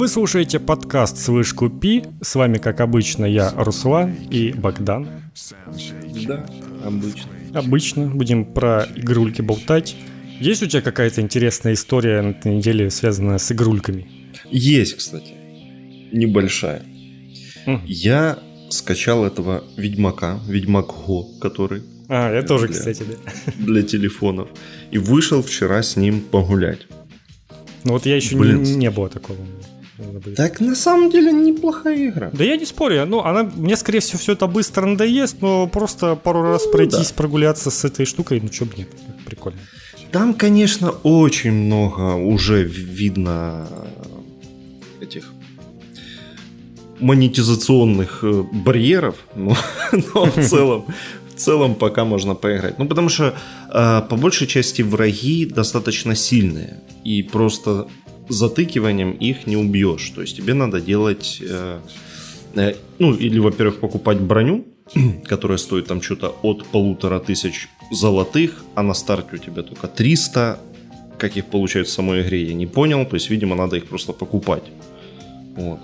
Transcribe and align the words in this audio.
Вы 0.00 0.08
слушаете 0.08 0.58
подкаст 0.58 1.18
«Слышь, 1.18 1.52
купи». 1.52 2.04
С 2.22 2.34
вами, 2.34 2.56
как 2.56 2.80
обычно, 2.80 3.26
я, 3.26 3.52
Руслан 3.54 4.14
и 4.30 4.50
Богдан. 4.50 5.06
Да, 6.26 6.46
обычно. 6.86 7.30
Обычно. 7.52 8.06
Будем 8.06 8.46
про 8.46 8.88
игрульки 8.96 9.42
болтать. 9.42 9.94
Есть 10.40 10.62
у 10.62 10.66
тебя 10.66 10.80
какая-то 10.80 11.20
интересная 11.20 11.74
история 11.74 12.22
на 12.22 12.30
этой 12.30 12.56
неделе, 12.56 12.88
связанная 12.88 13.36
с 13.36 13.52
игрульками? 13.52 14.08
Есть, 14.50 14.94
кстати. 14.94 15.34
Небольшая. 16.12 16.82
Мгм. 17.66 17.82
Я 17.84 18.38
скачал 18.70 19.26
этого 19.26 19.64
Ведьмака, 19.76 20.40
Ведьмак 20.48 20.86
Го, 20.86 21.28
который 21.42 21.82
А, 22.08 22.32
я 22.34 22.42
тоже, 22.42 22.68
Для- 22.68 22.78
кстати, 22.78 23.02
да. 23.02 23.52
для 23.58 23.82
телефонов. 23.82 24.48
И 24.92 24.96
вышел 24.96 25.42
вчера 25.42 25.82
с 25.82 25.96
ним 25.96 26.22
погулять. 26.22 26.86
Ну 27.84 27.92
вот 27.92 28.06
я 28.06 28.16
еще 28.16 28.34
не, 28.34 28.40
Блин. 28.40 28.62
не 28.62 28.90
было 28.90 29.10
такого. 29.10 29.38
Надо 30.00 30.18
будет. 30.20 30.36
Так 30.36 30.60
на 30.60 30.74
самом 30.74 31.10
деле 31.10 31.32
неплохая 31.32 32.08
игра. 32.08 32.30
Да 32.32 32.44
я 32.44 32.56
не 32.56 32.66
спорю, 32.66 33.06
ну 33.06 33.20
она, 33.20 33.42
мне 33.42 33.76
скорее 33.76 34.00
всего 34.00 34.18
все 34.18 34.32
это 34.32 34.46
быстро 34.46 34.86
надоест, 34.86 35.42
но 35.42 35.66
просто 35.66 36.16
пару 36.16 36.42
раз 36.42 36.66
пройтись, 36.66 37.12
прогуляться 37.12 37.70
с 37.70 37.84
этой 37.84 38.06
штукой, 38.06 38.40
ну 38.40 38.48
чё 38.48 38.64
бы 38.64 38.72
нет, 38.76 38.88
прикольно. 39.26 39.58
Там, 40.10 40.34
конечно, 40.34 40.90
очень 40.90 41.52
много 41.52 42.14
уже 42.14 42.64
видно 42.64 43.68
этих 45.00 45.32
монетизационных 46.98 48.20
э, 48.22 48.44
барьеров, 48.52 49.16
но, 49.34 49.56
но 49.92 50.24
в 50.24 50.44
целом 50.48 50.84
в 51.28 51.42
целом 51.42 51.74
пока 51.74 52.04
можно 52.04 52.34
поиграть. 52.34 52.78
Ну, 52.78 52.86
потому 52.86 53.08
что 53.08 53.34
э, 53.72 54.02
по 54.08 54.16
большей 54.16 54.46
части 54.46 54.82
враги 54.82 55.46
достаточно 55.46 56.14
сильные, 56.14 56.80
и 57.02 57.22
просто 57.22 57.88
затыкиванием 58.30 59.12
их 59.12 59.46
не 59.46 59.56
убьешь. 59.56 60.10
То 60.10 60.20
есть 60.22 60.36
тебе 60.36 60.54
надо 60.54 60.80
делать, 60.80 61.42
э, 61.42 61.80
э, 62.54 62.74
ну, 62.98 63.14
или, 63.14 63.38
во-первых, 63.38 63.80
покупать 63.80 64.20
броню, 64.20 64.64
которая 65.24 65.58
стоит 65.58 65.86
там 65.86 66.00
что-то 66.00 66.34
от 66.42 66.64
полутора 66.66 67.18
тысяч 67.18 67.68
золотых, 67.90 68.64
а 68.74 68.82
на 68.82 68.94
старте 68.94 69.36
у 69.36 69.38
тебя 69.38 69.62
только 69.62 69.88
300. 69.88 70.58
Как 71.18 71.36
их 71.36 71.46
получают 71.46 71.88
в 71.88 71.92
самой 71.92 72.22
игре, 72.22 72.44
я 72.44 72.54
не 72.54 72.66
понял. 72.66 73.04
То 73.04 73.16
есть, 73.16 73.30
видимо, 73.30 73.56
надо 73.56 73.76
их 73.76 73.86
просто 73.86 74.12
покупать. 74.12 74.64
Вот. 75.56 75.80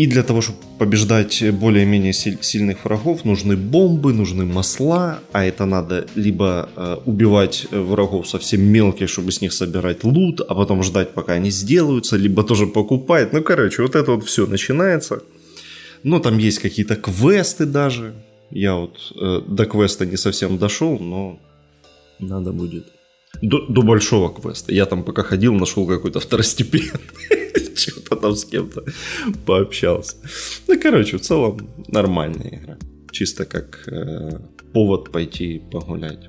И 0.00 0.06
для 0.06 0.22
того, 0.22 0.40
чтобы 0.40 0.58
побеждать 0.78 1.44
более-менее 1.52 2.14
силь- 2.14 2.38
сильных 2.40 2.86
врагов, 2.86 3.26
нужны 3.26 3.54
бомбы, 3.54 4.14
нужны 4.14 4.46
масла, 4.46 5.18
а 5.32 5.44
это 5.44 5.66
надо 5.66 6.06
либо 6.14 6.70
э, 6.74 6.96
убивать 7.04 7.66
э, 7.70 7.78
врагов 7.78 8.26
совсем 8.26 8.62
мелких, 8.62 9.10
чтобы 9.10 9.30
с 9.30 9.42
них 9.42 9.52
собирать 9.52 10.02
лут, 10.02 10.40
а 10.40 10.54
потом 10.54 10.82
ждать, 10.82 11.12
пока 11.12 11.34
они 11.34 11.50
сделаются, 11.50 12.16
либо 12.16 12.42
тоже 12.42 12.66
покупать. 12.66 13.34
Ну, 13.34 13.42
короче, 13.42 13.82
вот 13.82 13.94
это 13.94 14.12
вот 14.12 14.24
все 14.24 14.46
начинается. 14.46 15.22
Ну, 16.02 16.18
там 16.18 16.38
есть 16.38 16.60
какие-то 16.60 16.96
квесты 16.96 17.66
даже. 17.66 18.14
Я 18.50 18.76
вот 18.76 18.96
э, 19.20 19.42
до 19.46 19.66
квеста 19.66 20.06
не 20.06 20.16
совсем 20.16 20.56
дошел, 20.56 20.98
но 20.98 21.38
надо 22.20 22.52
будет. 22.52 22.86
До, 23.42 23.66
до 23.68 23.82
большого 23.82 24.30
квеста. 24.32 24.72
Я 24.72 24.86
там 24.86 25.02
пока 25.02 25.22
ходил, 25.22 25.52
нашел 25.52 25.86
какой-то 25.86 26.20
второстепенный. 26.20 27.39
Там 28.20 28.36
с 28.36 28.44
кем-то 28.44 28.84
пообщался. 29.46 30.16
Ну, 30.68 30.80
короче, 30.80 31.16
в 31.16 31.20
целом 31.20 31.68
нормальная 31.88 32.60
игра. 32.62 32.76
Чисто 33.10 33.44
как 33.44 33.88
э, 33.88 34.38
повод 34.72 35.10
пойти 35.12 35.62
погулять. 35.70 36.28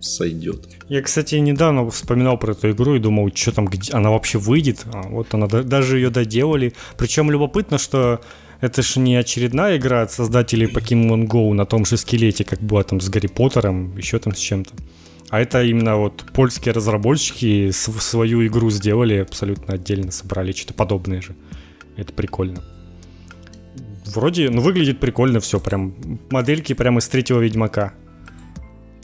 Сойдет. 0.00 0.68
Я, 0.88 1.00
кстати, 1.02 1.36
недавно 1.36 1.88
вспоминал 1.90 2.36
про 2.38 2.52
эту 2.52 2.70
игру 2.70 2.96
и 2.96 2.98
думал, 2.98 3.30
что 3.34 3.52
там, 3.52 3.66
где 3.66 3.92
она 3.92 4.10
вообще 4.10 4.38
выйдет. 4.38 4.84
А, 4.92 5.02
вот 5.08 5.34
она, 5.34 5.46
да- 5.46 5.62
даже 5.62 5.98
ее 5.98 6.10
доделали. 6.10 6.72
Причем 6.96 7.30
любопытно, 7.30 7.78
что 7.78 8.20
это 8.60 8.82
же 8.82 9.00
не 9.00 9.14
очередная 9.16 9.76
игра 9.76 10.02
от 10.02 10.10
создателей 10.10 10.66
Pokemon 10.66 11.26
Go 11.28 11.52
на 11.52 11.66
том 11.66 11.84
же 11.84 11.96
скелете, 11.96 12.44
как 12.44 12.60
была 12.60 12.82
там 12.82 13.00
с 13.00 13.08
Гарри 13.08 13.28
Поттером, 13.28 13.96
еще 13.96 14.18
там 14.18 14.34
с 14.34 14.38
чем-то. 14.38 14.72
А 15.32 15.40
это 15.40 15.62
именно 15.64 15.96
вот 15.96 16.26
польские 16.34 16.74
разработчики 16.74 17.70
св- 17.70 18.02
свою 18.02 18.46
игру 18.46 18.68
сделали 18.68 19.14
абсолютно 19.14 19.72
отдельно, 19.72 20.12
собрали 20.12 20.52
что-то 20.52 20.74
подобное 20.74 21.22
же. 21.22 21.34
Это 21.96 22.12
прикольно. 22.12 22.62
Вроде, 24.04 24.50
ну, 24.50 24.60
выглядит 24.60 25.00
прикольно 25.00 25.40
все, 25.40 25.58
прям 25.58 25.94
модельки 26.30 26.74
прямо 26.74 26.98
из 26.98 27.08
третьего 27.08 27.40
Ведьмака. 27.40 27.94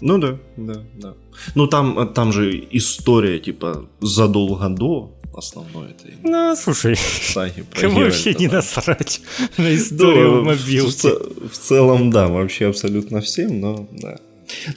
Ну 0.03 0.19
да, 0.19 0.37
да, 0.59 0.83
да. 0.97 1.15
Ну 1.55 1.67
там, 1.67 2.13
там 2.13 2.31
же 2.35 2.63
история, 2.73 3.39
типа, 3.39 3.89
задолго 4.03 4.69
до 4.69 5.19
основной 5.35 5.93
этой 5.93 6.13
Ну, 6.23 6.55
слушай, 6.57 6.95
саги 6.97 7.63
про 7.63 7.81
Кому 7.81 8.01
вообще 8.01 8.35
не 8.35 8.49
насрать 8.49 9.23
на 9.57 9.75
историю 9.75 10.45
Да, 10.45 10.53
в 10.53 10.67
в, 10.69 10.95
ц- 10.95 11.19
в 11.51 11.57
целом, 11.57 12.11
да, 12.11 12.29
вообще 12.29 12.67
абсолютно 12.67 13.23
всем, 13.23 13.61
но 13.61 13.89
да. 13.93 14.19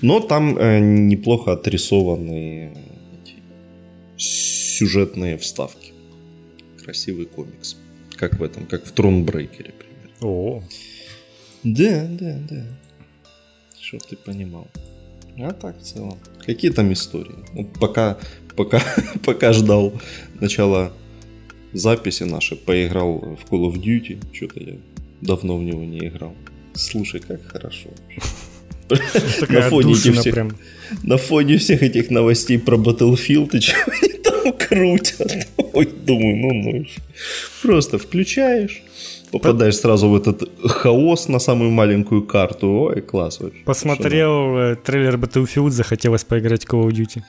Но 0.02 0.20
там 0.20 0.58
э, 0.58 0.80
неплохо 0.80 1.54
отрисованы 1.54 2.74
сюжетные 4.18 5.38
вставки. 5.38 5.94
Красивый 6.84 7.26
комикс. 7.26 7.78
Как 8.16 8.40
в 8.40 8.44
этом, 8.44 8.66
как 8.66 8.86
в 8.86 8.92
Тронбрейкере, 8.92 9.74
примерно. 9.74 10.16
О, 10.22 10.64
Да, 11.64 12.08
да, 12.10 12.40
да. 12.50 12.66
Чтоб 13.80 14.02
ты 14.04 14.16
понимал. 14.16 14.68
А 15.38 15.54
так 15.54 15.80
в 15.80 15.84
целом. 15.84 16.18
Какие 16.46 16.72
там 16.72 16.92
истории? 16.94 17.36
Ну, 17.54 17.66
пока, 17.80 18.18
пока, 18.56 18.82
пока 19.26 19.54
ждал 19.54 19.94
начала 20.40 20.92
записи 21.74 22.24
нашей, 22.24 22.58
поиграл 22.58 23.20
в 23.20 23.52
Call 23.52 23.72
of 23.72 23.76
Duty. 23.76 24.20
Что-то 24.34 24.60
я 24.60 24.76
давно 25.22 25.58
в 25.58 25.64
него 25.64 25.84
не 25.84 26.08
играл. 26.08 26.36
Слушай, 26.74 27.22
как 27.22 27.44
хорошо. 27.46 27.90
такая 27.90 28.51
На 29.50 29.62
фоне 29.62 29.94
этих 29.94 30.20
всех- 30.20 30.34
прям. 30.34 30.52
На 31.04 31.18
фоне 31.18 31.58
всех 31.58 31.84
этих 31.84 32.10
новостей 32.12 32.58
про 32.60 32.78
Battlefield 32.78 33.56
и 33.58 33.60
чего 33.62 33.80
они 34.02 34.14
там 34.24 34.54
крутят. 34.54 35.48
Ой, 35.74 35.86
думаю, 36.06 36.36
ну 36.38 36.54
ну. 36.54 36.86
Просто 37.62 37.98
включаешь, 37.98 38.82
попадаешь 39.32 39.78
сразу 39.78 40.10
в 40.10 40.16
этот 40.16 40.44
хаос 40.66 41.28
на 41.30 41.40
самую 41.40 41.72
маленькую 41.72 42.24
карту. 42.24 42.68
Ой, 42.68 43.02
класс 43.02 43.40
вообще. 43.40 43.62
Посмотрел 43.66 44.58
э, 44.58 44.76
трейлер 44.76 45.16
Battlefield, 45.18 45.70
захотелось 45.70 46.24
поиграть 46.24 46.66
в 46.66 46.70
Call 46.70 46.88
of 46.88 46.92
Duty. 46.92 47.22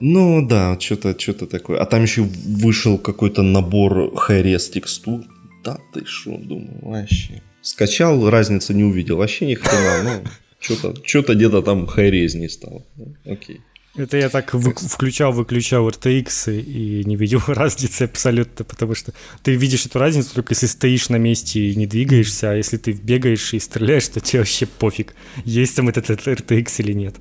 Ну 0.00 0.46
да, 0.46 0.76
что-то 0.80 1.18
что 1.18 1.46
такое. 1.46 1.80
А 1.80 1.84
там 1.86 2.02
еще 2.02 2.22
вышел 2.22 2.98
какой-то 2.98 3.42
набор 3.42 4.12
high-res 4.28 4.70
текстур. 4.72 5.20
Да 5.64 5.78
ты 5.92 6.04
шо, 6.06 6.36
думаю, 6.36 6.78
вообще. 6.82 7.42
Скачал, 7.62 8.30
разницы 8.30 8.74
не 8.74 8.84
увидел. 8.84 9.16
Вообще 9.16 9.46
ни 9.46 9.54
хрена, 9.54 10.02
ну, 10.04 10.30
что-то 10.60 10.94
что 11.04 11.22
где-то 11.34 11.62
там 11.62 11.84
high-res 11.84 12.36
не 12.36 12.48
стало. 12.48 12.84
Ну, 12.96 13.14
Окей. 13.24 13.60
Это 13.96 14.16
я 14.16 14.28
так 14.28 14.54
вы- 14.54 14.74
включал-выключал 14.74 15.88
RTX 15.88 16.60
и, 16.60 17.02
не 17.04 17.16
видел 17.16 17.42
разницы 17.48 18.02
абсолютно, 18.04 18.64
потому 18.64 18.94
что 18.94 19.12
ты 19.42 19.54
видишь 19.56 19.86
эту 19.86 19.98
разницу 19.98 20.34
только 20.34 20.52
если 20.54 20.66
стоишь 20.66 21.08
на 21.08 21.16
месте 21.16 21.60
и 21.60 21.74
не 21.74 21.86
двигаешься, 21.86 22.52
а 22.52 22.54
если 22.54 22.76
ты 22.76 22.92
бегаешь 22.92 23.52
и 23.54 23.58
стреляешь, 23.58 24.06
то 24.08 24.20
тебе 24.20 24.40
вообще 24.40 24.66
пофиг, 24.66 25.14
есть 25.44 25.74
там 25.74 25.88
этот, 25.88 26.10
этот 26.10 26.26
RTX 26.28 26.74
или 26.78 26.92
нет. 26.92 27.16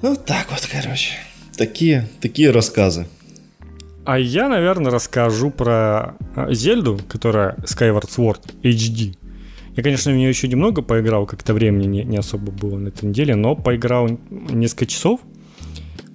Вот 0.00 0.24
так 0.24 0.50
вот, 0.50 0.66
короче. 0.70 1.12
Такие, 1.56 2.08
такие 2.20 2.50
рассказы. 2.50 3.06
А 4.04 4.18
я, 4.18 4.48
наверное, 4.48 4.92
расскажу 4.92 5.50
про 5.50 6.14
а, 6.36 6.52
Зельду, 6.52 7.00
которая 7.08 7.56
Skyward 7.64 8.08
Sword 8.08 8.40
HD. 8.62 9.16
Я, 9.76 9.82
конечно, 9.82 10.10
в 10.10 10.14
нее 10.16 10.30
еще 10.30 10.48
немного 10.48 10.80
поиграл, 10.80 11.26
как-то 11.26 11.52
времени 11.52 11.86
не, 11.86 12.04
не 12.04 12.16
особо 12.16 12.50
было 12.50 12.78
на 12.78 12.88
этой 12.88 13.04
неделе, 13.04 13.34
но 13.34 13.54
поиграл 13.54 14.08
несколько 14.30 14.86
часов. 14.86 15.20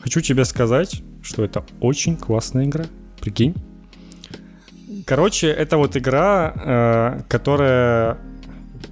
Хочу 0.01 0.21
тебе 0.21 0.45
сказать, 0.45 1.03
что 1.21 1.43
это 1.45 1.63
очень 1.79 2.17
классная 2.17 2.65
игра. 2.65 2.85
Прикинь. 3.19 3.53
Короче, 5.05 5.47
это 5.47 5.77
вот 5.77 5.95
игра, 5.95 6.53
э, 6.55 7.21
которая 7.29 8.17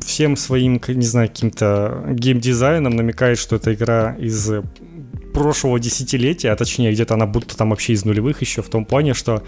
всем 0.01 0.38
своим, 0.38 0.79
не 0.88 1.05
знаю, 1.05 1.29
каким-то 1.29 2.05
геймдизайном 2.11 2.95
намекает, 2.95 3.39
что 3.39 3.55
это 3.55 3.73
игра 3.73 4.15
из 4.19 4.51
прошлого 5.33 5.79
десятилетия, 5.79 6.51
а 6.51 6.55
точнее 6.55 6.91
где-то 6.91 7.15
она 7.15 7.25
будто 7.25 7.57
там 7.57 7.71
вообще 7.71 7.94
из 7.94 8.05
нулевых 8.05 8.41
еще, 8.41 8.61
в 8.61 8.69
том 8.69 8.85
плане, 8.85 9.15
что 9.15 9.44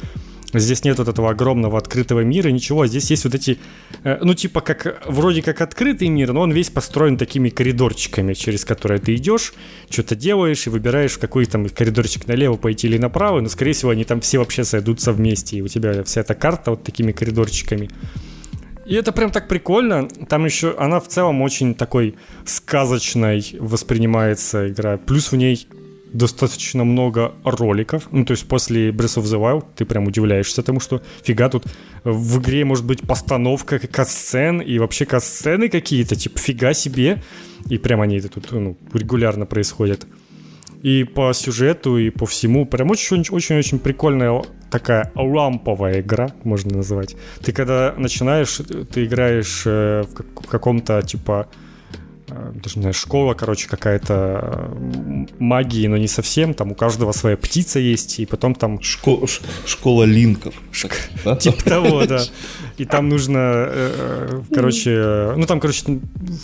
здесь 0.59 0.83
нет 0.83 0.97
вот 0.97 1.07
этого 1.07 1.29
огромного 1.29 1.77
открытого 1.77 2.21
мира, 2.21 2.49
ничего, 2.49 2.87
здесь 2.87 3.09
есть 3.11 3.23
вот 3.23 3.35
эти, 3.35 3.57
э, 4.03 4.19
ну 4.21 4.33
типа 4.33 4.61
как, 4.61 5.01
вроде 5.05 5.41
как 5.41 5.61
открытый 5.61 6.09
мир, 6.09 6.33
но 6.33 6.41
он 6.41 6.51
весь 6.51 6.69
построен 6.69 7.17
такими 7.17 7.49
коридорчиками, 7.49 8.33
через 8.33 8.65
которые 8.65 8.99
ты 8.99 9.15
идешь, 9.15 9.53
что-то 9.89 10.15
делаешь 10.15 10.67
и 10.67 10.69
выбираешь, 10.69 11.13
в 11.13 11.19
какой 11.19 11.45
там 11.45 11.67
коридорчик 11.69 12.27
налево 12.27 12.57
пойти 12.57 12.87
или 12.87 12.97
направо, 12.97 13.39
но 13.41 13.49
скорее 13.49 13.73
всего 13.73 13.91
они 13.91 14.03
там 14.03 14.21
все 14.21 14.39
вообще 14.39 14.63
сойдутся 14.63 15.11
вместе, 15.11 15.57
и 15.57 15.61
у 15.61 15.67
тебя 15.67 16.03
вся 16.03 16.21
эта 16.21 16.35
карта 16.35 16.71
вот 16.71 16.83
такими 16.83 17.11
коридорчиками. 17.11 17.89
И 18.85 18.95
это 18.95 19.11
прям 19.11 19.31
так 19.31 19.47
прикольно. 19.47 20.07
Там 20.27 20.43
еще 20.45 20.75
она 20.77 20.99
в 20.99 21.07
целом 21.07 21.41
очень 21.41 21.75
такой 21.75 22.15
сказочной 22.45 23.55
воспринимается 23.59 24.67
игра. 24.67 24.97
Плюс 24.97 25.31
в 25.31 25.35
ней 25.37 25.67
достаточно 26.13 26.83
много 26.83 27.33
роликов. 27.43 28.07
Ну, 28.11 28.25
то 28.25 28.31
есть 28.31 28.47
после 28.47 28.89
Breath 28.89 29.17
of 29.17 29.23
the 29.23 29.39
Wild 29.39 29.65
ты 29.75 29.85
прям 29.85 30.07
удивляешься 30.07 30.63
тому, 30.63 30.79
что 30.79 31.01
фига 31.23 31.49
тут 31.49 31.65
в 32.03 32.39
игре 32.39 32.65
может 32.65 32.85
быть 32.85 33.01
постановка 33.01 33.79
касцен 33.79 34.61
и 34.61 34.79
вообще 34.79 35.05
касцены 35.05 35.69
какие-то, 35.69 36.15
типа 36.15 36.39
фига 36.39 36.73
себе. 36.73 37.21
И 37.69 37.77
прям 37.77 38.01
они 38.01 38.19
тут 38.21 38.51
ну, 38.51 38.77
регулярно 38.93 39.45
происходят. 39.45 40.05
И 40.81 41.03
по 41.03 41.31
сюжету, 41.33 41.97
и 41.97 42.09
по 42.09 42.25
всему. 42.25 42.65
Прям 42.65 42.89
очень-очень 42.89 43.79
прикольная 43.79 44.41
такая 44.71 45.11
ламповая 45.15 46.01
игра, 46.01 46.31
можно 46.43 46.77
назвать. 46.77 47.15
Ты 47.43 47.51
когда 47.51 47.93
начинаешь, 47.97 48.59
ты 48.91 49.05
играешь 49.05 49.63
э, 49.65 50.03
в 50.03 50.47
каком-то 50.47 51.01
типа 51.03 51.47
Э, 51.51 51.70
даже 52.53 52.75
не 52.77 52.81
знаю, 52.81 52.93
школа, 52.93 53.33
короче, 53.33 53.67
какая-то 53.67 54.41
э, 54.43 55.25
магии, 55.39 55.87
но 55.87 55.97
не 55.97 56.07
совсем. 56.07 56.53
Там 56.53 56.71
у 56.71 56.75
каждого 56.75 57.11
своя 57.11 57.37
птица 57.37 57.79
есть, 57.79 58.19
и 58.19 58.25
потом 58.25 58.55
там... 58.55 58.79
Шко- 58.79 59.27
школа 59.65 60.03
линков. 60.03 60.53
Шк... 60.71 60.93
Да? 61.23 61.35
Типа 61.35 61.63
того, 61.63 62.05
да. 62.05 62.21
И 62.77 62.85
там 62.85 63.09
нужно, 63.09 63.37
э, 63.67 64.41
короче, 64.53 65.33
ну 65.37 65.45
там, 65.45 65.59
короче, 65.59 65.99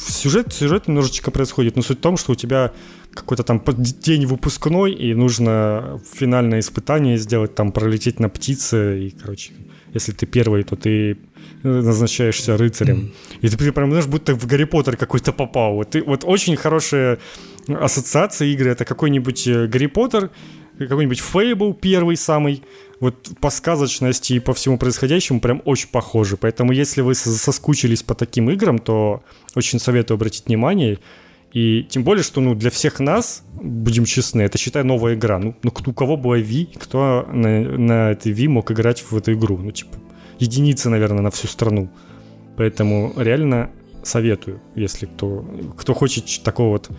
сюжет, 0.08 0.54
сюжет 0.54 0.88
немножечко 0.88 1.32
происходит, 1.32 1.76
но 1.76 1.82
суть 1.82 1.98
в 1.98 2.02
том, 2.02 2.18
что 2.18 2.34
у 2.34 2.36
тебя 2.36 2.74
какой-то 3.14 3.44
там 3.44 3.64
день 3.66 4.26
выпускной, 4.28 4.94
и 4.94 5.16
нужно 5.16 6.00
финальное 6.14 6.60
испытание 6.60 7.18
сделать, 7.18 7.56
там 7.56 7.72
пролететь 7.72 8.20
на 8.20 8.30
птице, 8.30 9.08
и, 9.08 9.10
короче, 9.10 9.54
если 9.98 10.12
ты 10.12 10.26
первый, 10.26 10.64
то 10.64 10.76
ты 10.76 11.18
назначаешься 11.64 12.58
рыцарем. 12.58 13.14
И 13.42 13.50
ты 13.50 13.72
прям, 13.72 13.90
знаешь, 13.90 14.08
будто 14.08 14.34
в 14.34 14.46
Гарри 14.46 14.66
Поттер 14.66 14.98
какой-то 14.98 15.34
попал. 15.34 15.76
Вот, 15.76 15.92
ты, 15.92 16.04
вот 16.04 16.24
очень 16.24 16.56
хорошая 16.56 17.20
ассоциация 17.68 18.48
игры. 18.48 18.72
Это 18.72 18.86
какой-нибудь 18.86 19.48
э, 19.48 19.68
Гарри 19.68 19.88
Поттер, 19.88 20.30
какой-нибудь 20.80 21.20
Фейбл 21.20 21.74
первый 21.74 22.16
самый. 22.18 22.64
Вот 23.00 23.30
по 23.40 23.50
сказочности 23.52 24.34
и 24.34 24.40
по 24.40 24.54
всему 24.54 24.78
происходящему 24.78 25.40
прям 25.40 25.62
очень 25.66 25.90
похожи. 25.90 26.38
Поэтому 26.38 26.72
если 26.72 27.02
вы 27.02 27.14
соскучились 27.16 28.04
по 28.04 28.16
таким 28.16 28.50
играм, 28.50 28.80
то 28.80 29.24
очень 29.56 29.80
советую 29.80 30.16
обратить 30.16 30.48
внимание. 30.48 31.00
И 31.54 31.84
тем 31.90 32.04
более, 32.04 32.24
что 32.24 32.42
ну, 32.42 32.56
для 32.56 32.70
всех 32.70 33.00
нас, 33.00 33.44
будем 33.54 34.06
честны, 34.06 34.42
это, 34.42 34.58
считай, 34.58 34.84
новая 34.84 35.16
игра. 35.16 35.40
Ну, 35.40 35.56
ну 35.64 35.72
у 35.86 35.94
кого 35.94 36.18
была 36.18 36.38
Wii, 36.38 36.78
кто 36.78 37.28
на, 37.32 37.62
на 37.62 38.12
этой 38.12 38.32
Wii 38.34 38.50
мог 38.50 38.72
играть 38.72 39.02
в 39.02 39.16
эту 39.16 39.34
игру? 39.34 39.58
Ну, 39.58 39.72
типа, 39.72 39.98
единицы, 40.40 40.90
наверное, 40.90 41.22
на 41.22 41.32
всю 41.32 41.48
страну. 41.48 41.90
Поэтому 42.58 43.14
реально 43.18 43.72
советую, 44.04 44.62
если 44.76 45.06
кто, 45.06 45.46
кто 45.78 45.94
хочет 45.94 46.26
такого 46.44 46.72
вот 46.72 46.90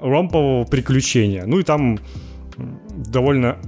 ромпового 0.00 0.64
приключения. 0.64 1.44
Ну 1.46 1.58
и 1.58 1.62
там 1.62 1.98
довольно 2.96 3.58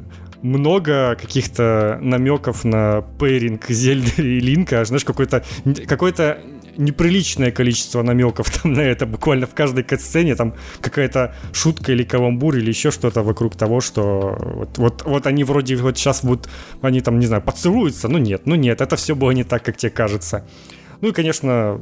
много 0.42 1.16
каких-то 1.20 1.98
намеков 2.00 2.64
на 2.64 3.02
пейринг 3.18 3.66
Зельды 3.68 4.22
и 4.22 4.40
Линка, 4.40 4.84
знаешь, 4.84 5.04
какой-то 5.04 5.44
какой-то 5.86 6.38
неприличное 6.78 7.50
количество 7.50 8.02
намеков 8.02 8.50
там 8.62 8.72
на 8.72 8.80
это 8.80 9.04
буквально 9.04 9.46
в 9.46 9.54
каждой 9.54 9.84
катсцене 9.84 10.34
там 10.34 10.54
какая-то 10.80 11.34
шутка 11.52 11.92
или 11.92 12.04
каламбур 12.04 12.56
или 12.56 12.68
еще 12.68 12.90
что-то 12.90 13.22
вокруг 13.22 13.56
того, 13.56 13.80
что 13.80 14.38
вот, 14.40 14.78
вот, 14.78 15.02
вот 15.04 15.26
они 15.26 15.44
вроде 15.44 15.76
вот 15.76 15.98
сейчас 15.98 16.24
будут, 16.24 16.48
они 16.80 17.00
там, 17.00 17.18
не 17.18 17.26
знаю, 17.26 17.42
поцелуются, 17.42 18.08
ну 18.08 18.18
нет, 18.18 18.42
ну 18.46 18.54
нет, 18.54 18.80
это 18.80 18.96
все 18.96 19.14
было 19.14 19.32
не 19.32 19.44
так, 19.44 19.62
как 19.62 19.76
тебе 19.76 19.90
кажется. 19.90 20.46
Ну 21.00 21.08
и, 21.08 21.12
конечно, 21.12 21.80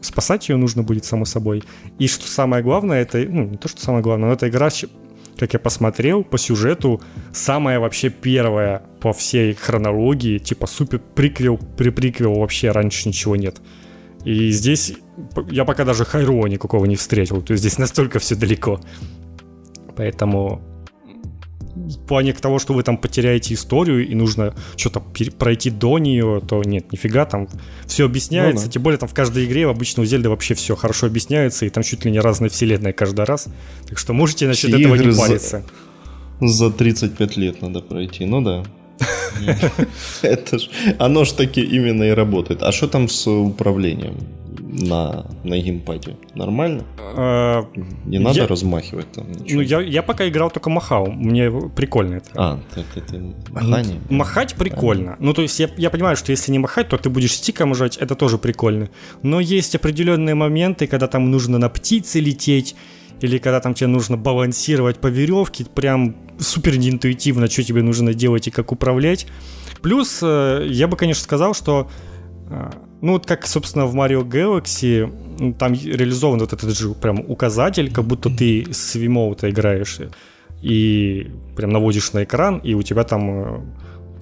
спасать 0.00 0.48
ее 0.48 0.56
нужно 0.56 0.82
будет, 0.82 1.04
само 1.04 1.24
собой. 1.24 1.62
И 1.98 2.08
что 2.08 2.26
самое 2.26 2.62
главное, 2.62 3.02
это, 3.02 3.18
ну, 3.18 3.44
не 3.44 3.56
то, 3.56 3.68
что 3.68 3.82
самое 3.82 4.02
главное, 4.02 4.28
но 4.28 4.34
эта 4.34 4.48
игра, 4.48 4.70
как 5.36 5.52
я 5.52 5.58
посмотрел, 5.58 6.24
по 6.24 6.38
сюжету, 6.38 7.02
самая 7.32 7.80
вообще 7.80 8.08
первая 8.08 8.82
по 9.00 9.12
всей 9.12 9.54
хронологии, 9.54 10.38
типа 10.38 10.66
супер 10.66 11.00
приквел, 11.14 11.58
при 11.76 11.90
приквел 11.90 12.34
вообще 12.34 12.70
раньше 12.70 13.08
ничего 13.08 13.36
нет. 13.36 13.60
И 14.26 14.50
здесь 14.50 14.92
я 15.50 15.64
пока 15.64 15.84
даже 15.84 16.04
хайро 16.04 16.46
никакого 16.48 16.84
не 16.84 16.96
встретил. 16.96 17.42
То 17.42 17.52
есть 17.52 17.62
здесь 17.62 17.78
настолько 17.78 18.18
все 18.18 18.34
далеко. 18.34 18.80
Поэтому 19.96 20.60
в 21.76 22.06
плане 22.08 22.32
того, 22.32 22.58
что 22.58 22.74
вы 22.74 22.82
там 22.82 22.98
потеряете 22.98 23.54
историю 23.54 24.04
и 24.04 24.14
нужно 24.16 24.52
что-то 24.76 25.00
пройти 25.38 25.70
до 25.70 25.98
нее, 26.00 26.42
то 26.46 26.60
нет, 26.64 26.90
нифига, 26.90 27.24
там 27.24 27.48
все 27.86 28.04
объясняется. 28.04 28.64
Ну, 28.64 28.66
да. 28.66 28.72
Тем 28.72 28.82
более 28.82 28.98
там 28.98 29.08
в 29.08 29.14
каждой 29.14 29.44
игре 29.44 29.68
обычно 29.68 30.02
у 30.02 30.06
Зельды 30.06 30.28
вообще 30.28 30.54
все 30.54 30.74
хорошо 30.74 31.06
объясняется, 31.06 31.64
и 31.64 31.68
там 31.68 31.84
чуть 31.84 32.04
ли 32.04 32.10
не 32.10 32.18
разные 32.18 32.50
вселенные 32.50 32.92
каждый 32.92 33.26
раз. 33.26 33.46
Так 33.86 33.96
что 33.96 34.12
можете 34.12 34.48
насчет 34.48 34.70
Все 34.70 34.80
этого 34.80 34.96
не 34.96 35.16
париться. 35.16 35.64
За, 36.40 36.48
за 36.48 36.70
35 36.72 37.36
лет 37.36 37.62
надо 37.62 37.80
пройти, 37.80 38.24
ну 38.24 38.42
да. 38.42 38.64
Это 40.22 40.58
ж, 40.58 40.68
оно 40.98 41.24
ж 41.24 41.36
таки 41.36 41.60
именно 41.60 42.04
и 42.04 42.10
работает. 42.14 42.62
А 42.62 42.72
что 42.72 42.88
там 42.88 43.08
с 43.08 43.26
управлением 43.26 44.14
на, 44.58 45.26
на 45.44 45.58
геймпаде? 45.58 46.16
Нормально? 46.34 46.84
А, 46.98 47.66
Не 48.04 48.18
надо 48.18 48.40
я, 48.40 48.46
размахивать 48.46 49.12
там 49.12 49.30
ничего? 49.32 49.60
Ну, 49.60 49.60
я, 49.60 49.80
я 49.80 50.02
пока 50.02 50.28
играл 50.28 50.50
только 50.50 50.70
махал. 50.70 51.06
Мне 51.06 51.50
прикольно 51.50 52.16
это. 52.16 52.30
А, 52.34 52.60
так 52.74 52.84
это 52.94 53.22
махание? 53.50 54.00
Махать 54.10 54.54
прикольно. 54.54 55.16
Ну, 55.18 55.32
то 55.32 55.42
есть 55.42 55.60
я, 55.60 55.68
я 55.76 55.90
понимаю, 55.90 56.16
что 56.16 56.32
если 56.32 56.52
не 56.52 56.58
махать, 56.58 56.88
то 56.88 56.96
ты 56.96 57.10
будешь 57.10 57.32
стиком 57.34 57.74
жать, 57.74 57.96
это 57.96 58.14
тоже 58.14 58.38
прикольно. 58.38 58.88
Но 59.22 59.40
есть 59.40 59.74
определенные 59.74 60.34
моменты, 60.34 60.86
когда 60.86 61.06
там 61.06 61.30
нужно 61.30 61.58
на 61.58 61.68
птице 61.68 62.20
лететь, 62.20 62.76
или 63.20 63.38
когда 63.38 63.60
там 63.60 63.74
тебе 63.74 63.88
нужно 63.88 64.16
балансировать 64.16 64.98
по 64.98 65.06
веревке, 65.06 65.64
прям 65.64 66.16
супер 66.38 66.76
неинтуитивно, 66.76 67.48
что 67.48 67.62
тебе 67.62 67.82
нужно 67.82 68.14
делать 68.14 68.48
и 68.48 68.50
как 68.50 68.72
управлять. 68.72 69.26
Плюс 69.82 70.20
э, 70.22 70.66
я 70.68 70.88
бы, 70.88 70.96
конечно, 70.96 71.22
сказал, 71.22 71.54
что 71.54 71.88
э, 72.50 72.70
ну, 73.00 73.12
вот 73.12 73.26
как, 73.26 73.46
собственно, 73.46 73.86
в 73.86 73.94
Mario 73.94 74.22
Galaxy, 74.22 75.54
там 75.54 75.74
реализован 75.74 76.40
вот 76.40 76.52
этот 76.52 76.76
же 76.76 76.90
прям 76.94 77.20
указатель, 77.20 77.92
как 77.92 78.04
будто 78.04 78.30
ты 78.30 78.66
с 78.72 78.94
Вимоута 78.94 79.50
играешь 79.50 79.98
и 80.62 81.30
прям 81.54 81.70
наводишь 81.70 82.12
на 82.12 82.24
экран, 82.24 82.58
и 82.58 82.74
у 82.74 82.82
тебя 82.82 83.04
там 83.04 83.30
э, 83.30 83.60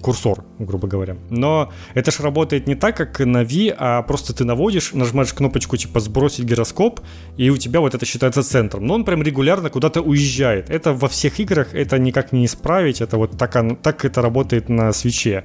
курсор, 0.05 0.43
грубо 0.59 0.87
говоря. 0.87 1.17
Но 1.31 1.71
это 1.95 2.11
же 2.11 2.21
работает 2.21 2.67
не 2.67 2.75
так, 2.75 2.95
как 2.95 3.19
на 3.21 3.43
V, 3.43 3.73
а 3.75 4.03
просто 4.03 4.35
ты 4.35 4.45
наводишь, 4.45 4.93
нажимаешь 4.93 5.33
кнопочку 5.33 5.77
типа 5.77 5.99
сбросить 5.99 6.45
гироскоп, 6.45 6.99
и 7.37 7.49
у 7.49 7.57
тебя 7.57 7.79
вот 7.79 7.95
это 7.95 8.05
считается 8.05 8.43
центром. 8.43 8.85
Но 8.85 8.93
он 8.93 9.03
прям 9.03 9.23
регулярно 9.23 9.71
куда-то 9.71 10.01
уезжает. 10.01 10.69
Это 10.69 10.93
во 10.93 11.07
всех 11.07 11.39
играх, 11.39 11.73
это 11.73 11.97
никак 11.97 12.33
не 12.33 12.45
исправить, 12.45 13.01
это 13.01 13.17
вот 13.17 13.35
так, 13.35 13.81
так 13.81 14.05
это 14.05 14.21
работает 14.21 14.69
на 14.69 14.93
свече. 14.93 15.43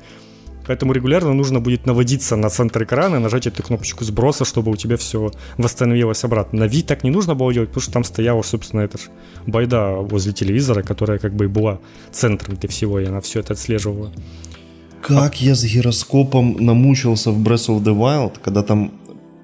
Поэтому 0.66 0.92
регулярно 0.92 1.32
нужно 1.32 1.58
будет 1.58 1.86
наводиться 1.86 2.36
на 2.36 2.50
центр 2.50 2.82
экрана, 2.82 3.18
нажать 3.18 3.46
эту 3.46 3.62
кнопочку 3.62 4.04
сброса, 4.04 4.44
чтобы 4.44 4.70
у 4.70 4.76
тебя 4.76 4.96
все 4.96 5.30
восстановилось 5.56 6.22
обратно. 6.24 6.60
На 6.60 6.66
V 6.66 6.82
так 6.82 7.02
не 7.02 7.10
нужно 7.10 7.34
было 7.34 7.52
делать, 7.52 7.70
потому 7.70 7.82
что 7.82 7.92
там 7.92 8.04
стояла, 8.04 8.42
собственно, 8.42 8.82
эта 8.82 8.98
байда 9.46 9.94
возле 9.94 10.32
телевизора, 10.32 10.82
которая 10.82 11.18
как 11.18 11.34
бы 11.34 11.46
и 11.46 11.48
была 11.48 11.78
центром 12.12 12.56
для 12.56 12.68
всего, 12.68 13.00
и 13.00 13.06
она 13.06 13.20
все 13.20 13.40
это 13.40 13.54
отслеживала. 13.54 14.12
Как 15.02 15.40
я 15.40 15.54
с 15.54 15.64
гироскопом 15.64 16.56
намучился 16.60 17.30
в 17.30 17.42
Breath 17.42 17.68
of 17.68 17.82
the 17.82 17.94
Wild, 17.96 18.34
когда 18.42 18.62
там 18.62 18.92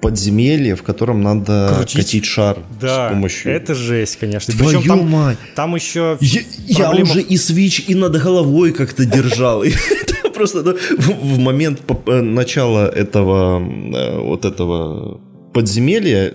подземелье, 0.01 0.77
в 0.77 0.83
котором 0.83 1.23
надо 1.23 1.73
Крутить. 1.75 1.97
катить 1.97 2.25
шар 2.27 2.59
да, 2.81 3.09
с 3.09 3.13
помощью... 3.13 3.53
это 3.53 3.75
жесть, 3.75 4.17
конечно. 4.17 4.55
Твою 4.55 4.83
там, 4.83 5.09
мать! 5.09 5.39
Там 5.55 5.75
еще... 5.75 6.19
Я, 6.21 6.43
проблема... 6.77 7.09
я 7.09 7.13
уже 7.13 7.23
и 7.23 7.37
свич, 7.37 7.85
и 7.89 7.95
над 7.95 8.13
головой 8.23 8.73
как-то 8.73 9.05
держал. 9.05 9.65
Просто 10.35 10.63
ну, 10.63 10.77
в 10.99 11.39
момент 11.39 11.81
э, 12.07 12.21
начала 12.21 12.89
этого 12.89 13.59
э, 13.61 14.19
вот 14.21 14.45
этого 14.45 15.21
подземелья 15.55 16.35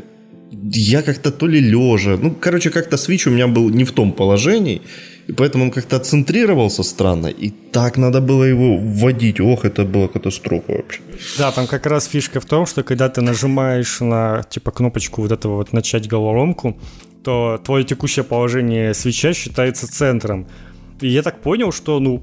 я 0.51 1.01
как-то 1.01 1.31
то 1.31 1.47
ли 1.47 1.59
лежа, 1.59 2.17
ну, 2.17 2.31
короче, 2.31 2.69
как-то 2.69 2.97
свич 2.97 3.27
у 3.27 3.31
меня 3.31 3.47
был 3.47 3.69
не 3.69 3.83
в 3.83 3.91
том 3.91 4.11
положении, 4.11 4.81
и 5.27 5.33
поэтому 5.33 5.65
он 5.65 5.71
как-то 5.71 5.99
центрировался 5.99 6.83
странно, 6.83 7.27
и 7.27 7.51
так 7.71 7.97
надо 7.97 8.19
было 8.21 8.43
его 8.43 8.77
вводить. 8.77 9.39
Ох, 9.39 9.65
это 9.65 9.85
была 9.85 10.07
катастрофа 10.07 10.73
вообще. 10.73 11.01
Да, 11.37 11.51
там 11.51 11.67
как 11.67 11.85
раз 11.85 12.07
фишка 12.07 12.39
в 12.39 12.45
том, 12.45 12.65
что 12.65 12.83
когда 12.83 13.07
ты 13.07 13.21
нажимаешь 13.21 14.01
на, 14.01 14.43
типа, 14.49 14.71
кнопочку 14.71 15.21
вот 15.21 15.31
этого 15.31 15.55
вот 15.55 15.73
«начать 15.73 16.07
головоломку», 16.07 16.77
то 17.23 17.61
твое 17.63 17.83
текущее 17.83 18.23
положение 18.23 18.93
свеча 18.93 19.33
считается 19.33 19.87
центром. 19.87 20.47
И 21.01 21.07
я 21.07 21.21
так 21.21 21.41
понял, 21.41 21.71
что, 21.71 21.99
ну, 21.99 22.21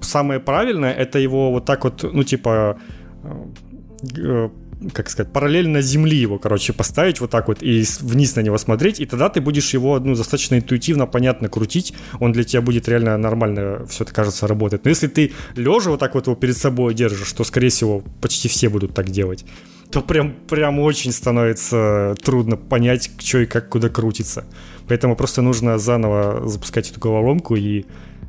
самое 0.00 0.38
правильное, 0.38 0.92
это 0.92 1.18
его 1.18 1.50
вот 1.50 1.64
так 1.64 1.84
вот, 1.84 2.04
ну, 2.12 2.22
типа, 2.22 2.78
э, 3.22 4.48
как 4.92 5.10
сказать, 5.10 5.32
параллельно 5.32 5.80
Земли 5.80 6.16
его, 6.16 6.38
короче, 6.38 6.72
поставить 6.72 7.20
вот 7.20 7.30
так 7.30 7.48
вот 7.48 7.62
и 7.62 7.84
вниз 8.00 8.36
на 8.36 8.40
него 8.40 8.58
смотреть, 8.58 9.00
и 9.00 9.06
тогда 9.06 9.28
ты 9.28 9.40
будешь 9.40 9.74
его, 9.74 9.98
ну, 9.98 10.14
достаточно 10.14 10.56
интуитивно, 10.56 11.06
понятно 11.06 11.48
крутить, 11.48 11.94
он 12.20 12.32
для 12.32 12.44
тебя 12.44 12.62
будет 12.62 12.88
реально 12.88 13.16
нормально, 13.16 13.86
все 13.88 14.04
это, 14.04 14.12
кажется, 14.12 14.46
работать. 14.46 14.84
Но 14.84 14.90
если 14.90 15.06
ты 15.06 15.32
лежа 15.56 15.90
вот 15.90 16.00
так 16.00 16.14
вот 16.14 16.26
его 16.26 16.36
перед 16.36 16.56
собой 16.56 16.94
держишь, 16.94 17.32
то, 17.32 17.44
скорее 17.44 17.68
всего, 17.68 18.02
почти 18.20 18.48
все 18.48 18.68
будут 18.68 18.94
так 18.94 19.10
делать 19.10 19.44
то 19.90 20.00
прям, 20.00 20.32
прям 20.48 20.80
очень 20.80 21.12
становится 21.12 22.16
трудно 22.24 22.56
понять, 22.56 23.12
что 23.18 23.38
и 23.38 23.46
как 23.46 23.68
куда 23.68 23.88
крутится. 23.88 24.44
Поэтому 24.88 25.14
просто 25.14 25.40
нужно 25.40 25.78
заново 25.78 26.48
запускать 26.48 26.90
эту 26.90 26.98
головоломку 26.98 27.54
и 27.54 27.84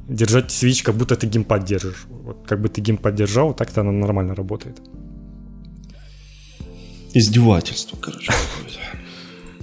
держать 0.07 0.51
свич, 0.51 0.83
как 0.83 0.95
будто 0.95 1.15
ты 1.15 1.25
геймпад 1.25 1.65
держишь. 1.65 2.05
Вот 2.09 2.45
как 2.47 2.61
бы 2.61 2.69
ты 2.69 2.81
геймпад 2.81 3.15
держал, 3.15 3.53
так-то 3.55 3.81
она 3.81 3.91
нормально 3.91 4.35
работает. 4.35 4.79
Издевательство, 7.15 7.97
короче. 7.97 8.31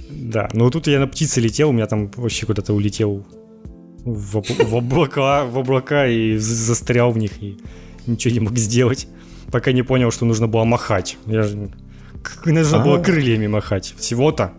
Да, 0.09 0.49
но 0.53 0.69
тут 0.71 0.87
я 0.87 0.99
на 0.99 1.07
птице 1.07 1.39
летел, 1.39 1.69
у 1.69 1.71
меня 1.71 1.85
там 1.85 2.09
вообще 2.15 2.47
куда-то 2.47 2.73
улетел 2.73 3.23
в, 4.03 4.41
в 4.41 4.75
облака, 4.75 5.45
в 5.45 5.59
облака 5.59 6.07
и 6.07 6.37
застрял 6.37 7.11
в 7.11 7.17
них 7.19 7.43
и 7.43 7.59
ничего 8.07 8.33
не 8.33 8.39
мог 8.39 8.57
сделать, 8.57 9.07
пока 9.51 9.71
не 9.71 9.83
понял, 9.83 10.09
что 10.11 10.25
нужно 10.25 10.47
было 10.47 10.63
махать. 10.63 11.17
Я 11.27 11.43
же 11.43 11.69
нужно 12.45 12.79
было 12.79 12.97
крыльями 13.03 13.45
махать. 13.45 13.93
Всего-то. 13.99 14.53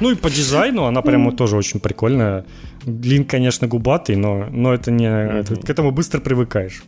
Ну 0.00 0.10
и 0.10 0.16
по 0.16 0.30
дизайну 0.30 0.84
она 0.84 1.00
прямо 1.02 1.30
тоже 1.30 1.56
очень 1.56 1.78
прикольная. 1.78 2.44
Лин, 2.84 3.24
конечно, 3.24 3.68
губатый, 3.68 4.16
но, 4.16 4.46
но 4.50 4.74
это 4.74 4.90
не... 4.90 5.06
Это, 5.06 5.54
к 5.54 5.70
этому 5.70 5.92
быстро 5.92 6.20
привыкаешь. 6.20 6.82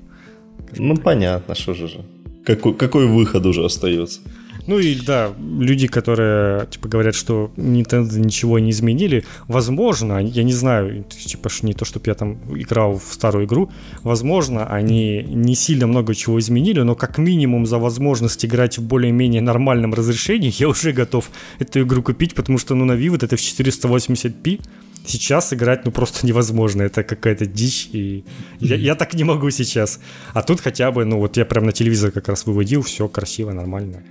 Ну, 0.77 0.97
понятно, 0.97 1.55
что 1.55 1.75
же. 1.75 2.05
Какой, 2.45 2.75
какой 2.75 3.07
выход 3.07 3.47
уже 3.47 3.65
остается? 3.65 4.21
Ну 4.67 4.79
и 4.79 4.95
да, 4.95 5.35
люди, 5.61 5.87
которые 5.87 6.67
типа 6.67 6.89
говорят, 6.89 7.15
что 7.15 7.51
Nintendo 7.57 8.19
ничего 8.19 8.59
не 8.59 8.71
изменили, 8.71 9.25
возможно, 9.47 10.19
я 10.19 10.43
не 10.43 10.55
знаю, 10.55 11.05
типа 11.05 11.51
не 11.63 11.75
то, 11.75 11.85
чтобы 11.85 12.07
я 12.07 12.15
там 12.15 12.39
играл 12.55 12.99
в 12.99 13.13
старую 13.13 13.45
игру, 13.45 13.71
возможно, 14.03 14.67
они 14.67 15.23
не 15.23 15.55
сильно 15.55 15.87
много 15.87 16.15
чего 16.15 16.39
изменили, 16.39 16.81
но 16.81 16.95
как 16.95 17.19
минимум 17.19 17.67
за 17.67 17.79
возможность 17.79 18.45
играть 18.47 18.79
в 18.79 18.83
более-менее 18.83 19.43
нормальном 19.43 19.93
разрешении 19.93 20.53
я 20.59 20.69
уже 20.69 20.93
готов 20.93 21.31
эту 21.59 21.83
игру 21.83 22.03
купить, 22.03 22.35
потому 22.35 22.57
что 22.57 22.75
ну 22.75 22.87
на 22.87 22.93
Wii 22.93 23.11
вот 23.11 23.23
это 23.23 23.37
в 23.37 23.41
480p 23.41 24.61
сейчас 25.07 25.53
играть 25.53 25.85
ну 25.85 25.93
просто 25.93 26.27
невозможно, 26.27 26.83
это 26.83 27.03
какая-то 27.03 27.47
дичь, 27.47 27.89
и 27.93 28.25
я, 28.61 28.77
я 28.77 28.95
так 28.95 29.15
не 29.15 29.25
могу 29.25 29.51
сейчас. 29.51 30.01
А 30.33 30.43
тут 30.43 30.61
хотя 30.61 30.91
бы, 30.91 31.05
ну 31.05 31.19
вот 31.19 31.37
я 31.37 31.45
прям 31.45 31.65
на 31.65 31.73
телевизор 31.73 32.11
как 32.11 32.29
раз 32.29 32.47
выводил, 32.47 32.83
все 32.83 33.09
красиво, 33.09 33.53
нормально. 33.53 34.03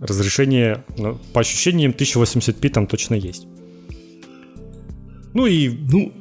Разрешение, 0.00 0.84
ну, 0.98 1.18
по 1.32 1.40
ощущениям, 1.40 1.92
1080p 1.92 2.68
там 2.68 2.86
точно 2.86 3.14
есть. 3.14 3.46
Ну 5.32 5.46
и, 5.46 5.68
ну, 5.68 6.12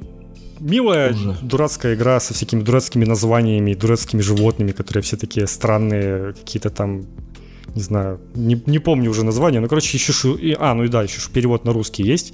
милая 0.60 1.12
Уже. 1.12 1.38
дурацкая 1.42 1.96
игра 1.96 2.20
со 2.20 2.34
всякими 2.34 2.62
дурацкими 2.62 3.06
названиями, 3.06 3.74
дурацкими 3.74 4.22
животными, 4.22 4.72
которые 4.72 5.04
все 5.04 5.18
такие 5.18 5.48
странные, 5.48 6.34
какие-то 6.34 6.70
там, 6.70 7.06
не 7.76 7.82
знаю, 7.82 8.22
не, 8.36 8.62
не 8.66 8.80
помню 8.80 9.10
уже 9.10 9.26
название, 9.26 9.60
но, 9.60 9.68
короче, 9.68 9.98
еще 9.98 10.14
шу... 10.14 10.40
А, 10.60 10.74
ну 10.74 10.86
и 10.86 10.88
да, 10.88 11.04
еще 11.04 11.20
перевод 11.32 11.66
на 11.66 11.74
русский 11.74 12.04
есть, 12.04 12.34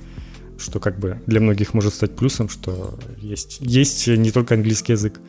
что 0.60 0.80
как 0.80 1.00
бы 1.00 1.22
для 1.25 1.39
многих 1.39 1.74
может 1.74 1.94
стать 1.94 2.16
плюсом, 2.16 2.50
что 2.50 3.00
есть, 3.18 3.60
есть 3.62 4.08
не 4.08 4.32
только 4.32 4.56
английский 4.56 4.94
язык. 4.94 5.20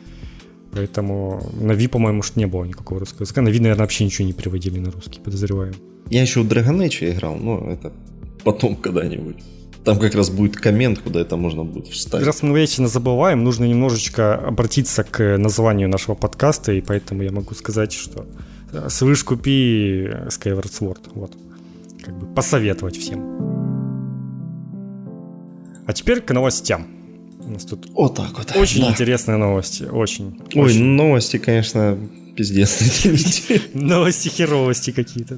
Поэтому 0.73 1.51
на 1.59 1.73
Ви, 1.73 1.87
по-моему, 1.87 2.21
не 2.35 2.45
было 2.45 2.63
никакого 2.63 2.99
русского 2.99 3.23
языка. 3.23 3.41
На 3.41 3.49
Ви, 3.49 3.59
наверное, 3.59 3.83
вообще 3.83 4.05
ничего 4.05 4.27
не 4.27 4.33
переводили 4.33 4.79
на 4.79 4.91
русский, 4.91 5.19
подозреваю. 5.19 5.73
Я 6.09 6.21
еще 6.21 6.41
в 6.41 6.47
Dragon 6.47 6.85
Age 6.85 7.11
играл, 7.11 7.35
но 7.35 7.71
это 7.71 7.91
потом 8.43 8.75
когда-нибудь. 8.75 9.37
Там 9.83 9.99
как 9.99 10.13
раз 10.15 10.29
будет 10.29 10.55
коммент, 10.57 10.99
куда 10.99 11.21
это 11.21 11.37
можно 11.37 11.63
будет 11.63 11.87
вставить. 11.87 12.25
Раз 12.25 12.43
мы 12.43 12.57
вечно 12.57 12.87
забываем, 12.87 13.43
нужно 13.43 13.65
немножечко 13.65 14.35
обратиться 14.35 15.03
к 15.03 15.37
названию 15.37 15.89
нашего 15.89 16.15
подкаста, 16.15 16.71
и 16.71 16.81
поэтому 16.81 17.23
я 17.23 17.31
могу 17.31 17.55
сказать, 17.55 17.91
что 17.91 18.25
свыш 18.89 19.23
купи 19.23 20.05
Skyward 20.27 20.71
Sword. 20.71 21.01
Вот. 21.15 21.33
Как 22.05 22.17
бы 22.17 22.27
посоветовать 22.27 22.97
всем. 22.97 23.50
А 25.91 25.93
теперь 25.93 26.21
к 26.21 26.33
новостям. 26.33 26.87
У 27.45 27.49
нас 27.49 27.65
тут 27.65 27.85
вот 27.91 28.15
так 28.15 28.37
вот. 28.37 28.55
Очень 28.55 28.83
да. 28.83 28.91
интересные 28.91 29.35
новости. 29.37 29.83
Очень. 29.83 30.39
Ой, 30.55 30.63
очень. 30.63 30.83
новости, 30.83 31.37
конечно, 31.37 31.97
пиздец. 32.33 33.03
Новости 33.73 34.29
херовости 34.29 34.91
какие-то. 34.91 35.37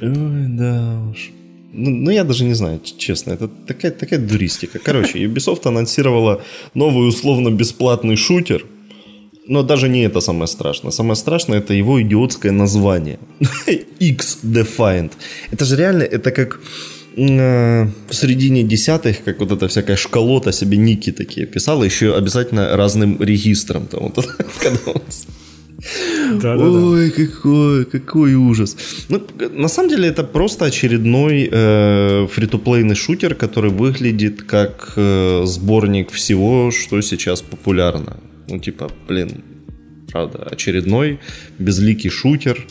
Ой, 0.00 0.46
да 0.48 1.02
уж. 1.10 1.30
Ну, 1.72 1.90
ну, 1.90 2.10
я 2.10 2.22
даже 2.22 2.44
не 2.44 2.54
знаю, 2.54 2.80
честно, 2.98 3.32
это 3.32 3.48
такая, 3.48 3.90
такая 3.90 4.20
дуристика. 4.20 4.78
Короче, 4.78 5.18
Ubisoft 5.26 5.66
анонсировала 5.66 6.40
новый 6.74 7.08
условно-бесплатный 7.08 8.16
шутер, 8.16 8.66
но 9.48 9.64
даже 9.64 9.88
не 9.88 10.02
это 10.02 10.20
самое 10.20 10.46
страшное. 10.46 10.92
Самое 10.92 11.16
страшное 11.16 11.58
это 11.58 11.74
его 11.74 12.00
идиотское 12.00 12.52
название. 12.52 13.18
X-Defined. 13.98 15.10
Это 15.50 15.64
же 15.64 15.76
реально, 15.76 16.04
это 16.04 16.30
как 16.30 16.60
в 17.26 18.14
середине 18.14 18.62
десятых, 18.62 19.24
как 19.24 19.40
вот 19.40 19.52
эта 19.52 19.68
всякая 19.68 19.96
шкалота 19.96 20.52
себе 20.52 20.78
ники 20.78 21.12
такие 21.12 21.46
писала, 21.46 21.84
еще 21.84 22.16
обязательно 22.16 22.76
разным 22.76 23.20
регистром. 23.20 23.86
Там, 23.86 24.12
вот, 24.14 24.24
да, 26.42 26.56
Ой, 26.56 27.10
да, 27.10 27.26
какой, 27.26 27.84
какой 27.84 28.34
ужас. 28.34 28.76
Ну, 29.08 29.22
на 29.50 29.68
самом 29.68 29.90
деле 29.90 30.08
это 30.08 30.24
просто 30.24 30.66
очередной 30.66 31.48
э, 31.50 32.26
фри-то-плейный 32.26 32.94
шутер, 32.94 33.34
который 33.34 33.70
выглядит 33.70 34.42
как 34.42 34.92
э, 34.96 35.42
сборник 35.46 36.10
всего, 36.10 36.70
что 36.70 37.00
сейчас 37.02 37.42
популярно. 37.42 38.16
Ну, 38.48 38.58
типа, 38.58 38.90
блин, 39.08 39.42
правда, 40.12 40.48
очередной 40.50 41.18
безликий 41.58 42.10
шутер, 42.10 42.66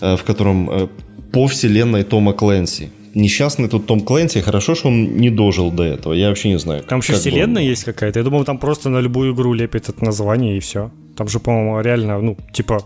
э, 0.00 0.16
в 0.16 0.24
котором 0.24 0.70
э, 0.70 0.88
по 1.32 1.46
вселенной 1.46 2.04
Тома 2.04 2.32
Кленси. 2.32 2.90
Несчастный 3.14 3.68
тут 3.68 3.86
Том 3.86 4.00
Кленси, 4.00 4.40
хорошо, 4.40 4.74
что 4.74 4.88
он 4.88 5.16
не 5.16 5.30
дожил 5.30 5.70
до 5.70 5.82
этого. 5.82 6.12
Я 6.12 6.28
вообще 6.28 6.48
не 6.48 6.58
знаю. 6.58 6.82
Там 6.82 7.00
еще 7.00 7.14
вселенная 7.14 7.62
бы... 7.62 7.68
есть 7.68 7.84
какая-то. 7.84 8.20
Я 8.20 8.24
думал, 8.24 8.44
там 8.44 8.58
просто 8.58 8.88
на 8.88 9.00
любую 9.00 9.34
игру 9.34 9.52
лепит 9.52 9.88
это 9.88 10.04
название 10.04 10.56
и 10.56 10.60
все. 10.60 10.90
Там 11.16 11.28
же, 11.28 11.40
по-моему, 11.40 11.80
реально, 11.80 12.20
ну, 12.20 12.36
типа, 12.52 12.84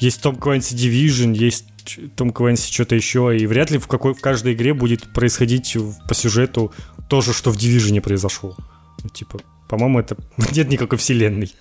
есть 0.00 0.22
Том 0.22 0.36
Квенси 0.36 0.74
Division, 0.74 1.34
есть 1.34 1.66
Том 2.16 2.32
Квенси 2.32 2.72
что-то 2.72 2.94
еще, 2.94 3.36
и 3.36 3.46
вряд 3.46 3.70
ли 3.70 3.78
в, 3.78 3.86
какой, 3.86 4.14
в 4.14 4.20
каждой 4.20 4.54
игре 4.54 4.74
будет 4.74 5.12
происходить 5.12 5.76
по 6.08 6.14
сюжету 6.14 6.72
то 7.08 7.20
же, 7.20 7.32
что 7.32 7.50
в 7.50 7.56
Division 7.56 8.00
произошло. 8.00 8.56
Ну, 9.02 9.08
типа, 9.10 9.38
по-моему, 9.68 10.00
это 10.00 10.16
нет 10.52 10.68
никакой 10.68 10.98
вселенной. 10.98 11.52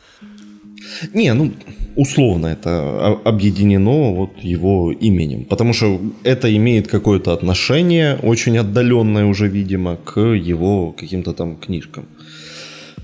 Не, 1.14 1.34
ну, 1.34 1.52
условно 1.96 2.48
это 2.48 3.20
объединено 3.26 4.14
вот 4.14 4.32
его 4.42 4.92
именем, 4.92 5.46
потому 5.46 5.74
что 5.74 6.00
это 6.24 6.56
имеет 6.56 6.88
какое-то 6.88 7.34
отношение, 7.34 8.18
очень 8.24 8.58
отдаленное 8.58 9.26
уже, 9.26 9.48
видимо, 9.48 9.98
к 9.98 10.20
его 10.20 10.92
каким-то 10.92 11.34
там 11.34 11.58
книжкам 11.58 12.06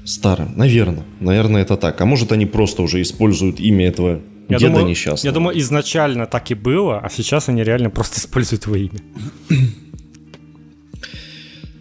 старым. 0.05 0.53
Наверное, 0.55 1.03
наверное, 1.19 1.61
это 1.61 1.77
так. 1.77 1.99
А 2.01 2.05
может, 2.05 2.31
они 2.31 2.45
просто 2.45 2.81
уже 2.83 3.01
используют 3.01 3.59
имя 3.59 3.87
этого 3.87 4.21
я 4.47 4.57
деда 4.57 4.73
думаю, 4.73 4.85
несчастного. 4.85 5.25
Я 5.25 5.31
думаю, 5.31 5.59
изначально 5.59 6.25
так 6.27 6.51
и 6.51 6.53
было, 6.53 6.99
а 6.99 7.09
сейчас 7.09 7.49
они 7.49 7.63
реально 7.63 7.89
просто 7.89 8.19
используют 8.19 8.65
его 8.65 8.75
имя. 8.75 8.99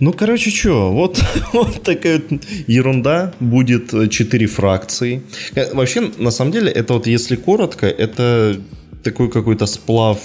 Ну, 0.04 0.12
короче, 0.12 0.50
что, 0.50 0.92
вот, 0.92 1.18
вот 1.54 1.82
такая 1.82 2.20
ерунда. 2.66 3.32
Будет 3.40 4.10
4 4.10 4.46
фракции. 4.46 5.22
Э, 5.54 5.72
вообще, 5.74 6.10
на 6.18 6.30
самом 6.30 6.52
деле, 6.52 6.70
это 6.70 6.92
вот, 6.92 7.06
если 7.06 7.36
коротко, 7.36 7.86
это 7.86 8.60
такой 9.02 9.30
какой-то 9.30 9.64
сплав 9.64 10.18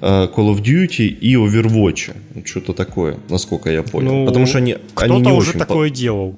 э, 0.00 0.06
Call 0.06 0.54
of 0.54 0.62
Duty 0.62 1.06
и 1.06 1.34
Overwatch. 1.34 2.12
Что-то 2.46 2.72
такое, 2.72 3.18
насколько 3.28 3.70
я 3.70 3.82
понял. 3.82 4.12
Ну, 4.12 4.26
Потому 4.26 4.46
что 4.46 4.56
они, 4.56 4.76
кто-то 4.94 5.14
они 5.14 5.20
не 5.20 5.32
уже 5.32 5.50
очень 5.50 5.58
такое 5.58 5.90
делал. 5.90 6.34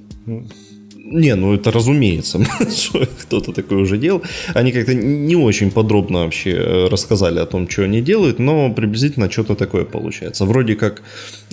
Не, 1.13 1.35
ну 1.35 1.55
это 1.55 1.71
разумеется, 1.71 2.39
что 2.71 3.07
кто-то 3.21 3.53
такое 3.53 3.79
уже 3.79 3.99
делал. 3.99 4.23
Они 4.55 4.73
как-то 4.73 4.95
не 4.95 5.37
очень 5.37 5.71
подробно 5.71 6.25
вообще 6.25 6.51
э, 6.51 6.89
рассказали 6.89 7.39
о 7.41 7.47
том, 7.47 7.69
что 7.69 7.83
они 7.83 8.01
делают, 8.01 8.39
но 8.39 8.73
приблизительно 8.73 9.31
что-то 9.31 9.55
такое 9.55 9.85
получается. 9.85 10.47
Вроде 10.47 10.75
как 10.75 11.03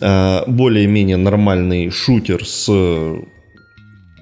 э, 0.02 0.44
более-менее 0.48 1.18
нормальный 1.18 1.92
шутер 1.92 2.46
с 2.46 2.70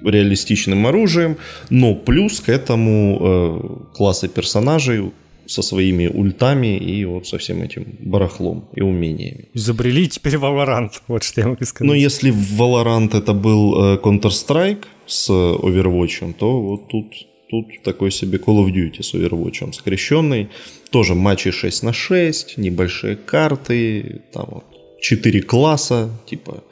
реалистичным 0.04 0.86
оружием, 0.86 1.36
но 1.70 1.94
плюс 1.94 2.40
к 2.40 2.48
этому 2.48 3.18
э, 3.20 3.94
классы 3.96 4.28
персонажей 4.28 5.12
со 5.46 5.62
своими 5.62 6.08
ультами 6.08 6.76
и 6.76 7.04
вот 7.04 7.26
со 7.26 7.38
всем 7.38 7.62
этим 7.62 7.84
барахлом 8.00 8.68
и 8.74 8.82
умениями. 8.82 9.48
Изобрели 9.54 10.08
теперь 10.08 10.34
Valorant, 10.34 10.90
вот 11.08 11.22
что 11.22 11.40
я 11.40 11.46
могу 11.46 11.64
сказать. 11.64 11.86
Ну, 11.86 11.94
если 11.94 12.32
Valorant 12.32 13.16
это 13.16 13.32
был 13.32 13.96
Counter-Strike, 13.98 14.84
с 15.08 15.30
Overwatch, 15.30 16.34
то 16.34 16.60
вот 16.60 16.88
тут, 16.88 17.06
тут 17.50 17.82
такой 17.82 18.10
себе 18.10 18.38
Call 18.38 18.64
of 18.64 18.72
Duty 18.72 19.02
с 19.02 19.14
Overwatch 19.14 19.72
скрещенный. 19.72 20.48
Тоже 20.90 21.14
матчи 21.14 21.50
6 21.50 21.82
на 21.82 21.92
6, 21.92 22.58
небольшие 22.58 23.16
карты, 23.16 24.22
там 24.32 24.46
вот 24.50 24.64
4 25.00 25.42
класса, 25.42 26.10
типа 26.26 26.62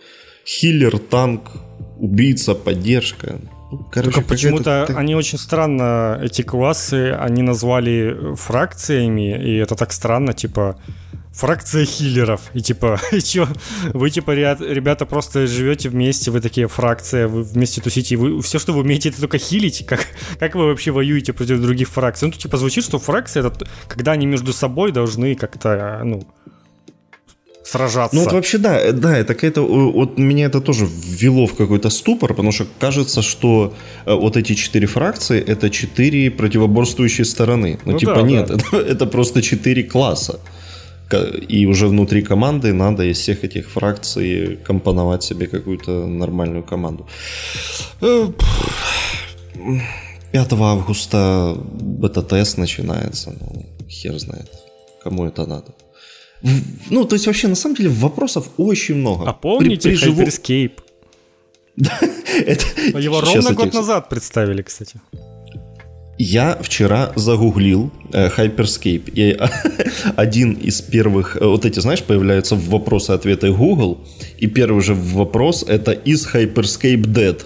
хиллер, 0.46 0.98
танк, 0.98 1.50
убийца, 1.98 2.54
поддержка. 2.54 3.40
Короче, 3.90 4.12
Только 4.12 4.28
почему-то 4.28 4.84
они 4.96 5.14
очень 5.16 5.38
странно, 5.38 6.20
эти 6.22 6.42
классы, 6.42 7.12
они 7.12 7.42
назвали 7.42 8.34
фракциями, 8.36 9.36
и 9.36 9.56
это 9.56 9.74
так 9.74 9.92
странно, 9.92 10.32
типа, 10.32 10.76
фракция 11.36 11.84
хиллеров. 11.84 12.40
И 12.54 12.60
типа, 12.60 13.00
и 13.12 13.20
чё? 13.20 13.48
Вы 13.92 14.10
типа, 14.10 14.30
ребята, 14.32 15.04
просто 15.04 15.46
живете 15.46 15.88
вместе, 15.88 16.30
вы 16.30 16.40
такие 16.40 16.68
фракция, 16.68 17.28
вы 17.28 17.42
вместе 17.42 17.80
тусите, 17.80 18.16
вы 18.16 18.40
все, 18.42 18.58
что 18.58 18.72
вы 18.72 18.80
умеете, 18.80 19.10
это 19.10 19.20
только 19.20 19.38
хилить. 19.38 19.84
Как, 19.86 20.06
как 20.38 20.54
вы 20.54 20.66
вообще 20.66 20.90
воюете 20.92 21.32
против 21.32 21.60
других 21.60 21.88
фракций? 21.88 22.26
Ну, 22.26 22.32
тут 22.32 22.42
типа 22.42 22.56
звучит, 22.56 22.84
что 22.84 22.98
фракция 22.98 23.44
это 23.44 23.66
когда 23.88 24.12
они 24.12 24.26
между 24.26 24.52
собой 24.52 24.92
должны 24.92 25.34
как-то, 25.34 26.00
ну, 26.04 26.26
сражаться. 27.66 28.16
Ну 28.16 28.24
вот 28.24 28.32
вообще 28.32 28.58
да, 28.58 28.92
да, 28.92 29.16
это 29.16 29.34
какая-то, 29.34 29.62
вот 29.62 30.18
меня 30.18 30.46
это 30.46 30.60
тоже 30.60 30.86
ввело 30.86 31.46
в 31.46 31.54
какой-то 31.54 31.90
ступор, 31.90 32.34
потому 32.34 32.52
что 32.52 32.66
кажется, 32.78 33.22
что 33.22 33.74
э, 34.06 34.14
вот 34.14 34.36
эти 34.36 34.54
четыре 34.54 34.86
фракции 34.86 35.40
это 35.40 35.70
четыре 35.70 36.30
противоборствующие 36.30 37.24
стороны. 37.24 37.78
Ну, 37.84 37.92
ну 37.92 37.98
типа 37.98 38.14
да, 38.14 38.22
нет, 38.22 38.46
да. 38.46 38.54
Это, 38.72 38.76
это 38.76 39.06
просто 39.06 39.42
четыре 39.42 39.82
класса 39.82 40.40
и 41.48 41.66
уже 41.66 41.86
внутри 41.86 42.22
команды 42.22 42.72
надо 42.72 43.04
из 43.04 43.18
всех 43.18 43.44
этих 43.44 43.70
фракций 43.70 44.58
компоновать 44.64 45.22
себе 45.22 45.46
какую-то 45.46 46.06
нормальную 46.06 46.64
команду. 46.64 47.06
5 48.00 48.32
э, 50.32 50.56
августа 50.60 51.56
бета-тест 51.80 52.58
начинается, 52.58 53.32
ну, 53.40 53.66
хер 53.88 54.18
знает, 54.18 54.50
кому 55.02 55.26
это 55.26 55.46
надо. 55.46 55.72
Ну, 56.90 57.04
то 57.04 57.14
есть 57.14 57.26
вообще, 57.26 57.48
на 57.48 57.54
самом 57.54 57.76
деле, 57.76 57.88
вопросов 57.88 58.48
очень 58.56 58.96
много. 58.96 59.28
А 59.28 59.32
помните 59.32 59.90
при, 59.90 59.98
при 59.98 60.12
Hyperscape? 60.12 60.72
Его 63.04 63.20
ровно 63.20 63.52
год 63.52 63.74
назад 63.74 64.08
представили, 64.08 64.62
кстати. 64.62 65.00
Я 66.18 66.58
вчера 66.62 67.12
загуглил 67.14 67.90
э, 68.12 68.30
Hyperscape, 68.30 69.10
и 69.14 69.38
один 70.16 70.54
из 70.54 70.80
первых, 70.80 71.36
э, 71.36 71.44
вот 71.44 71.66
эти, 71.66 71.80
знаешь, 71.80 72.02
появляются 72.02 72.54
в 72.54 72.70
вопросы-ответы 72.70 73.52
Google, 73.52 73.98
и 74.38 74.46
первый 74.46 74.82
же 74.82 74.94
вопрос 74.94 75.62
это 75.68 75.92
«Is 75.92 76.26
Hyperscape 76.32 77.02
dead?» 77.02 77.44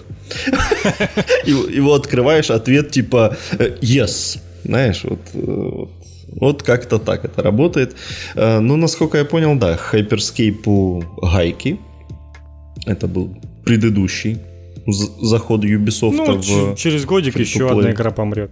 Его 1.45 1.93
открываешь, 1.93 2.49
ответ 2.49 2.91
типа 2.91 3.35
э, 3.59 3.77
«Yes». 3.81 4.39
Знаешь, 4.63 5.03
вот, 5.03 5.19
вот, 5.33 5.91
вот 6.31 6.63
как-то 6.63 6.97
так 6.99 7.25
это 7.25 7.43
работает. 7.43 7.95
Ну, 8.35 8.77
насколько 8.77 9.17
я 9.17 9.25
понял, 9.25 9.55
да, 9.55 9.77
Hyperscape 9.91 11.03
гайки. 11.21 11.79
Это 12.85 13.07
был 13.07 13.29
предыдущий 13.65 14.39
заход 14.87 15.63
Ubisoft 15.63 16.15
ну, 16.15 16.73
в... 16.73 16.75
через 16.75 17.05
годик 17.05 17.39
еще 17.39 17.69
одна 17.69 17.91
игра 17.91 18.11
помрет. 18.11 18.51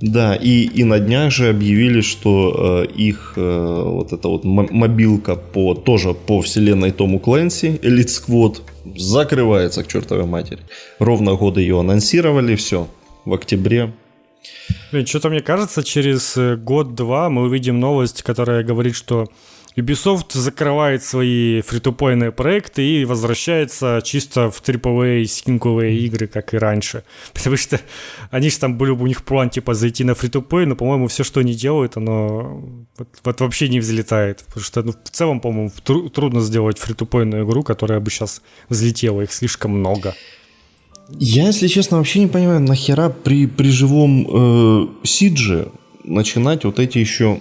Да, 0.00 0.34
и, 0.34 0.64
и 0.64 0.84
на 0.84 0.98
днях 0.98 1.32
же 1.32 1.48
объявили, 1.48 2.02
что 2.02 2.84
э, 2.84 2.92
их 2.92 3.34
э, 3.36 3.82
вот 3.86 4.12
эта 4.12 4.28
вот 4.28 4.44
мобилка 4.44 5.34
по, 5.34 5.74
тоже 5.74 6.12
по 6.12 6.42
вселенной 6.42 6.90
Тому 6.90 7.18
Клэнси, 7.18 7.80
Elite 7.82 8.08
Squad, 8.08 8.60
закрывается 8.96 9.82
к 9.82 9.86
чертовой 9.86 10.26
матери. 10.26 10.60
Ровно 10.98 11.34
годы 11.34 11.62
ее 11.62 11.80
анонсировали, 11.80 12.54
все, 12.54 12.86
в 13.24 13.32
октябре. 13.32 13.92
Блин, 14.92 15.06
что-то 15.06 15.30
мне 15.30 15.40
кажется, 15.40 15.82
через 15.82 16.36
э, 16.36 16.56
год-два 16.56 17.28
мы 17.30 17.42
увидим 17.42 17.80
новость, 17.80 18.22
которая 18.22 18.62
говорит, 18.62 18.94
что 18.94 19.28
Ubisoft 19.76 20.34
закрывает 20.34 21.02
свои 21.02 21.60
фритупойные 21.60 22.30
проекты 22.30 22.86
и 22.86 23.04
возвращается 23.04 24.00
чисто 24.04 24.50
в 24.50 24.62
AAA 24.62 25.24
сингловые 25.24 25.98
игры, 25.98 26.28
как 26.28 26.54
и 26.54 26.58
раньше. 26.58 27.02
Потому 27.32 27.56
что 27.56 27.80
они 28.30 28.50
же 28.50 28.58
там 28.58 28.78
были, 28.78 28.90
у 28.90 29.06
них 29.06 29.24
план 29.24 29.50
типа 29.50 29.74
зайти 29.74 30.04
на 30.04 30.14
фритупой, 30.14 30.66
но, 30.66 30.76
по-моему, 30.76 31.08
все, 31.08 31.24
что 31.24 31.40
они 31.40 31.54
делают, 31.54 31.96
оно 31.96 32.62
вот, 32.96 33.08
вот 33.24 33.40
вообще 33.40 33.68
не 33.68 33.80
взлетает. 33.80 34.44
Потому 34.46 34.64
что 34.64 34.82
ну, 34.82 34.92
в 34.92 35.10
целом, 35.10 35.40
по-моему, 35.40 35.72
тру- 35.82 36.08
трудно 36.08 36.40
сделать 36.40 36.78
фритупойную 36.78 37.44
игру, 37.44 37.64
которая 37.64 37.98
бы 37.98 38.10
сейчас 38.10 38.42
взлетела, 38.68 39.22
их 39.22 39.32
слишком 39.32 39.72
много. 39.72 40.14
Я, 41.10 41.46
если 41.46 41.68
честно, 41.68 41.98
вообще 41.98 42.20
не 42.20 42.26
понимаю, 42.26 42.60
нахера 42.60 43.10
при, 43.10 43.46
при 43.46 43.70
живом 43.70 44.26
э, 44.26 44.86
Сидже 45.04 45.68
начинать 46.02 46.64
вот 46.64 46.78
эти 46.78 46.98
еще 46.98 47.40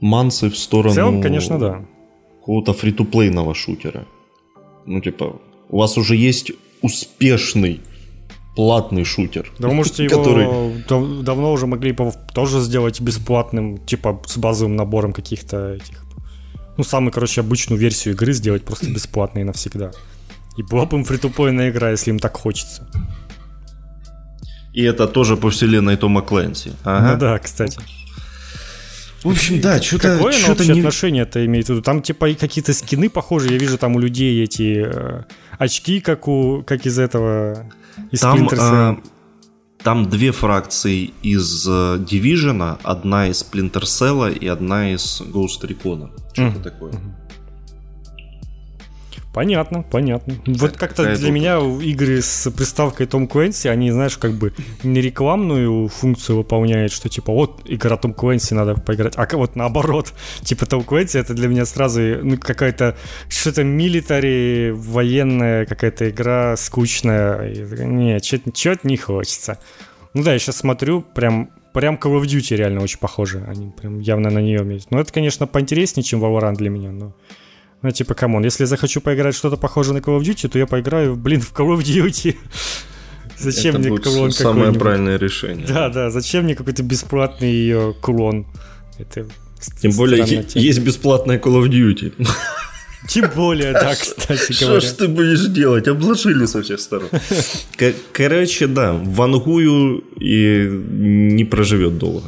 мансы 0.00 0.50
в 0.50 0.56
сторону... 0.56 0.92
В 0.92 0.94
целом, 0.94 1.22
конечно, 1.22 1.58
да. 1.58 1.84
Какого-то 2.40 2.72
фри-то-плейного 2.72 3.54
шутера. 3.54 4.06
Ну, 4.86 5.00
типа, 5.00 5.40
у 5.68 5.78
вас 5.78 5.98
уже 5.98 6.16
есть 6.16 6.52
успешный 6.82 7.80
платный 8.56 9.04
шутер. 9.04 9.52
Да 9.58 9.68
вы 9.68 9.74
можете 9.74 10.04
его 10.04 10.18
который... 10.18 11.22
давно 11.22 11.52
уже 11.52 11.66
могли 11.66 11.96
тоже 12.34 12.60
сделать 12.60 13.00
бесплатным, 13.00 13.78
типа 13.78 14.20
с 14.26 14.36
базовым 14.36 14.76
набором 14.76 15.12
каких-то 15.12 15.74
этих... 15.74 16.04
Ну, 16.76 16.84
самую, 16.84 17.12
короче, 17.12 17.40
обычную 17.40 17.78
версию 17.78 18.14
игры 18.14 18.32
сделать 18.32 18.64
просто 18.64 18.90
бесплатной 18.90 19.44
навсегда. 19.44 19.92
И 20.58 20.62
была 20.62 20.86
бы 20.86 20.96
им 20.96 21.04
фри 21.04 21.16
игра, 21.18 21.90
если 21.92 22.10
им 22.10 22.18
так 22.18 22.36
хочется. 22.36 22.82
И 24.74 24.82
это 24.82 25.06
тоже 25.06 25.36
по 25.36 25.50
вселенной 25.50 25.96
Тома 25.96 26.20
Клэнси. 26.20 26.72
Ага. 26.84 27.12
Ну 27.12 27.18
да, 27.18 27.38
кстати. 27.38 27.78
В 29.22 29.28
общем, 29.28 29.60
да, 29.60 29.80
что-то... 29.80 30.16
Какое 30.16 30.32
что 30.32 30.50
вообще 30.50 30.72
не... 30.72 30.80
отношение 30.80 31.22
это 31.22 31.44
имеет 31.46 31.66
в 31.66 31.70
виду? 31.70 31.82
Там 31.82 32.02
типа 32.02 32.34
какие-то 32.34 32.72
скины 32.72 33.08
похожие, 33.08 33.52
я 33.52 33.58
вижу 33.58 33.78
там 33.78 33.94
у 33.96 34.00
людей 34.00 34.42
эти 34.42 34.84
э, 34.84 35.24
очки, 35.58 36.00
как, 36.00 36.26
у, 36.28 36.64
как 36.66 36.86
из 36.86 36.98
этого, 36.98 37.70
из 38.10 38.20
там, 38.20 38.48
э, 38.48 38.96
там 39.82 40.08
две 40.08 40.32
фракции 40.32 41.12
из 41.22 41.66
э, 41.68 41.98
Division, 41.98 42.78
одна 42.82 43.28
из 43.28 43.44
Splinter 43.44 43.82
Cell 43.82 44.36
и 44.36 44.48
одна 44.48 44.92
из 44.92 45.20
Ghost 45.20 45.62
Recon. 45.62 46.10
Что-то 46.32 46.58
mm-hmm. 46.58 46.62
такое. 46.62 46.92
Mm-hmm. 46.92 47.27
Понятно, 49.32 49.82
понятно. 49.82 50.34
Вот 50.46 50.76
как-то 50.76 51.04
для 51.04 51.16
тут... 51.16 51.30
меня 51.30 51.58
игры 51.58 52.22
с 52.22 52.50
приставкой 52.50 53.06
Том 53.06 53.28
Квенси, 53.28 53.68
они, 53.68 53.90
знаешь, 53.90 54.16
как 54.16 54.32
бы 54.32 54.52
не 54.82 55.00
рекламную 55.00 55.88
функцию 55.88 56.38
выполняют, 56.38 56.92
что 56.92 57.08
типа 57.08 57.32
вот 57.32 57.62
игра 57.66 57.96
Tom 57.96 58.14
Clancy 58.14 58.54
надо 58.54 58.74
поиграть, 58.74 59.14
а 59.16 59.28
вот 59.36 59.54
наоборот, 59.54 60.14
типа 60.42 60.66
Tom 60.66 60.82
Clancy 60.82 61.18
это 61.18 61.34
для 61.34 61.48
меня 61.48 61.66
сразу 61.66 62.00
ну, 62.00 62.38
какая-то 62.38 62.96
что-то 63.28 63.64
милитари, 63.64 64.72
военная 64.74 65.66
какая-то 65.66 66.08
игра 66.08 66.56
скучная. 66.56 67.54
Не, 67.84 68.18
что-то 68.20 68.88
не 68.88 68.96
хочется. 68.96 69.58
Ну 70.14 70.22
да, 70.22 70.32
я 70.32 70.38
сейчас 70.38 70.56
смотрю, 70.56 71.02
прям 71.02 71.50
прям 71.72 71.94
Call 71.96 72.20
of 72.20 72.22
Duty 72.22 72.56
реально 72.56 72.82
очень 72.82 72.98
похоже. 72.98 73.44
Они 73.46 73.70
прям 73.70 74.00
явно 74.00 74.30
на 74.30 74.40
нее 74.40 74.66
есть. 74.72 74.90
Но 74.90 75.00
это, 75.00 75.12
конечно, 75.12 75.46
поинтереснее, 75.46 76.02
чем 76.02 76.24
Valorant 76.24 76.56
для 76.56 76.70
меня, 76.70 76.90
но... 76.90 77.12
Ну, 77.82 77.90
типа, 77.90 78.14
come 78.14 78.31
on, 78.31 78.44
если 78.44 78.64
я 78.64 78.66
захочу 78.66 79.00
поиграть 79.00 79.36
что-то 79.36 79.56
похожее 79.56 79.94
на 79.94 79.98
Call 79.98 80.18
of 80.18 80.22
Duty, 80.22 80.48
то 80.48 80.58
я 80.58 80.66
поиграю, 80.66 81.14
блин, 81.14 81.40
в 81.40 81.52
Call 81.52 81.76
of 81.76 81.82
Duty. 81.82 82.36
Зачем 83.38 83.76
Это 83.76 83.78
мне 83.78 83.90
будет 83.90 84.04
клон 84.04 84.32
самое 84.32 84.72
правильное 84.72 85.16
решение. 85.16 85.64
Да, 85.66 85.88
да, 85.90 86.10
зачем 86.10 86.44
мне 86.44 86.56
какой-то 86.56 86.82
бесплатный 86.82 87.52
ее 87.52 87.94
клон? 88.00 88.46
Это 88.98 89.26
Тем 89.80 89.92
более 89.92 90.44
есть 90.54 90.80
бесплатная 90.80 91.38
Call 91.38 91.62
of 91.62 91.68
Duty. 91.68 92.26
Тем 93.08 93.30
более, 93.36 93.72
да, 93.72 93.94
кстати 93.98 94.60
говоря. 94.60 94.80
Что 94.80 94.88
ж 94.88 94.92
ты 94.92 95.08
будешь 95.08 95.46
делать? 95.46 95.86
Обложили 95.86 96.46
со 96.46 96.62
всех 96.62 96.80
сторон. 96.80 97.08
Короче, 98.12 98.66
да, 98.66 98.92
вангую 98.92 100.02
и 100.20 100.68
не 100.68 101.44
проживет 101.44 101.96
долго. 101.96 102.26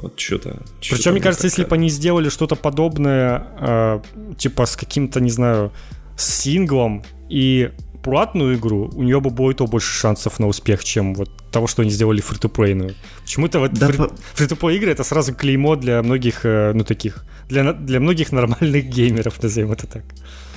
Вот 0.00 0.18
что-то. 0.18 0.62
Причем, 0.80 1.12
мне 1.12 1.20
кажется, 1.20 1.46
если 1.46 1.64
бы 1.64 1.74
они 1.74 1.90
сделали 1.90 2.28
что-то 2.28 2.56
подобное, 2.56 3.46
э, 3.60 4.00
типа 4.38 4.66
с 4.66 4.76
каким-то, 4.76 5.20
не 5.20 5.30
знаю, 5.30 5.72
синглом 6.16 7.04
и 7.28 7.70
платную 8.02 8.56
игру, 8.56 8.90
у 8.94 9.02
нее 9.02 9.20
бы 9.20 9.30
было 9.30 9.50
и 9.50 9.54
то 9.54 9.66
больше 9.66 9.94
шансов 9.94 10.40
на 10.40 10.48
успех, 10.48 10.82
чем 10.84 11.14
вот 11.14 11.30
того, 11.52 11.66
что 11.66 11.82
они 11.82 11.90
сделали 11.90 12.20
фри-то-плейную. 12.20 12.94
Почему-то 13.22 13.60
вот 13.60 13.72
да, 13.74 13.88
фри- 13.88 14.12
фри-то-плей 14.34 14.76
игры 14.78 14.90
это 14.90 15.04
сразу 15.04 15.34
клеймо 15.34 15.76
для 15.76 16.02
многих, 16.02 16.44
э, 16.44 16.72
ну 16.74 16.84
таких, 16.84 17.24
для, 17.48 17.72
для 17.72 18.00
многих 18.00 18.32
нормальных 18.32 18.86
геймеров, 18.86 19.42
назовем 19.42 19.72
это 19.72 19.86
так. 19.86 20.02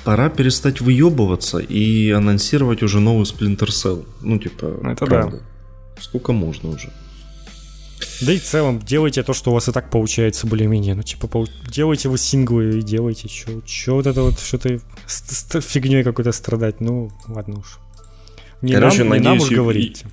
Пора 0.03 0.29
перестать 0.29 0.81
выебываться 0.81 1.57
и 1.57 2.11
анонсировать 2.11 2.83
уже 2.83 2.99
новый 2.99 3.23
Splinter 3.25 3.67
Cell. 3.69 4.05
Ну, 4.21 4.37
типа, 4.37 4.79
это 4.83 5.05
правда. 5.05 5.37
да. 5.37 6.01
Сколько 6.01 6.33
можно 6.33 6.69
уже? 6.69 6.91
Да 8.21 8.31
и 8.31 8.39
в 8.39 8.43
целом, 8.43 8.79
делайте 8.79 9.23
то, 9.23 9.33
что 9.33 9.51
у 9.51 9.53
вас 9.53 9.67
и 9.67 9.71
так 9.71 9.89
получается 9.89 10.47
более-менее. 10.47 10.95
Ну, 10.95 11.03
типа, 11.03 11.45
делайте 11.69 12.09
вы 12.09 12.17
синглы 12.17 12.79
и 12.79 12.81
делайте, 12.81 13.27
что 13.27 13.61
чё 13.61 13.95
вот 13.95 14.07
это 14.07 14.21
вот, 14.21 14.39
что-то 14.39 14.79
фигней 15.61 16.03
какой-то 16.03 16.31
страдать. 16.31 16.81
Ну, 16.81 17.11
ладно 17.27 17.59
уж. 17.59 17.79
Не 18.61 18.73
Короче, 18.73 18.99
нам, 18.99 19.09
надеюсь, 19.09 19.23
не 19.23 19.29
нам 19.29 19.39
уж 19.39 19.49
говорить. 19.51 20.03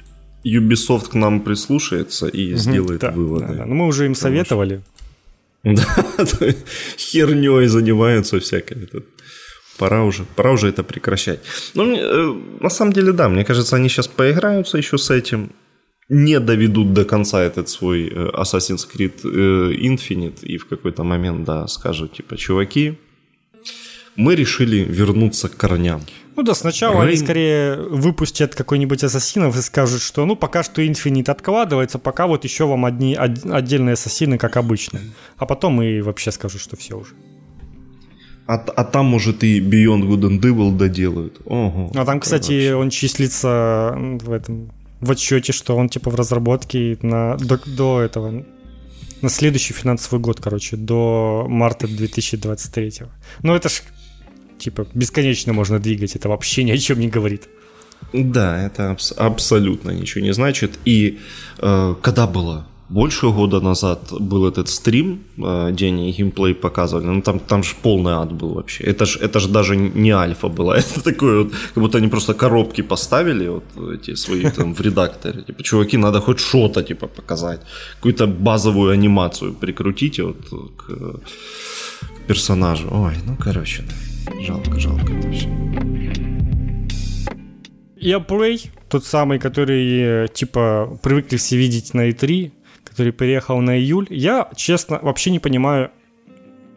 Ubisoft 0.44 1.10
к 1.10 1.14
нам 1.14 1.40
прислушается 1.40 2.26
и 2.26 2.52
угу, 2.52 2.60
сделает 2.60 3.00
да, 3.00 3.10
выводы. 3.10 3.46
Да, 3.46 3.54
да. 3.54 3.66
Ну, 3.66 3.74
мы 3.74 3.86
уже 3.86 4.06
им 4.06 4.14
советовали. 4.14 4.82
Да, 5.64 5.84
херней 6.98 7.68
занимаются 7.68 8.40
всякой. 8.40 8.88
пора 9.78 10.02
уже, 10.02 10.24
пора 10.34 10.50
уже 10.50 10.68
это 10.68 10.82
прекращать. 10.82 11.38
Ну, 11.74 11.96
э, 11.96 12.34
на 12.60 12.68
самом 12.68 12.92
деле, 12.92 13.12
да, 13.12 13.28
мне 13.28 13.44
кажется, 13.44 13.76
они 13.76 13.88
сейчас 13.88 14.08
поиграются 14.08 14.76
еще 14.76 14.98
с 14.98 15.08
этим, 15.10 15.52
не 16.12 16.40
доведут 16.40 16.92
до 16.92 17.04
конца 17.06 17.42
этот 17.42 17.70
свой 17.70 18.08
э, 18.08 18.30
Assassin's 18.34 18.86
Creed 18.86 19.14
э, 19.24 19.72
Infinite 19.74 20.44
и 20.44 20.58
в 20.58 20.66
какой-то 20.66 21.04
момент, 21.04 21.44
да, 21.44 21.66
скажут, 21.68 22.12
типа, 22.12 22.36
чуваки, 22.36 22.98
мы 24.14 24.34
решили 24.34 24.84
вернуться 24.84 25.48
к 25.48 25.56
корням. 25.56 26.02
Ну 26.36 26.42
да, 26.42 26.54
сначала 26.54 26.96
Рейн... 26.96 27.08
они 27.08 27.16
скорее 27.16 27.76
выпустят 27.76 28.54
какой-нибудь 28.54 29.02
ассасинов 29.02 29.56
и 29.58 29.62
скажут, 29.62 30.02
что 30.02 30.26
ну 30.26 30.36
пока 30.36 30.62
что 30.62 30.82
Infinite 30.82 31.30
откладывается, 31.30 31.98
пока 31.98 32.26
вот 32.26 32.44
еще 32.44 32.66
вам 32.66 32.84
одни 32.84 33.16
од, 33.16 33.46
отдельные 33.46 33.94
ассасины, 33.94 34.36
как 34.36 34.58
обычно. 34.58 35.00
А 35.38 35.46
потом 35.46 35.80
и 35.80 36.02
вообще 36.02 36.30
скажут, 36.30 36.60
что 36.60 36.76
все 36.76 36.98
уже. 36.98 37.14
А, 38.46 38.54
а 38.56 38.84
там, 38.84 39.06
может, 39.06 39.44
и 39.44 39.60
Beyond 39.60 40.02
Good 40.02 40.22
and 40.28 40.40
Evil 40.40 40.76
доделают. 40.76 41.40
Ого, 41.46 41.90
а 41.94 42.04
там, 42.04 42.20
кстати, 42.20 42.52
вообще. 42.52 42.74
он 42.74 42.90
числится 42.90 43.94
в 43.96 44.30
этом 44.30 44.72
в 45.02 45.10
отчете, 45.10 45.52
что 45.52 45.76
он 45.76 45.88
типа 45.88 46.10
в 46.10 46.14
разработке 46.14 46.96
на, 47.02 47.36
до, 47.36 47.60
до 47.66 48.00
этого 48.00 48.44
на 49.20 49.28
следующий 49.28 49.74
финансовый 49.74 50.20
год, 50.20 50.40
короче, 50.40 50.76
до 50.76 51.46
марта 51.48 51.86
2023. 51.86 52.92
Ну 53.42 53.54
это 53.54 53.68
ж 53.68 53.82
типа 54.58 54.86
бесконечно 54.94 55.52
можно 55.52 55.78
двигать, 55.78 56.16
это 56.16 56.28
вообще 56.28 56.64
ни 56.64 56.70
о 56.70 56.78
чем 56.78 57.00
не 57.00 57.08
говорит. 57.08 57.48
Да, 58.12 58.64
это 58.64 58.92
абс- 58.92 59.12
абсолютно 59.16 59.90
ничего 59.90 60.24
не 60.24 60.32
значит. 60.32 60.78
И 60.84 61.18
э, 61.58 61.94
когда 62.02 62.26
было 62.26 62.66
больше 62.88 63.26
года 63.30 63.60
назад 63.60 64.12
был 64.20 64.46
этот 64.46 64.68
стрим, 64.68 65.18
э, 65.38 65.70
где 65.72 65.86
они 65.86 66.12
геймплей 66.12 66.54
показывали, 66.54 67.06
ну 67.06 67.22
там, 67.22 67.38
там 67.38 67.62
же 67.62 67.74
полный 67.82 68.12
ад 68.12 68.32
был 68.32 68.54
вообще. 68.54 68.84
Это 68.84 69.04
же 69.06 69.18
это 69.18 69.40
ж 69.40 69.48
даже 69.48 69.76
не 69.76 70.10
альфа 70.10 70.48
была, 70.48 70.76
это 70.78 71.02
такое 71.02 71.42
вот, 71.42 71.52
как 71.74 71.82
будто 71.82 71.98
они 71.98 72.08
просто 72.08 72.34
коробки 72.34 72.82
поставили, 72.82 73.48
вот 73.48 73.64
эти 73.94 74.14
свои 74.16 74.50
там 74.50 74.74
в 74.74 74.80
редакторе. 74.80 75.42
Типа, 75.42 75.62
чуваки, 75.62 75.98
надо 75.98 76.20
хоть 76.20 76.40
что-то 76.40 76.82
типа 76.82 77.06
показать, 77.06 77.60
какую-то 77.96 78.26
базовую 78.26 78.92
анимацию 78.92 79.54
прикрутите 79.54 80.22
вот 80.22 80.36
к, 80.76 80.86
к 80.86 81.20
персонажу. 82.26 82.88
Ой, 82.90 83.14
ну 83.26 83.36
короче, 83.36 83.84
жалко, 84.46 84.80
жалко 84.80 85.12
это 85.12 85.30
все. 85.30 85.48
Я 88.02 88.18
Play, 88.18 88.68
тот 88.88 89.04
самый, 89.04 89.38
который, 89.38 90.24
э, 90.24 90.28
типа, 90.34 90.98
привыкли 91.02 91.36
все 91.36 91.56
видеть 91.56 91.94
на 91.94 92.10
E3, 92.10 92.50
который 92.92 93.12
переехал 93.12 93.60
на 93.60 93.78
июль. 93.78 94.06
Я, 94.10 94.48
честно, 94.54 94.98
вообще 95.02 95.30
не 95.30 95.38
понимаю, 95.38 95.90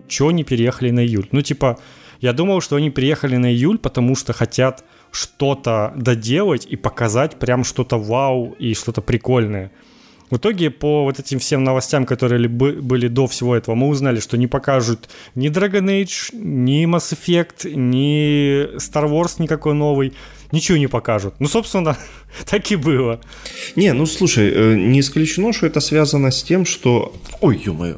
чего 0.07 0.29
они 0.29 0.43
переехали 0.43 0.91
на 0.91 1.05
июль. 1.05 1.27
Ну, 1.31 1.41
типа, 1.41 1.77
я 2.21 2.33
думал, 2.33 2.61
что 2.61 2.77
они 2.77 2.89
приехали 2.89 3.35
на 3.35 3.51
июль, 3.51 3.77
потому 3.77 4.15
что 4.15 4.33
хотят 4.33 4.83
что-то 5.11 5.93
доделать 5.95 6.65
и 6.65 6.75
показать 6.75 7.35
прям 7.35 7.63
что-то 7.63 7.99
вау 7.99 8.55
и 8.59 8.73
что-то 8.73 9.01
прикольное. 9.01 9.71
В 10.31 10.37
итоге 10.37 10.71
по 10.71 11.03
вот 11.03 11.19
этим 11.19 11.37
всем 11.37 11.63
новостям, 11.63 12.05
которые 12.05 12.47
были 12.49 13.07
до 13.07 13.27
всего 13.27 13.55
этого, 13.55 13.75
мы 13.75 13.87
узнали, 13.87 14.19
что 14.19 14.37
не 14.37 14.47
покажут 14.47 15.07
ни 15.35 15.49
Dragon 15.49 15.85
Age, 15.85 16.35
ни 16.35 16.85
Mass 16.85 17.13
Effect, 17.13 17.71
ни 17.75 18.75
Star 18.77 19.07
Wars 19.07 19.35
никакой 19.37 19.75
новый 19.75 20.13
ничего 20.51 20.77
не 20.77 20.87
покажут. 20.87 21.35
Ну, 21.39 21.47
собственно, 21.47 21.97
так 22.45 22.71
и 22.71 22.75
было. 22.75 23.19
Не, 23.75 23.93
ну 23.93 24.05
слушай, 24.05 24.51
э, 24.53 24.75
не 24.75 24.99
исключено, 24.99 25.53
что 25.53 25.67
это 25.67 25.79
связано 25.79 26.31
с 26.31 26.43
тем, 26.43 26.65
что... 26.65 27.13
Ой, 27.41 27.61
ё-моё. 27.65 27.97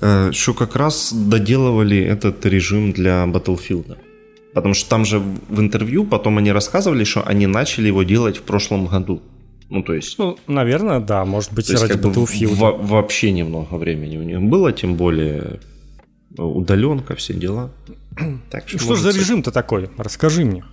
Э, 0.00 0.32
что 0.32 0.54
как 0.54 0.76
раз 0.76 1.12
доделывали 1.12 1.98
этот 1.98 2.44
режим 2.46 2.92
для 2.92 3.24
Battlefield. 3.24 3.96
Потому 4.52 4.74
что 4.74 4.88
там 4.88 5.04
же 5.04 5.18
в 5.18 5.60
интервью 5.60 6.04
потом 6.04 6.38
они 6.38 6.52
рассказывали, 6.52 7.04
что 7.04 7.22
они 7.26 7.46
начали 7.46 7.88
его 7.88 8.02
делать 8.04 8.38
в 8.38 8.42
прошлом 8.42 8.86
году. 8.86 9.20
Ну, 9.70 9.82
то 9.82 9.94
есть... 9.94 10.18
Ну, 10.18 10.36
наверное, 10.46 11.00
да, 11.00 11.24
может 11.24 11.52
быть, 11.52 11.70
ради 11.70 11.92
Battlefield. 11.92 12.54
Во- 12.54 12.76
вообще 12.76 13.32
немного 13.32 13.74
времени 13.74 14.16
у 14.16 14.22
них 14.22 14.40
было, 14.42 14.72
тем 14.72 14.94
более 14.96 15.58
удаленка, 16.36 17.14
все 17.14 17.34
дела. 17.34 17.70
Так, 18.50 18.68
что, 18.68 18.78
что 18.78 18.94
же 18.94 19.02
за 19.02 19.18
режим-то 19.18 19.50
такой? 19.50 19.90
Расскажи 19.98 20.44
мне. 20.44 20.64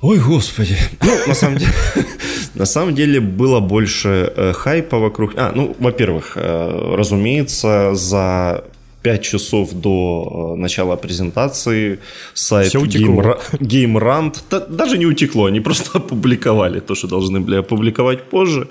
Ой, 0.00 0.18
господи. 0.18 0.76
Ну, 1.02 1.10
на 1.26 1.34
самом 1.34 1.58
деле, 1.58 1.72
на 2.54 2.66
самом 2.66 2.94
деле 2.94 3.20
было 3.20 3.60
больше 3.60 4.32
э, 4.36 4.52
хайпа 4.52 4.98
вокруг... 4.98 5.32
А, 5.36 5.52
ну, 5.54 5.74
во-первых, 5.78 6.32
э, 6.36 6.94
разумеется, 6.96 7.94
за 7.94 8.64
5 9.02 9.22
часов 9.22 9.72
до 9.72 10.54
э, 10.56 10.60
начала 10.60 10.96
презентации 10.96 11.98
сайт 12.34 12.74
Game, 12.74 13.38
GameRant, 13.60 14.36
да, 14.50 14.60
даже 14.60 14.98
не 14.98 15.06
утекло, 15.06 15.46
они 15.46 15.60
просто 15.64 15.98
опубликовали 15.98 16.80
то, 16.80 16.94
что 16.94 17.08
должны 17.08 17.40
были 17.40 17.56
опубликовать 17.56 18.24
позже. 18.30 18.68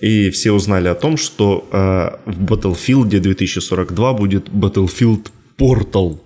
И 0.00 0.30
все 0.30 0.52
узнали 0.52 0.88
о 0.88 0.94
том, 0.94 1.16
что 1.16 1.64
э, 1.72 2.30
в 2.30 2.44
Battlefield 2.44 3.20
2042 3.20 4.12
будет 4.14 4.48
Battlefield 4.48 5.26
Portal 5.58 6.18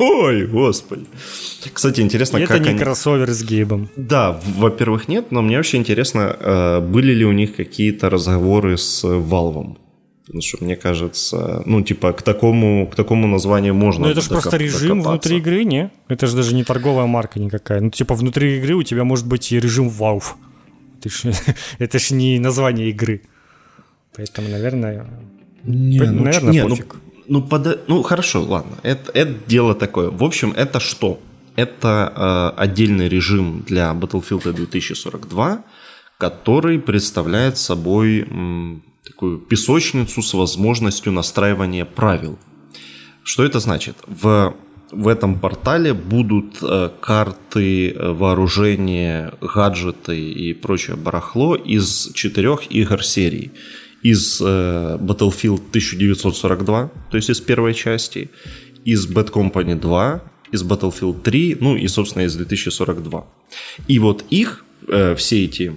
Ой, 0.00 0.46
господи. 0.46 1.04
Кстати, 1.72 2.00
интересно, 2.00 2.38
И 2.38 2.46
как 2.46 2.56
это 2.56 2.64
не 2.64 2.70
они... 2.70 2.78
кроссовер 2.78 3.30
с 3.30 3.42
Гейбом. 3.42 3.88
Да, 3.96 4.40
во-первых, 4.56 5.08
нет, 5.08 5.30
но 5.30 5.42
мне 5.42 5.56
вообще 5.56 5.76
интересно, 5.76 6.36
э, 6.38 6.80
были 6.80 7.12
ли 7.12 7.24
у 7.24 7.32
них 7.32 7.56
какие-то 7.56 8.08
разговоры 8.10 8.76
с 8.78 9.04
Valve. 9.04 9.76
Потому 10.26 10.42
что 10.42 10.62
мне 10.64 10.76
кажется, 10.76 11.62
ну, 11.64 11.80
типа, 11.82 12.12
к 12.12 12.22
такому, 12.22 12.86
к 12.86 12.94
такому 12.94 13.26
названию 13.26 13.74
можно 13.74 14.06
Ну, 14.06 14.12
это 14.12 14.20
же 14.20 14.28
просто 14.28 14.56
режим 14.58 14.98
докопаться. 14.98 15.10
внутри 15.10 15.36
игры, 15.38 15.64
не? 15.64 15.90
Это 16.08 16.26
же 16.26 16.36
даже 16.36 16.54
не 16.54 16.64
торговая 16.64 17.06
марка 17.06 17.40
никакая. 17.40 17.80
Ну, 17.80 17.90
типа, 17.90 18.14
внутри 18.14 18.58
игры 18.58 18.74
у 18.74 18.82
тебя 18.82 19.04
может 19.04 19.26
быть 19.26 19.50
и 19.52 19.58
режим 19.60 19.88
Valve. 19.88 20.34
Это 21.00 21.08
ж, 21.08 21.34
это 21.78 21.98
ж 21.98 22.10
не 22.10 22.38
название 22.38 22.90
игры. 22.90 23.22
Поэтому, 24.16 24.48
наверное... 24.48 25.06
Не, 25.64 26.00
ну, 26.00 26.24
наверное, 26.24 26.52
не, 26.52 26.62
ну, 26.62 26.68
пофиг. 26.70 26.94
Ну, 26.94 27.00
ну, 27.28 27.42
под... 27.42 27.88
ну 27.88 28.02
хорошо, 28.02 28.42
ладно. 28.42 28.76
Это, 28.82 29.12
это 29.12 29.34
дело 29.46 29.74
такое. 29.74 30.10
В 30.10 30.24
общем, 30.24 30.52
это 30.56 30.80
что? 30.80 31.20
Это 31.56 32.12
э, 32.56 32.60
отдельный 32.60 33.08
режим 33.08 33.64
для 33.66 33.92
Battlefield 33.92 34.52
2042, 34.52 35.64
который 36.18 36.78
представляет 36.78 37.58
собой 37.58 38.20
м, 38.20 38.82
такую 39.04 39.38
песочницу 39.38 40.22
с 40.22 40.34
возможностью 40.34 41.12
настраивания 41.12 41.84
правил. 41.84 42.38
Что 43.24 43.44
это 43.44 43.60
значит? 43.60 43.96
В, 44.06 44.54
в 44.92 45.08
этом 45.08 45.38
портале 45.38 45.92
будут 45.92 46.58
э, 46.62 46.90
карты 47.00 47.90
э, 47.90 48.12
вооружения, 48.12 49.34
гаджеты 49.40 50.18
и 50.18 50.54
прочее 50.54 50.96
барахло 50.96 51.56
из 51.56 52.12
четырех 52.14 52.70
игр 52.70 53.04
серии 53.04 53.50
из 54.02 54.40
э, 54.40 54.98
Battlefield 55.00 55.68
1942, 55.68 56.90
то 57.10 57.16
есть 57.16 57.30
из 57.30 57.40
первой 57.40 57.74
части, 57.74 58.30
из 58.84 59.08
Bad 59.08 59.32
Company 59.32 59.74
2, 59.74 60.22
из 60.52 60.62
Battlefield 60.62 61.22
3, 61.22 61.58
ну 61.60 61.76
и, 61.76 61.88
собственно, 61.88 62.24
из 62.24 62.36
2042. 62.36 63.26
И 63.88 63.98
вот 63.98 64.24
их, 64.30 64.64
э, 64.88 65.14
все 65.14 65.44
эти 65.44 65.76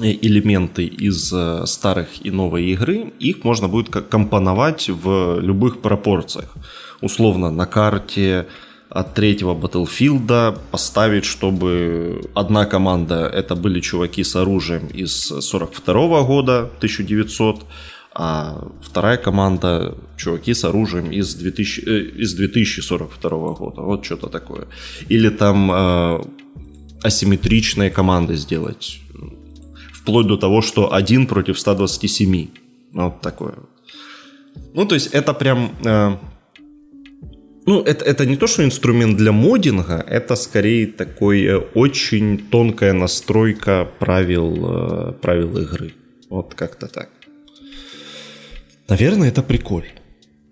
элементы 0.00 0.86
из 0.86 1.32
э, 1.32 1.66
старых 1.66 2.24
и 2.24 2.30
новой 2.30 2.64
игры, 2.72 3.12
их 3.18 3.44
можно 3.44 3.68
будет 3.68 3.88
компоновать 3.90 4.88
в 4.88 5.40
любых 5.40 5.80
пропорциях. 5.80 6.54
Условно, 7.00 7.50
на 7.50 7.66
карте 7.66 8.46
от 8.94 9.14
третьего 9.14 9.54
Battlefield 9.54 10.58
поставить, 10.70 11.24
чтобы 11.24 12.20
одна 12.34 12.66
команда 12.66 13.26
это 13.26 13.56
были 13.56 13.80
чуваки 13.80 14.22
с 14.22 14.36
оружием 14.36 14.86
из 14.88 15.32
42 15.40 16.22
года, 16.22 16.58
1900, 16.76 17.64
а 18.14 18.68
вторая 18.82 19.16
команда 19.16 19.94
чуваки 20.18 20.52
с 20.52 20.64
оружием 20.64 21.10
из, 21.10 21.34
2000, 21.34 21.80
э, 21.86 22.22
из 22.22 22.34
2042 22.34 23.54
года. 23.54 23.80
Вот 23.80 24.04
что-то 24.04 24.28
такое. 24.28 24.66
Или 25.08 25.30
там 25.30 25.72
э, 25.72 26.20
асимметричные 27.02 27.90
команды 27.90 28.36
сделать. 28.36 29.00
Вплоть 29.94 30.26
до 30.26 30.36
того, 30.36 30.60
что 30.60 30.92
один 30.92 31.26
против 31.26 31.58
127. 31.58 32.48
Вот 32.92 33.20
такое. 33.22 33.54
Ну, 34.74 34.84
то 34.84 34.94
есть 34.94 35.14
это 35.14 35.32
прям... 35.32 35.70
Э, 35.84 36.16
ну, 37.66 37.80
это, 37.82 38.04
это 38.04 38.26
не 38.26 38.36
то, 38.36 38.46
что 38.46 38.64
инструмент 38.64 39.16
для 39.16 39.32
модинга, 39.32 40.04
это 40.08 40.36
скорее 40.36 40.86
такой 40.86 41.44
э, 41.44 41.58
очень 41.74 42.38
тонкая 42.38 42.92
настройка 42.92 43.88
правил, 43.98 45.10
э, 45.10 45.12
правил 45.12 45.58
игры. 45.58 45.92
Вот 46.28 46.54
как-то 46.54 46.86
так. 46.88 47.08
Наверное, 48.88 49.28
это 49.28 49.42
прикольно. 49.42 50.00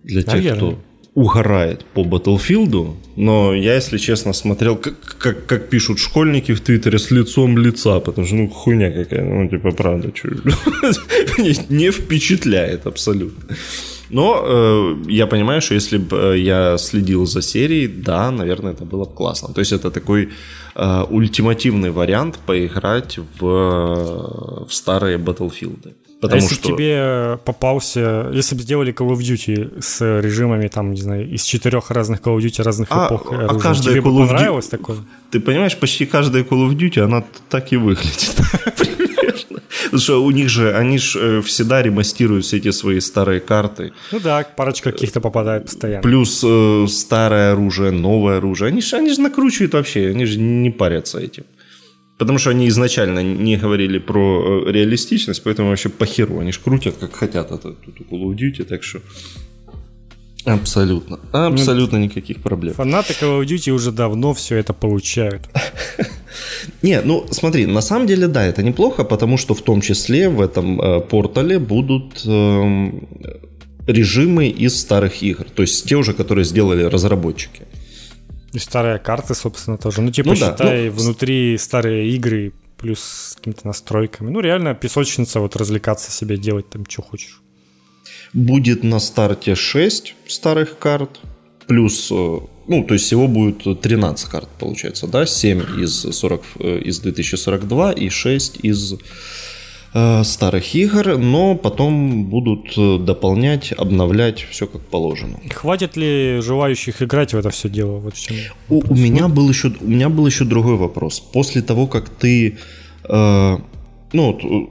Для 0.04 0.22
тех, 0.22 0.34
Наверное. 0.34 0.56
кто 0.56 0.78
угорает 1.14 1.84
по 1.94 2.02
Battlefield, 2.02 2.94
но 3.16 3.54
я, 3.54 3.74
если 3.74 3.98
честно, 3.98 4.32
смотрел, 4.32 4.76
как, 4.76 4.94
как, 5.18 5.46
как 5.46 5.68
пишут 5.68 5.98
школьники 5.98 6.52
в 6.52 6.60
Твиттере 6.60 6.98
с 6.98 7.10
лицом 7.10 7.58
лица, 7.58 7.98
потому 8.00 8.26
что, 8.26 8.36
ну, 8.36 8.48
хуйня 8.48 8.90
какая, 8.92 9.24
ну, 9.24 9.48
типа, 9.48 9.72
правда, 9.72 10.12
что 10.14 10.28
не 11.68 11.90
впечатляет 11.90 12.86
абсолютно. 12.86 13.56
Но 14.10 14.42
э, 14.44 14.96
я 15.08 15.26
понимаю, 15.26 15.60
что 15.60 15.74
если 15.74 15.98
бы 15.98 16.16
э, 16.16 16.38
я 16.38 16.78
следил 16.78 17.26
за 17.26 17.42
серией, 17.42 17.86
да, 17.86 18.30
наверное, 18.30 18.72
это 18.72 18.84
было 18.84 19.04
бы 19.04 19.14
классно. 19.14 19.54
То 19.54 19.60
есть 19.60 19.72
это 19.72 19.90
такой 19.90 20.28
э, 20.74 21.04
ультимативный 21.10 21.90
вариант 21.90 22.38
поиграть 22.46 23.18
в, 23.38 24.66
в 24.66 24.68
старые 24.70 25.18
Battlefield. 25.18 25.94
Потому 26.20 26.40
а 26.40 26.42
если 26.42 26.54
что... 26.56 26.68
тебе 26.68 27.38
попался, 27.44 28.30
если 28.34 28.56
бы 28.56 28.62
сделали 28.62 28.92
Call 28.92 29.10
of 29.10 29.20
Duty 29.20 29.80
с 29.80 30.20
режимами, 30.20 30.68
там, 30.68 30.92
не 30.92 31.00
знаю, 31.00 31.30
из 31.30 31.44
четырех 31.44 31.90
разных 31.90 32.20
Call 32.20 32.36
of 32.36 32.40
Duty 32.40 32.62
разных 32.62 32.88
а, 32.90 33.06
эпох, 33.06 33.32
а 33.32 33.58
каждая 33.58 33.94
тебе 33.94 34.02
Call 34.02 34.18
бы 34.18 34.26
понравилось 34.26 34.66
Duty... 34.66 34.70
такое? 34.70 34.96
Ты 35.30 35.40
понимаешь, 35.40 35.78
почти 35.78 36.04
каждая 36.04 36.42
Call 36.42 36.68
of 36.68 36.76
Duty, 36.76 37.00
она 37.00 37.24
так 37.48 37.72
и 37.72 37.76
выглядит. 37.76 38.36
Потому 39.84 40.00
что 40.00 40.24
у 40.24 40.30
них 40.30 40.48
же, 40.48 40.74
они 40.74 40.98
же 40.98 41.18
э, 41.18 41.42
всегда 41.42 41.82
ремастируют 41.82 42.44
все 42.44 42.56
эти 42.56 42.70
свои 42.72 43.00
старые 43.00 43.40
карты. 43.40 43.92
Ну 44.12 44.20
да, 44.20 44.44
парочка 44.56 44.92
каких-то 44.92 45.20
попадает 45.20 45.64
постоянно. 45.64 46.02
Плюс 46.02 46.44
э, 46.44 46.86
старое 46.88 47.52
оружие, 47.52 47.90
новое 47.90 48.38
оружие. 48.38 48.68
Они 48.68 48.82
же 48.82 48.96
они 48.96 49.16
накручивают 49.16 49.74
вообще, 49.74 50.08
они 50.08 50.26
же 50.26 50.38
не 50.38 50.70
парятся 50.70 51.18
этим. 51.18 51.44
Потому 52.18 52.38
что 52.38 52.50
они 52.50 52.68
изначально 52.68 53.22
не 53.22 53.56
говорили 53.56 53.98
про 53.98 54.64
э, 54.66 54.72
реалистичность, 54.72 55.42
поэтому 55.42 55.70
вообще 55.70 55.88
похеру. 55.88 56.40
Они 56.40 56.52
ж 56.52 56.58
крутят, 56.58 56.96
как 57.00 57.14
хотят 57.14 57.50
это 57.50 57.72
тут 57.72 58.00
у 58.00 58.14
Call 58.14 58.22
of 58.30 58.36
Duty, 58.36 58.64
так 58.64 58.82
что... 58.82 59.00
Абсолютно. 60.44 61.18
Абсолютно 61.32 61.98
ну, 61.98 62.04
никаких 62.04 62.42
проблем. 62.42 62.74
Фанаты 62.74 63.14
Call 63.14 63.40
of 63.40 63.46
Duty 63.46 63.70
уже 63.70 63.90
давно 63.90 64.32
все 64.34 64.56
это 64.56 64.74
получают. 64.74 65.42
Не, 66.82 67.00
ну 67.00 67.26
смотри, 67.30 67.66
на 67.66 67.82
самом 67.82 68.06
деле 68.06 68.28
да, 68.28 68.44
это 68.44 68.62
неплохо, 68.62 69.04
потому 69.04 69.38
что 69.38 69.54
в 69.54 69.62
том 69.62 69.80
числе 69.80 70.28
в 70.28 70.40
этом 70.40 70.80
э, 70.80 71.00
портале 71.00 71.58
будут 71.58 72.22
э, 72.26 72.90
режимы 73.86 74.48
из 74.48 74.80
старых 74.80 75.22
игр. 75.22 75.44
То 75.54 75.62
есть 75.62 75.88
те 75.88 75.96
уже, 75.96 76.12
которые 76.12 76.44
сделали 76.44 76.84
разработчики. 76.84 77.62
И 78.52 78.58
старые 78.58 78.98
карты, 78.98 79.34
собственно, 79.34 79.78
тоже. 79.78 80.00
Ну, 80.00 80.10
типа, 80.10 80.30
ну, 80.30 80.34
считай, 80.34 80.56
да, 80.58 80.90
ну, 80.90 80.90
внутри 80.90 81.56
старые 81.58 82.10
игры 82.10 82.52
плюс 82.78 83.00
с 83.00 83.34
какими-то 83.36 83.66
настройками. 83.66 84.30
Ну, 84.30 84.40
реально, 84.40 84.74
песочница, 84.74 85.40
вот 85.40 85.56
развлекаться 85.56 86.10
себе, 86.10 86.36
делать 86.36 86.68
там, 86.70 86.84
что 86.88 87.02
хочешь. 87.02 87.40
Будет 88.32 88.84
на 88.84 89.00
старте 89.00 89.54
6 89.54 90.14
старых 90.26 90.78
карт, 90.78 91.20
плюс, 91.66 92.10
э, 92.10 92.38
ну, 92.70 92.84
то 92.84 92.94
есть 92.94 93.04
всего 93.04 93.28
будет 93.28 93.80
13 93.80 94.28
карт, 94.28 94.48
получается, 94.58 95.06
да, 95.06 95.26
7 95.26 95.82
из, 95.82 95.92
40, 95.92 96.42
э, 96.60 96.78
из 96.78 97.00
2042 97.00 97.92
и 97.92 98.08
6 98.08 98.60
из 98.62 98.94
Э, 99.92 100.22
старых 100.22 100.76
игр, 100.76 101.18
но 101.18 101.56
потом 101.56 102.24
будут 102.26 102.78
э, 102.78 102.98
дополнять, 102.98 103.72
обновлять 103.72 104.46
все 104.48 104.68
как 104.68 104.82
положено. 104.82 105.36
Хватит 105.52 105.96
ли 105.96 106.40
желающих 106.40 107.02
играть 107.02 107.34
в 107.34 107.36
это 107.36 107.50
все 107.50 107.68
дело? 107.68 107.98
Вот 107.98 108.14
в 108.14 108.20
чем 108.20 108.36
у, 108.68 108.82
у 108.88 108.94
меня 108.94 109.26
был 109.26 109.48
еще 109.48 109.72
у 109.80 109.88
меня 109.88 110.08
был 110.08 110.28
еще 110.28 110.44
другой 110.44 110.76
вопрос. 110.76 111.18
После 111.18 111.60
того, 111.60 111.88
как 111.88 112.08
ты 112.08 112.56
э, 113.08 113.58
ну 114.12 114.32
вот, 114.32 114.44
э, 114.44 114.66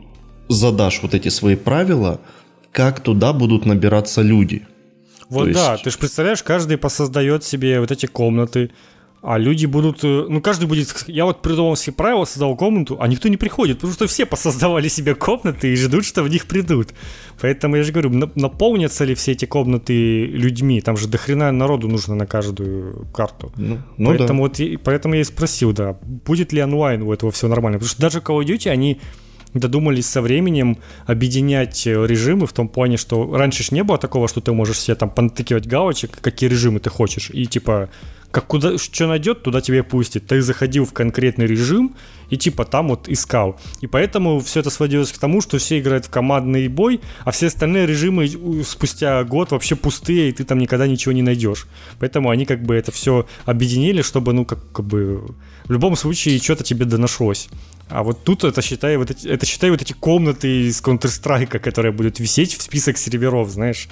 задашь 0.47 1.01
вот 1.01 1.13
эти 1.13 1.27
свои 1.27 1.57
правила, 1.57 2.21
как 2.71 3.01
туда 3.01 3.33
будут 3.33 3.65
набираться 3.65 4.21
люди? 4.21 4.61
Вот 5.29 5.45
То 5.45 5.53
да, 5.53 5.71
есть... 5.73 5.83
ты 5.83 5.91
же 5.91 5.97
представляешь, 5.97 6.43
каждый 6.43 6.77
посоздает 6.77 7.43
себе 7.43 7.79
вот 7.79 7.91
эти 7.91 8.07
комнаты, 8.07 8.71
а 9.21 9.37
люди 9.37 9.65
будут, 9.65 10.03
э, 10.03 10.25
ну 10.29 10.41
каждый 10.41 10.67
будет, 10.67 11.03
я 11.07 11.25
вот 11.25 11.41
придумал 11.41 11.75
все 11.75 11.91
правила, 11.91 12.23
создал 12.25 12.55
комнату, 12.55 12.97
а 12.99 13.07
никто 13.07 13.27
не 13.27 13.37
приходит, 13.37 13.77
потому 13.77 13.93
что 13.93 14.07
все 14.07 14.25
посоздавали 14.25 14.87
себе 14.87 15.13
комнаты 15.13 15.73
и 15.73 15.75
ждут, 15.75 16.05
что 16.05 16.23
в 16.23 16.29
них 16.29 16.45
придут. 16.45 16.93
Поэтому 17.41 17.75
я 17.75 17.83
же 17.83 17.91
говорю, 17.91 18.11
наполнятся 18.35 19.03
ли 19.03 19.15
все 19.15 19.33
эти 19.33 19.45
комнаты 19.45 20.25
людьми, 20.25 20.81
там 20.81 20.95
же 20.95 21.07
дохрена 21.07 21.51
народу 21.51 21.87
нужно 21.89 22.15
на 22.15 22.25
каждую 22.25 23.07
карту. 23.13 23.51
Ну, 23.57 23.79
ну 23.97 24.09
поэтому, 24.09 24.47
да. 24.47 24.63
вот, 24.63 24.81
поэтому 24.83 25.15
я 25.15 25.21
и 25.21 25.25
спросил, 25.25 25.73
да, 25.73 25.97
будет 26.01 26.53
ли 26.53 26.63
онлайн 26.63 27.01
у 27.03 27.11
этого 27.11 27.31
все 27.31 27.47
нормально, 27.47 27.77
потому 27.77 27.89
что 27.89 28.01
даже 28.01 28.19
Call 28.19 28.39
of 28.39 28.45
Duty, 28.45 28.69
они 28.69 29.01
додумались 29.53 30.07
со 30.07 30.21
временем 30.21 30.77
объединять 31.05 31.87
э, 31.87 32.05
режимы 32.05 32.47
в 32.47 32.53
том 32.53 32.67
плане, 32.67 32.97
что 32.97 33.35
раньше 33.35 33.63
ж 33.63 33.71
не 33.71 33.83
было 33.83 33.97
такого, 33.97 34.27
что 34.27 34.41
ты 34.41 34.53
можешь 34.53 34.79
себе 34.79 34.95
там 34.95 35.09
понатыкивать 35.09 35.67
галочек, 35.67 36.19
какие 36.21 36.49
режимы 36.49 36.79
ты 36.79 36.89
хочешь, 36.89 37.29
и 37.31 37.45
типа 37.45 37.89
как 38.31 38.47
куда, 38.47 38.77
что 38.77 39.07
найдет, 39.07 39.43
туда 39.43 39.61
тебе 39.61 39.83
пустит. 39.83 40.27
Ты 40.27 40.41
заходил 40.41 40.85
в 40.85 40.93
конкретный 40.93 41.47
режим 41.47 41.95
и 42.29 42.37
типа 42.37 42.63
там 42.65 42.89
вот 42.89 43.09
искал. 43.09 43.59
И 43.81 43.87
поэтому 43.87 44.39
все 44.39 44.59
это 44.59 44.69
сводилось 44.69 45.11
к 45.11 45.17
тому, 45.17 45.41
что 45.41 45.57
все 45.57 45.79
играют 45.79 46.05
в 46.05 46.09
командный 46.09 46.67
бой, 46.67 47.01
а 47.25 47.31
все 47.31 47.47
остальные 47.47 47.87
режимы 47.87 48.27
спустя 48.63 49.23
год 49.23 49.51
вообще 49.51 49.75
пустые, 49.75 50.29
и 50.29 50.31
ты 50.31 50.43
там 50.43 50.59
никогда 50.59 50.85
ничего 50.85 51.11
не 51.11 51.23
найдешь. 51.23 51.67
Поэтому 51.99 52.29
они 52.29 52.45
как 52.45 52.61
бы 52.61 52.75
это 52.75 52.91
все 52.91 53.25
объединили, 53.45 54.03
чтобы, 54.03 54.33
ну, 54.33 54.45
как, 54.45 54.59
как 54.71 54.85
бы 54.85 55.33
в 55.65 55.71
любом 55.71 55.95
случае 55.95 56.39
что-то 56.39 56.63
тебе 56.63 56.85
донашлось. 56.85 57.49
А 57.89 58.03
вот 58.03 58.23
тут 58.23 58.43
это 58.43 58.61
считай 58.61 58.97
вот 58.97 59.09
эти, 59.09 59.27
это 59.27 59.47
считай 59.47 59.71
вот 59.71 59.81
эти 59.81 59.93
комнаты 59.93 60.67
из 60.67 60.79
Counter-Strike, 60.81 61.57
которые 61.57 61.91
будут 61.91 62.19
висеть 62.19 62.55
в 62.55 62.61
список 62.61 62.99
серверов, 62.99 63.49
знаешь. 63.49 63.87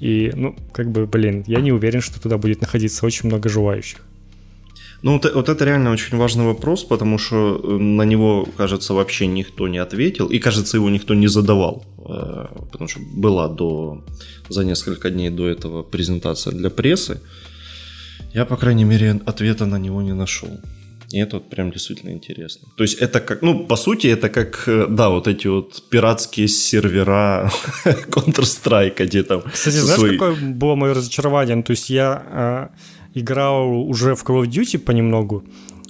И, 0.00 0.32
ну, 0.34 0.56
как 0.72 0.90
бы, 0.90 1.06
блин, 1.06 1.44
я 1.46 1.60
не 1.60 1.72
уверен, 1.72 2.00
что 2.00 2.20
туда 2.20 2.36
будет 2.36 2.60
находиться 2.60 3.06
очень 3.06 3.28
много 3.28 3.48
желающих. 3.48 4.00
Ну, 5.02 5.12
вот, 5.12 5.34
вот 5.34 5.48
это 5.48 5.64
реально 5.64 5.92
очень 5.92 6.16
важный 6.16 6.46
вопрос, 6.46 6.82
потому 6.84 7.18
что 7.18 7.60
э, 7.62 7.78
на 7.78 8.02
него, 8.02 8.48
кажется, 8.56 8.94
вообще 8.94 9.26
никто 9.26 9.68
не 9.68 9.76
ответил, 9.76 10.28
и, 10.28 10.38
кажется, 10.38 10.78
его 10.78 10.88
никто 10.88 11.14
не 11.14 11.28
задавал, 11.28 11.84
э, 11.98 12.46
потому 12.72 12.88
что 12.88 13.00
была 13.00 13.48
до, 13.48 14.02
за 14.48 14.64
несколько 14.64 15.10
дней 15.10 15.30
до 15.30 15.46
этого 15.46 15.82
презентация 15.82 16.54
для 16.54 16.70
прессы. 16.70 17.20
Я, 18.32 18.46
по 18.46 18.56
крайней 18.56 18.84
мере, 18.84 19.20
ответа 19.26 19.66
на 19.66 19.78
него 19.78 20.02
не 20.02 20.14
нашел. 20.14 20.58
И 21.14 21.18
это 21.20 21.36
вот 21.36 21.48
прям 21.48 21.70
действительно 21.70 22.10
интересно. 22.10 22.68
То 22.76 22.82
есть 22.82 22.98
это 23.02 23.20
как, 23.20 23.42
ну, 23.42 23.64
по 23.66 23.76
сути, 23.76 24.08
это 24.08 24.28
как, 24.28 24.64
э, 24.66 24.86
да, 24.88 25.10
вот 25.10 25.28
эти 25.28 25.46
вот 25.46 25.82
пиратские 25.88 26.48
сервера 26.48 27.50
Counter-Strike, 27.84 29.06
где 29.06 29.22
там... 29.22 29.42
Кстати, 29.42 29.76
знаешь, 29.76 30.18
какое 30.18 30.34
было 30.34 30.74
мое 30.74 30.92
разочарование? 30.92 31.54
Ну, 31.54 31.62
то 31.62 31.70
есть 31.70 31.90
я 31.90 32.70
э, 33.14 33.20
играл 33.20 33.88
уже 33.88 34.14
в 34.14 34.24
Call 34.24 34.42
of 34.42 34.48
Duty 34.48 34.78
понемногу, 34.78 35.44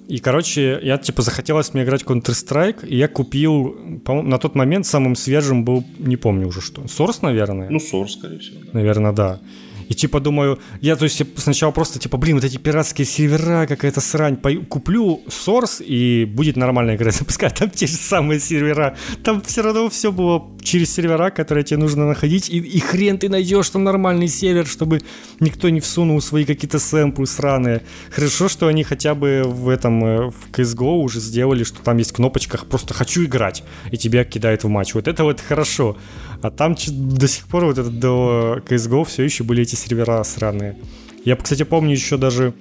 и, 0.09 0.19
короче, 0.19 0.79
я, 0.83 0.99
типа, 0.99 1.23
захотелось 1.23 1.73
мне 1.73 1.85
играть 1.85 2.03
Counter-Strike, 2.03 2.87
и 2.87 2.97
я 2.97 3.09
купил, 3.09 3.75
по-моему, 4.05 4.29
на 4.29 4.39
тот 4.39 4.55
момент 4.55 4.87
самым 4.87 5.17
свежим 5.17 5.65
был, 5.65 5.85
не 5.99 6.17
помню 6.17 6.49
уже 6.49 6.61
что, 6.61 6.83
Source, 6.83 7.21
наверное? 7.23 7.71
Ну, 7.71 7.79
Source, 7.79 8.09
скорее 8.09 8.39
всего. 8.39 8.61
Да. 8.61 8.71
Наверное, 8.73 9.13
да. 9.13 9.41
И 9.89 9.95
типа 9.95 10.21
думаю, 10.21 10.59
я 10.81 10.97
то 10.97 11.05
есть 11.05 11.23
сначала 11.37 11.71
просто 11.71 11.99
типа, 11.99 12.17
блин, 12.17 12.37
вот 12.37 12.45
эти 12.45 12.57
пиратские 12.57 13.07
сервера, 13.07 13.67
какая-то 13.67 14.01
срань, 14.01 14.37
куплю 14.69 15.23
Source 15.29 15.83
и 15.83 16.25
будет 16.25 16.57
нормальная 16.57 16.97
игра 16.97 17.11
запускать. 17.13 17.55
Там 17.55 17.71
те 17.71 17.87
же 17.87 17.95
самые 17.95 18.41
сервера. 18.41 18.97
Там 19.23 19.41
все 19.43 19.63
равно 19.63 19.89
все 19.89 20.13
было 20.13 20.45
через 20.63 20.93
сервера, 20.95 21.31
которые 21.31 21.65
тебе 21.65 21.79
нужно 21.79 22.07
находить. 22.07 22.49
И, 22.51 22.59
и 22.59 22.81
хрен 22.81 23.19
ты 23.19 23.29
найдешь 23.29 23.69
там 23.71 23.85
нормальный 23.85 24.29
сервер, 24.29 24.67
чтобы 24.67 25.01
никто 25.41 25.69
не 25.69 25.81
всунул 25.81 26.21
свои 26.21 26.45
какие-то 26.45 26.79
сэмплы 26.79 27.27
сраные. 27.27 27.83
Хорошо, 28.11 28.49
что 28.49 28.67
они 28.67 28.85
хотя 28.85 29.15
бы 29.15 29.43
в 29.45 29.69
этом, 29.69 30.05
э, 30.05 30.31
в 30.31 30.51
CSGO 30.53 31.03
уже 31.03 31.21
сделали, 31.21 31.65
что 31.65 31.83
там 31.83 31.99
есть 31.99 32.11
в 32.11 32.15
кнопочках 32.15 32.67
просто 32.67 32.95
«хочу 32.95 33.25
играть», 33.25 33.63
и 33.91 33.97
тебя 33.97 34.25
кидают 34.25 34.65
в 34.65 34.69
матч. 34.69 34.95
Вот 34.95 35.09
это 35.09 35.25
вот 35.25 35.41
хорошо. 35.41 35.97
А 36.45 36.51
там 36.51 36.77
до 36.91 37.27
сих 37.27 37.47
пор 37.47 37.65
вот 37.65 37.79
это 37.79 37.89
до 37.89 38.61
CSGO 38.69 39.07
все 39.07 39.23
еще 39.23 39.45
были 39.45 39.63
эти 39.63 39.77
сервера 39.77 40.23
сраные. 40.25 40.77
Я, 41.25 41.37
кстати, 41.37 41.63
помню 41.63 41.93
еще 41.93 42.19
даже 42.19 42.53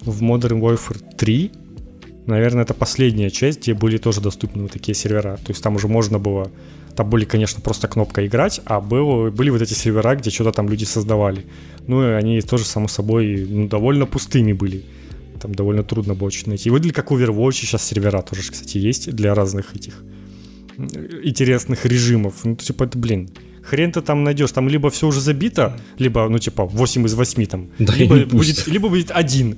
в 0.00 0.24
Modern 0.24 0.60
Warfare 0.60 1.14
3, 1.16 1.52
наверное, 2.26 2.64
это 2.64 2.74
последняя 2.74 3.30
часть, 3.30 3.60
где 3.60 3.74
были 3.74 3.96
тоже 3.98 4.20
доступны 4.20 4.62
вот 4.62 4.72
такие 4.72 4.96
сервера. 4.96 5.36
То 5.36 5.52
есть 5.52 5.62
там 5.62 5.76
уже 5.76 5.86
можно 5.86 6.18
было, 6.18 6.50
там 6.96 7.08
были, 7.08 7.24
конечно, 7.24 7.62
просто 7.62 7.86
кнопка 7.86 8.26
играть, 8.26 8.60
а 8.64 8.80
было, 8.80 9.30
были 9.30 9.50
вот 9.50 9.62
эти 9.62 9.72
сервера, 9.72 10.16
где 10.16 10.30
что-то 10.30 10.50
там 10.50 10.68
люди 10.68 10.82
создавали. 10.82 11.46
Ну 11.86 12.02
и 12.02 12.14
они 12.14 12.40
тоже, 12.40 12.64
само 12.64 12.88
собой, 12.88 13.46
ну, 13.48 13.68
довольно 13.68 14.06
пустыми 14.06 14.52
были. 14.52 14.84
Там 15.40 15.54
довольно 15.54 15.84
трудно 15.84 16.14
было 16.14 16.32
что-то 16.32 16.48
найти. 16.48 16.70
И 16.70 16.72
выглядели 16.72 16.92
как 16.92 17.12
Overwatch, 17.12 17.52
сейчас 17.52 17.84
сервера 17.84 18.20
тоже, 18.20 18.50
кстати, 18.50 18.78
есть 18.78 19.12
для 19.14 19.32
разных 19.32 19.76
этих 19.76 20.02
интересных 20.78 21.84
режимов. 21.86 22.44
Ну, 22.44 22.56
типа, 22.56 22.84
это, 22.84 22.98
блин, 22.98 23.30
хрен 23.62 23.92
ты 23.92 24.00
там 24.00 24.24
найдешь. 24.24 24.52
Там 24.52 24.68
либо 24.68 24.88
все 24.90 25.06
уже 25.06 25.20
забито, 25.20 25.78
либо, 25.98 26.28
ну, 26.28 26.38
типа, 26.38 26.64
8 26.64 27.06
из 27.06 27.14
8 27.14 27.46
там. 27.46 27.68
Да 27.78 27.94
либо, 27.94 28.24
будет, 28.26 28.66
либо 28.66 28.88
будет 28.88 29.10
один 29.10 29.56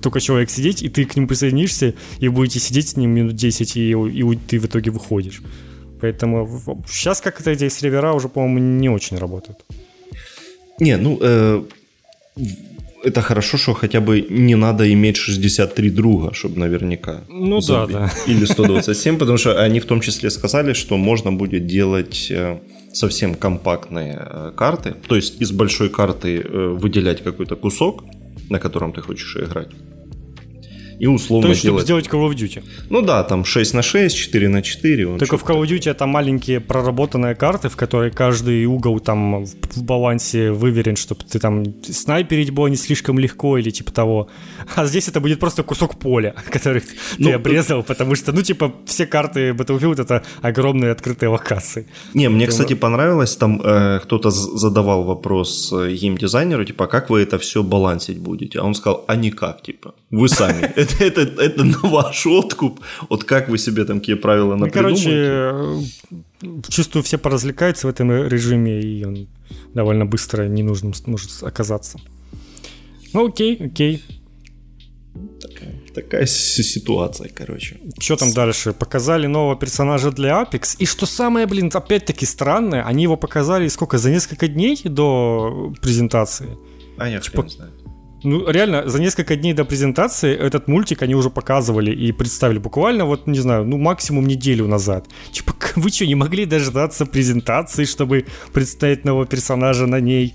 только 0.00 0.20
человек 0.20 0.50
сидеть, 0.50 0.82
и 0.82 0.88
ты 0.88 1.04
к 1.04 1.16
нему 1.16 1.26
присоединишься, 1.26 1.94
и 2.20 2.28
будете 2.28 2.60
сидеть 2.60 2.88
с 2.88 2.96
ним 2.96 3.10
минут 3.10 3.34
10, 3.34 3.76
и, 3.76 3.90
и 3.90 4.36
ты 4.48 4.58
в 4.58 4.66
итоге 4.66 4.90
выходишь. 4.90 5.42
Поэтому 6.00 6.84
сейчас 6.88 7.20
как-то 7.20 7.50
эти 7.50 7.68
сервера 7.68 8.12
уже, 8.12 8.28
по-моему, 8.28 8.58
не 8.58 8.88
очень 8.88 9.18
работают. 9.18 9.58
Не, 10.78 10.96
ну, 10.96 11.18
э, 11.22 11.64
это 13.06 13.22
хорошо, 13.22 13.58
что 13.58 13.74
хотя 13.74 14.00
бы 14.00 14.26
не 14.30 14.56
надо 14.56 14.92
иметь 14.92 15.16
63 15.16 15.90
друга, 15.90 16.34
чтобы 16.34 16.58
наверняка. 16.58 17.20
Ну 17.28 17.60
да, 17.60 17.86
да. 17.86 18.10
Или 18.26 18.44
127, 18.46 19.18
потому 19.18 19.38
что 19.38 19.62
они 19.64 19.78
в 19.80 19.84
том 19.84 20.00
числе 20.00 20.30
сказали, 20.30 20.74
что 20.74 20.96
можно 20.96 21.32
будет 21.32 21.66
делать 21.66 22.26
э, 22.30 22.58
совсем 22.92 23.34
компактные 23.34 24.18
э, 24.18 24.52
карты, 24.56 24.94
то 25.08 25.16
есть 25.16 25.42
из 25.42 25.52
большой 25.52 25.88
карты 25.88 26.40
э, 26.40 26.78
выделять 26.82 27.22
какой-то 27.22 27.56
кусок, 27.56 28.04
на 28.50 28.58
котором 28.58 28.92
ты 28.92 29.02
хочешь 29.02 29.36
играть 29.36 29.68
и 30.98 31.06
условно 31.06 31.48
То 31.48 31.52
есть, 31.52 31.62
делать... 31.62 31.86
чтобы 31.86 32.02
сделать 32.02 32.06
Call 32.06 32.30
of 32.30 32.34
Duty. 32.34 32.64
Ну 32.90 33.02
да, 33.02 33.22
там 33.24 33.44
6 33.44 33.74
на 33.74 33.82
6, 33.82 34.16
4 34.16 34.48
на 34.48 34.62
4. 34.62 35.18
Только 35.18 35.38
в 35.38 35.44
Call 35.44 35.62
of 35.62 35.68
Duty 35.68 35.90
это 35.90 36.06
маленькие 36.06 36.60
проработанные 36.60 37.34
карты, 37.34 37.68
в 37.68 37.76
которой 37.76 38.10
каждый 38.10 38.64
угол 38.66 39.00
там 39.00 39.44
в 39.44 39.82
балансе 39.82 40.50
выверен, 40.50 40.96
чтобы 40.96 41.24
ты 41.24 41.38
там 41.38 41.64
снайперить 41.82 42.50
было 42.50 42.68
не 42.68 42.76
слишком 42.76 43.18
легко 43.18 43.58
или 43.58 43.70
типа 43.70 43.92
того. 43.92 44.28
А 44.74 44.86
здесь 44.86 45.08
это 45.08 45.20
будет 45.20 45.40
просто 45.40 45.62
кусок 45.62 45.98
поля, 45.98 46.34
который 46.50 46.82
ну, 47.18 47.28
ты 47.28 47.32
обрезал, 47.34 47.82
потому 47.82 48.14
что, 48.14 48.32
ну 48.32 48.42
типа, 48.42 48.72
все 48.86 49.06
карты 49.06 49.50
Battlefield 49.50 50.00
это 50.00 50.22
огромные 50.42 50.92
открытые 50.92 51.30
локации. 51.30 51.86
Не, 52.14 52.28
мне, 52.28 52.46
кстати, 52.46 52.74
понравилось, 52.74 53.36
там 53.36 53.60
э, 53.62 54.00
кто-то 54.02 54.30
задавал 54.30 55.04
вопрос 55.04 55.72
э, 55.72 55.92
геймдизайнеру, 55.92 56.64
типа, 56.64 56.86
как 56.86 57.10
вы 57.10 57.22
это 57.22 57.38
все 57.38 57.62
балансить 57.62 58.18
будете? 58.18 58.58
А 58.60 58.64
он 58.64 58.74
сказал, 58.74 59.04
а 59.08 59.16
никак, 59.16 59.62
типа, 59.62 59.94
вы 60.10 60.28
сами. 60.28 60.62
это, 60.76 61.04
это, 61.04 61.42
это 61.42 61.64
на 61.64 61.78
ваш 61.82 62.26
откуп. 62.26 62.80
Вот 63.08 63.24
как 63.24 63.48
вы 63.48 63.58
себе 63.58 63.84
там 63.84 64.00
какие 64.00 64.16
правила 64.16 64.54
ну, 64.56 64.70
Короче, 64.70 65.10
э, 65.10 65.80
чувствую, 66.68 67.02
все 67.02 67.18
поразвлекаются 67.18 67.86
в 67.86 67.90
этом 67.90 68.10
режиме, 68.28 68.80
и 68.80 69.04
он 69.04 69.28
довольно 69.74 70.06
быстро 70.06 70.48
ненужным 70.48 70.92
может 71.06 71.42
оказаться. 71.42 71.98
Ну, 73.12 73.26
окей, 73.28 73.56
окей. 73.60 74.04
Такая, 75.40 75.74
такая 75.94 76.26
ситуация, 76.26 77.30
короче. 77.34 77.78
Что 77.98 78.16
там 78.16 78.32
дальше? 78.32 78.72
Показали 78.72 79.26
нового 79.26 79.56
персонажа 79.56 80.10
для 80.10 80.42
Apex. 80.42 80.76
И 80.78 80.86
что 80.86 81.06
самое, 81.06 81.46
блин, 81.46 81.70
опять-таки 81.72 82.26
странное, 82.26 82.84
они 82.84 83.04
его 83.04 83.16
показали 83.16 83.68
сколько, 83.68 83.98
за 83.98 84.10
несколько 84.10 84.48
дней 84.48 84.78
до 84.84 85.72
презентации? 85.80 86.48
А 86.98 87.08
я 87.08 87.20
типа, 87.20 87.42
не 87.42 87.50
знаю. 87.50 87.72
Ну, 88.26 88.50
реально, 88.50 88.88
за 88.88 89.00
несколько 89.00 89.36
дней 89.36 89.54
до 89.54 89.64
презентации 89.64 90.34
этот 90.34 90.66
мультик 90.66 91.02
они 91.02 91.14
уже 91.14 91.30
показывали 91.30 91.92
и 91.92 92.10
представили 92.10 92.58
буквально, 92.58 93.04
вот, 93.04 93.28
не 93.28 93.38
знаю, 93.38 93.64
ну, 93.64 93.78
максимум 93.78 94.26
неделю 94.26 94.66
назад. 94.66 95.06
Типа, 95.30 95.54
вы 95.76 95.90
что, 95.90 96.06
не 96.06 96.16
могли 96.16 96.44
дождаться 96.44 97.06
презентации, 97.06 97.84
чтобы 97.84 98.24
представить 98.52 99.04
нового 99.04 99.26
персонажа 99.26 99.86
на 99.86 100.00
ней? 100.00 100.34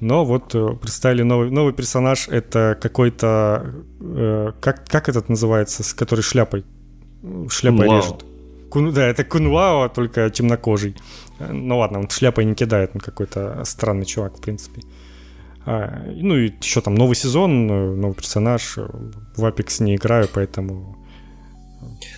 Но 0.00 0.24
вот 0.24 0.54
э, 0.54 0.76
представили 0.80 1.24
новый, 1.24 1.50
новый 1.50 1.74
персонаж, 1.74 2.28
это 2.28 2.78
какой-то, 2.80 3.74
э, 4.00 4.52
как, 4.60 4.88
как 4.88 5.10
этот 5.10 5.28
называется, 5.28 5.82
с 5.82 5.92
которой 5.92 6.22
шляпой, 6.22 6.64
шляпой 7.50 7.86
Вау. 7.86 7.98
режет. 7.98 8.24
Кун, 8.70 8.92
да, 8.92 9.08
это 9.08 9.24
Кунвао, 9.24 9.88
только 9.88 10.30
темнокожий. 10.30 10.96
Ну 11.38 11.78
ладно, 11.78 11.98
он 11.98 12.08
шляпой 12.08 12.46
не 12.46 12.54
кидает, 12.54 12.92
он 12.94 13.00
какой-то 13.00 13.62
странный 13.64 14.06
чувак, 14.06 14.38
в 14.38 14.40
принципе. 14.40 14.80
А, 14.80 14.95
ну 15.66 16.36
и 16.36 16.52
еще 16.62 16.80
там 16.80 16.94
новый 16.94 17.16
сезон, 17.16 17.66
новый 17.66 18.14
персонаж. 18.14 18.76
В 19.36 19.44
Apex 19.44 19.82
не 19.82 19.96
играю, 19.96 20.28
поэтому... 20.32 20.96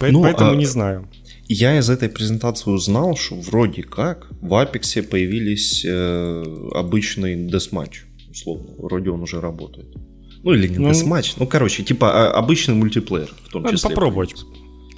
Ну, 0.00 0.22
поэтому 0.22 0.52
а... 0.52 0.56
не 0.56 0.66
знаю. 0.66 1.08
Я 1.48 1.78
из 1.78 1.88
этой 1.88 2.10
презентации 2.10 2.70
узнал, 2.70 3.16
что 3.16 3.36
вроде 3.36 3.82
как 3.82 4.28
в 4.42 4.52
Apex 4.52 5.02
появились 5.02 5.82
э, 5.82 6.44
обычный 6.74 7.36
десматч, 7.48 8.02
условно. 8.30 8.74
Вроде 8.76 9.08
он 9.08 9.22
уже 9.22 9.40
работает. 9.40 9.88
Ну 10.42 10.52
или 10.52 10.68
не 10.68 10.78
ну, 10.78 10.90
десматч, 10.90 11.36
ну 11.38 11.46
короче, 11.46 11.82
типа 11.82 12.10
а, 12.12 12.32
обычный 12.32 12.74
мультиплеер 12.74 13.34
в 13.44 13.48
том 13.50 13.62
надо 13.62 13.76
числе. 13.76 13.90
попробовать. 13.90 14.34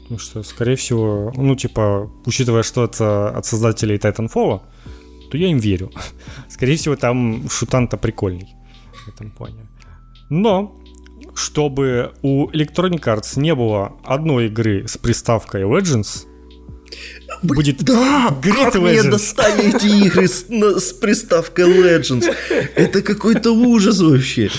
Потому 0.03 0.19
что, 0.19 0.43
скорее 0.43 0.75
всего, 0.75 1.33
ну 1.37 1.55
типа, 1.55 2.11
учитывая, 2.27 2.65
что 2.65 2.85
это 2.85 3.31
от 3.31 3.47
создателей 3.47 3.97
Titanfall, 3.97 4.61
то 5.31 5.39
я 5.39 5.49
им 5.49 5.59
верю. 5.59 5.91
Скорее 6.49 6.77
всего, 6.77 6.97
там 6.97 7.49
шутан-то 7.49 7.97
прикольный 7.97 8.55
в 9.05 9.09
этом 9.09 9.31
плане. 9.31 9.67
Но, 10.29 10.77
чтобы 11.35 12.13
у 12.23 12.49
Electronic 12.51 13.01
Arts 13.01 13.41
не 13.41 13.55
было 13.55 13.93
одной 14.05 14.47
игры 14.47 14.87
с 14.87 14.97
приставкой 14.97 15.63
Legends, 15.63 16.27
будет 17.43 17.83
да, 17.83 18.37
Great 18.43 18.65
как 18.65 18.77
Legends. 18.77 18.81
мне 18.81 19.03
достали 19.05 19.75
эти 19.75 20.07
игры 20.07 20.29
с, 20.29 20.47
с 20.49 20.93
приставкой 20.93 21.65
Legends. 21.65 22.35
Это 22.75 23.03
какой-то 23.03 23.53
ужас 23.53 24.01
вообще. 24.01 24.51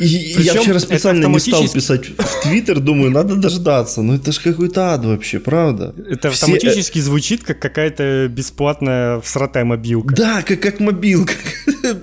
И 0.00 0.34
Причем 0.36 0.54
я 0.54 0.60
вчера 0.60 0.78
специально 0.80 1.20
автоматически... 1.20 1.62
не 1.62 1.68
стал 1.68 1.74
писать 1.74 2.08
в 2.18 2.42
Твиттер, 2.42 2.80
думаю, 2.80 3.10
надо 3.10 3.36
дождаться. 3.36 4.02
Ну 4.02 4.14
это 4.14 4.32
ж 4.32 4.38
какой-то 4.40 4.92
ад 4.94 5.04
вообще, 5.04 5.38
правда? 5.38 5.94
Это 6.08 6.30
Все... 6.30 6.46
автоматически 6.46 6.98
звучит 6.98 7.44
как 7.44 7.60
какая-то 7.60 8.28
бесплатная 8.28 9.20
всратая 9.20 9.64
мобилка. 9.64 10.14
Да, 10.14 10.42
как, 10.42 10.60
как 10.60 10.80
мобилка. 10.80 11.34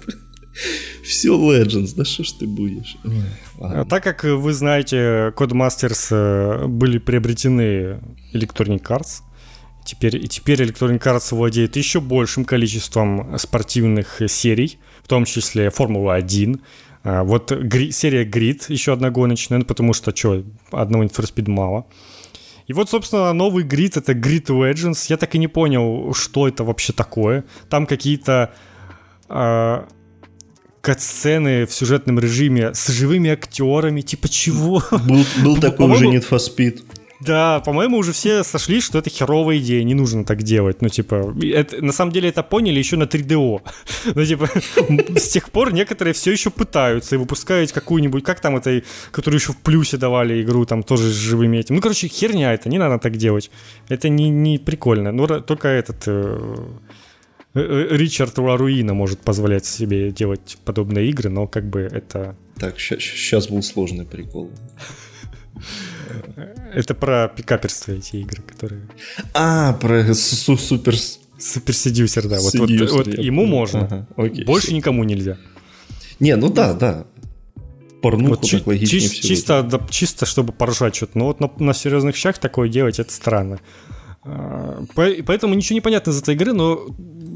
Все 1.03 1.29
Legends, 1.29 1.93
да 1.95 2.05
что 2.05 2.23
ж 2.23 2.31
ты 2.31 2.47
будешь? 2.47 2.97
А 3.59 3.85
так 3.85 4.03
как 4.03 4.23
вы 4.23 4.53
знаете, 4.53 5.33
Codemasters 5.35 6.07
э, 6.11 6.67
были 6.67 6.97
приобретены 6.99 7.99
Electronic 8.33 8.83
Arts, 8.83 9.21
теперь, 9.85 10.15
и 10.15 10.27
теперь 10.27 10.61
Electronic 10.61 11.01
Arts 11.01 11.35
владеет 11.35 11.75
еще 11.75 11.99
большим 11.99 12.45
количеством 12.45 13.37
спортивных 13.37 14.21
серий, 14.27 14.79
в 15.03 15.07
том 15.07 15.25
числе 15.25 15.69
Формула-1, 15.69 16.59
а, 16.59 16.61
вот 17.03 17.51
гри- 17.51 17.91
серия 17.91 18.25
Grid, 18.25 18.65
еще 18.69 18.93
одна 18.93 19.09
гоночная, 19.09 19.59
ну, 19.59 19.65
потому 19.65 19.93
что, 19.93 20.15
что, 20.15 20.43
одного 20.71 21.03
Need 21.03 21.15
for 21.15 21.25
Speed 21.25 21.49
мало. 21.49 21.85
И 22.67 22.73
вот, 22.73 22.89
собственно, 22.89 23.33
новый 23.33 23.65
Grid— 23.65 23.93
это 23.95 24.13
Grid 24.13 24.45
Legends. 24.45 25.07
Я 25.09 25.17
так 25.17 25.35
и 25.35 25.37
не 25.37 25.47
понял, 25.47 26.13
что 26.13 26.47
это 26.47 26.63
вообще 26.63 26.93
такое. 26.93 27.43
Там 27.69 27.85
какие-то 27.85 28.53
э, 29.29 29.83
катсцены 30.81 31.65
в 31.65 31.73
сюжетном 31.73 32.19
режиме 32.19 32.73
с 32.73 32.87
живыми 32.89 33.29
актерами, 33.29 34.01
типа 34.01 34.29
чего? 34.29 34.83
Был, 34.91 35.25
был 35.43 35.57
такой 35.61 35.89
уже 35.89 36.05
Need 36.05 36.29
for 36.29 36.37
Speed. 36.37 36.83
Да, 37.21 37.59
по-моему, 37.59 37.97
уже 37.97 38.13
все 38.13 38.43
сошлись, 38.43 38.83
что 38.83 38.97
это 38.97 39.11
херовая 39.11 39.59
идея, 39.59 39.83
не 39.83 39.93
нужно 39.93 40.25
так 40.25 40.41
делать. 40.41 40.81
Ну, 40.81 40.89
типа, 40.89 41.35
это, 41.43 41.83
на 41.83 41.91
самом 41.91 42.11
деле 42.11 42.29
это 42.29 42.41
поняли 42.41 42.79
еще 42.79 42.97
на 42.97 43.03
3DO. 43.03 43.61
Ну, 44.15 44.25
типа, 44.25 44.49
с 45.19 45.29
тех 45.29 45.51
пор 45.51 45.73
некоторые 45.73 46.13
все 46.13 46.31
еще 46.31 46.49
пытаются 46.49 47.15
и 47.15 47.17
выпускают 47.19 47.71
какую-нибудь, 47.71 48.23
как 48.23 48.39
там 48.39 48.57
этой, 48.57 48.83
которую 49.11 49.39
еще 49.39 49.53
в 49.53 49.57
плюсе 49.57 49.97
давали 49.97 50.41
игру, 50.41 50.65
там 50.65 50.81
тоже 50.81 51.09
с 51.09 51.15
живыми 51.15 51.57
этим. 51.57 51.75
Ну, 51.75 51.81
короче, 51.81 52.07
херня 52.07 52.53
это, 52.53 52.69
не 52.69 52.79
надо 52.79 52.97
так 52.97 53.17
делать. 53.17 53.51
Это 53.89 54.09
не, 54.09 54.29
не 54.29 54.57
прикольно. 54.57 55.11
Ну, 55.11 55.27
только 55.27 55.67
этот... 55.67 56.03
Э, 56.07 56.57
э, 57.53 57.87
Ричард 57.91 58.37
Ларуина 58.39 58.95
может 58.95 59.19
позволять 59.19 59.65
себе 59.65 60.11
делать 60.11 60.57
подобные 60.65 61.09
игры, 61.09 61.29
но 61.29 61.47
как 61.47 61.69
бы 61.69 61.81
это... 61.81 62.35
Так, 62.57 62.79
сейчас 62.79 63.47
был 63.47 63.61
сложный 63.61 64.05
прикол. 64.05 64.49
Это 66.73 66.93
про 66.93 67.27
пикаперство 67.27 67.91
эти 67.91 68.17
игры, 68.17 68.41
которые... 68.41 68.87
А, 69.33 69.73
про 69.73 70.13
супер... 70.13 70.95
Супер 71.39 71.73
седюсер, 71.73 72.27
да. 72.27 72.39
Вот, 72.39 72.53
вот, 72.53 72.69
вот 72.69 73.07
ему 73.07 73.47
можно. 73.47 73.85
Ага, 73.85 74.07
окей, 74.15 74.45
Больше 74.45 74.67
все. 74.67 74.75
никому 74.75 75.03
нельзя. 75.03 75.37
Не, 76.19 76.35
ну 76.35 76.49
да, 76.49 76.73
да. 76.73 77.05
Порнуху 78.03 78.41
вот 78.41 78.49
так 78.49 78.67
логичнее 78.67 79.09
чи- 79.09 79.21
чисто, 79.21 79.63
да, 79.63 79.81
чисто, 79.89 80.27
чтобы 80.27 80.53
поржать 80.53 80.95
что-то. 80.95 81.17
Но 81.17 81.25
вот 81.25 81.39
на, 81.39 81.49
на 81.57 81.73
серьезных 81.73 82.15
щах 82.15 82.37
такое 82.37 82.69
делать, 82.69 82.99
это 82.99 83.11
странно. 83.11 83.59
А, 84.23 84.83
поэтому 84.95 85.55
ничего 85.55 85.75
не 85.75 85.81
понятно 85.81 86.11
из 86.11 86.21
этой 86.21 86.35
игры, 86.35 86.53
но 86.53 86.85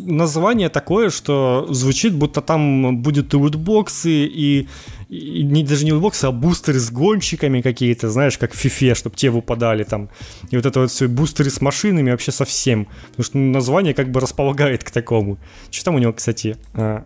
название 0.06 0.70
такое, 0.70 1.10
что 1.10 1.66
звучит, 1.72 2.14
будто 2.14 2.42
там 2.42 3.02
будут 3.02 3.34
и 3.34 3.38
лутбоксы, 3.38 4.26
и, 4.26 4.68
и 5.16 5.44
не, 5.44 5.64
даже 5.64 5.86
не 5.86 5.94
лутбоксы, 5.94 6.26
а 6.26 6.32
бустеры 6.32 6.80
с 6.80 6.92
гонщиками 6.92 7.62
какие-то, 7.62 8.10
знаешь, 8.10 8.38
как 8.38 8.54
в 8.54 8.58
фифе, 8.58 8.96
чтобы 8.96 9.16
те 9.16 9.30
выпадали 9.30 9.84
там. 9.84 10.10
И 10.52 10.56
вот 10.56 10.66
это 10.66 10.82
вот 10.82 10.92
все, 10.92 11.08
бустеры 11.08 11.50
с 11.50 11.62
машинами 11.62 12.12
вообще 12.12 12.32
совсем. 12.32 12.88
Потому 13.10 13.24
что 13.24 13.38
название 13.38 13.94
как 13.94 14.12
бы 14.12 14.20
располагает 14.20 14.84
к 14.84 14.92
такому. 14.92 15.38
Что 15.72 15.86
там 15.86 15.96
у 15.96 16.00
него, 16.00 16.14
кстати, 16.14 16.58
а, 16.74 17.06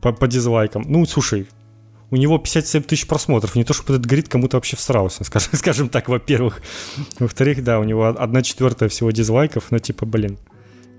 по, 0.00 0.12
по 0.12 0.26
дизлайкам? 0.26 0.84
Ну, 0.86 1.04
слушай, 1.06 1.48
у 2.10 2.16
него 2.16 2.38
57 2.38 2.82
тысяч 2.82 3.06
просмотров. 3.06 3.54
Не 3.54 3.64
то, 3.64 3.74
чтобы 3.74 3.94
этот 3.94 4.06
грид 4.06 4.28
кому-то 4.28 4.56
вообще 4.56 4.76
всрался, 4.76 5.24
скажем, 5.24 5.50
скажем 5.54 5.88
так, 5.88 6.08
во-первых. 6.08 6.62
Во-вторых, 7.18 7.62
да, 7.62 7.80
у 7.80 7.84
него 7.84 8.06
одна 8.06 8.42
четвертая 8.42 8.88
всего 8.88 9.10
дизлайков, 9.10 9.70
но 9.70 9.78
типа, 9.78 10.06
блин, 10.06 10.38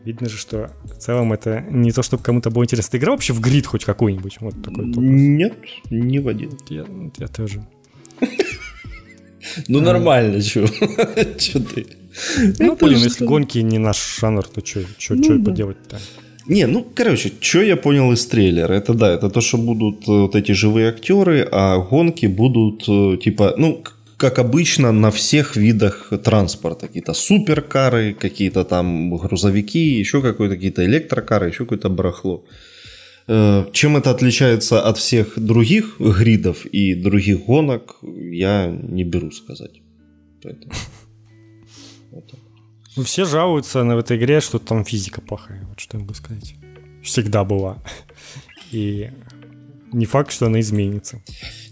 видно 0.05 0.29
же, 0.29 0.38
что 0.38 0.71
в 0.83 0.97
целом 0.97 1.33
это 1.33 1.62
не 1.69 1.91
то, 1.91 2.03
чтобы 2.03 2.23
кому-то 2.23 2.49
было 2.49 2.63
интересно. 2.63 2.91
Ты 2.91 2.97
играл 2.97 3.15
вообще 3.15 3.33
в 3.33 3.41
грид 3.41 3.65
хоть 3.65 3.85
какой-нибудь? 3.85 4.38
Вот 4.39 4.61
такой 4.63 4.86
Нет, 4.86 5.53
не 5.89 6.19
в 6.19 6.28
один. 6.28 6.51
Я, 6.69 6.86
я 7.17 7.28
тоже. 7.28 7.65
Ну 9.67 9.82
нормально, 9.82 10.41
чё? 10.41 10.67
Чё 11.38 11.59
ты? 11.59 11.88
Ну, 12.59 12.76
блин, 12.76 12.99
если 12.99 13.26
гонки 13.26 13.59
не 13.59 13.78
наш 13.78 14.19
жанр, 14.19 14.43
то 14.47 14.65
что 14.65 14.82
ну, 15.09 15.43
поделать-то? 15.43 15.99
Не, 16.47 16.65
ну, 16.65 16.86
короче, 16.95 17.32
что 17.39 17.61
я 17.61 17.78
понял 17.78 18.11
из 18.11 18.26
трейлера? 18.26 18.74
Это 18.74 18.93
да, 18.93 19.13
это 19.13 19.30
то, 19.30 19.39
что 19.39 19.57
будут 19.57 20.07
э, 20.07 20.11
вот 20.11 20.36
эти 20.36 20.51
живые 20.51 20.89
актеры, 20.89 21.47
а 21.51 21.78
гонки 21.78 22.26
будут 22.26 22.86
э, 22.89 23.17
типа, 23.24 23.53
ну, 23.57 23.84
как 24.20 24.38
обычно, 24.38 24.91
на 24.91 25.09
всех 25.11 25.55
видах 25.55 26.11
транспорта. 26.24 26.88
Какие-то 26.88 27.13
суперкары, 27.13 28.13
какие-то 28.13 28.65
там 28.65 29.15
грузовики, 29.17 29.99
еще 29.99 30.22
какие-то 30.22 30.55
какие-то 30.55 30.86
электрокары, 30.86 31.47
еще 31.47 31.63
какое-то 31.63 31.89
барахло. 31.89 32.43
Э, 33.28 33.65
чем 33.72 33.95
это 33.95 34.11
отличается 34.11 34.82
от 34.82 34.97
всех 34.97 35.39
других 35.39 35.99
гридов 35.99 36.65
и 36.65 36.95
других 36.95 37.45
гонок, 37.45 37.95
я 38.01 38.67
не 38.67 39.03
беру 39.03 39.32
сказать. 39.32 39.82
Ну, 42.95 43.03
все 43.03 43.24
жалуются 43.24 43.84
на 43.84 43.95
в 43.95 43.99
этой 43.99 44.17
игре, 44.17 44.41
что 44.41 44.59
там 44.59 44.84
физика 44.84 45.22
плохая. 45.22 45.63
Вот 45.70 45.80
что 45.80 45.97
я 45.97 46.01
могу 46.01 46.13
сказать. 46.15 46.55
Всегда 47.01 47.43
была. 47.45 47.78
И 48.72 49.09
не 49.93 50.05
факт, 50.05 50.31
что 50.31 50.45
она 50.45 50.59
изменится. 50.59 51.21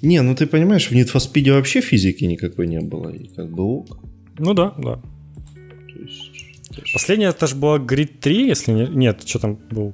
Не, 0.01 0.21
ну 0.21 0.35
ты 0.35 0.45
понимаешь, 0.45 0.89
в 0.89 0.91
Need 0.91 1.11
for 1.11 1.19
Speed 1.19 1.53
вообще 1.53 1.81
физики 1.81 2.25
никакой 2.25 2.67
не 2.67 2.79
было. 2.79 3.09
И 3.09 3.27
как 3.27 3.49
бы 3.49 3.63
ок. 3.63 3.99
Ну 4.39 4.53
да, 4.53 4.73
да. 4.77 4.95
То 4.95 5.99
есть... 5.99 6.93
Последняя 6.93 7.29
это 7.29 7.47
же 7.47 7.55
была 7.55 7.77
Grid 7.77 8.19
3, 8.19 8.47
если 8.47 8.71
не... 8.71 8.87
Нет, 8.87 9.23
что 9.25 9.39
там 9.39 9.59
был? 9.71 9.93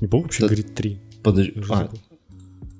Не 0.00 0.08
был 0.08 0.22
вообще 0.22 0.46
да... 0.46 0.54
Grid 0.54 0.74
3? 0.74 0.98
Подожди. 1.22 1.52
А, 1.70 1.88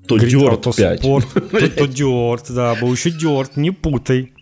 то 0.07 0.17
Dirt 0.17 0.75
5. 0.75 1.01
то, 1.01 1.21
то 1.21 1.85
Dirt, 1.85 2.53
да, 2.53 2.75
был 2.75 2.91
еще 2.91 3.09
Dirt, 3.09 3.51
не 3.55 3.71
путай. 3.71 4.33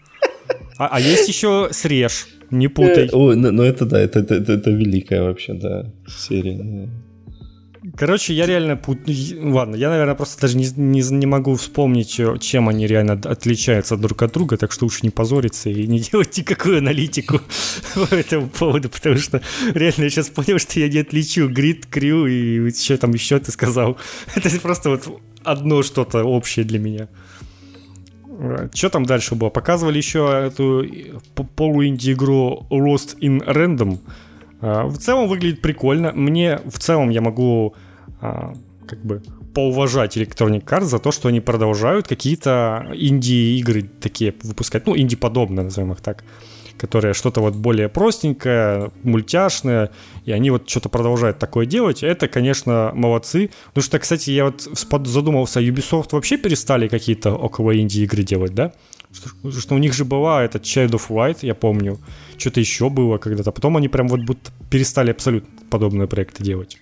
А, 0.78 0.88
а 0.88 0.99
есть 0.99 1.28
еще 1.28 1.69
Срежь. 1.72 2.28
Не 2.49 2.67
путай. 2.67 3.09
Ой, 3.11 3.36
ну, 3.36 3.51
ну 3.51 3.63
это 3.63 3.86
да, 3.86 3.99
это, 3.99 4.19
это, 4.19 4.36
это, 4.36 4.53
это 4.53 4.72
великая 4.72 5.22
вообще, 5.22 5.53
да, 5.53 5.91
серия. 6.07 6.89
Короче, 7.98 8.36
я 8.36 8.46
реально 8.46 8.78
пут... 8.78 9.00
Ладно, 9.08 9.76
я, 9.76 9.90
наверное, 9.90 10.14
просто 10.14 10.40
даже 10.42 10.56
не, 10.56 10.68
не, 10.76 11.02
не 11.02 11.26
могу 11.26 11.56
вспомнить, 11.56 12.22
чем 12.40 12.70
они 12.70 12.86
реально 12.86 13.14
отличаются 13.14 13.98
друг 13.98 14.22
от 14.22 14.34
друга, 14.34 14.58
так 14.58 14.72
что 14.72 14.86
уж 14.86 15.02
не 15.02 15.10
позориться 15.10 15.70
и 15.72 15.88
не 15.88 16.00
делать 16.12 16.38
никакую 16.38 16.78
аналитику 16.78 17.42
по 17.96 18.14
этому 18.14 18.50
поводу, 18.50 18.90
потому 18.90 19.18
что 19.18 19.42
реально 19.74 20.04
я 20.04 20.10
сейчас 20.12 20.30
понял, 20.30 20.60
что 20.60 20.80
я 20.80 20.90
не 20.90 21.00
отличу 21.00 21.50
Грид, 21.50 21.88
Крю 21.88 22.28
и 22.28 22.72
что 22.72 22.98
там 22.98 23.14
еще 23.14 23.40
ты 23.40 23.52
сказал. 23.52 23.98
Это 24.36 24.50
просто 24.60 24.92
вот 24.92 25.20
одно 25.44 25.82
что-то 25.82 26.24
общее 26.24 26.66
для 26.66 26.78
меня. 26.78 27.08
Что 28.76 28.90
там 28.90 29.06
дальше 29.06 29.34
было? 29.34 29.50
Показывали 29.50 29.98
еще 29.98 30.30
эту 30.46 30.86
полуинди-игру 31.56 32.68
Lost 32.70 33.18
in 33.20 33.44
Random. 33.44 34.00
А, 34.62 34.86
в 34.86 34.97
целом 34.97 35.28
выглядит 35.28 35.62
прикольно. 35.62 36.12
Мне 36.14 36.59
в 36.66 36.80
целом 36.80 37.09
я 37.09 37.22
могу 37.22 37.76
а, 38.22 38.53
как 38.88 38.99
бы 39.03 39.22
поуважать 39.53 40.18
Electronic 40.18 40.64
Arts 40.64 40.86
за 40.86 40.99
то, 40.99 41.12
что 41.12 41.28
они 41.28 41.41
продолжают 41.41 42.07
какие-то 42.07 42.88
инди-игры 42.93 43.84
такие 43.84 44.34
выпускать. 44.43 44.88
Ну, 44.88 44.97
инди-подобные, 44.97 45.66
назовем 45.66 45.91
их 45.91 46.01
так 46.01 46.24
которое 46.82 47.14
что-то 47.14 47.42
вот 47.42 47.54
более 47.56 47.88
простенькое, 47.90 48.90
мультяшное, 49.04 49.92
и 50.26 50.32
они 50.32 50.50
вот 50.50 50.68
что-то 50.68 50.90
продолжают 50.90 51.38
такое 51.38 51.68
делать, 51.68 52.02
это, 52.02 52.28
конечно, 52.28 52.92
молодцы. 52.96 53.52
Потому 53.68 53.84
что, 53.84 54.00
кстати, 54.00 54.32
я 54.32 54.46
вот 54.46 54.62
задумался, 55.08 55.62
Ubisoft 55.62 56.10
вообще 56.12 56.38
перестали 56.38 56.88
какие-то 56.88 57.32
около 57.36 57.80
инди-игры 57.80 58.24
делать, 58.24 58.56
да? 58.56 58.74
Что, 59.14 59.52
что 59.52 59.76
у 59.76 59.78
них 59.78 59.94
же 59.94 60.06
была 60.06 60.44
этот 60.44 60.64
Child 60.64 60.92
of 60.92 61.10
Light, 61.10 61.38
я 61.42 61.54
помню, 61.54 62.00
что-то 62.38 62.60
еще 62.60 62.90
было 62.90 63.18
когда-то. 63.20 63.52
Потом 63.52 63.78
они 63.78 63.88
прям 63.88 64.08
вот 64.08 64.22
будто 64.22 64.52
перестали 64.70 65.12
абсолютно 65.12 65.50
подобные 65.70 66.08
проекты 66.08 66.44
делать. 66.44 66.78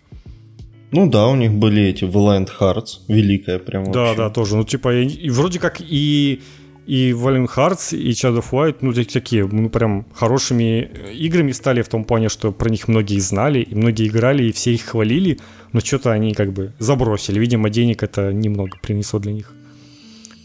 Ну 0.91 1.07
да, 1.09 1.27
у 1.27 1.35
них 1.35 1.51
были 1.51 1.83
эти 1.83 2.05
Valiant 2.05 2.49
Hearts, 2.59 3.01
великая 3.07 3.59
прям 3.59 3.91
Да, 3.91 3.99
вообще. 3.99 4.17
да, 4.17 4.29
тоже. 4.29 4.55
Ну 4.55 4.63
типа, 4.63 4.93
и, 4.95 5.05
и 5.07 5.29
вроде 5.29 5.59
как 5.59 5.81
и 5.81 6.41
и 6.89 7.11
Valiant 7.11 7.49
Hearts, 7.55 7.95
и 7.95 8.09
Shadow 8.09 8.39
of 8.39 8.49
Light, 8.51 8.77
ну, 8.81 8.91
такие, 8.93 9.47
ну, 9.47 9.69
прям 9.69 10.07
хорошими 10.11 10.89
э, 10.91 11.13
играми 11.13 11.51
стали 11.51 11.83
в 11.83 11.87
том 11.87 12.03
плане, 12.03 12.29
что 12.29 12.51
про 12.51 12.67
них 12.71 12.87
многие 12.87 13.19
знали, 13.19 13.59
и 13.61 13.75
многие 13.75 14.07
играли, 14.07 14.45
и 14.45 14.51
все 14.51 14.73
их 14.73 14.85
хвалили, 14.85 15.37
но 15.71 15.81
что-то 15.81 16.11
они 16.11 16.33
как 16.33 16.51
бы 16.51 16.73
забросили. 16.79 17.39
Видимо, 17.39 17.69
денег 17.69 18.01
это 18.01 18.33
немного 18.33 18.79
принесло 18.81 19.19
для 19.19 19.33
них. 19.33 19.53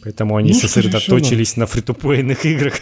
Поэтому 0.02 0.36
они 0.36 0.52
ну, 0.52 0.58
сосредоточились 0.58 1.56
на 1.56 1.64
фритуплейных 1.66 2.44
играх. 2.44 2.74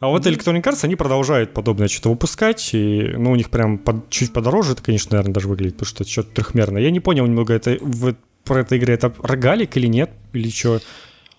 А 0.00 0.08
вот 0.08 0.24
Electronic 0.24 0.62
Arts, 0.62 0.84
они 0.84 0.96
продолжают 0.96 1.52
подобное 1.52 1.88
что-то 1.88 2.08
выпускать, 2.08 2.70
и, 2.72 3.12
ну, 3.14 3.32
у 3.32 3.36
них 3.36 3.50
прям 3.50 3.76
под, 3.76 4.08
чуть 4.08 4.32
подороже 4.32 4.72
это, 4.72 4.82
конечно, 4.82 5.12
наверное, 5.12 5.34
даже 5.34 5.48
выглядит, 5.48 5.74
потому 5.74 5.88
что 5.88 6.04
это 6.04 6.10
что-то 6.10 6.30
трехмерное. 6.30 6.80
Я 6.80 6.90
не 6.90 7.00
понял 7.00 7.26
немного, 7.26 7.52
это 7.52 7.76
в 7.82 8.14
про 8.44 8.60
этой 8.60 8.78
игры, 8.78 8.94
это 8.94 9.12
рогалик 9.22 9.76
или 9.76 9.86
нет? 9.86 10.10
Или 10.32 10.50
что? 10.50 10.80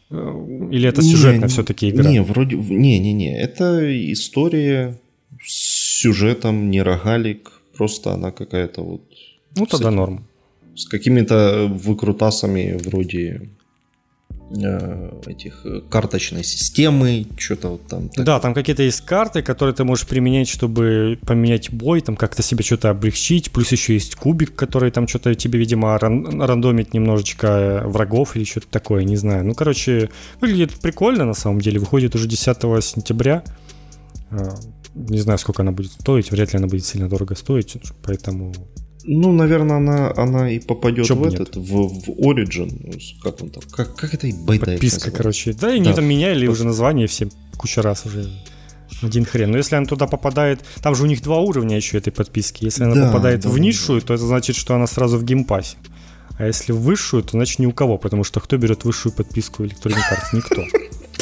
Э, 0.10 0.68
или 0.72 0.88
это 0.88 1.02
сюжетная 1.02 1.50
все-таки 1.50 1.90
игра? 1.90 2.10
Не, 2.10 2.22
вроде... 2.22 2.56
Не-не-не, 2.56 3.42
это 3.42 3.80
история 4.12 5.00
с 5.44 5.92
сюжетом, 6.02 6.72
не 6.72 6.82
рогалик, 6.82 7.52
просто 7.78 8.14
она 8.14 8.32
какая-то 8.32 8.82
вот... 8.82 9.04
Ну, 9.56 9.66
тогда 9.66 9.88
этим, 9.90 9.96
норм. 9.96 10.28
С 10.76 10.88
какими-то 10.88 11.68
выкрутасами 11.72 12.78
вроде 12.84 13.50
этих 14.54 15.66
э, 15.66 15.82
карточной 15.90 16.44
системы, 16.44 17.26
что-то 17.38 17.70
вот 17.70 17.88
там. 17.88 18.10
Так. 18.10 18.26
Да, 18.26 18.40
там 18.40 18.54
какие-то 18.54 18.84
есть 18.84 19.02
карты, 19.02 19.42
которые 19.42 19.74
ты 19.74 19.84
можешь 19.84 20.08
применять, 20.08 20.50
чтобы 20.50 21.18
поменять 21.26 21.72
бой, 21.72 22.02
там 22.02 22.16
как-то 22.16 22.44
себе 22.44 22.64
что-то 22.64 22.90
облегчить, 22.90 23.52
плюс 23.52 23.72
еще 23.72 23.94
есть 23.94 24.16
кубик, 24.16 24.56
который 24.56 24.92
там 24.92 25.08
что-то 25.08 25.34
тебе, 25.36 25.60
видимо, 25.60 25.98
ран- 25.98 26.42
рандомит 26.42 26.94
немножечко 26.94 27.48
э, 27.48 27.88
врагов 27.88 28.36
или 28.36 28.44
что-то 28.44 28.68
такое, 28.68 29.04
не 29.04 29.16
знаю. 29.16 29.46
Ну, 29.46 29.54
короче, 29.54 30.10
выглядит 30.40 30.72
прикольно 30.82 31.26
на 31.26 31.34
самом 31.34 31.62
деле, 31.62 31.80
выходит 31.80 32.16
уже 32.16 32.28
10 32.28 32.58
сентября. 32.84 33.44
Не 34.94 35.20
знаю, 35.20 35.40
сколько 35.40 35.62
она 35.62 35.72
будет 35.72 35.92
стоить, 35.94 36.32
вряд 36.32 36.54
ли 36.54 36.58
она 36.58 36.68
будет 36.68 36.86
сильно 36.86 37.08
дорого 37.08 37.36
стоить, 37.36 37.78
поэтому 38.04 38.54
ну, 39.04 39.32
наверное, 39.32 39.78
она, 39.78 40.14
она 40.16 40.52
и 40.52 40.60
попадет 40.60 41.06
Чё 41.06 41.16
в 41.16 41.24
этот, 41.24 41.56
в, 41.56 41.88
в 41.88 42.10
Origin. 42.10 42.72
Ну, 42.84 42.94
как 43.24 43.42
он 43.42 43.50
там? 43.50 43.64
Как, 43.72 43.96
как 43.96 44.14
это 44.14 44.28
и 44.28 44.32
бета? 44.32 44.66
Подписка, 44.66 45.12
короче. 45.12 45.54
Да, 45.54 45.74
и 45.74 45.80
да. 45.80 45.86
они 45.86 45.96
там 45.96 46.06
меняли 46.06 46.48
уже 46.48 46.66
название 46.66 47.08
все 47.08 47.30
куча 47.58 47.82
раз 47.82 48.06
уже. 48.06 48.30
Один 49.02 49.26
хрен. 49.26 49.50
Но 49.52 49.58
если 49.58 49.76
она 49.76 49.86
туда 49.86 50.06
попадает... 50.06 50.62
Там 50.82 50.96
же 50.96 51.04
у 51.04 51.06
них 51.08 51.24
два 51.24 51.40
уровня 51.40 51.78
еще 51.78 51.98
этой 51.98 52.12
подписки. 52.12 52.66
Если 52.66 52.84
она 52.84 52.94
да, 52.94 53.08
попадает 53.08 53.42
да, 53.42 53.50
в 53.50 53.58
низшую, 53.58 54.02
да. 54.02 54.08
то 54.08 54.14
это 54.14 54.26
значит, 54.26 54.56
что 54.56 54.76
она 54.76 54.86
сразу 54.86 55.18
в 55.18 55.24
Game 55.24 55.45
Pass 55.45 55.67
е. 55.67 55.78
А 56.38 56.46
если 56.46 56.72
в 56.72 56.82
высшую, 56.82 57.24
то 57.24 57.32
значит 57.32 57.60
ни 57.60 57.66
у 57.66 57.72
кого, 57.72 57.98
потому 57.98 58.24
что 58.24 58.40
кто 58.40 58.58
берет 58.58 58.84
высшую 58.84 59.14
подписку 59.14 59.64
Electronic 59.64 60.02
Arts? 60.12 60.34
Никто. 60.34 60.64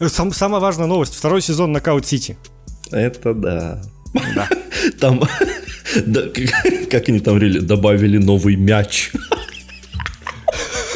уж. 0.00 0.12
Самая 0.12 0.60
важная 0.60 0.86
новость. 0.86 1.14
Второй 1.14 1.42
сезон 1.42 1.76
Knockout 1.76 2.02
City. 2.02 2.36
Это 2.92 3.34
да. 3.34 3.82
Да. 4.34 4.48
Там, 5.00 5.20
да, 6.06 6.22
как, 6.28 6.88
как 6.90 7.08
они 7.08 7.20
там 7.20 7.38
добавили 7.66 8.18
новый 8.18 8.56
мяч. 8.56 9.12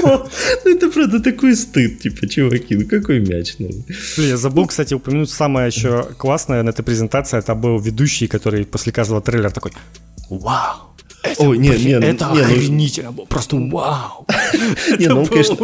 Ну 0.04 0.28
это 0.64 0.90
правда 0.90 1.20
такой 1.20 1.54
стыд, 1.54 2.00
типа, 2.00 2.26
чуваки, 2.26 2.74
ну 2.74 2.88
какой 2.88 3.20
мяч 3.20 3.54
новый. 3.60 3.84
Блин, 4.16 4.30
я 4.30 4.36
забыл, 4.36 4.66
кстати, 4.66 4.94
упомянуть 4.94 5.30
самое 5.30 5.68
еще 5.68 6.08
классное 6.18 6.64
на 6.64 6.70
этой 6.70 6.82
презентации, 6.82 7.38
это 7.38 7.54
был 7.54 7.78
ведущий, 7.78 8.26
который 8.26 8.64
после 8.64 8.90
каждого 8.90 9.20
трейлера 9.20 9.50
такой 9.50 9.70
«Вау!» 10.28 10.92
Это, 11.22 11.42
Ой, 11.44 11.58
не, 11.58 11.68
не, 11.68 11.92
это 11.92 12.24
не, 12.32 12.40
ну 12.40 12.42
охренительно, 12.42 13.12
ну... 13.12 13.26
просто 13.26 13.56
вау. 13.56 14.26
Не, 14.98 15.06
ну, 15.06 15.20
он, 15.20 15.26
конечно, 15.26 15.54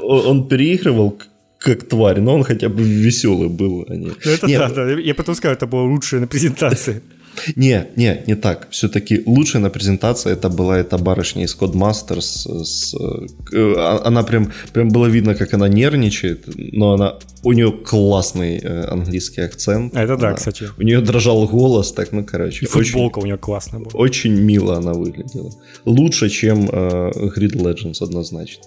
он 0.00 0.46
переигрывал 0.46 1.18
как 1.64 1.88
тварь, 1.88 2.20
но 2.20 2.34
он 2.34 2.44
хотя 2.44 2.68
бы 2.68 2.82
веселый 2.82 3.48
был. 3.48 3.86
А 3.88 3.96
не... 3.96 4.06
Ну, 4.06 4.30
это 4.30 4.46
не, 4.46 4.58
да, 4.58 4.68
да. 4.68 5.00
Я 5.00 5.14
потом 5.14 5.34
скажу, 5.34 5.54
это 5.54 5.66
было 5.66 5.82
лучшее 5.82 6.20
на 6.20 6.26
презентации. 6.26 7.02
Не, 7.56 7.86
не, 7.96 8.22
не 8.26 8.36
так. 8.36 8.68
Все-таки 8.70 9.22
лучшая 9.26 9.62
на 9.62 9.70
презентации 9.70 10.32
это 10.32 10.48
была 10.48 10.78
эта 10.78 10.98
барышня 10.98 11.42
из 11.42 11.56
Codemasters. 11.56 12.64
С, 12.64 12.94
э, 12.94 13.74
а, 13.76 14.02
она 14.04 14.22
прям, 14.22 14.52
прям 14.72 14.88
было 14.90 15.06
видно, 15.06 15.34
как 15.34 15.52
она 15.54 15.66
нервничает, 15.66 16.44
но 16.72 16.92
она 16.92 17.14
у 17.42 17.52
нее 17.52 17.72
классный 17.72 18.58
э, 18.58 18.84
английский 18.84 19.40
акцент. 19.40 19.96
Это 19.96 20.16
да, 20.16 20.28
она, 20.28 20.36
кстати. 20.36 20.70
У 20.78 20.82
нее 20.82 21.00
дрожал 21.00 21.48
голос, 21.48 21.92
так, 21.92 22.12
ну, 22.12 22.24
короче. 22.24 22.66
И 22.66 22.68
футболка 22.68 23.18
очень, 23.18 23.24
у 23.24 23.26
нее 23.26 23.38
классная 23.38 23.80
была. 23.80 23.90
Очень 23.94 24.34
мило 24.34 24.76
она 24.76 24.92
выглядела. 24.92 25.50
Лучше, 25.84 26.28
чем 26.28 26.68
э, 26.70 27.10
Grid 27.36 27.56
Legends, 27.56 28.00
однозначно. 28.00 28.62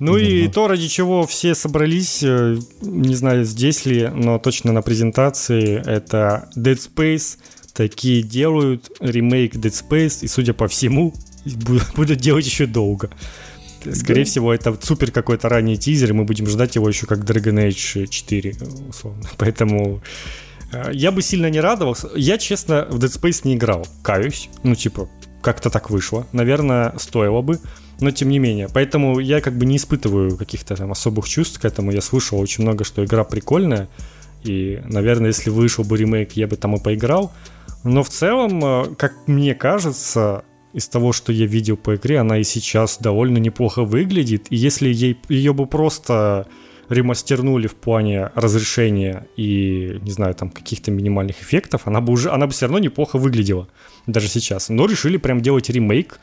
Ну 0.00 0.12
угу. 0.12 0.20
и 0.20 0.48
то, 0.48 0.68
ради 0.68 0.86
чего 0.88 1.26
все 1.26 1.54
собрались, 1.54 2.22
э, 2.22 2.58
не 2.80 3.14
знаю, 3.14 3.44
здесь 3.44 3.84
ли, 3.84 4.08
но 4.14 4.38
точно 4.38 4.72
на 4.72 4.82
презентации, 4.82 5.82
это 5.84 6.48
Dead 6.56 6.78
Space. 6.78 7.38
Такие 7.74 8.22
делают 8.22 8.90
ремейк 9.00 9.54
Dead 9.56 9.72
Space, 9.72 10.18
и, 10.22 10.28
судя 10.28 10.52
по 10.52 10.68
всему, 10.68 11.14
будут 11.96 12.18
делать 12.18 12.46
еще 12.46 12.66
долго. 12.66 13.10
Скорее 13.92 14.24
да. 14.24 14.30
всего, 14.30 14.52
это 14.52 14.76
супер 14.80 15.10
какой-то 15.10 15.48
ранний 15.48 15.76
тизер, 15.76 16.10
и 16.10 16.12
мы 16.12 16.24
будем 16.24 16.46
ждать 16.46 16.74
его 16.74 16.88
еще 16.88 17.06
как 17.06 17.20
Dragon 17.20 17.68
Age 17.68 18.06
4, 18.06 18.56
условно. 18.88 19.22
Поэтому 19.36 20.00
э, 20.72 20.90
я 20.92 21.10
бы 21.10 21.22
сильно 21.22 21.50
не 21.50 21.60
радовался. 21.60 22.08
Я, 22.14 22.38
честно, 22.38 22.86
в 22.88 22.98
Dead 22.98 23.20
Space 23.20 23.40
не 23.44 23.54
играл, 23.54 23.86
каюсь. 24.02 24.48
Ну, 24.62 24.74
типа, 24.74 25.08
как-то 25.42 25.70
так 25.70 25.90
вышло. 25.90 26.26
Наверное, 26.32 26.94
стоило 26.98 27.42
бы 27.42 27.58
но 28.00 28.10
тем 28.10 28.28
не 28.28 28.38
менее. 28.38 28.68
Поэтому 28.72 29.18
я 29.18 29.40
как 29.40 29.56
бы 29.56 29.66
не 29.66 29.76
испытываю 29.76 30.36
каких-то 30.36 30.76
там 30.76 30.92
особых 30.92 31.28
чувств 31.28 31.60
к 31.60 31.64
этому. 31.64 31.90
Я 31.90 32.00
слышал 32.00 32.38
очень 32.38 32.64
много, 32.64 32.84
что 32.84 33.04
игра 33.04 33.24
прикольная. 33.24 33.88
И, 34.44 34.80
наверное, 34.84 35.28
если 35.28 35.50
вышел 35.50 35.84
бы 35.84 35.96
ремейк, 35.96 36.32
я 36.32 36.46
бы 36.46 36.56
там 36.56 36.76
и 36.76 36.80
поиграл. 36.80 37.32
Но 37.84 38.02
в 38.02 38.08
целом, 38.08 38.64
э, 38.64 38.94
как 38.96 39.14
мне 39.26 39.54
кажется, 39.54 40.44
из 40.72 40.88
того, 40.88 41.12
что 41.12 41.32
я 41.32 41.46
видел 41.46 41.76
по 41.76 41.96
игре, 41.96 42.18
она 42.18 42.38
и 42.38 42.44
сейчас 42.44 42.98
довольно 42.98 43.38
неплохо 43.38 43.82
выглядит. 43.82 44.46
И 44.50 44.56
если 44.56 44.88
ей, 44.88 45.18
ее 45.28 45.52
бы 45.52 45.66
просто 45.66 46.46
ремастернули 46.88 47.66
в 47.66 47.74
плане 47.74 48.30
разрешения 48.34 49.26
и, 49.36 49.98
не 50.02 50.10
знаю, 50.10 50.34
там 50.34 50.50
каких-то 50.50 50.90
минимальных 50.90 51.42
эффектов, 51.42 51.82
она 51.86 52.00
бы 52.00 52.12
уже, 52.12 52.30
она 52.30 52.46
бы 52.46 52.52
все 52.52 52.66
равно 52.66 52.78
неплохо 52.78 53.18
выглядела 53.18 53.68
даже 54.06 54.28
сейчас. 54.28 54.68
Но 54.68 54.86
решили 54.86 55.16
прям 55.16 55.40
делать 55.40 55.68
ремейк, 55.68 56.20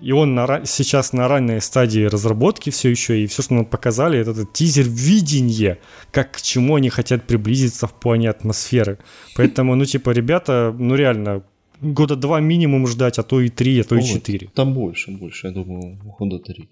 и 0.00 0.12
он 0.12 0.34
на, 0.34 0.64
сейчас 0.64 1.12
на 1.12 1.28
ранней 1.28 1.60
стадии 1.60 2.04
разработки 2.04 2.70
все 2.70 2.90
еще, 2.90 3.22
и 3.22 3.26
все, 3.26 3.42
что 3.42 3.54
нам 3.54 3.64
показали, 3.64 4.18
это 4.18 4.30
этот 4.30 4.52
тизер 4.52 4.86
видения, 4.88 5.78
как 6.10 6.32
к 6.32 6.42
чему 6.42 6.76
они 6.76 6.88
хотят 6.88 7.26
приблизиться 7.26 7.86
в 7.86 7.92
плане 7.92 8.30
атмосферы. 8.30 8.98
Поэтому, 9.36 9.74
ну, 9.74 9.84
типа, 9.84 10.10
ребята, 10.10 10.74
ну, 10.78 10.94
реально, 10.94 11.42
года 11.80 12.16
два 12.16 12.40
минимум 12.40 12.86
ждать, 12.86 13.18
а 13.18 13.22
то 13.22 13.40
и 13.40 13.48
три, 13.48 13.80
а 13.80 13.84
то 13.84 13.96
и 13.96 14.02
четыре. 14.02 14.48
Там 14.54 14.74
больше, 14.74 15.10
больше, 15.10 15.48
я 15.48 15.52
думаю, 15.52 15.98
года 16.18 16.38
три. 16.38 16.68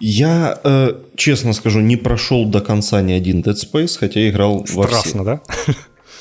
Я, 0.00 0.60
э, 0.62 0.94
честно 1.16 1.52
скажу, 1.52 1.80
не 1.80 1.96
прошел 1.96 2.44
до 2.44 2.60
конца 2.60 3.02
ни 3.02 3.12
один 3.12 3.40
Dead 3.40 3.56
Space, 3.56 3.98
хотя 3.98 4.28
играл 4.28 4.64
Страшно, 4.66 5.24
во 5.24 5.40
все. 5.40 5.42
да? 5.66 5.74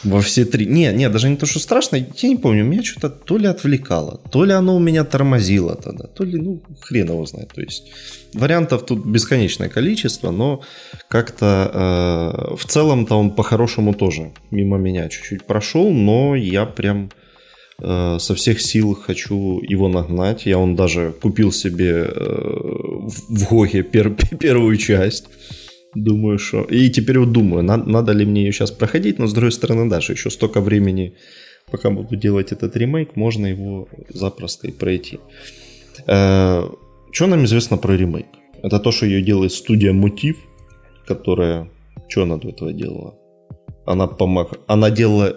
Во 0.03 0.21
все 0.21 0.45
три. 0.45 0.65
Не, 0.65 0.93
не, 0.93 1.09
даже 1.09 1.29
не 1.29 1.37
то, 1.37 1.45
что 1.45 1.59
страшно, 1.59 1.95
я 1.95 2.29
не 2.29 2.35
помню, 2.35 2.63
меня 2.63 2.83
что-то 2.83 3.09
то 3.09 3.37
ли 3.37 3.47
отвлекало, 3.47 4.21
то 4.31 4.45
ли 4.45 4.53
оно 4.53 4.75
у 4.75 4.79
меня 4.79 5.03
тормозило 5.03 5.75
тогда, 5.75 6.05
то 6.05 6.23
ли, 6.23 6.39
ну, 6.39 6.61
хрен 6.81 7.09
его 7.09 7.25
знает. 7.25 7.51
То 7.53 7.61
есть 7.61 7.91
вариантов 8.33 8.85
тут 8.85 9.05
бесконечное 9.05 9.69
количество, 9.69 10.31
но 10.31 10.61
как-то 11.07 11.71
э, 11.73 12.55
в 12.55 12.65
целом-то 12.65 13.15
он 13.15 13.31
по-хорошему 13.31 13.93
тоже 13.93 14.31
мимо 14.51 14.77
меня 14.77 15.09
чуть-чуть 15.09 15.45
прошел, 15.45 15.89
но 15.91 16.35
я 16.35 16.65
прям 16.65 17.09
э, 17.81 18.17
со 18.19 18.35
всех 18.35 18.61
сил 18.61 18.93
хочу 18.93 19.61
его 19.61 19.87
нагнать. 19.87 20.45
Я 20.45 20.59
он 20.59 20.75
даже 20.75 21.11
купил 21.11 21.51
себе 21.51 22.05
э, 22.05 22.09
в 22.15 23.49
Гоге 23.49 23.81
пер, 23.81 24.11
первую 24.39 24.77
часть. 24.77 25.25
Думаю, 25.95 26.37
что... 26.37 26.63
И 26.63 26.89
теперь 26.89 27.19
вот 27.19 27.31
думаю, 27.31 27.63
надо, 27.63 27.89
надо 27.89 28.11
ли 28.11 28.25
мне 28.25 28.45
ее 28.45 28.51
сейчас 28.51 28.71
проходить, 28.71 29.19
но 29.19 29.27
с 29.27 29.33
другой 29.33 29.51
стороны, 29.51 29.89
даже 29.89 30.13
еще 30.13 30.29
столько 30.29 30.61
времени, 30.61 31.15
пока 31.71 31.89
буду 31.89 32.15
делать 32.15 32.51
этот 32.51 32.75
ремейк, 32.75 33.15
можно 33.15 33.47
его 33.47 33.87
запросто 34.09 34.67
и 34.67 34.71
пройти. 34.71 35.19
Э, 36.07 36.69
что 37.11 37.27
нам 37.27 37.45
известно 37.45 37.77
про 37.77 37.97
ремейк? 37.97 38.27
Это 38.63 38.79
то, 38.79 38.91
что 38.91 39.05
ее 39.05 39.21
делает 39.21 39.51
студия 39.51 39.93
Мотив, 39.93 40.37
которая... 41.07 41.69
Что 42.09 42.23
она 42.23 42.37
до 42.37 42.49
этого 42.49 42.73
делала? 42.73 43.15
Она, 43.85 44.07
помог... 44.07 44.59
она 44.67 44.89
делала 44.89 45.35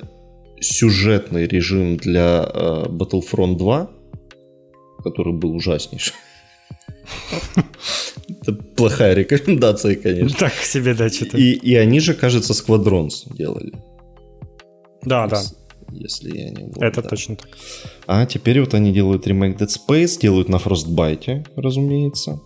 сюжетный 0.60 1.46
режим 1.46 1.96
для 1.96 2.44
э, 2.52 2.84
Battlefront 2.88 3.56
2, 3.56 3.90
который 5.04 5.32
был 5.32 5.54
ужаснейший. 5.54 6.14
Это 8.42 8.52
плохая 8.52 9.14
рекомендация, 9.14 9.96
конечно. 9.96 10.38
Так 10.38 10.54
себе, 10.54 10.94
да, 10.94 11.08
что-то. 11.08 11.36
И, 11.36 11.52
и 11.52 11.74
они 11.74 12.00
же, 12.00 12.14
кажется, 12.14 12.52
Squadrons 12.52 13.34
делали. 13.36 13.72
Да, 15.02 15.26
да. 15.26 15.42
Если 15.92 16.36
я 16.36 16.50
не 16.50 16.64
был. 16.64 16.80
Это 16.82 17.02
да. 17.02 17.08
точно 17.08 17.36
так. 17.36 17.48
А 18.06 18.24
теперь 18.26 18.60
вот 18.60 18.74
они 18.74 18.92
делают 18.92 19.26
ремейк 19.26 19.60
Dead 19.60 19.68
Space, 19.68 20.20
делают 20.20 20.48
на 20.48 20.56
Frostbite, 20.56 21.46
разумеется. 21.56 22.40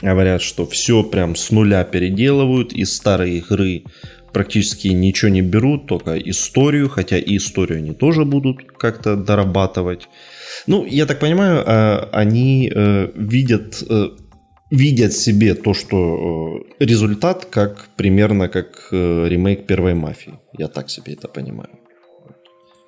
Говорят, 0.00 0.42
что 0.42 0.64
все 0.66 1.02
прям 1.02 1.34
с 1.36 1.50
нуля 1.50 1.84
переделывают, 1.84 2.72
из 2.72 2.94
старой 2.94 3.38
игры 3.38 3.82
практически 4.32 4.88
ничего 4.88 5.30
не 5.30 5.42
берут, 5.42 5.86
только 5.86 6.16
историю, 6.18 6.88
хотя 6.88 7.18
и 7.18 7.36
историю 7.36 7.78
они 7.78 7.92
тоже 7.92 8.24
будут 8.24 8.62
как-то 8.78 9.16
дорабатывать. 9.16 10.08
Ну, 10.66 10.84
я 10.84 11.06
так 11.06 11.20
понимаю, 11.20 11.62
а, 11.66 12.08
они 12.12 12.70
э, 12.74 13.08
видят, 13.14 13.82
э, 13.88 14.08
видят 14.70 15.12
себе 15.12 15.54
то, 15.54 15.74
что 15.74 16.64
э, 16.80 16.84
результат 16.84 17.44
как 17.44 17.88
примерно 17.96 18.48
как 18.48 18.88
ремейк 18.92 19.66
первой 19.66 19.94
мафии. 19.94 20.34
Я 20.58 20.68
так 20.68 20.90
себе 20.90 21.12
это 21.12 21.28
понимаю. 21.28 21.70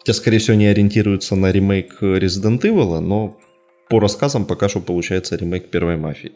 Хотя, 0.01 0.15
скорее 0.15 0.39
всего, 0.39 0.55
они 0.55 0.67
ориентируются 0.67 1.37
на 1.37 1.53
ремейк 1.53 2.03
Resident 2.03 2.61
Evil, 2.63 3.01
но 3.01 3.39
по 3.89 4.01
рассказам 4.01 4.47
пока 4.47 4.69
что 4.69 4.81
получается 4.81 5.37
ремейк 5.37 5.71
первой 5.71 5.97
мафии. 5.97 6.33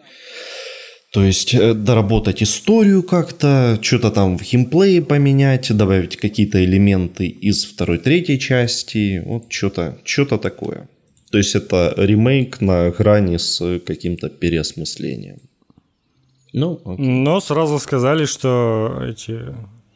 То 1.13 1.23
есть 1.23 1.57
доработать 1.57 2.43
историю 2.43 3.05
как-то, 3.05 3.79
что-то 3.81 4.11
там 4.11 4.37
в 4.37 4.43
геймплее 4.43 5.01
поменять, 5.01 5.75
добавить 5.77 6.17
какие-то 6.17 6.65
элементы 6.65 7.29
из 7.29 7.65
второй, 7.65 7.99
третьей 7.99 8.41
части, 8.41 9.23
вот 9.25 9.45
что-то, 9.49 9.97
что-то 10.05 10.39
такое. 10.39 10.89
То 11.35 11.39
есть 11.39 11.57
это 11.57 11.93
ремейк 11.97 12.61
на 12.61 12.91
грани 12.91 13.39
с 13.39 13.81
каким-то 13.85 14.29
переосмыслением. 14.29 15.39
Ну, 16.53 16.81
окей. 16.85 17.07
Но 17.07 17.41
сразу 17.41 17.81
сказали, 17.81 18.25
что 18.25 19.03
эти 19.03 19.41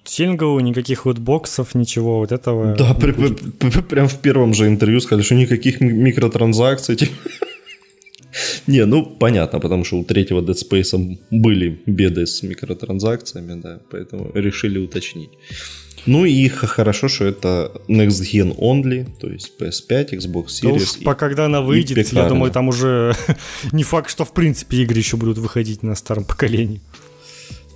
синглы, 0.04 0.62
никаких 0.62 1.06
лутбоксов, 1.06 1.76
ничего 1.76 2.18
вот 2.18 2.32
этого. 2.32 2.74
Да, 2.74 2.92
при, 2.94 3.12
при, 3.12 3.82
прям 3.82 4.08
в 4.08 4.18
первом 4.18 4.52
же 4.52 4.66
интервью 4.66 5.00
сказали, 5.00 5.22
что 5.22 5.36
никаких 5.36 5.80
микротранзакций. 5.80 6.96
Типа. 6.96 7.12
Не, 8.66 8.84
ну 8.84 9.06
понятно, 9.06 9.60
потому 9.60 9.84
что 9.84 9.98
у 9.98 10.04
третьего 10.04 10.40
Dead 10.40 10.56
Space 10.56 11.18
были 11.30 11.78
беды 11.86 12.26
с 12.26 12.42
микротранзакциями, 12.42 13.60
да, 13.60 13.78
поэтому 13.92 14.32
решили 14.34 14.80
уточнить. 14.80 15.30
Ну 16.06 16.24
и 16.24 16.48
хорошо, 16.48 17.08
что 17.08 17.24
это 17.24 17.72
Next 17.88 18.22
Gen 18.22 18.56
Only, 18.56 19.06
то 19.18 19.28
есть 19.28 19.52
PS5, 19.58 20.10
Xbox 20.18 20.46
Series. 20.46 20.96
Ну, 20.98 21.04
по 21.04 21.14
когда 21.14 21.46
она 21.46 21.60
выйдет, 21.60 22.12
я 22.12 22.28
думаю, 22.28 22.50
там 22.50 22.68
уже 22.68 23.14
не 23.72 23.82
факт, 23.82 24.10
что 24.10 24.24
в 24.24 24.32
принципе 24.32 24.78
игры 24.78 24.98
еще 24.98 25.16
будут 25.16 25.38
выходить 25.38 25.82
на 25.82 25.94
старом 25.94 26.24
поколении. 26.24 26.80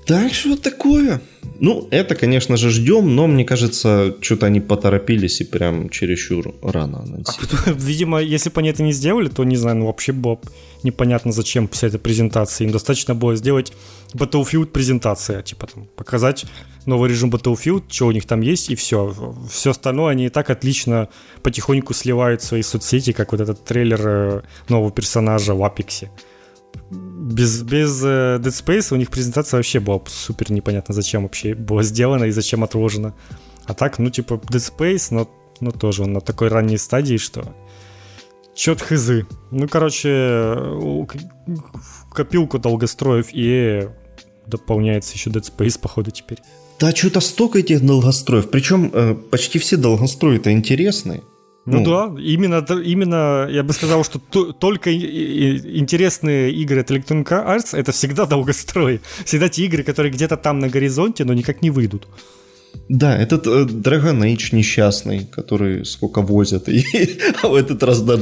Так 0.06 0.34
что 0.34 0.56
такое. 0.56 1.20
Ну, 1.60 1.86
это, 1.92 2.16
конечно 2.16 2.56
же, 2.56 2.70
ждем, 2.70 3.14
но 3.14 3.28
мне 3.28 3.44
кажется, 3.44 4.16
что-то 4.20 4.46
они 4.46 4.60
поторопились 4.60 5.40
и 5.40 5.44
прям 5.44 5.90
чересчур 5.90 6.54
рано 6.60 7.02
анонсировали. 7.02 7.62
А, 7.66 7.72
видимо, 7.78 8.20
если 8.20 8.50
бы 8.50 8.60
они 8.60 8.70
это 8.70 8.82
не 8.82 8.92
сделали, 8.92 9.28
то, 9.28 9.44
не 9.44 9.56
знаю, 9.56 9.76
ну 9.76 9.86
вообще 9.86 10.12
было 10.12 10.40
непонятно, 10.82 11.30
зачем 11.30 11.68
вся 11.68 11.86
эта 11.86 12.00
презентация. 12.00 12.66
Им 12.66 12.72
достаточно 12.72 13.14
было 13.14 13.36
сделать 13.36 13.72
Battlefield 14.12 14.66
презентация, 14.66 15.42
типа 15.42 15.68
там 15.72 15.86
показать 15.94 16.46
новый 16.84 17.08
режим 17.08 17.30
Battlefield, 17.30 17.84
что 17.88 18.08
у 18.08 18.12
них 18.12 18.26
там 18.26 18.40
есть, 18.40 18.70
и 18.70 18.74
все. 18.74 19.14
Все 19.48 19.70
остальное 19.70 20.12
они 20.12 20.26
и 20.26 20.30
так 20.30 20.50
отлично 20.50 21.08
потихоньку 21.42 21.94
сливают 21.94 22.42
в 22.42 22.44
свои 22.44 22.62
соцсети, 22.62 23.12
как 23.12 23.30
вот 23.30 23.40
этот 23.40 23.64
трейлер 23.64 24.00
э, 24.04 24.42
нового 24.68 24.90
персонажа 24.90 25.54
в 25.54 25.62
Apex 25.62 26.08
без, 26.90 27.62
без 27.62 28.04
uh, 28.04 28.38
Dead 28.38 28.52
Space 28.52 28.92
у 28.92 28.96
них 28.96 29.10
презентация 29.10 29.58
вообще 29.58 29.80
была 29.80 30.00
супер 30.06 30.50
непонятно, 30.50 30.94
зачем 30.94 31.22
вообще 31.22 31.54
была 31.54 31.82
сделана 31.82 32.24
и 32.24 32.30
зачем 32.30 32.64
отложена. 32.64 33.14
А 33.64 33.74
так, 33.74 33.98
ну, 33.98 34.10
типа, 34.10 34.34
Dead 34.34 34.76
Space, 34.76 35.08
но, 35.10 35.28
но 35.60 35.70
тоже 35.70 36.02
он 36.02 36.12
на 36.12 36.20
такой 36.20 36.48
ранней 36.48 36.78
стадии, 36.78 37.16
что 37.16 37.44
чет 38.54 38.80
хызы. 38.80 39.26
Ну, 39.50 39.68
короче, 39.68 40.56
копилку 42.12 42.58
долгостроев 42.58 43.28
и 43.32 43.88
дополняется 44.46 45.14
еще 45.14 45.30
Dead 45.30 45.44
Space, 45.44 45.80
походу, 45.80 46.10
теперь. 46.10 46.38
Да, 46.78 46.94
что-то 46.94 47.20
столько 47.20 47.60
этих 47.60 47.84
долгостроев. 47.84 48.50
Причем 48.50 48.90
э, 48.92 49.14
почти 49.14 49.58
все 49.58 49.76
долгострои-то 49.76 50.52
интересные. 50.52 51.22
Ну, 51.64 51.78
ну 51.78 51.84
да, 51.84 52.20
именно, 52.20 52.64
именно 52.82 53.48
я 53.48 53.62
бы 53.62 53.72
сказал, 53.72 54.04
что 54.04 54.18
только 54.52 54.92
интересные 54.92 56.50
игры 56.52 56.80
от 56.80 56.90
Electronic 56.90 57.28
Arts 57.28 57.76
это 57.76 57.92
всегда 57.92 58.26
долгострой. 58.26 59.00
Всегда 59.24 59.48
те 59.48 59.64
игры, 59.64 59.84
которые 59.84 60.12
где-то 60.12 60.36
там 60.36 60.58
на 60.58 60.68
горизонте, 60.68 61.24
но 61.24 61.34
никак 61.34 61.62
не 61.62 61.70
выйдут. 61.70 62.08
Да, 62.88 63.16
этот 63.16 63.46
э, 63.46 63.64
Dragon 63.64 64.20
Age 64.22 64.56
несчастный, 64.56 65.26
который 65.36 65.84
сколько 65.84 66.20
возят, 66.20 66.68
и, 66.68 66.84
а 67.42 67.48
в 67.48 67.54
этот 67.54 67.82
раз 67.82 68.02
да, 68.02 68.18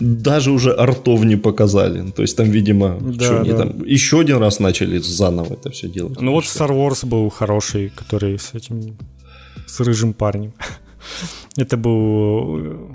даже 0.00 0.50
уже 0.50 0.72
артов 0.72 1.24
не 1.24 1.36
показали. 1.36 2.10
То 2.10 2.22
есть 2.22 2.36
там, 2.36 2.50
видимо, 2.50 2.98
да, 3.00 3.24
что, 3.24 3.44
да. 3.44 3.56
там 3.56 3.84
еще 3.84 4.20
один 4.20 4.38
раз 4.38 4.60
начали 4.60 4.98
заново 4.98 5.54
это 5.54 5.70
все 5.70 5.88
делать. 5.88 6.20
Ну 6.20 6.32
вот 6.32 6.44
Star 6.44 6.70
Wars 6.70 7.06
был 7.06 7.28
хороший, 7.28 7.90
который 7.90 8.38
с 8.38 8.54
этим, 8.54 8.96
с 9.66 9.80
рыжим 9.80 10.14
парнем. 10.14 10.52
Это 11.56 11.76
был 11.76 12.58
э, 12.58 12.92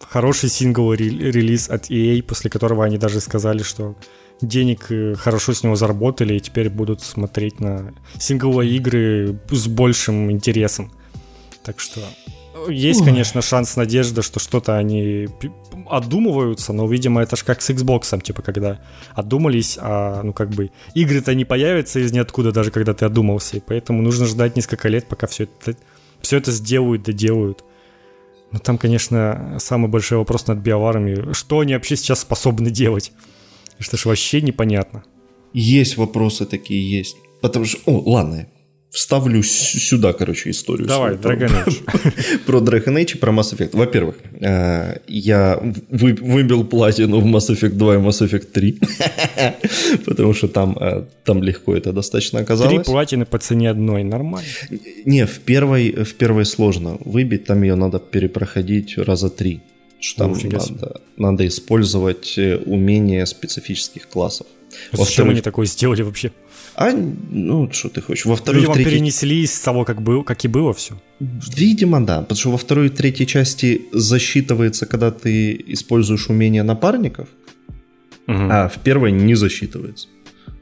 хороший 0.00 0.48
сингл 0.48 0.92
релиз 0.92 1.68
от 1.68 1.90
EA, 1.90 2.22
после 2.22 2.50
которого 2.50 2.84
они 2.84 2.98
даже 2.98 3.20
сказали, 3.20 3.62
что 3.62 3.96
денег 4.40 4.86
э, 4.90 5.14
хорошо 5.14 5.52
с 5.52 5.62
него 5.62 5.76
заработали 5.76 6.34
и 6.34 6.40
теперь 6.40 6.68
будут 6.70 7.02
смотреть 7.02 7.60
на 7.60 7.94
сингловые 8.18 8.74
игры 8.76 9.38
с 9.50 9.66
большим 9.66 10.30
интересом. 10.30 10.92
Так 11.62 11.80
что 11.80 12.00
есть, 12.68 13.00
Ой. 13.00 13.06
конечно, 13.06 13.42
шанс, 13.42 13.76
надежда, 13.76 14.22
что 14.22 14.40
что-то 14.40 14.76
они 14.76 15.28
отдумываются, 15.88 16.72
но, 16.72 16.86
видимо, 16.86 17.22
это 17.22 17.36
же 17.36 17.44
как 17.44 17.62
с 17.62 17.70
Xbox, 17.70 18.20
типа, 18.22 18.42
когда 18.42 18.80
отдумались, 19.14 19.78
а, 19.80 20.22
ну, 20.22 20.32
как 20.32 20.50
бы, 20.50 20.70
игры-то 20.94 21.34
не 21.34 21.44
появятся 21.44 22.00
из 22.00 22.12
ниоткуда, 22.12 22.52
даже 22.52 22.70
когда 22.70 22.94
ты 22.94 23.04
отдумался, 23.04 23.58
и 23.58 23.60
поэтому 23.60 24.02
нужно 24.02 24.26
ждать 24.26 24.56
несколько 24.56 24.88
лет, 24.88 25.06
пока 25.06 25.26
все 25.26 25.44
это, 25.44 25.76
все 26.26 26.38
это 26.38 26.50
сделают, 26.50 27.04
доделают. 27.04 27.64
Но 28.50 28.58
там, 28.58 28.78
конечно, 28.78 29.56
самый 29.60 29.88
большой 29.88 30.18
вопрос 30.18 30.46
над 30.48 30.58
биоварами, 30.58 31.32
что 31.32 31.60
они 31.60 31.74
вообще 31.74 31.96
сейчас 31.96 32.20
способны 32.20 32.70
делать? 32.70 33.12
Что 33.78 33.96
ж 33.96 34.06
вообще 34.06 34.40
непонятно. 34.40 35.04
Есть 35.52 35.96
вопросы 35.96 36.46
такие, 36.46 36.90
есть. 36.90 37.16
Потому 37.40 37.64
что, 37.64 37.78
о, 37.86 38.10
ладно, 38.10 38.48
вставлю 38.90 39.42
сюда, 39.42 40.12
короче, 40.12 40.50
историю. 40.50 40.88
Давай, 40.88 41.18
свою, 41.18 41.38
Dragon 41.38 41.66
Age. 41.66 42.38
Про 42.46 42.60
Dragon 42.60 42.96
Age 42.96 43.14
и 43.14 43.18
про 43.18 43.32
Mass 43.32 43.54
Effect. 43.54 43.70
Во-первых, 43.72 44.16
э, 44.40 44.98
я 45.06 45.60
выбил 45.90 46.64
платину 46.64 47.20
в 47.20 47.26
Mass 47.26 47.50
Effect 47.50 47.76
2 47.76 47.94
и 47.94 47.98
Mass 47.98 48.22
Effect 48.26 48.46
3, 48.52 48.80
потому 50.06 50.34
что 50.34 50.48
там, 50.48 50.76
э, 50.80 51.04
там 51.24 51.42
легко 51.42 51.74
это 51.74 51.92
достаточно 51.92 52.40
оказалось. 52.40 52.74
Три 52.74 52.84
платины 52.84 53.26
по 53.26 53.38
цене 53.38 53.70
одной, 53.70 54.04
нормально. 54.04 54.48
Не, 55.04 55.26
в 55.26 55.38
первой, 55.40 55.92
в 56.04 56.14
первой 56.14 56.44
сложно 56.44 56.96
выбить, 57.04 57.44
там 57.44 57.62
ее 57.62 57.74
надо 57.74 57.98
перепроходить 57.98 58.98
раза 58.98 59.28
три. 59.30 59.60
Что 59.98 60.24
там 60.24 60.32
надо, 60.50 61.00
надо 61.16 61.46
использовать 61.46 62.38
э, 62.38 62.56
умения 62.66 63.26
специфических 63.26 64.08
классов. 64.08 64.46
Зачем 64.92 65.30
они 65.30 65.40
такое 65.40 65.66
сделали 65.66 66.02
вообще? 66.02 66.32
А, 66.76 66.92
ну, 67.30 67.72
что 67.72 67.88
ты 67.88 68.02
хочешь? 68.02 68.26
Во 68.26 68.36
второй 68.36 68.60
Видимо, 68.60 68.74
третьей... 68.74 68.92
перенесли 68.92 69.46
с 69.46 69.58
того, 69.60 69.84
как, 69.84 70.02
был, 70.02 70.22
как 70.22 70.44
и 70.44 70.48
было 70.48 70.74
все. 70.74 70.94
Видимо, 71.20 72.04
да. 72.04 72.20
Потому 72.20 72.38
что 72.38 72.50
во 72.50 72.58
второй 72.58 72.86
и 72.86 72.90
третьей 72.90 73.26
части 73.26 73.86
засчитывается, 73.92 74.84
когда 74.84 75.10
ты 75.10 75.64
используешь 75.72 76.28
умения 76.28 76.62
напарников, 76.62 77.28
угу. 78.26 78.36
а 78.50 78.68
в 78.68 78.78
первой 78.80 79.10
не 79.10 79.34
засчитывается. 79.34 80.08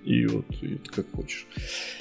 И 0.05 0.27
вот 0.27 0.47
и 0.63 0.79
как 0.95 1.07
хочешь. 1.13 1.47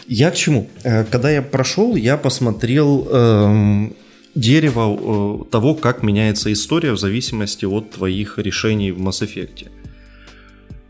Я 0.07 0.29
к 0.29 0.35
чему? 0.35 0.69
Э, 0.83 1.05
когда 1.05 1.31
я 1.31 1.41
прошел, 1.41 1.95
я 1.95 2.17
посмотрел 2.17 3.07
эм, 3.09 3.95
дерево 4.35 5.45
э, 5.45 5.51
того, 5.51 5.73
как 5.73 6.03
меняется 6.03 6.51
история 6.53 6.91
в 6.91 6.99
зависимости 6.99 7.65
от 7.65 7.91
твоих 7.91 8.37
решений 8.37 8.91
в 8.91 8.99
Mass 8.99 9.23
Effect. 9.23 9.69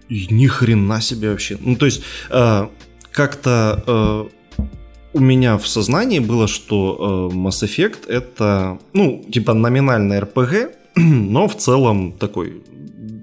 И 0.09 0.27
ни 0.29 0.47
хрена 0.47 1.01
себе 1.01 1.29
вообще. 1.29 1.57
Ну, 1.61 1.75
то 1.75 1.85
есть, 1.85 2.01
э, 2.29 2.67
как-то 3.13 3.83
э, 3.87 4.25
у 5.13 5.19
меня 5.19 5.57
в 5.57 5.67
сознании 5.67 6.19
было, 6.19 6.47
что 6.47 7.29
э, 7.31 7.35
Mass 7.35 7.63
Effect 7.63 8.09
это, 8.09 8.79
ну, 8.93 9.23
типа 9.31 9.53
номинальный 9.53 10.19
RPG, 10.19 10.71
но 10.95 11.47
в 11.47 11.55
целом 11.55 12.11
такой 12.11 12.63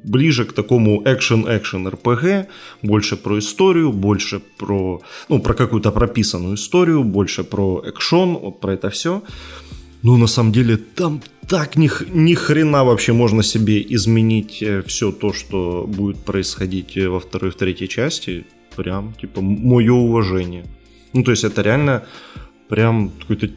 ближе 0.04 0.44
к 0.44 0.52
такому 0.52 1.02
экшен-экшен 1.04 1.88
RPG, 1.88 2.46
больше 2.82 3.16
про 3.16 3.38
историю, 3.38 3.92
больше 3.92 4.40
про, 4.58 5.02
ну, 5.28 5.40
про 5.40 5.54
какую-то 5.54 5.92
прописанную 5.92 6.54
историю, 6.54 7.04
больше 7.04 7.44
про 7.44 7.82
экшон, 7.86 8.36
вот 8.36 8.60
про 8.60 8.74
это 8.74 8.88
все. 8.90 9.22
Ну, 10.02 10.16
на 10.16 10.26
самом 10.26 10.52
деле, 10.52 10.76
там 10.76 11.20
так 11.48 11.76
ни, 11.76 11.90
ни 12.10 12.34
хрена 12.34 12.84
вообще 12.84 13.12
можно 13.12 13.42
себе 13.42 13.84
изменить 13.94 14.62
э, 14.62 14.82
все 14.86 15.12
то, 15.12 15.32
что 15.32 15.84
будет 15.86 16.18
происходить 16.24 16.96
э, 16.96 17.08
во 17.08 17.18
второй, 17.18 17.50
в 17.50 17.56
третьей 17.56 17.88
части 17.88 18.44
прям, 18.82 19.12
типа, 19.20 19.42
мое 19.42 19.92
уважение. 19.92 20.64
Ну, 21.12 21.22
то 21.22 21.32
есть 21.32 21.44
это 21.44 21.62
реально 21.62 22.02
прям 22.68 23.10
какой-то 23.20 23.48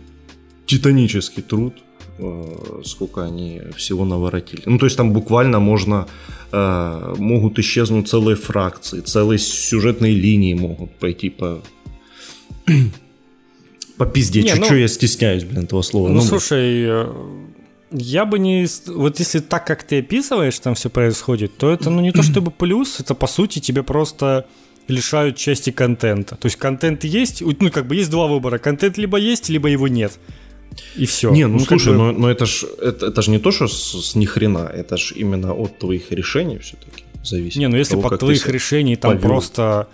титанический 0.66 1.44
труд, 1.44 1.74
э, 2.20 2.82
сколько 2.84 3.22
они 3.22 3.62
всего 3.78 4.06
наворотили. 4.06 4.64
Ну, 4.66 4.78
то 4.78 4.86
есть 4.86 4.98
там 4.98 5.14
буквально 5.14 5.60
можно, 5.60 6.08
э, 6.52 7.16
могут 7.18 7.60
исчезнуть 7.60 8.10
целые 8.10 8.36
фракции, 8.36 9.02
целые 9.02 9.40
сюжетные 9.40 10.14
линии 10.14 10.56
могут 10.56 10.92
пойти 11.00 11.30
по... 11.30 11.62
по 13.98 14.06
пизде. 14.06 14.44
Не, 14.44 14.56
ну, 14.56 14.76
я 14.76 14.88
стесняюсь, 14.88 15.44
блин, 15.44 15.64
этого 15.64 15.84
слова. 15.84 16.10
Ну, 16.10 16.16
ну 16.16 16.22
слушай, 16.22 16.86
э, 16.86 17.14
я 17.92 18.26
бы 18.26 18.40
не... 18.40 18.68
Вот 18.88 19.20
если 19.20 19.40
так, 19.40 19.66
как 19.68 19.84
ты 19.84 20.00
описываешь, 20.00 20.60
там 20.60 20.74
все 20.74 20.90
происходит, 20.90 21.58
то 21.58 21.72
это, 21.72 21.90
ну, 21.90 22.02
не 22.02 22.12
то 22.12 22.24
чтобы 22.32 22.52
плюс, 22.52 23.00
это, 23.00 23.16
по 23.16 23.28
сути, 23.28 23.60
тебе 23.60 23.84
просто 23.84 24.46
лишают 24.88 25.38
части 25.38 25.72
контента. 25.72 26.36
То 26.36 26.48
есть 26.48 26.58
контент 26.58 27.04
есть, 27.04 27.42
ну 27.42 27.72
как 27.72 27.88
бы 27.88 27.96
есть 27.96 28.10
два 28.10 28.28
выбора. 28.28 28.58
Контент 28.58 28.98
либо 28.98 29.18
есть, 29.18 29.50
либо 29.50 29.68
его 29.70 29.88
нет. 29.88 30.20
И 30.96 31.06
все. 31.06 31.32
Не, 31.32 31.48
ну, 31.48 31.60
ну 31.60 31.66
слушай, 31.66 31.94
бы... 31.94 31.98
но, 31.98 32.12
но 32.12 32.32
это 32.32 32.46
ж 32.46 32.66
это, 32.82 33.08
это 33.08 33.22
ж 33.22 33.28
не 33.28 33.40
то, 33.40 33.52
что 33.52 33.68
с, 33.68 34.12
с 34.12 34.16
ни 34.16 34.26
хрена, 34.26 34.72
это 34.74 34.98
ж 34.98 35.14
именно 35.16 35.54
от 35.54 35.80
твоих 35.80 36.12
решений 36.12 36.58
все-таки 36.58 37.04
зависит. 37.24 37.60
Не, 37.60 37.68
ну 37.68 37.78
если 37.78 38.02
под 38.02 38.20
твоих 38.20 38.48
решений 38.48 38.96
там 38.96 39.12
повел. 39.12 39.30
просто 39.30 39.88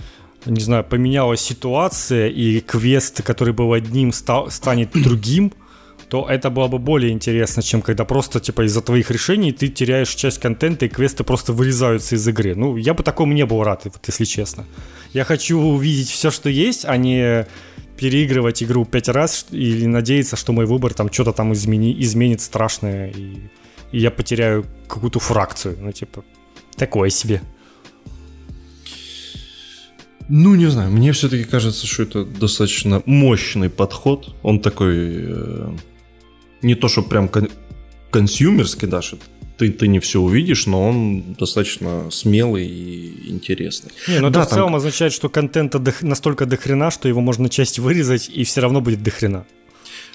не 0.46 0.62
знаю, 0.62 0.84
поменялась 0.84 1.42
ситуация, 1.42 2.30
и 2.30 2.62
квест, 2.62 3.22
который 3.24 3.54
был 3.54 3.74
одним, 3.74 4.14
стал, 4.14 4.50
станет 4.50 4.92
другим, 4.94 5.52
то 6.10 6.28
это 6.28 6.50
было 6.50 6.68
бы 6.68 6.80
более 6.80 7.12
интересно, 7.12 7.62
чем 7.62 7.82
когда 7.82 8.04
просто, 8.04 8.40
типа, 8.40 8.66
из-за 8.66 8.82
твоих 8.82 9.12
решений 9.12 9.52
ты 9.52 9.68
теряешь 9.68 10.10
часть 10.10 10.40
контента, 10.40 10.86
и 10.86 10.90
квесты 10.90 11.24
просто 11.24 11.54
вырезаются 11.54 12.16
из 12.16 12.28
игры. 12.28 12.56
Ну, 12.56 12.78
я 12.78 12.96
бы 12.96 13.04
такому 13.04 13.34
не 13.34 13.46
был 13.46 13.64
рад, 13.64 13.86
вот, 13.86 14.00
если 14.08 14.26
честно. 14.26 14.66
Я 15.14 15.24
хочу 15.24 15.60
увидеть 15.60 16.10
все, 16.10 16.32
что 16.32 16.50
есть, 16.50 16.86
а 16.86 16.98
не 16.98 17.46
переигрывать 17.98 18.64
игру 18.64 18.86
пять 18.86 19.08
раз 19.08 19.46
и 19.52 19.86
надеяться, 19.86 20.36
что 20.36 20.52
мой 20.52 20.66
выбор 20.66 20.94
там 20.94 21.12
что-то 21.12 21.32
там 21.32 21.54
измени, 21.54 21.96
изменит 22.02 22.42
страшное, 22.42 23.12
и, 23.12 23.38
и 23.92 24.00
я 24.00 24.10
потеряю 24.10 24.66
какую-то 24.88 25.20
фракцию. 25.20 25.78
Ну, 25.80 25.92
типа, 25.92 26.24
такое 26.76 27.10
себе. 27.12 27.42
Ну, 30.28 30.56
не 30.56 30.68
знаю, 30.68 30.92
мне 30.92 31.12
все-таки 31.12 31.44
кажется, 31.44 31.86
что 31.86 32.04
это 32.04 32.24
достаточно 32.26 33.04
мощный 33.06 33.70
подход. 33.70 34.36
Он 34.42 34.60
такой... 34.60 34.96
Э, 34.98 35.72
не 36.62 36.76
то, 36.76 36.88
что 36.88 37.02
прям 37.02 37.28
кон- 37.28 37.50
консюмерский 38.12 38.88
даже, 38.88 39.18
ты, 39.58 39.72
ты 39.72 39.88
не 39.88 40.00
все 40.00 40.20
увидишь, 40.20 40.68
но 40.68 40.90
он 40.90 41.36
достаточно 41.38 42.10
смелый 42.12 42.66
и 42.66 43.30
интересный. 43.30 43.92
Не, 44.08 44.20
ну 44.20 44.30
да, 44.30 44.40
это 44.40 44.48
в 44.48 44.50
там... 44.50 44.58
целом 44.58 44.76
означает, 44.76 45.14
что 45.14 45.30
контента 45.30 45.80
до, 45.80 45.94
настолько 46.02 46.46
дохрена, 46.46 46.92
что 46.92 47.10
его 47.10 47.22
можно 47.22 47.50
часть 47.50 47.80
вырезать, 47.80 48.30
и 48.30 48.44
все 48.44 48.62
равно 48.62 48.82
будет 48.82 49.04
дохрена. 49.04 49.46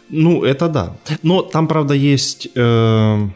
Ну, 0.08 0.44
это 0.44 0.68
да. 0.68 0.96
Но 1.22 1.42
там, 1.42 1.68
правда, 1.68 1.94
есть 1.94 2.48
э, 2.54 3.28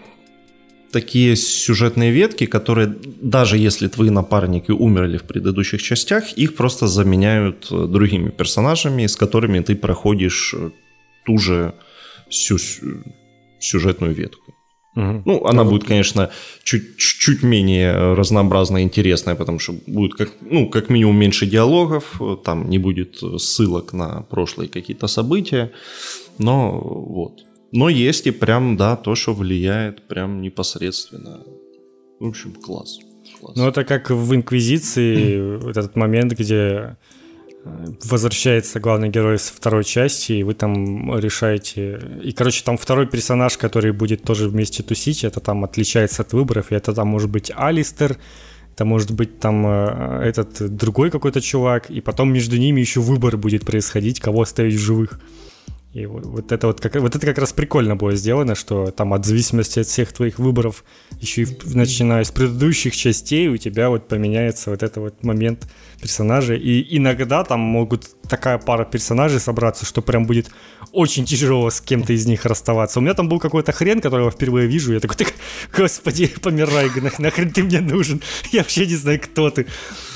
такие 0.92 1.36
сюжетные 1.36 2.11
ветки, 2.11 2.46
которые, 2.46 2.94
даже 3.20 3.59
если 3.59 3.88
твои 3.88 4.11
напарники 4.11 4.70
умерли 4.70 5.18
в 5.18 5.24
предыдущих 5.24 5.82
частях, 5.82 6.32
их 6.32 6.56
просто 6.56 6.86
заменяют 6.86 7.68
э, 7.70 7.86
другими 7.86 8.30
персонажами, 8.30 9.06
с 9.06 9.16
которыми 9.16 9.61
ты 9.61 9.76
проходишь 9.76 10.54
э, 10.56 10.70
ту 11.24 11.38
же 11.38 11.74
всю 12.29 12.59
сюжетную 13.59 14.14
ветку. 14.14 14.55
Угу. 14.97 15.22
Ну, 15.26 15.45
она 15.45 15.62
да, 15.62 15.70
будет, 15.70 15.83
вот. 15.83 15.89
конечно, 15.89 16.31
чуть-чуть 16.64 17.43
менее 17.43 18.14
разнообразная 18.14 18.83
и 18.83 18.85
интересная, 18.85 19.37
потому 19.37 19.59
что 19.59 19.74
будет 19.87 20.14
как, 20.14 20.33
ну, 20.41 20.68
как 20.68 20.91
минимум 20.91 21.16
меньше 21.16 21.47
диалогов, 21.47 22.20
там 22.45 22.68
не 22.68 22.79
будет 22.79 23.22
ссылок 23.39 23.93
на 23.93 24.22
прошлые 24.22 24.68
какие-то 24.68 25.07
события, 25.07 25.70
но 26.39 26.81
вот. 26.81 27.45
Но 27.70 27.89
есть 27.89 28.26
и 28.26 28.31
прям, 28.31 28.76
да, 28.76 28.97
то, 28.97 29.14
что 29.14 29.35
влияет 29.35 30.09
прям 30.09 30.41
непосредственно. 30.41 31.45
В 32.18 32.26
общем, 32.26 32.55
класс. 32.55 32.99
класс. 33.41 33.57
Ну, 33.57 33.68
это 33.68 33.85
как 33.85 34.11
в 34.11 34.35
Инквизиции, 34.35 35.68
этот 35.70 35.95
момент, 35.97 36.33
где 36.33 36.97
возвращается 37.64 38.80
главный 38.80 39.09
герой 39.09 39.38
со 39.38 39.52
второй 39.52 39.84
части, 39.84 40.32
и 40.32 40.42
вы 40.42 40.54
там 40.54 41.18
решаете... 41.18 42.00
И, 42.22 42.32
короче, 42.32 42.62
там 42.64 42.76
второй 42.76 43.06
персонаж, 43.06 43.59
который 43.59 43.92
будет 43.92 44.22
тоже 44.22 44.48
вместе 44.48 44.82
тусить, 44.82 45.24
это 45.24 45.40
там 45.40 45.64
отличается 45.64 46.22
от 46.22 46.32
выборов, 46.32 46.70
и 46.70 46.74
это 46.74 46.94
там 46.94 47.09
может 47.09 47.30
быть 47.30 47.52
Алистер, 47.54 48.16
это 48.74 48.84
может 48.84 49.11
быть 49.11 49.40
там 49.40 49.66
э, 49.66 50.22
этот 50.24 50.76
другой 50.76 51.11
какой-то 51.11 51.40
чувак, 51.40 51.90
и 51.90 52.00
потом 52.00 52.32
между 52.32 52.56
ними 52.56 52.80
еще 52.80 53.00
выбор 53.00 53.36
будет 53.36 53.66
происходить, 53.66 54.20
кого 54.20 54.42
оставить 54.42 54.74
в 54.74 54.80
живых. 54.80 55.20
И 55.95 56.05
вот, 56.05 56.53
это 56.53 56.66
вот 56.66 56.80
как, 56.80 56.97
вот 56.97 57.16
это 57.16 57.26
как 57.26 57.39
раз 57.39 57.55
прикольно 57.55 57.97
было 57.97 58.14
сделано, 58.14 58.55
что 58.55 58.91
там 58.91 59.14
от 59.14 59.24
зависимости 59.24 59.80
от 59.80 59.86
всех 59.86 60.12
твоих 60.12 60.39
выборов, 60.39 60.84
еще 61.18 61.43
и 61.43 61.59
начиная 61.64 62.24
с 62.24 62.30
предыдущих 62.30 62.95
частей, 62.95 63.49
у 63.49 63.57
тебя 63.57 63.89
вот 63.89 64.07
поменяется 64.07 64.70
вот 64.70 64.82
этот 64.82 64.99
вот 64.99 65.24
момент 65.24 65.66
персонажей. 66.01 66.59
И 66.59 66.97
иногда 66.99 67.43
там 67.43 67.61
могут 67.61 68.07
такая 68.28 68.59
пара 68.59 68.84
персонажей 68.84 69.41
собраться, 69.41 69.86
что 69.86 70.03
прям 70.03 70.26
будет 70.26 70.51
очень 70.93 71.24
тяжело 71.24 71.70
с 71.70 71.80
кем-то 71.80 72.12
из 72.12 72.26
них 72.26 72.45
расставаться. 72.45 72.99
У 72.99 73.03
меня 73.03 73.14
там 73.14 73.30
был 73.30 73.39
какой-то 73.39 73.72
хрен, 73.72 74.03
которого 74.03 74.30
впервые 74.30 74.68
вижу, 74.68 74.93
я 74.93 75.01
такой, 75.01 75.16
так, 75.16 75.32
господи, 75.76 76.26
помирай, 76.43 76.91
нахрен 77.18 77.51
ты 77.51 77.62
мне 77.62 77.80
нужен, 77.80 78.20
я 78.53 78.61
вообще 78.61 78.86
не 78.86 78.97
знаю, 78.97 79.20
кто 79.20 79.49
ты. 79.51 79.66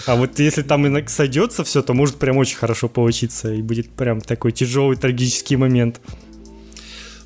А 0.06 0.16
вот 0.16 0.38
если 0.38 0.62
там 0.62 1.08
сойдется 1.08 1.64
все, 1.64 1.82
то 1.82 1.94
может 1.94 2.16
прям 2.16 2.36
очень 2.36 2.56
хорошо 2.56 2.88
получиться, 2.88 3.52
и 3.52 3.62
будет 3.62 3.90
прям 3.90 4.20
такой 4.20 4.52
тяжелый 4.52 4.96
трагический 4.96 5.56
момент. 5.56 6.00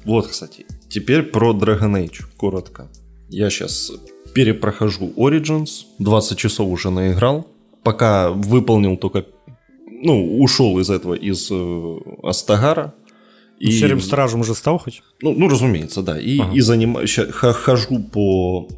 Вот, 0.05 0.29
кстати, 0.29 0.66
теперь 0.89 1.22
про 1.22 1.53
Dragon 1.53 1.93
Age, 1.95 2.24
коротко. 2.37 2.89
Я 3.29 3.51
сейчас 3.51 3.91
перепрохожу 4.35 5.12
Origins, 5.16 5.85
20 5.99 6.39
часов 6.39 6.68
уже 6.68 6.91
наиграл, 6.91 7.47
пока 7.83 8.31
выполнил 8.31 8.97
только, 8.97 9.27
ну, 9.87 10.41
ушел 10.41 10.79
из 10.79 10.91
этого, 10.91 11.14
из 11.14 11.49
э, 11.51 11.97
Астагара. 12.22 12.95
И 13.59 13.70
серым 13.70 14.01
стражем 14.01 14.41
уже 14.41 14.55
стал 14.55 14.79
хоть? 14.79 15.03
Ну, 15.22 15.33
ну 15.33 15.49
разумеется, 15.49 16.03
да. 16.03 16.20
И, 16.20 16.39
ага. 16.39 16.53
и 16.53 16.61
занимаюсь, 16.61 17.18
хожу 17.31 18.01
по 18.01 18.68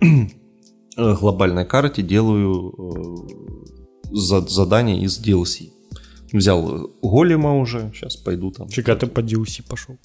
глобальной 0.96 1.66
карте, 1.66 2.02
делаю 2.02 2.72
э, 2.78 3.77
задания 4.10 5.00
из 5.00 5.20
DLC. 5.20 5.70
Взял 6.32 6.90
Голема 7.02 7.58
уже, 7.58 7.90
сейчас 7.94 8.16
пойду 8.16 8.50
там. 8.50 8.68
Чека, 8.68 8.96
ты 8.96 9.06
по 9.06 9.20
DLC 9.20 9.62
пошел. 9.66 9.98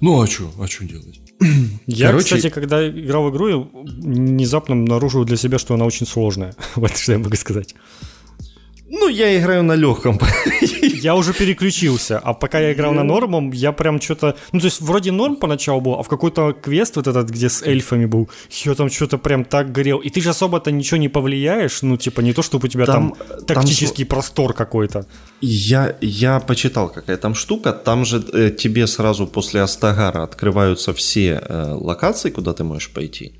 Ну 0.00 0.20
а 0.20 0.26
что, 0.26 0.50
а 0.60 0.66
что 0.66 0.84
делать? 0.84 1.20
Я, 1.86 2.08
Короче... 2.08 2.36
кстати, 2.36 2.52
когда 2.52 2.88
играл 2.88 3.24
в 3.24 3.30
игру, 3.30 3.70
внезапно 3.84 4.74
обнаружил 4.74 5.24
для 5.24 5.36
себя, 5.36 5.58
что 5.58 5.74
она 5.74 5.84
очень 5.84 6.06
сложная. 6.06 6.54
Вот 6.76 6.96
что 6.96 7.12
я 7.12 7.18
могу 7.18 7.36
сказать. 7.36 7.74
Ну, 8.88 9.08
я 9.08 9.38
играю 9.38 9.62
на 9.64 9.74
легком. 9.74 10.18
Я 11.06 11.14
уже 11.14 11.32
переключился, 11.32 12.18
а 12.18 12.34
пока 12.34 12.58
я 12.58 12.72
играл 12.72 12.92
на 12.92 13.04
нормом, 13.04 13.52
я 13.52 13.70
прям 13.70 14.00
что-то... 14.00 14.34
Ну, 14.52 14.58
то 14.58 14.66
есть, 14.66 14.80
вроде 14.80 15.12
норм 15.12 15.36
поначалу 15.36 15.80
был, 15.80 15.94
а 15.94 16.02
в 16.02 16.08
какой-то 16.08 16.52
квест 16.52 16.96
вот 16.96 17.06
этот, 17.06 17.30
где 17.30 17.48
с 17.48 17.62
эльфами 17.62 18.06
был, 18.06 18.28
я 18.64 18.74
там 18.74 18.90
что-то 18.90 19.18
прям 19.18 19.44
так 19.44 19.70
горел. 19.70 19.98
И 19.98 20.10
ты 20.10 20.20
же 20.20 20.30
особо-то 20.30 20.72
ничего 20.72 20.96
не 20.96 21.08
повлияешь, 21.08 21.82
ну, 21.82 21.96
типа, 21.96 22.22
не 22.22 22.32
то, 22.32 22.42
чтобы 22.42 22.66
у 22.66 22.68
тебя 22.68 22.86
там, 22.86 23.14
там 23.14 23.44
тактический 23.46 24.04
там... 24.04 24.16
простор 24.16 24.52
какой-то. 24.52 25.06
Я, 25.40 25.96
я 26.00 26.40
почитал, 26.40 26.88
какая 26.88 27.16
там 27.16 27.36
штука. 27.36 27.72
Там 27.72 28.04
же 28.04 28.24
э, 28.32 28.50
тебе 28.50 28.88
сразу 28.88 29.28
после 29.28 29.62
Астагара 29.62 30.24
открываются 30.24 30.92
все 30.92 31.40
э, 31.40 31.72
локации, 31.72 32.30
куда 32.30 32.52
ты 32.52 32.64
можешь 32.64 32.90
пойти 32.90 33.32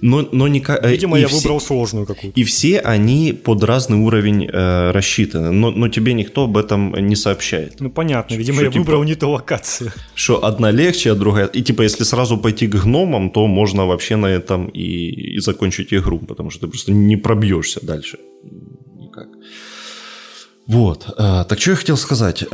но, 0.00 0.26
но 0.32 0.48
не... 0.48 0.64
Э, 0.66 0.90
Видимо, 0.90 1.18
я 1.18 1.28
все, 1.28 1.36
выбрал 1.36 1.60
сложную 1.60 2.06
какую-то. 2.06 2.40
И 2.40 2.44
все 2.44 2.80
они 2.80 3.32
под 3.32 3.62
разный 3.64 3.98
уровень 3.98 4.46
э, 4.46 4.90
рассчитаны, 4.92 5.50
но, 5.50 5.70
но 5.70 5.88
тебе 5.88 6.14
никто 6.14 6.44
об 6.44 6.56
этом 6.56 6.94
не 6.94 7.16
сообщает. 7.16 7.80
Ну, 7.80 7.90
понятно, 7.90 8.34
видимо, 8.34 8.56
что, 8.56 8.64
я 8.64 8.70
типа, 8.70 8.80
выбрал 8.80 9.04
не 9.04 9.14
ту 9.14 9.30
локацию. 9.30 9.92
Что 10.14 10.44
одна 10.44 10.70
легче, 10.70 11.12
а 11.12 11.14
другая... 11.14 11.46
И 11.46 11.62
типа, 11.62 11.82
если 11.82 12.04
сразу 12.04 12.38
пойти 12.38 12.66
к 12.66 12.76
гномам, 12.76 13.30
то 13.30 13.46
можно 13.46 13.86
вообще 13.86 14.16
на 14.16 14.26
этом 14.26 14.68
и, 14.68 15.36
и 15.36 15.40
закончить 15.40 15.92
игру, 15.92 16.18
потому 16.18 16.50
что 16.50 16.60
ты 16.60 16.68
просто 16.68 16.92
не 16.92 17.16
пробьешься 17.16 17.84
дальше. 17.84 18.18
Никак. 18.98 19.28
Вот. 20.66 21.06
Э, 21.18 21.44
так 21.48 21.60
что 21.60 21.70
я 21.70 21.76
хотел 21.76 21.96
сказать. 21.96 22.44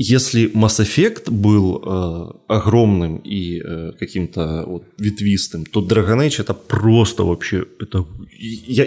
Э, 0.00 0.02
если 0.02 0.50
Mass 0.54 0.80
Effect 0.80 1.30
был 1.30 1.82
э, 1.84 2.54
огромным 2.54 3.18
и 3.18 3.60
э, 3.60 3.92
каким-то 3.98 4.64
вот, 4.66 4.84
ветвистым, 4.98 5.64
то 5.64 5.80
Dragon 5.80 6.18
Age 6.18 6.40
это 6.40 6.54
просто 6.54 7.24
вообще... 7.24 7.64
Это, 7.80 8.06
я, 8.38 8.86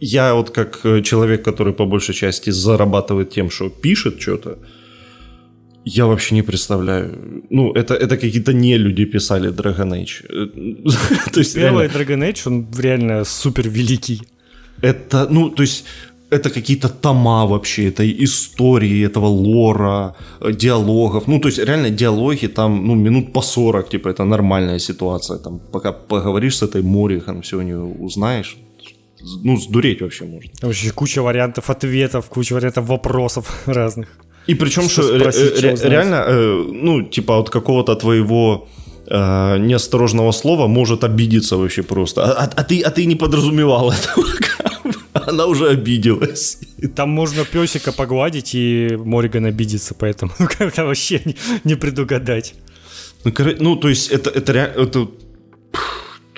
я 0.00 0.34
вот 0.34 0.50
как 0.50 0.82
человек, 1.02 1.44
который 1.44 1.72
по 1.72 1.86
большей 1.86 2.14
части 2.14 2.52
зарабатывает 2.52 3.30
тем, 3.30 3.50
что 3.50 3.68
пишет 3.68 4.20
что-то, 4.20 4.58
я 5.84 6.06
вообще 6.06 6.34
не 6.34 6.42
представляю. 6.42 7.42
Ну, 7.50 7.72
это, 7.72 7.94
это 7.94 8.16
какие-то 8.16 8.52
не 8.52 8.78
люди 8.78 9.06
писали 9.06 9.50
Dragon 9.50 9.92
Age. 9.92 11.30
то 11.32 11.40
есть, 11.40 11.54
Первый 11.54 11.86
реально... 11.86 11.98
Dragon 11.98 12.30
Age, 12.30 12.42
он 12.46 12.66
реально 12.78 13.24
супер 13.24 13.68
великий. 13.68 14.20
Это, 14.82 15.26
ну, 15.30 15.50
то 15.50 15.62
есть 15.62 15.84
это 16.30 16.50
какие-то 16.50 16.88
тома 16.88 17.46
вообще, 17.46 17.88
это 17.88 18.02
истории 18.24 19.06
этого 19.06 19.26
лора, 19.26 20.14
э, 20.40 20.52
диалогов. 20.52 21.28
Ну, 21.28 21.40
то 21.40 21.48
есть, 21.48 21.58
реально 21.58 21.90
диалоги 21.90 22.46
там, 22.46 22.86
ну, 22.86 22.94
минут 22.94 23.32
по 23.32 23.42
40, 23.42 23.88
типа, 23.88 24.08
это 24.08 24.24
нормальная 24.24 24.78
ситуация. 24.78 25.38
Там, 25.38 25.60
пока 25.72 25.92
поговоришь 25.92 26.56
с 26.56 26.62
этой 26.62 26.82
Морихан, 26.82 27.42
все 27.42 27.56
у 27.56 27.62
нее 27.62 27.78
узнаешь, 27.78 28.56
ну, 29.44 29.56
сдуреть 29.56 30.00
вообще 30.00 30.24
можно. 30.24 30.50
Вообще 30.62 30.90
куча 30.90 31.22
вариантов 31.22 31.70
ответов, 31.70 32.26
куча 32.28 32.54
вариантов 32.54 32.88
вопросов 32.88 33.46
разных. 33.66 34.06
И 34.48 34.54
причем, 34.54 34.82
что, 34.88 35.02
что 35.02 35.18
спросить, 35.18 35.62
ре- 35.62 35.76
реально, 35.90 36.24
э, 36.28 36.64
ну, 36.82 37.02
типа, 37.02 37.38
от 37.38 37.50
какого-то 37.50 37.94
твоего 37.96 38.68
э, 39.06 39.58
неосторожного 39.58 40.32
слова 40.32 40.66
может 40.68 41.04
обидеться 41.04 41.56
вообще 41.56 41.82
просто. 41.82 42.22
А, 42.22 42.44
а, 42.44 42.50
а, 42.56 42.62
ты, 42.62 42.80
а 42.82 42.90
ты 42.90 43.06
не 43.06 43.16
подразумевал 43.16 43.92
этого. 43.92 44.26
Она 45.26 45.46
уже 45.46 45.68
обиделась. 45.68 46.58
Там 46.94 47.10
можно 47.10 47.44
песика 47.44 47.92
погладить, 47.92 48.54
и 48.54 48.96
Мориган 48.96 49.46
обидится, 49.46 49.94
поэтому 49.94 50.32
как-то 50.38 50.84
вообще 50.84 51.20
не, 51.24 51.36
не 51.64 51.74
предугадать. 51.74 52.54
Ну, 53.24 53.32
ну, 53.60 53.76
то 53.76 53.88
есть 53.88 54.10
это, 54.10 54.30
это, 54.30 54.52
это 54.52 55.08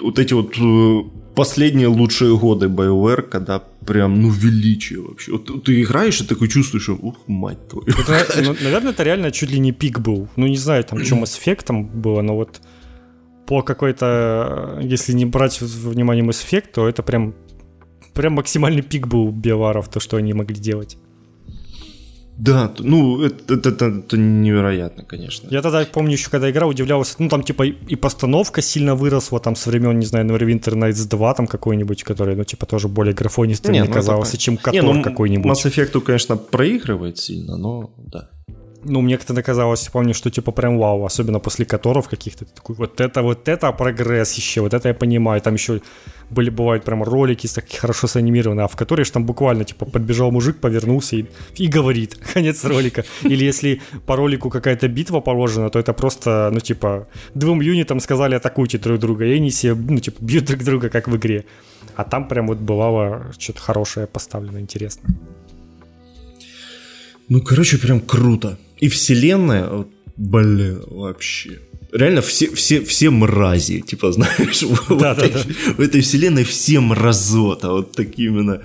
вот 0.01 0.18
эти 0.18 0.35
вот 0.35 0.57
э, 0.59 1.11
последние 1.35 1.89
лучшие 1.89 2.37
годы 2.37 2.66
BioWare, 2.66 3.22
когда 3.22 3.62
прям, 3.87 4.20
ну, 4.20 4.30
величие 4.30 5.01
вообще. 5.01 5.33
Вот 5.33 5.64
ты 5.64 5.83
играешь 5.83 6.20
и 6.20 6.26
такой 6.26 6.49
чувствуешь, 6.49 6.85
что, 6.85 6.95
ух, 6.95 7.16
мать 7.26 7.68
твою. 7.68 7.87
Это, 7.89 8.43
ну, 8.43 8.57
наверное, 8.62 8.93
это 8.93 9.03
реально 9.03 9.30
чуть 9.30 9.51
ли 9.51 9.59
не 9.59 9.72
пик 9.72 10.01
был. 10.01 10.28
Ну, 10.37 10.47
не 10.47 10.57
знаю, 10.57 10.85
там, 10.85 11.05
что 11.05 11.16
Mass 11.16 11.39
Effect 11.39 11.64
там 11.64 11.87
было, 11.87 12.22
но 12.22 12.37
вот 12.37 12.61
по 13.47 13.62
какой-то, 13.62 14.78
если 14.83 15.12
не 15.12 15.26
брать 15.26 15.61
внимание 15.61 16.24
Mass 16.24 16.45
Effect, 16.47 16.66
то 16.74 16.89
это 16.89 17.03
прям 17.03 17.35
прям 18.15 18.35
максимальный 18.35 18.83
пик 18.83 19.07
был 19.07 19.31
биоваров, 19.31 19.89
то, 19.89 20.01
что 20.01 20.17
они 20.17 20.33
могли 20.33 20.57
делать. 20.57 20.97
Да, 22.39 22.73
ну, 22.79 23.23
это, 23.23 23.55
это, 23.55 23.69
это, 23.69 23.85
это 23.87 24.17
невероятно, 24.17 25.05
конечно. 25.05 25.49
Я 25.51 25.61
тогда 25.61 25.85
помню 25.85 26.13
еще, 26.13 26.31
когда 26.31 26.51
играл, 26.51 26.71
удивлялся, 26.71 27.15
ну, 27.19 27.29
там, 27.29 27.43
типа, 27.43 27.65
и 27.65 27.95
постановка 27.97 28.63
сильно 28.63 28.95
выросла, 28.95 29.39
там, 29.39 29.55
со 29.55 29.71
времен, 29.71 29.99
не 29.99 30.07
знаю, 30.07 30.27
Neverwinter 30.27 30.75
Nights 30.75 31.09
2, 31.09 31.35
там, 31.35 31.47
какой-нибудь, 31.47 32.03
который, 32.03 32.35
ну, 32.35 32.45
типа, 32.45 32.67
тоже 32.67 32.89
более 32.89 33.15
графонистым 33.15 33.73
не, 33.73 33.81
мне 33.81 33.89
ну, 33.89 33.95
казался, 33.95 34.39
чем 34.39 34.57
Котор 34.57 34.83
не, 34.83 34.93
ну, 34.93 35.03
какой-нибудь. 35.03 35.53
Mass 35.53 35.71
Effect, 35.71 36.01
конечно, 36.01 36.37
проигрывает 36.37 37.19
сильно, 37.19 37.57
но, 37.57 37.93
да 37.99 38.31
ну, 38.85 39.01
мне 39.01 39.17
как-то 39.17 39.43
казалось, 39.43 39.89
помню, 39.93 40.15
что 40.15 40.31
типа 40.31 40.53
прям 40.53 40.79
вау, 40.79 41.05
особенно 41.05 41.39
после 41.39 41.65
которых 41.65 42.09
каких-то 42.09 42.45
такой, 42.45 42.77
вот 42.77 43.01
это, 43.01 43.23
вот 43.23 43.49
это 43.49 43.71
прогресс 43.73 44.33
еще, 44.35 44.61
вот 44.61 44.75
это 44.75 44.89
я 44.89 44.95
понимаю, 44.95 45.41
там 45.41 45.55
еще 45.55 45.81
были, 46.33 46.51
бывают 46.51 46.85
прям 46.85 47.03
ролики 47.03 47.47
такие 47.47 47.78
хорошо 47.78 48.07
санимированные, 48.07 48.64
а 48.64 48.68
в 48.68 48.76
которых 48.76 49.11
там 49.11 49.24
буквально, 49.24 49.64
типа, 49.64 49.85
подбежал 49.85 50.30
мужик, 50.30 50.59
повернулся 50.59 51.16
и, 51.16 51.26
и 51.57 51.66
говорит, 51.66 52.16
конец 52.35 52.64
ролика. 52.64 53.05
Или 53.22 53.45
если 53.45 53.80
по 54.07 54.16
ролику 54.16 54.51
какая-то 54.51 54.89
битва 54.89 55.20
положена, 55.20 55.70
то 55.70 55.78
это 55.78 55.93
просто, 55.93 56.51
ну, 56.53 56.61
типа, 56.61 57.07
двум 57.35 57.61
юнитам 57.61 58.01
сказали 58.01 58.35
атакуйте 58.35 58.78
друг 58.78 58.99
друга, 58.99 59.24
и 59.24 59.37
они 59.37 59.51
все, 59.51 59.74
ну, 59.74 59.99
типа, 59.99 60.16
бьют 60.20 60.45
друг 60.45 60.62
друга, 60.62 60.89
как 60.89 61.09
в 61.09 61.16
игре. 61.16 61.45
А 61.97 62.05
там 62.05 62.28
прям 62.28 62.47
вот 62.47 62.59
бывало 62.59 63.33
что-то 63.39 63.61
хорошее 63.61 64.07
поставлено, 64.07 64.59
интересно. 64.59 65.09
Ну, 67.28 67.41
короче, 67.41 67.78
прям 67.78 68.01
круто. 68.01 68.59
И 68.78 68.89
вселенная, 68.89 69.87
блин, 70.16 70.83
вообще. 70.87 71.61
Реально 71.93 72.22
все, 72.22 72.55
все, 72.55 72.82
все 72.82 73.11
мрази, 73.11 73.80
типа, 73.80 74.12
знаешь, 74.12 74.61
да, 74.61 74.95
в, 74.95 74.99
да, 74.99 75.12
этой, 75.12 75.30
да. 75.30 75.40
в 75.76 75.80
этой 75.80 76.01
вселенной 76.01 76.45
все 76.45 76.80
мразота, 76.80 77.70
вот 77.70 77.93
такие 77.93 78.28
именно. 78.28 78.62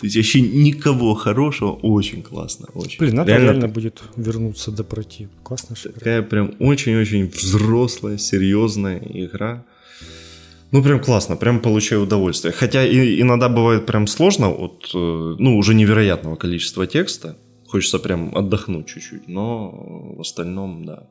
То 0.00 0.06
есть 0.06 0.16
вообще 0.16 0.40
никого 0.40 1.14
хорошего, 1.14 1.72
очень 1.72 2.22
классно, 2.22 2.68
очень. 2.74 3.00
Блин, 3.00 3.16
надо 3.16 3.32
реально, 3.32 3.46
реально 3.46 3.68
будет 3.68 4.00
вернуться 4.14 4.70
до 4.70 4.84
пройти. 4.84 5.26
Классно. 5.42 5.74
Такая 5.92 6.22
прям 6.22 6.54
очень-очень 6.60 7.26
взрослая, 7.26 8.16
серьезная 8.16 9.02
игра. 9.12 9.64
Ну, 10.70 10.82
прям 10.82 11.00
классно, 11.00 11.34
прям 11.34 11.58
получаю 11.58 12.02
удовольствие. 12.02 12.52
Хотя 12.52 12.86
и, 12.86 13.20
иногда 13.20 13.48
бывает 13.48 13.86
прям 13.86 14.06
сложно 14.06 14.50
от, 14.50 14.90
э, 14.94 15.36
ну, 15.38 15.56
уже 15.56 15.74
невероятного 15.74 16.36
количества 16.36 16.86
текста. 16.86 17.36
Хочется 17.66 17.98
прям 17.98 18.36
отдохнуть 18.36 18.86
чуть-чуть, 18.86 19.26
но 19.26 20.14
в 20.16 20.20
остальном, 20.20 20.84
да. 20.84 21.08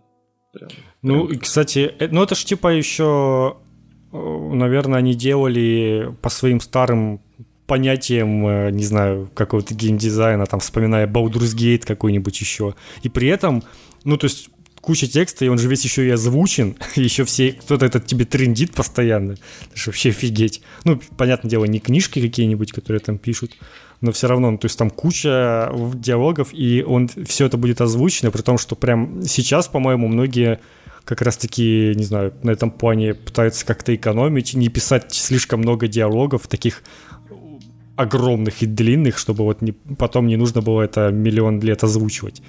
Прям, 0.58 0.70
ну, 1.02 1.28
прям... 1.28 1.40
кстати, 1.40 1.94
э, 2.00 2.08
ну 2.12 2.24
это 2.24 2.36
ж 2.36 2.44
типа 2.44 2.70
еще, 2.70 3.58
э, 4.12 4.50
наверное, 4.54 5.00
они 5.00 5.14
делали 5.14 6.14
по 6.22 6.30
своим 6.30 6.60
старым 6.60 7.22
понятиям, 7.68 8.48
э, 8.48 8.72
не 8.72 8.84
знаю, 8.84 9.30
какого-то 9.34 9.74
геймдизайна, 9.74 10.46
там, 10.46 10.60
вспоминая 10.60 11.06
Baldur's 11.06 11.56
Gate 11.56 11.86
какой-нибудь 11.86 12.40
еще. 12.40 12.76
И 13.04 13.10
при 13.10 13.28
этом, 13.28 13.64
ну, 14.04 14.18
то 14.18 14.26
есть 14.26 14.50
куча 14.82 15.06
текста, 15.06 15.44
и 15.44 15.50
он 15.50 15.58
же 15.58 15.68
весь 15.68 15.84
еще 15.84 16.08
и 16.08 16.10
озвучен, 16.10 16.78
еще 16.96 17.26
все, 17.26 17.52
кто-то 17.52 17.86
этот 17.86 18.06
тебе 18.06 18.26
трендит 18.26 18.74
постоянно. 18.74 19.34
Это 19.34 19.76
же 19.76 19.88
вообще 19.88 20.10
офигеть. 20.10 20.62
Ну, 20.86 21.00
понятное 21.18 21.50
дело, 21.50 21.66
не 21.66 21.80
книжки 21.80 22.22
какие-нибудь, 22.22 22.72
которые 22.72 23.02
там 23.02 23.18
пишут, 23.18 23.58
но 24.02 24.12
все 24.12 24.28
равно, 24.28 24.52
ну, 24.52 24.58
то 24.58 24.66
есть 24.66 24.78
там 24.78 24.90
куча 24.90 25.72
диалогов, 25.96 26.50
и 26.54 26.84
он 26.84 27.10
все 27.26 27.46
это 27.46 27.58
будет 27.58 27.82
озвучено, 27.82 28.32
при 28.32 28.42
том, 28.42 28.58
что 28.58 28.76
прям 28.76 29.24
сейчас, 29.24 29.68
по-моему, 29.68 30.08
многие 30.08 30.60
как 31.04 31.22
раз-таки, 31.22 31.94
не 31.96 32.04
знаю, 32.04 32.34
на 32.44 32.52
этом 32.52 32.70
плане 32.70 33.14
пытаются 33.14 33.66
как-то 33.66 33.96
экономить, 33.96 34.54
не 34.54 34.70
писать 34.70 35.14
слишком 35.14 35.62
много 35.62 35.88
диалогов, 35.88 36.48
таких 36.48 36.84
огромных 37.96 38.62
и 38.62 38.66
длинных, 38.66 39.18
чтобы 39.18 39.44
вот 39.44 39.62
не, 39.62 39.72
потом 39.72 40.28
не 40.28 40.36
нужно 40.36 40.62
было 40.62 40.82
это 40.84 41.10
миллион 41.10 41.60
лет 41.62 41.84
озвучивать. 41.84 42.42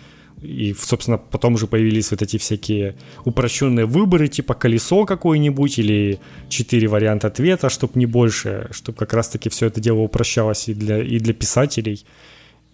И, 0.43 0.75
собственно, 0.79 1.19
потом 1.19 1.55
уже 1.55 1.67
появились 1.67 2.11
вот 2.11 2.23
эти 2.23 2.37
всякие 2.37 2.97
упрощенные 3.25 3.87
выборы, 3.87 4.29
типа 4.29 4.55
колесо 4.55 5.05
какое-нибудь 5.05 5.79
или 5.79 6.21
четыре 6.49 6.89
варианта 6.89 7.27
ответа, 7.29 7.71
чтобы 7.71 7.95
не 7.97 8.07
больше, 8.07 8.69
чтобы 8.71 8.99
как 8.99 9.13
раз-таки 9.13 9.49
все 9.49 9.67
это 9.67 9.81
дело 9.81 9.99
упрощалось 9.99 10.69
и 10.69 10.75
для, 10.75 11.03
и 11.03 11.19
для 11.19 11.35
писателей, 11.35 12.05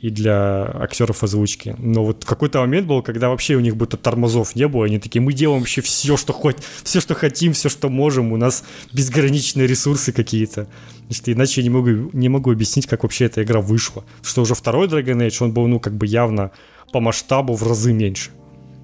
и 0.04 0.10
для 0.10 0.64
актеров 0.82 1.24
озвучки. 1.24 1.74
Но 1.78 2.04
вот 2.04 2.26
какой-то 2.26 2.60
момент 2.60 2.86
был, 2.86 3.00
когда 3.00 3.30
вообще 3.30 3.54
у 3.54 3.60
них 3.60 3.74
будто 3.74 3.96
тормозов 3.96 4.54
не 4.54 4.68
было, 4.68 4.84
они 4.84 4.98
такие, 4.98 5.22
мы 5.22 5.32
делаем 5.32 5.60
вообще 5.60 5.80
все, 5.80 6.18
что 6.18 6.34
хоть, 6.34 6.56
все, 6.82 7.00
что 7.00 7.14
хотим, 7.14 7.54
все, 7.54 7.70
что 7.70 7.88
можем, 7.88 8.32
у 8.32 8.36
нас 8.36 8.64
безграничные 8.92 9.66
ресурсы 9.66 10.12
какие-то. 10.12 10.68
Значит, 11.06 11.28
иначе 11.30 11.62
я 11.62 11.68
не 11.68 11.70
могу, 11.70 12.10
не 12.12 12.28
могу 12.28 12.52
объяснить, 12.52 12.86
как 12.86 13.02
вообще 13.02 13.24
эта 13.24 13.42
игра 13.42 13.62
вышла. 13.62 14.04
Что 14.22 14.42
уже 14.42 14.54
второй 14.54 14.88
Dragon 14.88 15.26
Age, 15.26 15.42
он 15.42 15.52
был, 15.52 15.66
ну, 15.68 15.80
как 15.80 15.94
бы 15.94 16.06
явно 16.06 16.50
по 16.94 17.00
масштабу 17.00 17.54
в 17.54 17.62
разы 17.62 17.92
меньше. 17.92 18.30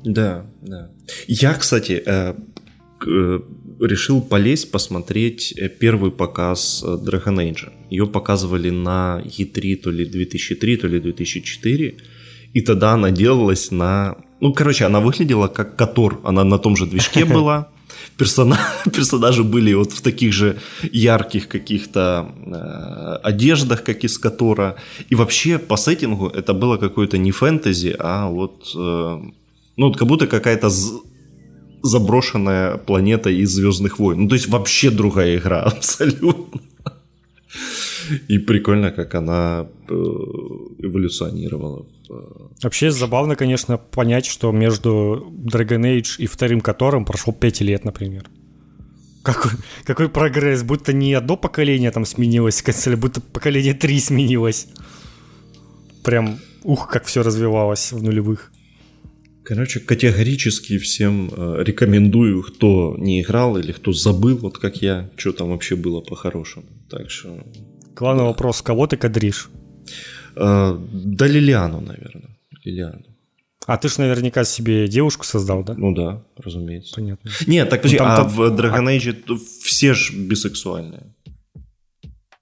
Да, 0.04 0.44
да. 0.62 0.90
Я, 1.28 1.54
кстати, 1.54 2.02
э, 2.04 2.34
э, 3.06 3.40
решил 3.80 4.20
полезть 4.20 4.72
посмотреть 4.72 5.54
э, 5.56 5.68
первый 5.68 6.10
показ 6.10 6.84
Dragon 6.84 7.36
Age. 7.36 7.68
Ее 7.90 8.06
показывали 8.06 8.70
на 8.70 9.22
E3 9.24 9.76
то 9.76 9.92
ли 9.92 10.04
2003, 10.04 10.76
то 10.76 10.88
ли 10.88 11.00
2004. 11.00 11.94
И 12.54 12.60
тогда 12.62 12.94
она 12.94 13.12
делалась 13.12 13.70
на... 13.70 14.16
Ну, 14.40 14.52
короче, 14.52 14.86
она 14.86 14.98
выглядела 14.98 15.46
как 15.46 15.76
Котор. 15.76 16.20
Она 16.24 16.42
на 16.42 16.58
том 16.58 16.76
же 16.76 16.86
движке 16.86 17.24
была. 17.34 17.68
Персона... 18.20 18.58
Персонажи 18.92 19.42
были 19.42 19.74
вот 19.74 19.92
в 19.92 20.00
таких 20.02 20.32
же 20.32 20.56
ярких 20.92 21.48
каких-то 21.48 22.26
э, 22.46 23.28
одеждах, 23.28 23.82
как 23.82 24.04
из 24.04 24.18
Котора. 24.18 24.74
И 25.12 25.14
вообще 25.14 25.58
по 25.58 25.76
сеттингу 25.76 26.28
это 26.28 26.52
было 26.52 26.76
какое-то 26.76 27.18
не 27.18 27.32
фэнтези, 27.32 27.96
а 27.98 28.28
вот... 28.28 28.74
Э, 28.76 29.18
ну, 29.76 29.86
вот 29.86 29.96
как 29.96 30.06
будто 30.08 30.26
какая-то 30.26 30.70
заброшенная 31.82 32.76
планета 32.76 33.30
из 33.30 33.50
Звездных 33.54 33.98
войн. 33.98 34.22
Ну, 34.22 34.28
то 34.28 34.34
есть 34.34 34.48
вообще 34.48 34.90
другая 34.90 35.36
игра, 35.36 35.62
абсолютно. 35.76 36.60
И 38.28 38.38
прикольно, 38.38 38.90
как 38.90 39.14
она 39.14 39.66
э, 39.88 39.92
эволюционировала. 39.92 41.86
Э, 42.10 42.14
вообще 42.62 42.90
забавно, 42.90 43.36
конечно, 43.36 43.78
понять, 43.78 44.26
что 44.26 44.52
между 44.52 45.32
Dragon 45.52 45.82
Age 45.82 46.16
и 46.18 46.26
вторым 46.26 46.60
которым 46.60 47.04
прошло 47.04 47.32
5 47.32 47.60
лет, 47.62 47.84
например. 47.84 48.24
Какой, 49.22 49.52
какой 49.84 50.08
прогресс, 50.08 50.62
будто 50.62 50.92
не 50.92 51.12
одно 51.14 51.36
поколение 51.36 51.90
там 51.90 52.06
сменилось, 52.06 52.62
консоли, 52.62 52.94
будто 52.94 53.20
поколение 53.20 53.74
3 53.74 54.00
сменилось. 54.00 54.68
Прям, 56.02 56.38
ух, 56.62 56.88
как 56.88 57.04
все 57.04 57.22
развивалось 57.22 57.92
в 57.92 58.02
нулевых. 58.02 58.50
Короче, 59.42 59.80
категорически 59.80 60.78
всем 60.78 61.30
э, 61.36 61.64
рекомендую, 61.64 62.42
кто 62.42 62.94
не 62.98 63.20
играл 63.20 63.58
или 63.58 63.72
кто 63.72 63.92
забыл, 63.92 64.38
вот 64.38 64.58
как 64.58 64.80
я, 64.80 65.10
что 65.16 65.32
там 65.32 65.50
вообще 65.50 65.76
было 65.76 66.00
по-хорошему. 66.00 66.66
Так 66.88 67.10
что... 67.10 67.42
Главный 67.94 68.24
вопрос, 68.24 68.62
кого 68.62 68.86
ты 68.86 68.96
кадришь? 68.96 69.50
Э, 70.36 70.76
да 70.78 71.26
Лилиану, 71.26 71.80
наверное. 71.80 72.38
Лилиану. 72.64 73.04
А 73.66 73.76
ты 73.76 73.88
ж 73.88 73.98
наверняка 73.98 74.44
себе 74.44 74.88
девушку 74.88 75.24
создал, 75.24 75.62
да? 75.62 75.74
Ну 75.74 75.94
да, 75.94 76.24
разумеется. 76.36 76.94
Понятно. 76.96 77.30
Нет, 77.46 77.68
так 77.68 77.82
подожди, 77.82 77.98
ну, 77.98 78.04
а 78.04 78.16
там... 78.16 78.28
в 78.28 78.40
Dragon 78.58 78.86
Age 78.86 79.38
все 79.62 79.94
же 79.94 80.16
бисексуальные. 80.16 81.14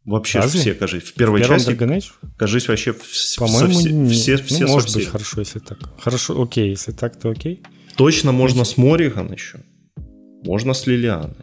Вообще 0.05 0.38
Разве? 0.38 0.61
все, 0.61 0.74
кажись. 0.74 1.03
В 1.03 1.14
первой 1.14 1.42
в 1.42 1.46
части, 1.46 1.70
Dragon 1.70 1.99
Age? 1.99 2.12
кажись, 2.38 2.66
вообще 2.68 2.94
По-моему, 3.36 3.78
все, 3.78 3.90
не... 3.90 4.11
все, 4.11 4.38
ну, 4.38 4.44
все 4.44 4.66
может 4.66 4.94
быть, 4.94 5.07
хорошо, 5.07 5.40
если 5.40 5.59
так. 5.59 5.78
Хорошо, 6.01 6.40
окей, 6.40 6.70
если 6.70 6.92
так, 6.92 7.18
то 7.18 7.28
окей. 7.28 7.62
Точно 7.96 8.32
можно 8.32 8.64
с 8.64 8.78
Мориган 8.78 9.30
еще. 9.30 9.61
Можно 10.44 10.72
с 10.72 10.86
Лилианой. 10.86 11.34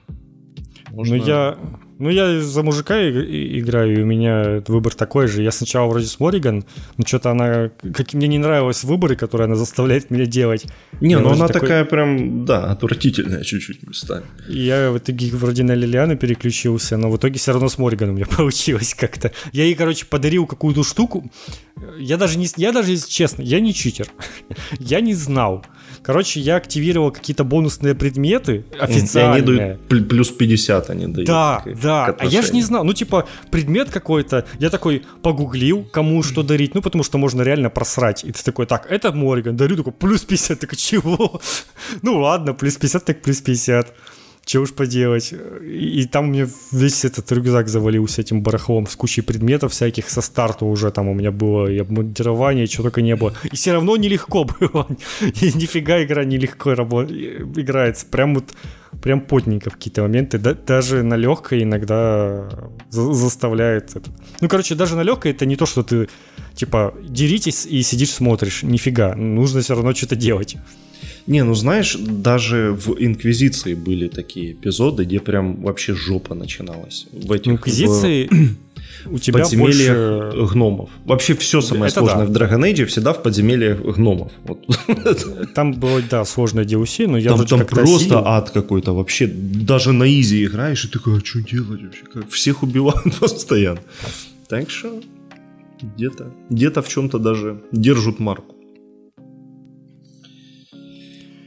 Можно... 0.90 1.18
Ну, 1.18 1.26
я... 1.28 1.58
Ну, 1.98 2.10
я 2.10 2.42
за 2.42 2.64
мужика 2.64 2.96
играю, 3.10 4.00
и 4.00 4.02
у 4.02 4.06
меня 4.06 4.62
выбор 4.68 4.94
такой 4.94 5.28
же. 5.28 5.42
Я 5.44 5.52
сначала 5.52 5.88
вроде 5.88 6.08
с 6.08 6.20
Мориган, 6.20 6.66
но 6.98 7.06
что-то 7.06 7.32
она... 7.32 7.70
Как 7.94 8.14
мне 8.14 8.28
не 8.28 8.38
нравились 8.38 8.84
выборы, 8.84 9.16
которые 9.16 9.46
она 9.46 9.56
заставляет 9.56 10.12
меня 10.12 10.26
делать. 10.26 10.66
Не, 11.00 11.18
ну 11.18 11.32
она 11.32 11.48
такой... 11.48 11.62
такая 11.62 11.86
прям, 11.86 12.46
да, 12.46 12.72
отвратительная 12.72 13.44
чуть-чуть 13.44 13.88
местами. 13.88 14.24
Я 14.50 14.92
в 14.92 14.98
итоге 14.98 15.30
вроде 15.32 15.64
на 15.64 15.74
Лилиану 15.74 16.18
переключился, 16.18 16.98
но 16.98 17.10
в 17.10 17.18
итоге 17.18 17.40
все 17.40 17.54
равно 17.54 17.70
с 17.70 17.78
Мориган 17.78 18.10
у 18.10 18.14
меня 18.14 18.26
получилось 18.38 18.94
как-то. 18.94 19.32
Я 19.54 19.64
ей, 19.64 19.76
короче, 19.76 20.06
подарил 20.06 20.48
какую-то 20.48 20.84
штуку. 20.84 21.32
Я 21.98 22.18
даже, 22.18 22.38
не, 22.38 22.48
я 22.58 22.72
даже, 22.72 22.92
если 22.92 23.10
честно, 23.10 23.42
я 23.42 23.60
не 23.62 23.74
читер. 23.74 24.08
я 24.80 25.00
не 25.00 25.14
знал. 25.14 25.66
Короче, 26.04 26.40
я 26.40 26.58
активировал 26.58 27.12
какие-то 27.12 27.44
бонусные 27.44 27.96
предметы 27.96 28.66
официальные. 28.80 29.40
И 29.40 29.44
они 29.44 29.58
дают 29.58 30.08
плюс 30.08 30.30
50, 30.30 30.90
они 30.90 31.08
дают. 31.08 31.28
Да, 31.28 31.64
да. 31.86 32.16
А 32.20 32.26
я 32.26 32.42
же 32.42 32.54
не 32.54 32.62
знал. 32.62 32.84
Ну, 32.84 32.94
типа, 32.94 33.28
предмет 33.52 33.90
какой-то. 33.90 34.46
Я 34.60 34.70
такой 34.70 35.04
погуглил, 35.22 35.84
кому 35.84 36.24
что 36.24 36.44
дарить. 36.44 36.76
Ну, 36.76 36.82
потому 36.82 37.04
что 37.04 37.18
можно 37.18 37.44
реально 37.44 37.70
просрать. 37.70 38.24
И 38.24 38.32
ты 38.32 38.44
такой, 38.44 38.66
так, 38.66 38.92
это 38.92 39.12
Морган. 39.12 39.56
Дарю 39.56 39.78
такой, 39.78 39.94
плюс 39.94 40.22
50. 40.22 40.60
Так 40.60 40.76
чего? 40.78 41.42
Ну, 42.02 42.20
ладно, 42.20 42.54
плюс 42.54 42.76
50, 42.78 43.06
так 43.06 43.22
плюс 43.22 43.42
50 43.42 43.94
что 44.46 44.62
уж 44.62 44.74
поделать. 44.74 45.34
И, 45.64 46.02
и 46.02 46.06
там 46.06 46.26
у 46.26 46.32
меня 46.32 46.48
весь 46.72 47.04
этот 47.04 47.32
рюкзак 47.32 47.68
завалился 47.68 48.22
этим 48.22 48.42
барахлом 48.42 48.88
с 48.88 48.96
кучей 48.96 49.22
предметов 49.22 49.72
всяких 49.72 50.10
со 50.10 50.22
старта 50.22 50.66
уже 50.66 50.92
там 50.92 51.08
у 51.08 51.14
меня 51.14 51.32
было 51.32 51.68
и 51.68 51.78
обмундирование, 51.80 52.68
чего 52.68 52.84
только 52.84 53.02
не 53.02 53.16
было. 53.16 53.34
И 53.52 53.56
все 53.56 53.74
равно 53.74 53.98
нелегко 53.98 54.44
было. 54.60 54.88
И 55.22 55.52
нифига 55.56 56.04
игра 56.04 56.24
нелегко 56.24 56.76
работ... 56.76 57.12
играется. 57.12 58.06
Прям 58.06 58.36
вот 58.36 58.54
прям 59.02 59.22
потненько 59.22 59.70
в 59.70 59.74
какие-то 59.74 60.04
моменты. 60.04 60.38
Да, 60.38 60.54
даже 60.54 61.04
на 61.04 61.16
легкой 61.16 61.64
иногда 61.64 62.48
за- 62.90 63.14
заставляет 63.14 63.96
это. 63.96 64.10
Ну, 64.42 64.48
короче, 64.48 64.76
даже 64.76 64.96
на 64.96 65.02
легкой 65.02 65.32
это 65.32 65.46
не 65.46 65.56
то, 65.56 65.66
что 65.66 65.84
ты 65.84 66.08
типа 66.54 66.94
деритесь 67.04 67.66
и 67.66 67.82
сидишь 67.82 68.12
смотришь. 68.12 68.64
Нифига. 68.64 69.16
Нужно 69.16 69.62
все 69.62 69.74
равно 69.74 69.94
что-то 69.94 70.16
делать. 70.16 70.56
Не, 71.28 71.44
ну 71.44 71.56
знаешь, 71.56 71.96
даже 71.96 72.78
в 72.78 72.96
Инквизиции 73.00 73.74
были 73.74 74.08
такие 74.08 74.52
эпизоды, 74.52 75.06
где 75.06 75.20
прям 75.20 75.62
вообще 75.62 75.96
жопа 75.96 76.36
начиналась. 76.36 77.08
В 77.12 77.32
этих, 77.32 77.54
Инквизиции 77.54 78.28
в... 78.28 78.58
у 79.12 79.18
тебя 79.18 79.40
подземельях 79.40 80.34
больше... 80.34 80.54
гномов. 80.54 80.90
Вообще 81.04 81.34
все 81.34 81.62
самое 81.62 81.90
Это 81.90 82.02
сложное 82.02 82.28
да. 82.28 82.48
в 82.48 82.52
Dragon 82.52 82.72
Age 82.72 82.86
всегда 82.86 83.14
в 83.14 83.24
подземельях 83.24 83.82
гномов. 83.82 84.32
Вот. 84.44 84.66
Там 85.56 85.74
было, 85.74 86.02
да, 86.10 86.26
сложное 86.26 86.64
DLC, 86.64 87.08
но 87.08 87.18
я 87.18 87.30
там, 87.36 87.46
там 87.48 87.66
просто 87.66 88.00
сидел... 88.00 88.22
ад 88.26 88.52
какой-то. 88.52 88.94
Вообще 88.94 89.26
даже 89.28 89.94
на 89.94 90.08
изи 90.08 90.46
играешь 90.46 90.86
и 90.86 90.88
такой, 90.90 91.18
а 91.18 91.26
что 91.26 91.42
делать 91.42 91.82
вообще? 91.82 92.04
Как? 92.14 92.30
Всех 92.30 92.62
убивают 92.62 93.04
постоянно. 93.20 93.82
Так 94.48 94.70
что 94.70 95.02
где-то 95.82 96.32
где-то 96.50 96.82
в 96.82 96.88
чем-то 96.88 97.18
даже 97.18 97.64
держат 97.72 98.20
марку. 98.20 98.55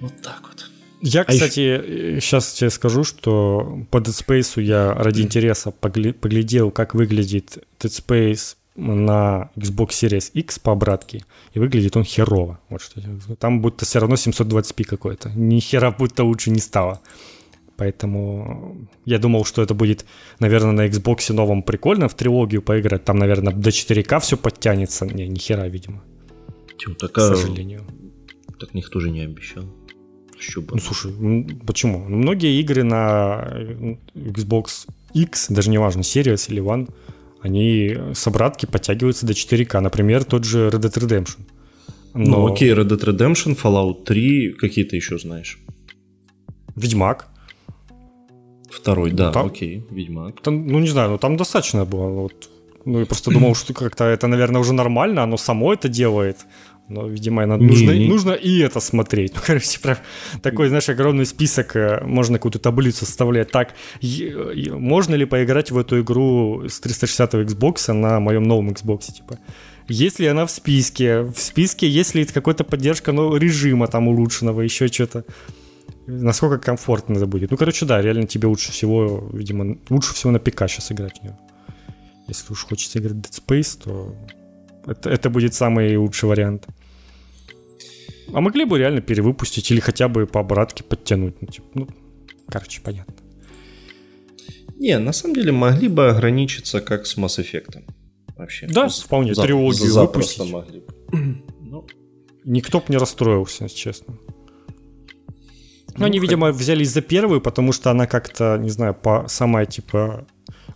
Вот 0.01 0.12
так 0.22 0.42
вот. 0.42 0.70
Я, 1.01 1.22
а 1.22 1.24
кстати, 1.24 1.61
еще... 1.61 2.20
сейчас 2.20 2.53
тебе 2.53 2.70
скажу, 2.70 3.05
что 3.05 3.84
по 3.90 3.99
Dead 3.99 4.26
Space 4.26 4.61
я 4.61 4.94
ради 4.94 5.22
интереса 5.22 5.70
поглядел, 5.70 6.70
как 6.70 6.94
выглядит 6.94 7.59
Dead 7.78 7.90
Space 7.90 8.57
на 8.74 9.51
Xbox 9.57 9.88
Series 9.88 10.30
X 10.32 10.59
по 10.59 10.72
обратке, 10.72 11.24
и 11.53 11.59
выглядит 11.59 11.96
он 11.96 12.05
херово. 12.05 12.59
Вот 12.68 12.80
что. 12.80 13.01
Там 13.36 13.61
будто 13.61 13.84
все 13.84 13.99
равно 13.99 14.14
720p 14.14 14.84
какой-то. 14.84 15.30
Ни 15.30 15.61
хера 15.61 15.90
будто 15.90 16.24
лучше 16.24 16.51
не 16.51 16.61
стало. 16.61 17.01
Поэтому 17.76 18.88
я 19.05 19.18
думал, 19.18 19.44
что 19.44 19.62
это 19.62 19.74
будет, 19.74 20.05
наверное, 20.40 20.72
на 20.72 20.86
Xbox 20.88 21.32
новом 21.32 21.62
прикольно 21.62 22.09
в 22.09 22.14
трилогию 22.14 22.61
поиграть. 22.61 23.05
Там, 23.05 23.18
наверное, 23.18 23.53
до 23.53 23.70
4К 23.70 24.18
все 24.18 24.36
подтянется. 24.36 25.07
Не, 25.07 25.28
ни 25.28 25.38
хера, 25.38 25.68
видимо. 25.68 26.03
Тем, 26.76 26.94
так, 26.96 27.12
К 27.12 27.20
сожалению. 27.20 27.84
Так 28.59 28.74
никто 28.74 28.99
же 28.99 29.11
не 29.11 29.20
обещал. 29.20 29.64
Бы. 30.57 30.74
Ну, 30.74 30.80
слушай, 30.80 31.12
почему? 31.66 32.05
Ну, 32.09 32.16
многие 32.16 32.61
игры 32.61 32.82
на 32.82 33.49
э, 33.51 33.97
Xbox 34.14 34.86
X, 35.14 35.49
даже 35.49 35.70
не 35.70 35.78
важно, 35.78 36.01
Series 36.01 36.51
или 36.51 36.62
One, 36.62 36.89
они 37.41 37.97
с 38.14 38.26
обратки 38.26 38.66
подтягиваются 38.66 39.26
до 39.26 39.32
4К. 39.32 39.80
Например, 39.80 40.24
тот 40.24 40.45
же 40.45 40.68
Red 40.68 40.80
Dead 40.80 40.95
Redemption. 40.95 41.41
Ну, 42.14 42.30
Но... 42.30 42.36
Ну, 42.39 42.53
окей, 42.53 42.72
Red 42.72 42.89
Dead 42.89 43.05
Redemption, 43.05 43.57
Fallout 43.61 44.05
3, 44.05 44.53
какие 44.53 44.84
ты 44.84 44.97
еще 44.97 45.18
знаешь? 45.18 45.59
Ведьмак. 46.76 47.28
Второй, 48.70 49.12
да, 49.12 49.32
там, 49.32 49.47
окей, 49.47 49.84
Ведьмак. 49.91 50.41
Там, 50.41 50.66
ну, 50.66 50.78
не 50.78 50.89
знаю, 50.89 51.11
ну 51.11 51.18
там 51.18 51.36
достаточно 51.36 51.84
было. 51.84 52.09
Вот. 52.09 52.51
Ну, 52.84 53.01
я 53.01 53.07
просто 53.07 53.30
думал, 53.30 53.55
что 53.55 53.74
как-то 53.74 54.05
это, 54.05 54.26
наверное, 54.26 54.61
уже 54.61 54.72
нормально, 54.72 55.22
оно 55.22 55.36
само 55.36 55.72
это 55.72 55.89
делает 55.89 56.47
Но, 56.89 57.07
видимо, 57.07 57.45
надо, 57.45 57.62
не, 57.62 57.68
нужно, 57.68 57.91
не. 57.91 58.09
нужно 58.09 58.30
и 58.32 58.61
это 58.61 58.80
смотреть. 58.80 59.32
Ну, 59.39 59.43
короче, 59.45 59.78
прям 59.80 59.99
такой, 60.43 60.68
знаешь, 60.68 60.89
огромный 60.89 61.26
список, 61.26 61.76
э, 61.76 62.03
можно 62.05 62.39
какую-то 62.39 62.59
таблицу 62.59 63.05
составлять. 63.05 63.51
Так, 63.51 63.74
можно 64.70 65.14
ли 65.14 65.26
поиграть 65.26 65.70
в 65.70 65.78
эту 65.78 66.01
игру 66.01 66.64
с 66.66 66.80
360 66.80 67.34
Xbox 67.34 67.93
на 67.93 68.20
моем 68.20 68.45
новом 68.45 68.70
Xbox, 68.70 69.12
типа? 69.12 69.39
Есть 69.89 70.18
ли 70.18 70.26
она 70.26 70.45
в 70.45 70.51
списке? 70.51 71.22
В 71.22 71.39
списке 71.39 71.89
есть 71.89 72.14
ли 72.14 72.24
какая-то 72.24 72.64
поддержка 72.64 73.12
ну, 73.12 73.36
режима 73.36 73.86
там 73.86 74.09
улучшенного, 74.09 74.62
еще 74.62 74.89
что-то? 74.89 75.24
Насколько 76.07 76.59
комфортно 76.59 77.16
это 77.16 77.26
будет? 77.26 77.51
Ну, 77.51 77.57
короче, 77.57 77.86
да, 77.86 78.01
реально 78.01 78.26
тебе 78.26 78.49
лучше 78.49 78.72
всего, 78.72 79.28
видимо, 79.32 79.76
лучше 79.91 80.14
всего 80.14 80.32
на 80.32 80.39
ПК 80.39 80.68
сейчас 80.68 80.93
играть 80.93 81.20
в 81.20 81.22
нее. 81.22 81.39
Если 82.28 82.53
уж 82.53 82.64
хочется 82.64 82.99
играть 82.99 83.16
Dead 83.16 83.43
Space, 83.47 83.82
то 83.82 84.14
это, 84.89 85.11
это 85.11 85.30
будет 85.30 85.55
самый 85.55 85.97
лучший 85.97 86.28
вариант. 86.28 86.66
А 88.32 88.41
могли 88.41 88.64
бы 88.64 88.78
реально 88.78 89.01
перевыпустить 89.01 89.70
или 89.70 89.80
хотя 89.80 90.09
бы 90.09 90.26
по 90.26 90.41
обратке 90.41 90.84
подтянуть. 90.84 91.41
Ну, 91.41 91.49
типа, 91.49 91.66
ну 91.74 91.89
короче, 92.49 92.80
понятно. 92.82 93.14
Не, 94.76 94.99
на 94.99 95.12
самом 95.12 95.34
деле 95.34 95.53
могли 95.53 95.89
бы 95.89 96.09
ограничиться 96.09 96.80
как 96.80 97.07
с 97.07 97.16
Mass 97.16 97.39
Effect. 97.39 97.82
Вообще. 98.36 98.66
Да, 98.66 98.84
ну, 98.84 98.89
вполне. 98.91 99.34
За, 99.34 99.43
трилогию 99.43 99.93
выпустить. 99.93 100.51
могли 100.51 100.80
бы. 100.80 100.95
Ну, 101.61 101.86
никто 102.45 102.78
бы 102.78 102.86
не 102.89 102.97
расстроился, 102.97 103.64
если 103.64 103.76
честно. 103.76 104.18
Ну, 105.99 106.07
они, 106.07 106.18
видимо, 106.18 106.53
взялись 106.53 106.90
за 106.90 107.01
первую, 107.01 107.40
потому 107.40 107.72
что 107.72 107.90
она 107.90 108.07
как-то, 108.07 108.57
не 108.59 108.70
знаю, 108.70 108.94
по 108.94 109.24
самая, 109.28 109.66
типа, 109.66 110.26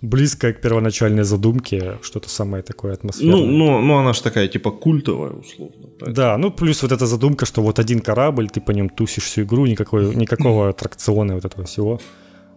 близкая 0.02 0.52
к 0.52 0.60
первоначальной 0.60 1.24
задумке, 1.24 1.98
что-то 2.02 2.28
самое 2.28 2.62
такое 2.62 2.94
атмосферное. 2.94 3.36
Ну, 3.36 3.46
ну, 3.46 3.80
ну 3.80 3.98
она 3.98 4.12
же 4.12 4.22
такая, 4.22 4.48
типа, 4.48 4.70
культовая, 4.70 5.30
условно. 5.30 5.88
Поэтому. 5.98 6.14
Да, 6.14 6.38
ну, 6.38 6.50
плюс 6.50 6.82
вот 6.82 6.92
эта 6.92 7.06
задумка, 7.06 7.46
что 7.46 7.62
вот 7.62 7.78
один 7.78 8.00
корабль, 8.00 8.48
ты 8.48 8.60
по 8.60 8.72
нем 8.72 8.88
тусишь 8.88 9.24
всю 9.24 9.42
игру, 9.42 9.66
никакой, 9.66 10.14
никакого 10.14 10.68
аттракциона 10.70 11.34
вот 11.34 11.44
этого 11.44 11.64
всего. 11.64 12.00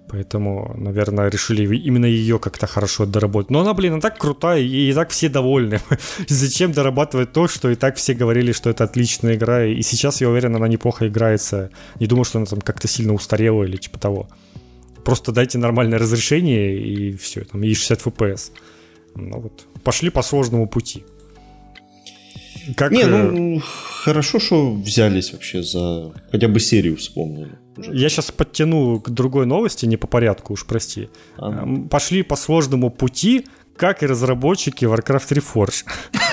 Поэтому, 0.08 0.76
наверное, 0.78 1.30
решили 1.30 1.76
именно 1.76 2.06
ее 2.06 2.38
как-то 2.38 2.68
хорошо 2.68 3.06
доработать. 3.06 3.50
Но 3.50 3.62
она, 3.62 3.74
блин, 3.74 3.94
она 3.94 4.02
так 4.02 4.18
крутая, 4.20 4.62
и, 4.62 4.90
и 4.90 4.94
так 4.94 5.10
все 5.10 5.30
довольны. 5.30 5.80
Зачем 6.28 6.72
дорабатывать 6.74 7.34
то, 7.34 7.48
что 7.48 7.72
и 7.72 7.76
так 7.76 7.96
все 7.96 8.14
говорили, 8.14 8.52
что 8.52 8.70
это 8.70 8.84
отличная 8.84 9.36
игра, 9.36 9.66
и 9.66 9.82
сейчас, 9.82 10.22
я 10.22 10.30
уверен, 10.30 10.56
она 10.56 10.68
неплохо 10.68 11.08
играется. 11.08 11.72
Не 12.00 12.08
думаю, 12.08 12.26
что 12.26 12.38
она 12.38 12.46
там 12.46 12.62
как-то 12.62 12.88
сильно 12.88 13.14
устарела 13.14 13.64
или 13.64 13.78
типа 13.78 14.00
того. 14.00 14.30
Просто 15.04 15.32
дайте 15.32 15.58
нормальное 15.58 16.00
разрешение, 16.00 16.78
и 16.78 17.16
все, 17.18 17.44
там, 17.44 17.64
и 17.64 17.74
60 17.74 18.02
FPS. 18.06 18.52
Ну 19.16 19.40
вот, 19.40 19.66
пошли 19.84 20.10
по 20.12 20.22
сложному 20.22 20.68
пути. 20.68 21.04
Как... 22.76 22.92
Не, 22.92 23.06
ну, 23.06 23.62
хорошо, 24.04 24.40
что 24.40 24.74
взялись 24.74 25.34
вообще 25.34 25.64
за... 25.64 26.14
Хотя 26.32 26.48
бы 26.48 26.60
серию 26.60 26.96
вспомнили. 26.98 27.58
Я 27.78 28.10
сейчас 28.10 28.32
подтяну 28.32 29.00
к 29.00 29.10
другой 29.10 29.46
новости, 29.46 29.86
не 29.86 29.98
по 29.98 30.08
порядку, 30.08 30.54
уж 30.54 30.66
прости. 30.66 31.10
А. 31.38 31.68
Пошли 31.90 32.24
по 32.24 32.36
сложному 32.36 32.90
пути, 32.90 33.46
как 33.76 34.04
и 34.04 34.06
разработчики 34.06 34.86
Warcraft 34.86 35.42
Reforged. 35.42 35.86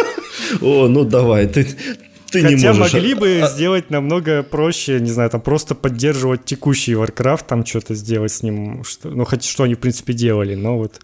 О, 0.61 0.88
ну 0.88 1.05
давай, 1.05 1.47
ты, 1.47 1.64
ты 2.30 2.43
Хотя 2.43 2.57
не 2.57 2.66
можешь. 2.66 2.93
могли 2.93 3.14
бы 3.14 3.40
а... 3.43 3.49
сделать 3.49 3.90
намного 3.90 4.43
проще, 4.43 5.01
не 5.01 5.11
знаю, 5.11 5.30
там 5.30 5.40
просто 5.40 5.74
поддерживать 5.74 6.45
текущий 6.45 6.93
Warcraft, 6.93 7.45
там 7.47 7.66
что-то 7.66 7.95
сделать 7.95 8.32
с 8.32 8.43
ним, 8.43 8.84
что, 8.84 9.11
ну, 9.11 9.24
хоть 9.24 9.45
что 9.45 9.64
они, 9.64 9.74
в 9.74 9.80
принципе, 9.80 10.12
делали, 10.12 10.55
но 10.55 10.78
вот... 10.78 11.01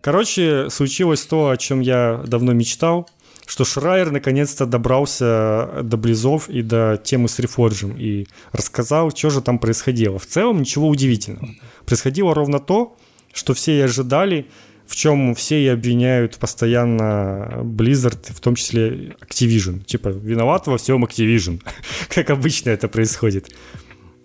Короче, 0.00 0.68
случилось 0.70 1.24
то, 1.24 1.50
о 1.50 1.56
чем 1.56 1.80
я 1.80 2.22
давно 2.26 2.52
мечтал, 2.52 3.08
что 3.46 3.64
Шрайер 3.64 4.10
наконец-то 4.10 4.66
добрался 4.66 5.80
до 5.82 5.96
Близов 5.96 6.48
и 6.48 6.62
до 6.62 7.00
темы 7.02 7.28
с 7.28 7.38
Рефорджем 7.38 7.96
и 7.98 8.26
рассказал, 8.52 9.10
что 9.10 9.30
же 9.30 9.40
там 9.40 9.58
происходило. 9.58 10.18
В 10.18 10.26
целом 10.26 10.60
ничего 10.60 10.88
удивительного. 10.88 11.48
Происходило 11.84 12.34
ровно 12.34 12.60
то, 12.60 12.96
что 13.32 13.54
все 13.54 13.78
и 13.78 13.80
ожидали, 13.80 14.46
в 14.86 14.96
чем 14.96 15.34
все 15.34 15.62
и 15.64 15.68
обвиняют 15.68 16.36
постоянно 16.36 17.62
Blizzard, 17.62 18.32
в 18.32 18.40
том 18.40 18.54
числе 18.54 19.16
Activision. 19.20 19.84
Типа, 19.84 20.08
виноват 20.08 20.66
во 20.66 20.78
всем 20.78 21.04
Activision, 21.04 21.62
как 22.08 22.30
обычно 22.30 22.70
это 22.70 22.88
происходит. 22.88 23.50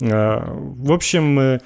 А, 0.02 0.46
в 0.48 0.92
общем, 0.92 1.40
э, 1.40 1.60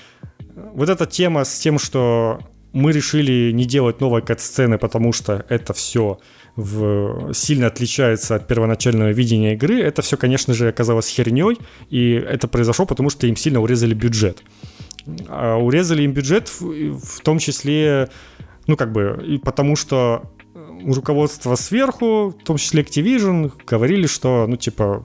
вот 0.74 0.90
эта 0.90 1.06
тема 1.06 1.44
с 1.44 1.60
тем, 1.60 1.80
что 1.80 2.40
мы 2.74 2.92
решили 2.92 3.52
не 3.52 3.66
делать 3.66 4.00
новой 4.00 4.22
кат-сцены, 4.22 4.78
потому 4.78 5.14
что 5.14 5.46
это 5.50 5.74
все 5.74 6.20
в, 6.56 7.34
сильно 7.34 7.68
отличается 7.68 8.36
от 8.36 8.48
первоначального 8.48 9.10
видения 9.10 9.54
игры, 9.54 9.82
это 9.82 10.02
все, 10.02 10.18
конечно 10.18 10.54
же, 10.54 10.68
оказалось 10.68 11.08
херней, 11.08 11.58
и 11.90 12.12
это 12.14 12.48
произошло, 12.48 12.86
потому 12.86 13.10
что 13.10 13.28
им 13.28 13.36
сильно 13.36 13.62
урезали 13.62 13.94
бюджет. 13.94 14.44
А 15.28 15.58
урезали 15.58 16.04
им 16.04 16.12
бюджет 16.12 16.50
в, 16.50 17.00
в 17.00 17.22
том 17.22 17.40
числе, 17.40 18.10
ну 18.68 18.76
как 18.76 18.92
бы, 18.92 19.24
и 19.26 19.38
потому 19.38 19.76
что 19.76 20.32
руководство 20.86 21.56
сверху, 21.56 22.36
в 22.40 22.44
том 22.44 22.58
числе 22.58 22.84
Activision, 22.84 23.52
говорили, 23.66 24.08
что, 24.08 24.46
ну, 24.48 24.58
типа, 24.58 25.04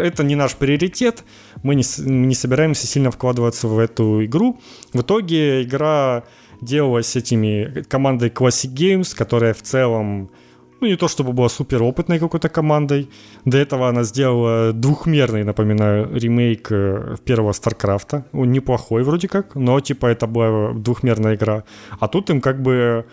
это 0.00 0.24
не 0.24 0.34
наш 0.34 0.54
приоритет, 0.56 1.24
мы 1.62 1.74
не, 1.74 1.84
не 1.98 2.34
собираемся 2.34 2.86
сильно 2.86 3.10
вкладываться 3.10 3.68
в 3.68 3.78
эту 3.78 4.24
игру. 4.24 4.60
В 4.92 5.02
итоге 5.02 5.62
игра 5.62 6.24
делалась 6.60 7.16
этими 7.16 7.82
командой 7.88 8.30
Classic 8.30 8.72
Games, 8.72 9.14
которая 9.14 9.54
в 9.54 9.62
целом 9.62 10.30
ну, 10.80 10.86
не 10.86 10.96
то 10.96 11.08
чтобы 11.08 11.32
была 11.32 11.48
супер 11.48 11.82
опытной 11.82 12.18
какой-то 12.18 12.48
командой. 12.48 13.08
До 13.44 13.56
этого 13.56 13.88
она 13.88 14.02
сделала 14.02 14.72
двухмерный, 14.72 15.44
напоминаю, 15.44 16.14
ремейк 16.14 16.68
э, 16.70 17.16
первого 17.24 17.52
Старкрафта. 17.52 18.26
Он 18.32 18.52
неплохой 18.52 19.02
вроде 19.02 19.28
как, 19.28 19.54
но 19.54 19.80
типа 19.80 20.06
это 20.06 20.26
была 20.26 20.72
двухмерная 20.72 21.36
игра. 21.36 21.64
А 22.00 22.08
тут 22.08 22.30
им 22.30 22.40
как 22.40 22.60
бы 22.62 23.06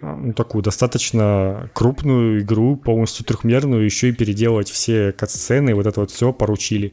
э, 0.00 0.14
ну, 0.16 0.32
такую 0.34 0.62
достаточно 0.62 1.70
крупную 1.74 2.42
игру, 2.42 2.76
полностью 2.76 3.24
трехмерную, 3.24 3.84
еще 3.84 4.10
и 4.10 4.12
переделать 4.12 4.70
все 4.70 5.12
катсцены, 5.12 5.74
вот 5.74 5.86
это 5.86 6.00
вот 6.00 6.10
все 6.10 6.32
поручили. 6.32 6.92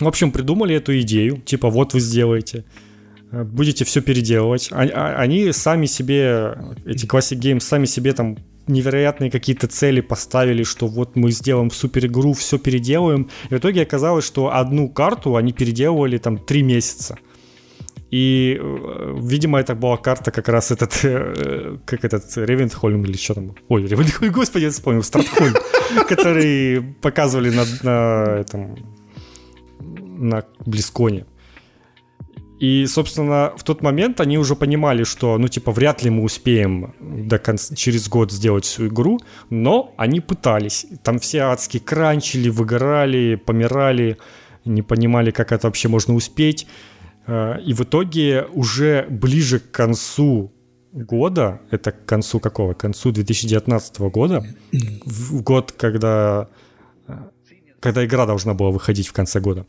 В 0.00 0.06
общем, 0.06 0.30
придумали 0.30 0.76
эту 0.76 0.98
идею, 1.00 1.38
типа 1.38 1.70
вот 1.70 1.94
вы 1.94 2.00
сделаете, 2.00 2.64
э, 3.32 3.42
будете 3.42 3.84
все 3.84 4.02
переделывать. 4.02 4.68
А, 4.70 5.14
они 5.16 5.52
сами 5.52 5.86
себе, 5.86 6.56
эти 6.84 7.06
Classic 7.06 7.38
Games, 7.38 7.60
сами 7.60 7.86
себе 7.86 8.12
там 8.12 8.36
невероятные 8.68 9.30
какие-то 9.30 9.66
цели 9.66 10.00
поставили, 10.00 10.62
что 10.62 10.86
вот 10.86 11.16
мы 11.16 11.30
сделаем 11.30 11.70
супер 11.70 12.06
игру, 12.06 12.32
все 12.32 12.58
переделаем. 12.58 13.28
И 13.50 13.54
в 13.54 13.58
итоге 13.58 13.82
оказалось, 13.82 14.24
что 14.24 14.54
одну 14.54 14.88
карту 14.88 15.36
они 15.36 15.52
переделывали 15.52 16.18
там 16.18 16.38
три 16.38 16.62
месяца. 16.62 17.18
И, 18.10 18.58
э, 18.58 19.16
видимо, 19.20 19.60
это 19.60 19.74
была 19.74 19.96
карта 19.98 20.30
как 20.30 20.48
раз 20.48 20.70
этот, 20.70 21.04
э, 21.04 21.76
как 21.84 22.04
этот, 22.04 22.36
Ревентхольм 22.36 23.04
или 23.04 23.16
что 23.16 23.34
там. 23.34 23.54
Ой, 23.68 23.86
Ревентхольм, 23.86 24.32
господи, 24.32 24.64
я 24.64 24.70
вспомнил, 24.70 25.02
Стратхольм, 25.02 25.54
который 26.08 26.82
показывали 27.02 27.50
на 27.82 28.40
этом, 28.40 28.76
на 30.18 30.44
Близконе. 30.64 31.26
И, 32.58 32.86
собственно, 32.86 33.52
в 33.56 33.62
тот 33.62 33.82
момент 33.82 34.20
они 34.20 34.36
уже 34.36 34.56
понимали, 34.56 35.04
что, 35.04 35.38
ну, 35.38 35.46
типа, 35.46 35.70
вряд 35.70 36.02
ли 36.02 36.10
мы 36.10 36.24
успеем 36.24 36.94
до 37.00 37.38
конца, 37.38 37.74
через 37.76 38.08
год 38.08 38.32
сделать 38.32 38.64
всю 38.64 38.88
игру, 38.88 39.20
но 39.48 39.94
они 39.96 40.20
пытались. 40.20 40.86
Там 41.04 41.20
все 41.20 41.42
адски 41.42 41.78
кранчили, 41.78 42.48
выгорали, 42.48 43.36
помирали, 43.36 44.18
не 44.64 44.82
понимали, 44.82 45.30
как 45.30 45.52
это 45.52 45.68
вообще 45.68 45.88
можно 45.88 46.14
успеть. 46.14 46.66
Э, 47.28 47.60
и 47.64 47.74
в 47.74 47.82
итоге 47.82 48.46
уже 48.52 49.06
ближе 49.08 49.60
к 49.60 49.70
концу 49.70 50.50
года, 50.92 51.60
это 51.70 51.92
к 51.92 52.06
концу 52.06 52.40
какого? 52.40 52.74
К 52.74 52.78
концу 52.78 53.12
2019 53.12 54.00
года, 54.00 54.44
в 55.04 55.42
год, 55.42 55.72
когда, 55.72 56.48
э, 57.06 57.12
когда 57.78 58.04
игра 58.04 58.26
должна 58.26 58.54
была 58.54 58.70
выходить 58.70 59.06
в 59.06 59.12
конце 59.12 59.38
года, 59.38 59.64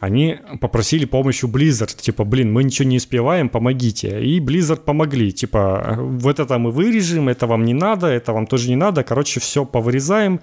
они 0.00 0.36
попросили 0.60 1.04
помощи 1.06 1.44
у 1.44 1.48
Blizzard, 1.48 2.00
типа, 2.00 2.24
блин, 2.24 2.52
мы 2.52 2.64
ничего 2.64 2.88
не 2.88 2.98
успеваем, 2.98 3.48
помогите. 3.48 4.22
И 4.22 4.40
Blizzard 4.40 4.84
помогли, 4.84 5.32
типа, 5.32 5.96
вот 5.98 6.38
это 6.38 6.58
мы 6.58 6.70
вырежем, 6.70 7.28
это 7.28 7.46
вам 7.46 7.64
не 7.64 7.74
надо, 7.74 8.06
это 8.06 8.32
вам 8.32 8.46
тоже 8.46 8.68
не 8.68 8.76
надо, 8.76 9.02
короче, 9.02 9.40
все 9.40 9.64
повырезаем, 9.64 10.40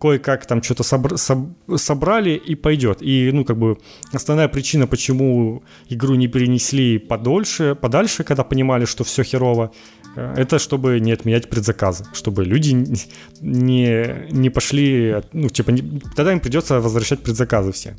кое-как 0.00 0.46
там 0.46 0.62
что-то 0.62 0.82
собр- 0.82 1.16
соб- 1.16 1.78
собрали 1.78 2.30
и 2.30 2.54
пойдет. 2.56 3.02
И, 3.02 3.30
ну, 3.32 3.44
как 3.44 3.56
бы, 3.56 3.76
основная 4.12 4.48
причина, 4.48 4.86
почему 4.86 5.62
игру 5.88 6.14
не 6.14 6.28
перенесли 6.28 6.98
подольше, 6.98 7.74
подальше, 7.74 8.24
когда 8.24 8.42
понимали, 8.44 8.84
что 8.84 9.04
все 9.04 9.22
херово, 9.22 9.70
э, 10.16 10.34
это 10.36 10.58
чтобы 10.58 11.00
не 11.00 11.12
отменять 11.12 11.48
предзаказы, 11.48 12.04
чтобы 12.12 12.44
люди 12.44 13.00
не, 13.40 14.26
не 14.30 14.50
пошли, 14.50 15.16
ну, 15.32 15.48
типа, 15.48 15.70
не, 15.70 15.82
тогда 16.16 16.32
им 16.32 16.40
придется 16.40 16.80
возвращать 16.80 17.20
предзаказы 17.20 17.70
все. 17.72 17.96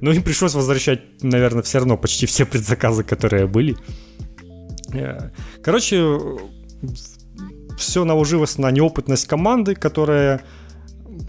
Но 0.00 0.12
им 0.12 0.22
пришлось 0.22 0.54
возвращать, 0.54 1.22
наверное, 1.22 1.62
все 1.62 1.78
равно 1.78 1.96
почти 1.96 2.26
все 2.26 2.44
предзаказы, 2.46 3.04
которые 3.04 3.46
были. 3.46 3.76
Э, 4.92 5.30
короче, 5.62 6.18
все 7.78 8.04
наложилось 8.04 8.58
на 8.58 8.70
неопытность 8.70 9.26
команды, 9.26 9.74
которая 9.74 10.42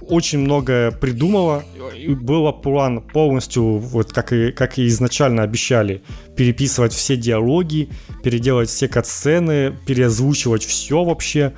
очень 0.01 0.39
многое 0.39 0.91
придумала. 0.91 1.63
И 1.97 2.09
был 2.09 2.51
план 2.53 3.01
полностью, 3.01 3.78
вот 3.78 4.13
как 4.13 4.34
и, 4.34 4.51
как 4.51 4.78
и 4.78 4.88
изначально 4.88 5.43
обещали, 5.43 6.03
переписывать 6.36 6.93
все 6.93 7.18
диалоги, 7.18 7.89
переделать 8.24 8.70
все 8.70 8.88
катсцены, 8.88 9.78
переозвучивать 9.86 10.63
все 10.63 11.03
вообще. 11.03 11.53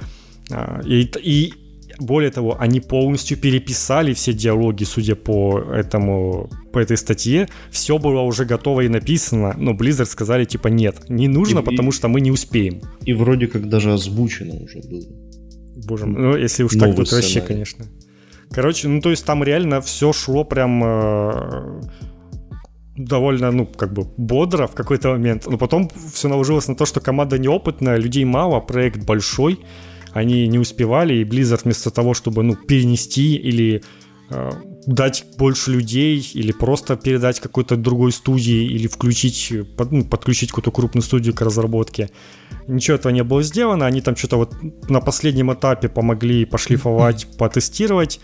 А, 0.51 0.82
и, 0.86 1.10
и 1.22 1.53
более 2.00 2.32
того, 2.32 2.56
они 2.60 2.80
полностью 2.80 3.38
переписали 3.38 4.14
все 4.14 4.34
диалоги, 4.34 4.84
судя 4.84 5.16
по 5.16 5.60
этому, 5.60 6.50
по 6.72 6.80
этой 6.80 6.97
статье. 6.97 7.47
Все 7.72 7.97
было 7.97 8.22
уже 8.22 8.45
готово 8.45 8.82
и 8.82 8.88
написано, 8.88 9.56
но 9.58 9.74
Blizzard 9.74 10.06
сказали, 10.06 10.45
типа, 10.45 10.70
нет, 10.70 11.10
не 11.10 11.28
нужно, 11.28 11.60
и, 11.60 11.64
потому 11.64 11.91
что 11.91 12.08
мы 12.08 12.22
не 12.22 12.32
успеем. 12.32 12.82
И 13.06 13.14
вроде 13.14 13.47
как 13.47 13.70
даже 13.70 13.93
озвучено 13.93 14.56
уже 14.56 14.80
было. 14.80 15.06
Боже 15.88 16.06
мой, 16.06 16.22
ну 16.22 16.38
если 16.38 16.64
уж 16.64 16.74
Новый 16.74 16.95
так, 16.95 17.10
то 17.10 17.16
вообще, 17.16 17.41
конечно. 17.41 17.86
Короче, 18.52 18.88
ну 18.88 19.02
то 19.02 19.12
есть 19.12 19.26
там 19.26 19.43
реально 19.43 19.80
все 19.82 20.12
шло 20.12 20.43
прям 20.43 20.84
э, 20.84 21.82
довольно, 23.00 23.52
ну, 23.52 23.66
как 23.66 23.93
бы 23.93 24.06
бодро 24.18 24.68
в 24.68 24.74
какой-то 24.74 25.10
момент. 25.10 25.47
Но 25.47 25.58
потом 25.58 25.89
все 26.14 26.28
наложилось 26.28 26.68
на 26.68 26.76
то, 26.76 26.86
что 26.86 27.00
команда 27.00 27.38
неопытная, 27.38 27.97
людей 27.97 28.26
мало, 28.26 28.60
проект 28.60 29.04
большой, 29.06 29.60
они 30.20 30.47
не 30.47 30.59
успевали, 30.59 31.15
и 31.15 31.24
Blizzard 31.24 31.61
вместо 31.63 31.91
того, 31.91 32.13
чтобы, 32.13 32.43
ну, 32.43 32.55
перенести 32.55 33.36
или 33.36 33.82
э, 34.30 34.51
дать 34.86 35.26
больше 35.38 35.72
людей, 35.72 36.32
или 36.34 36.51
просто 36.51 36.95
передать 36.95 37.39
какой-то 37.39 37.76
другой 37.76 38.11
студии, 38.11 38.65
или 38.65 38.88
включить, 38.88 39.53
под, 39.78 39.91
ну, 39.91 40.05
подключить 40.05 40.49
какую-то 40.49 40.72
крупную 40.72 41.03
студию 41.03 41.34
к 41.34 41.41
разработке, 41.41 42.09
ничего 42.67 42.95
этого 42.95 43.11
не 43.11 43.24
было 43.24 43.43
сделано, 43.43 43.86
они 43.86 44.01
там 44.01 44.15
что-то 44.15 44.38
вот 44.38 44.53
на 44.89 45.01
последнем 45.01 45.53
этапе 45.53 45.89
помогли 45.89 46.45
пошлифовать, 46.45 47.28
потестировать, 47.38 48.20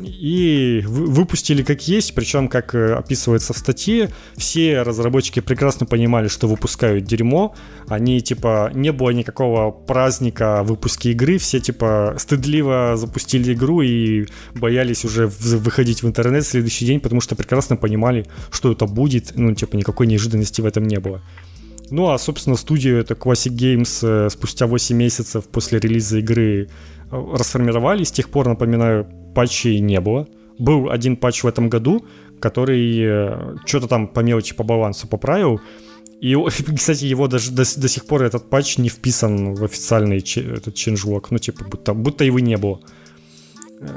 и 0.00 0.82
выпустили 0.86 1.62
как 1.62 1.86
есть, 1.86 2.14
причем, 2.14 2.48
как 2.48 2.74
э, 2.74 2.94
описывается 2.94 3.52
в 3.52 3.58
статье, 3.58 4.10
все 4.36 4.82
разработчики 4.82 5.40
прекрасно 5.40 5.86
понимали, 5.86 6.28
что 6.28 6.48
выпускают 6.48 7.04
дерьмо, 7.04 7.54
они, 7.88 8.20
типа, 8.20 8.70
не 8.74 8.92
было 8.92 9.10
никакого 9.10 9.70
праздника 9.70 10.62
выпуска 10.62 11.08
игры, 11.10 11.38
все, 11.38 11.60
типа, 11.60 12.16
стыдливо 12.18 12.94
запустили 12.96 13.54
игру 13.54 13.82
и 13.82 14.26
боялись 14.54 15.04
уже 15.04 15.26
выходить 15.26 16.02
в 16.02 16.06
интернет 16.06 16.44
в 16.44 16.48
следующий 16.48 16.86
день, 16.86 17.00
потому 17.00 17.20
что 17.20 17.36
прекрасно 17.36 17.76
понимали, 17.76 18.26
что 18.50 18.72
это 18.72 18.86
будет, 18.86 19.32
ну, 19.36 19.54
типа, 19.54 19.76
никакой 19.76 20.06
неожиданности 20.06 20.60
в 20.60 20.66
этом 20.66 20.84
не 20.84 20.98
было. 20.98 21.22
Ну, 21.90 22.10
а, 22.10 22.18
собственно, 22.18 22.56
студию 22.56 22.98
это 22.98 23.14
Classic 23.14 23.52
Games 23.52 23.98
э, 24.02 24.30
спустя 24.30 24.66
8 24.66 24.96
месяцев 24.96 25.44
после 25.44 25.78
релиза 25.78 26.18
игры 26.18 26.68
расформировали. 27.32 28.04
С 28.04 28.12
тех 28.12 28.30
пор, 28.30 28.48
напоминаю, 28.48 29.06
патчей 29.34 29.80
не 29.80 30.00
было. 30.00 30.26
Был 30.58 30.90
один 30.90 31.16
патч 31.16 31.42
в 31.42 31.46
этом 31.46 31.68
году, 31.68 32.04
который 32.40 33.00
э, 33.00 33.56
что-то 33.66 33.88
там 33.88 34.08
по 34.08 34.20
мелочи, 34.20 34.54
по 34.54 34.62
балансу 34.62 35.08
поправил. 35.08 35.60
И, 36.20 36.36
кстати, 36.76 37.04
его 37.04 37.28
даже 37.28 37.50
до, 37.50 37.64
до 37.76 37.88
сих 37.88 38.06
пор 38.06 38.22
этот 38.22 38.48
патч 38.50 38.78
не 38.78 38.88
вписан 38.88 39.54
в 39.54 39.64
официальный 39.64 40.18
этот 40.18 40.74
changelog. 40.74 41.26
Ну, 41.30 41.38
типа, 41.38 41.64
будто, 41.64 41.94
будто 41.94 42.24
его 42.24 42.38
не 42.38 42.56
было. 42.56 42.80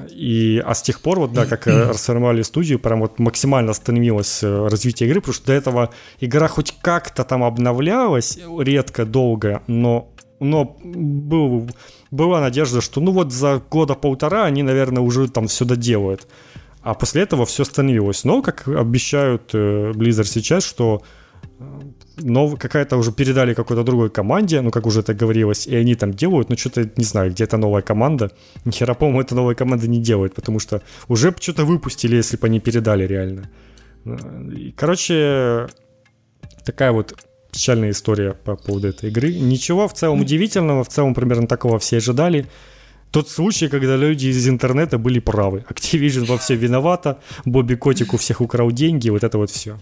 И, 0.09 0.61
а 0.65 0.73
с 0.73 0.81
тех 0.81 1.01
пор, 1.01 1.19
вот, 1.19 1.33
да, 1.33 1.45
как 1.45 1.67
э, 1.67 1.89
расформировали 1.89 2.41
студию, 2.41 2.79
прям 2.79 2.99
вот 3.01 3.19
максимально 3.19 3.71
остановилось 3.71 4.43
э, 4.43 4.67
развитие 4.67 5.07
игры, 5.07 5.21
потому 5.21 5.33
что 5.33 5.47
до 5.47 5.53
этого 5.53 5.93
игра 6.19 6.47
хоть 6.47 6.73
как-то 6.81 7.23
там 7.23 7.43
обновлялась, 7.43 8.39
редко, 8.59 9.05
долго, 9.05 9.61
но, 9.67 10.11
но 10.39 10.77
был, 10.83 11.69
была 12.11 12.41
надежда, 12.41 12.81
что 12.81 13.01
ну 13.01 13.11
вот 13.11 13.31
за 13.31 13.61
года 13.69 13.95
полтора 13.95 14.45
они, 14.45 14.63
наверное, 14.63 15.03
уже 15.03 15.27
там 15.29 15.47
все 15.47 15.65
доделают. 15.65 16.27
А 16.81 16.93
после 16.93 17.23
этого 17.23 17.45
все 17.45 17.63
остановилось. 17.63 18.23
Но, 18.23 18.41
как 18.41 18.67
обещают 18.67 19.49
э, 19.53 19.91
Blizzard 19.91 20.27
сейчас, 20.27 20.63
что 20.63 21.01
но 22.19 22.55
какая-то 22.55 22.97
уже 22.97 23.11
передали 23.11 23.53
какой-то 23.53 23.83
другой 23.83 24.09
команде, 24.09 24.61
ну, 24.61 24.71
как 24.71 24.85
уже 24.85 25.01
это 25.01 25.13
говорилось, 25.13 25.67
и 25.67 25.75
они 25.75 25.95
там 25.95 26.13
делают, 26.13 26.49
ну, 26.49 26.57
что-то, 26.57 26.89
не 26.95 27.03
знаю, 27.03 27.31
где-то 27.31 27.57
новая 27.57 27.81
команда. 27.81 28.31
Нихера, 28.65 28.93
по-моему, 28.93 29.21
эта 29.21 29.35
новая 29.35 29.55
команда 29.55 29.87
не 29.87 29.99
делает, 30.01 30.33
потому 30.33 30.59
что 30.59 30.81
уже 31.07 31.33
что-то 31.39 31.65
выпустили, 31.65 32.15
если 32.15 32.37
бы 32.37 32.47
они 32.47 32.59
передали 32.59 33.05
реально. 33.05 33.49
И, 34.55 34.71
короче, 34.71 35.67
такая 36.65 36.91
вот 36.91 37.15
печальная 37.57 37.89
история 37.89 38.33
по 38.33 38.55
поводу 38.55 38.87
этой 38.87 39.09
игры. 39.09 39.33
Ничего 39.33 39.87
в 39.87 39.93
целом 39.93 40.21
удивительного, 40.21 40.83
в 40.83 40.89
целом 40.89 41.15
примерно 41.15 41.47
такого 41.47 41.79
все 41.79 41.97
ожидали. 41.97 42.45
Тот 43.09 43.29
случай, 43.29 43.67
когда 43.67 43.95
люди 43.95 44.27
из 44.27 44.47
интернета 44.47 44.99
были 44.99 45.19
правы. 45.19 45.65
Activision 45.69 46.25
во 46.25 46.37
все 46.37 46.55
виновата, 46.55 47.17
Бобби 47.45 47.75
Котик 47.75 48.13
у 48.13 48.17
всех 48.17 48.41
украл 48.41 48.71
деньги, 48.71 49.09
вот 49.09 49.23
это 49.23 49.37
вот 49.39 49.49
все. 49.49 49.79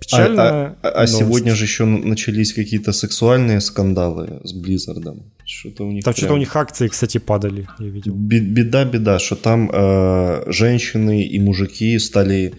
Печально. 0.00 0.42
А, 0.42 0.76
а, 0.82 1.02
а 1.02 1.06
сегодня 1.06 1.54
же 1.54 1.64
еще 1.64 1.84
начались 1.84 2.52
какие-то 2.52 2.92
сексуальные 2.92 3.60
скандалы 3.60 4.40
с 4.42 4.52
Blizzard. 4.52 5.22
Что-то 5.44 5.84
у 5.84 5.92
них 5.92 6.04
там 6.04 6.14
прям... 6.14 6.18
что-то 6.18 6.34
у 6.34 6.38
них 6.38 6.56
акции, 6.56 6.88
кстати, 6.88 7.18
падали, 7.18 7.68
я 7.78 7.86
видел. 7.86 8.12
Беда, 8.12 8.84
беда, 8.84 9.18
что 9.20 9.36
там 9.36 9.70
э, 9.72 10.52
женщины 10.52 11.22
и 11.22 11.38
мужики 11.40 11.98
стали 12.00 12.54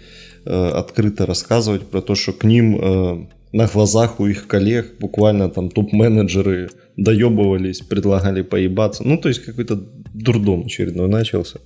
э, 0.45 0.70
открыто 0.80 1.26
рассказывать 1.26 1.82
про 1.89 2.01
то, 2.01 2.16
что 2.16 2.32
к 2.32 2.45
ним 2.45 2.78
э, 2.82 3.28
на 3.52 3.68
глазах 3.68 4.20
у 4.20 4.28
их 4.28 4.48
коллег 4.48 4.98
буквально 5.00 5.50
там 5.50 5.70
топ-менеджеры 5.70 6.70
доебывались, 6.98 7.82
предлагали 7.82 8.41
поебаться. 8.41 9.04
Ну, 9.04 9.18
то 9.18 9.30
есть 9.30 9.43
какой-то 9.45 9.80
дурдом 10.14 10.66
очередной 10.66 11.08
начался. 11.08 11.60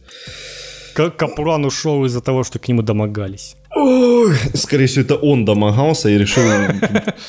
Как 0.94 1.16
Капуран 1.16 1.66
ушел 1.66 2.06
из-за 2.06 2.22
того, 2.22 2.44
что 2.44 2.60
к 2.60 2.68
нему 2.68 2.82
домогались. 2.82 3.56
Ой, 3.74 4.36
скорее 4.54 4.88
всего, 4.88 5.06
это 5.06 5.16
он 5.16 5.46
домогался 5.46 6.10
и 6.10 6.18
решил, 6.18 6.44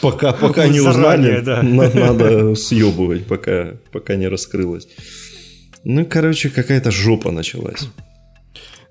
пока, 0.00 0.32
пока 0.32 0.66
не 0.66 0.80
узнали, 0.80 1.40
надо 1.62 2.54
съебывать, 2.56 3.24
пока, 3.26 3.74
пока 3.92 4.16
не 4.16 4.28
раскрылось. 4.28 4.88
Ну, 5.84 6.04
короче, 6.04 6.50
какая-то 6.50 6.90
жопа 6.90 7.30
началась. 7.30 7.88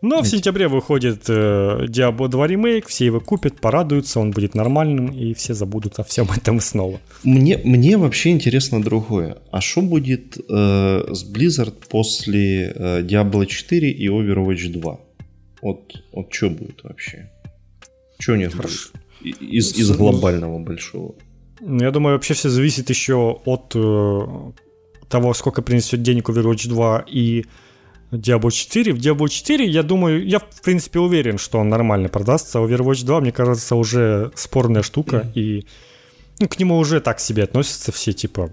Но 0.02 0.24
в 0.24 0.28
сентябре 0.28 0.68
выходит 0.68 1.30
э, 1.30 1.86
Diablo 1.88 2.28
2 2.28 2.48
ремейк, 2.48 2.88
все 2.88 3.06
его 3.06 3.20
купят, 3.20 3.62
порадуются, 3.62 4.20
он 4.20 4.32
будет 4.32 4.56
нормальным, 4.56 5.12
и 5.12 5.36
все 5.36 5.54
забудут 5.54 6.00
о 6.00 6.04
всем 6.04 6.28
этом 6.36 6.60
снова. 6.60 7.00
Мне, 7.24 7.58
мне 7.64 7.98
вообще 7.98 8.32
интересно 8.32 8.82
другое. 8.82 9.38
А 9.52 9.62
что 9.62 9.82
будет 9.82 10.38
э, 10.38 11.14
с 11.14 11.32
Blizzard 11.32 11.88
после 11.88 12.74
э, 12.76 13.02
Diablo 13.04 13.46
4 13.46 13.92
и 13.92 14.08
Overwatch 14.08 14.72
2? 14.72 15.00
Вот, 15.62 16.04
вот 16.12 16.34
что 16.34 16.50
будет 16.50 16.84
вообще? 16.84 17.30
Что 18.18 18.34
у 18.34 18.36
них 18.38 18.56
будет 18.56 18.92
из, 19.22 19.78
из 19.78 19.92
глобального 19.92 20.58
большого? 20.58 21.14
Ну, 21.60 21.84
я 21.84 21.92
думаю, 21.92 22.16
вообще 22.16 22.34
все 22.34 22.50
зависит 22.50 22.90
еще 22.90 23.40
от 23.46 23.76
э, 23.76 24.52
того, 25.10 25.34
сколько 25.36 25.62
принесет 25.62 26.02
денег 26.02 26.30
Overwatch 26.30 26.68
2 26.68 27.06
и 27.08 27.46
Diablo 28.12 28.52
4. 28.52 28.94
В 28.94 28.98
Diablo 28.98 29.28
4, 29.28 29.66
я 29.66 29.84
думаю, 29.84 30.26
я 30.28 30.40
в 30.40 30.62
принципе 30.62 31.00
уверен, 31.00 31.38
что 31.38 31.60
он 31.60 31.70
нормально 31.70 32.10
продастся. 32.10 32.60
Overwatch 32.60 33.06
2, 33.06 33.22
мне 33.22 33.32
кажется, 33.32 33.76
уже 33.76 34.32
спорная 34.36 34.84
штука, 34.84 35.32
и 35.34 35.66
ну, 36.40 36.48
к 36.48 36.60
нему 36.60 36.78
уже 36.78 37.00
так 37.00 37.20
себе 37.20 37.44
относятся 37.44 37.92
все, 37.92 38.14
типа, 38.14 38.50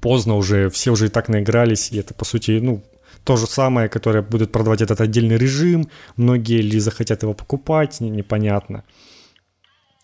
поздно 0.00 0.36
уже, 0.36 0.68
все 0.70 0.90
уже 0.90 1.06
и 1.06 1.08
так 1.08 1.28
наигрались, 1.28 1.92
и 1.92 1.98
это, 1.98 2.14
по 2.14 2.24
сути, 2.24 2.58
ну, 2.62 2.82
то 3.24 3.36
же 3.36 3.46
самое, 3.46 3.88
которое 3.88 4.22
будет 4.22 4.52
продавать 4.52 4.82
этот 4.82 5.00
отдельный 5.00 5.36
режим, 5.36 5.88
многие 6.16 6.60
ли 6.60 6.78
захотят 6.78 7.22
его 7.22 7.34
покупать, 7.34 8.00
непонятно. 8.00 8.84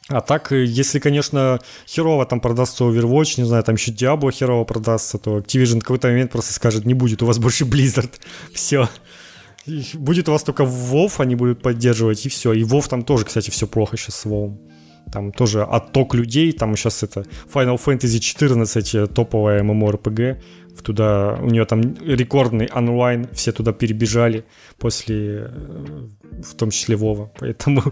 А 0.08 0.20
так, 0.20 0.52
э, 0.52 0.64
если, 0.64 0.98
конечно, 0.98 1.60
херово 1.86 2.26
там 2.26 2.40
продастся 2.40 2.84
Overwatch, 2.84 3.34
не 3.38 3.44
знаю, 3.44 3.62
там 3.62 3.76
еще 3.76 3.92
Diablo 3.92 4.32
херово 4.32 4.64
продастся, 4.64 5.18
то 5.18 5.38
Activision 5.38 5.78
в 5.78 5.82
какой-то 5.82 6.08
момент 6.08 6.32
просто 6.32 6.52
скажет, 6.52 6.84
не 6.86 6.94
будет 6.94 7.22
у 7.22 7.26
вас 7.26 7.38
больше 7.38 7.64
Blizzard. 7.64 8.10
Все. 8.52 8.88
Будет 9.94 10.28
у 10.28 10.32
вас 10.32 10.42
только 10.42 10.64
WoW, 10.64 11.12
они 11.18 11.36
будут 11.36 11.62
поддерживать, 11.62 12.26
и 12.26 12.28
все. 12.28 12.52
И 12.52 12.64
WoW 12.64 12.88
там 12.88 13.04
тоже, 13.04 13.24
кстати, 13.24 13.50
все 13.50 13.68
плохо 13.68 13.96
сейчас 13.96 14.16
с 14.16 14.26
WoW. 14.26 14.56
Там 15.12 15.30
тоже 15.30 15.62
отток 15.62 16.14
людей, 16.14 16.52
там 16.52 16.74
сейчас 16.76 17.02
это 17.04 17.24
Final 17.52 17.78
Fantasy 17.78 18.18
14, 18.18 18.94
э, 18.94 19.06
топовая 19.06 19.62
MMORPG, 19.62 20.42
туда, 20.80 21.38
у 21.40 21.46
нее 21.46 21.64
там 21.64 21.82
рекордный 22.00 22.68
онлайн, 22.72 23.28
все 23.32 23.52
туда 23.52 23.72
перебежали 23.72 24.44
после, 24.78 25.48
э, 25.48 26.08
в 26.42 26.54
том 26.54 26.70
числе 26.70 26.96
Вова, 26.96 27.30
поэтому, 27.38 27.82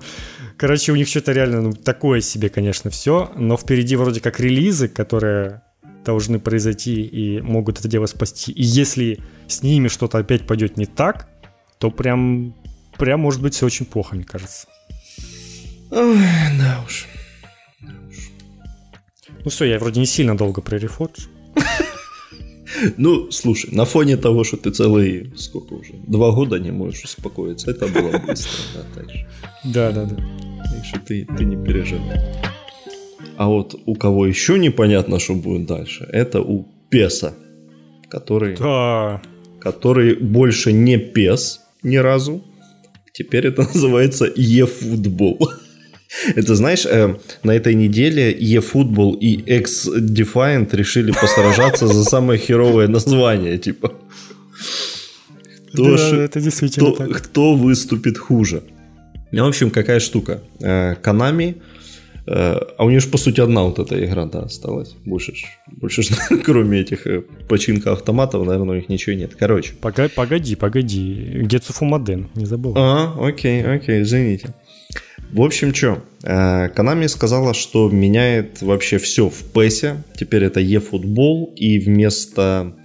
короче, 0.57 0.93
у 0.93 0.97
них 0.97 1.09
что-то 1.09 1.33
реально 1.33 1.63
ну, 1.63 1.73
такое 1.73 2.21
себе, 2.21 2.49
конечно, 2.49 2.91
все, 2.91 3.31
но 3.37 3.57
впереди 3.57 3.97
вроде 3.97 4.21
как 4.21 4.41
релизы, 4.41 4.89
которые 4.89 5.63
должны 6.05 6.39
произойти 6.39 7.03
и 7.03 7.41
могут 7.43 7.79
это 7.79 7.89
дело 7.89 8.07
спасти, 8.07 8.53
и 8.53 8.63
если 8.63 9.21
с 9.47 9.63
ними 9.63 9.89
что-то 9.89 10.19
опять 10.19 10.47
пойдет 10.47 10.77
не 10.77 10.87
так, 10.87 11.29
то 11.79 11.91
прям, 11.91 12.55
прям 12.97 13.21
может 13.21 13.43
быть 13.43 13.55
все 13.55 13.67
очень 13.67 13.87
плохо, 13.87 14.15
мне 14.15 14.25
кажется. 14.25 14.67
Ой, 15.91 16.19
да 16.59 16.83
уж. 16.87 17.07
Ну 19.43 19.51
все, 19.51 19.65
я 19.65 19.79
вроде 19.79 20.01
не 20.01 20.07
сильно 20.07 20.37
долго 20.37 20.61
про 20.61 20.79
Reforge. 20.79 21.29
Ну, 22.97 23.31
слушай, 23.31 23.71
на 23.73 23.85
фоне 23.85 24.17
того, 24.17 24.45
что 24.45 24.57
ты 24.57 24.71
целые, 24.71 25.33
сколько 25.37 25.75
уже, 25.75 25.93
два 26.07 26.31
года 26.33 26.59
не 26.59 26.71
можешь 26.71 27.05
успокоиться, 27.05 27.71
это 27.71 27.87
было 27.89 28.19
быстро, 28.19 28.51
да, 28.75 28.83
так 28.95 29.11
же. 29.11 29.27
Да, 29.65 29.93
да, 29.93 30.05
да. 30.05 30.17
Так 30.17 30.85
что 30.85 31.01
ты, 31.01 31.27
ты 31.39 31.45
не 31.45 31.57
переживай. 31.57 32.19
А 33.37 33.49
вот 33.49 33.75
у 33.87 33.95
кого 33.95 34.27
еще 34.27 34.59
непонятно, 34.59 35.19
что 35.19 35.35
будет 35.35 35.67
дальше, 35.67 36.09
это 36.13 36.41
у 36.41 36.67
Песа, 36.91 37.35
который, 38.09 38.57
Да. 38.57 39.23
который 39.61 40.15
больше 40.15 40.73
не 40.73 40.99
Пес 40.99 41.61
ни 41.83 41.97
разу. 41.97 42.43
Теперь 43.13 43.47
это 43.47 43.63
называется 43.75 44.27
eFootball. 44.27 45.39
Это, 46.35 46.55
знаешь, 46.57 46.87
э, 46.87 47.17
на 47.45 47.53
этой 47.55 47.75
неделе 47.75 48.33
eFootball 48.33 49.17
и 49.19 49.35
X-Defiant 49.59 50.75
решили 50.77 51.13
посражаться 51.13 51.87
за 51.87 52.05
самое 52.05 52.39
херовое 52.39 52.89
название, 52.89 53.59
типа. 53.59 53.93
Кто, 55.73 55.85
Да, 55.85 55.97
ж- 55.97 56.13
это 56.19 56.41
действительно 56.41 56.93
кто, 56.93 57.05
так. 57.07 57.17
кто 57.23 57.55
выступит 57.55 58.19
хуже? 58.19 58.63
Ну, 59.33 59.45
в 59.45 59.49
общем, 59.49 59.71
какая 59.71 60.01
штука. 60.01 60.41
Э, 60.61 60.97
Konami, 61.01 61.55
э, 62.27 62.59
а 62.79 62.85
у 62.85 62.91
нее 62.91 62.99
же, 63.01 63.09
по 63.09 63.19
сути, 63.19 63.41
одна 63.41 63.63
вот 63.63 63.79
эта 63.79 64.05
игра, 64.05 64.27
да, 64.27 64.41
осталась. 64.41 64.97
Больше, 65.07 65.33
ж- 65.37 65.45
больше 65.81 66.03
ж, 66.03 66.09
кроме 66.45 66.81
этих 66.81 67.07
э, 67.07 67.23
починка 67.49 67.93
автоматов, 67.93 68.45
наверное, 68.45 68.73
у 68.73 68.75
них 68.75 68.89
ничего 68.89 69.15
нет. 69.15 69.37
Короче. 69.39 69.75
Погоди, 69.81 70.57
погоди. 70.57 71.43
Гетсу 71.45 71.73
Фумаден, 71.73 72.27
не 72.35 72.47
забыл. 72.47 72.75
А, 72.77 73.15
окей, 73.21 73.63
окей, 73.63 74.03
извините. 74.03 74.53
В 75.33 75.43
общем, 75.43 75.73
что, 75.73 76.03
Konami 76.25 77.07
сказала, 77.07 77.55
что 77.55 77.89
меняет 77.89 78.63
вообще 78.63 78.99
все 78.99 79.29
в 79.29 79.45
PES. 79.55 79.99
Теперь 80.17 80.43
это 80.45 80.61
eFootball, 80.61 81.55
и 81.55 81.79
вместо 81.79 82.77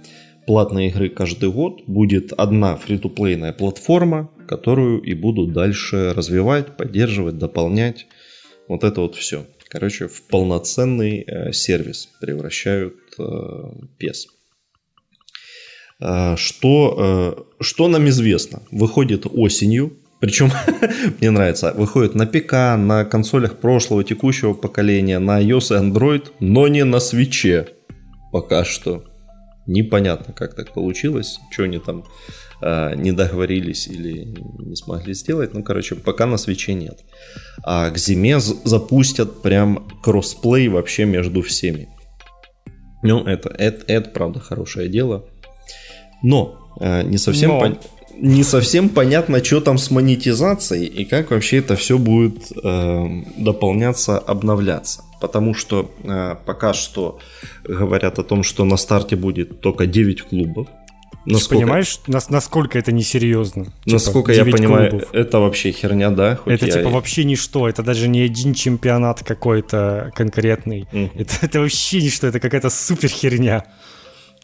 платной 0.46 0.86
игры 0.86 1.08
каждый 1.08 1.50
год 1.50 1.82
будет 1.88 2.32
одна 2.32 2.76
фри-то-плейная 2.76 3.52
платформа, 3.52 4.30
которую 4.46 5.02
и 5.02 5.14
будут 5.14 5.52
дальше 5.52 6.12
развивать, 6.14 6.76
поддерживать, 6.76 7.36
дополнять. 7.36 8.06
Вот 8.68 8.84
это 8.84 9.00
вот 9.00 9.16
все. 9.16 9.44
Короче, 9.68 10.06
в 10.06 10.22
полноценный 10.28 11.24
э, 11.26 11.52
сервис 11.52 12.08
превращают 12.20 12.94
э, 13.18 13.22
PES. 13.98 14.26
Э, 16.00 16.36
Что, 16.36 17.44
э, 17.58 17.62
что 17.64 17.88
нам 17.88 18.08
известно? 18.08 18.62
Выходит 18.70 19.26
осенью, 19.26 19.98
причем 20.20 20.50
мне 21.20 21.30
нравится, 21.30 21.72
выходит 21.76 22.14
на 22.14 22.26
ПК, 22.26 22.52
на 22.78 23.04
консолях 23.04 23.56
прошлого, 23.58 24.04
текущего 24.04 24.54
поколения, 24.54 25.18
на 25.18 25.42
iOS 25.42 25.76
и 25.76 25.90
Android, 25.90 26.32
но 26.40 26.68
не 26.68 26.84
на 26.84 27.00
свече 27.00 27.68
пока 28.32 28.64
что. 28.64 29.04
Непонятно, 29.66 30.32
как 30.32 30.54
так 30.54 30.72
получилось, 30.72 31.40
что 31.50 31.64
они 31.64 31.78
там 31.78 32.04
э, 32.62 32.94
не 32.94 33.12
договорились 33.12 33.88
или 33.88 34.36
не 34.58 34.76
смогли 34.76 35.12
сделать. 35.12 35.54
Ну, 35.54 35.62
короче, 35.62 35.96
пока 35.96 36.26
на 36.26 36.36
свече 36.36 36.74
нет. 36.74 37.00
А 37.64 37.90
к 37.90 37.98
зиме 37.98 38.38
запустят 38.38 39.42
прям 39.42 39.88
кроссплей 40.02 40.68
вообще 40.68 41.04
между 41.04 41.42
всеми. 41.42 41.88
Ну, 43.02 43.24
это, 43.24 43.48
это, 43.48 43.84
это 43.92 44.10
правда 44.10 44.38
хорошее 44.38 44.88
дело. 44.88 45.24
Но 46.22 46.72
э, 46.80 47.02
не 47.02 47.18
совсем 47.18 47.50
Но. 47.50 47.60
пон- 47.64 47.80
не 48.18 48.42
совсем 48.44 48.88
понятно, 48.88 49.44
что 49.44 49.60
там 49.60 49.78
с 49.78 49.90
монетизацией 49.90 50.86
и 50.86 51.04
как 51.04 51.30
вообще 51.30 51.58
это 51.58 51.76
все 51.76 51.98
будет 51.98 52.50
э, 52.62 53.06
дополняться, 53.36 54.18
обновляться. 54.18 55.02
Потому 55.20 55.54
что 55.54 55.90
э, 56.04 56.36
пока 56.44 56.74
что 56.74 57.18
говорят 57.64 58.18
о 58.18 58.22
том, 58.22 58.42
что 58.42 58.64
на 58.64 58.76
старте 58.76 59.16
будет 59.16 59.60
только 59.60 59.86
9 59.86 60.22
клубов. 60.22 60.68
Ты 61.24 61.32
Насколько, 61.32 61.62
понимаешь, 61.62 62.00
нас- 62.06 62.30
насколько 62.30 62.78
это 62.78 62.92
несерьезно? 62.92 63.64
Типа, 63.64 63.74
насколько 63.86 64.32
я 64.32 64.44
9 64.44 64.56
понимаю, 64.56 64.90
клубов. 64.90 65.08
это 65.12 65.40
вообще 65.40 65.72
херня, 65.72 66.10
да? 66.10 66.36
хоть 66.36 66.52
Это 66.54 66.66
я 66.66 66.72
типа 66.72 66.88
вообще 66.90 67.24
ничто, 67.24 67.68
это 67.68 67.82
даже 67.82 68.06
не 68.08 68.20
один 68.20 68.54
чемпионат 68.54 69.24
какой-то 69.24 70.12
конкретный. 70.14 70.86
Мгм. 70.92 71.10
Это, 71.16 71.34
это 71.42 71.60
вообще 71.60 72.00
ничто, 72.00 72.28
это 72.28 72.38
какая-то 72.38 72.70
супер 72.70 73.08
херня. 73.08 73.64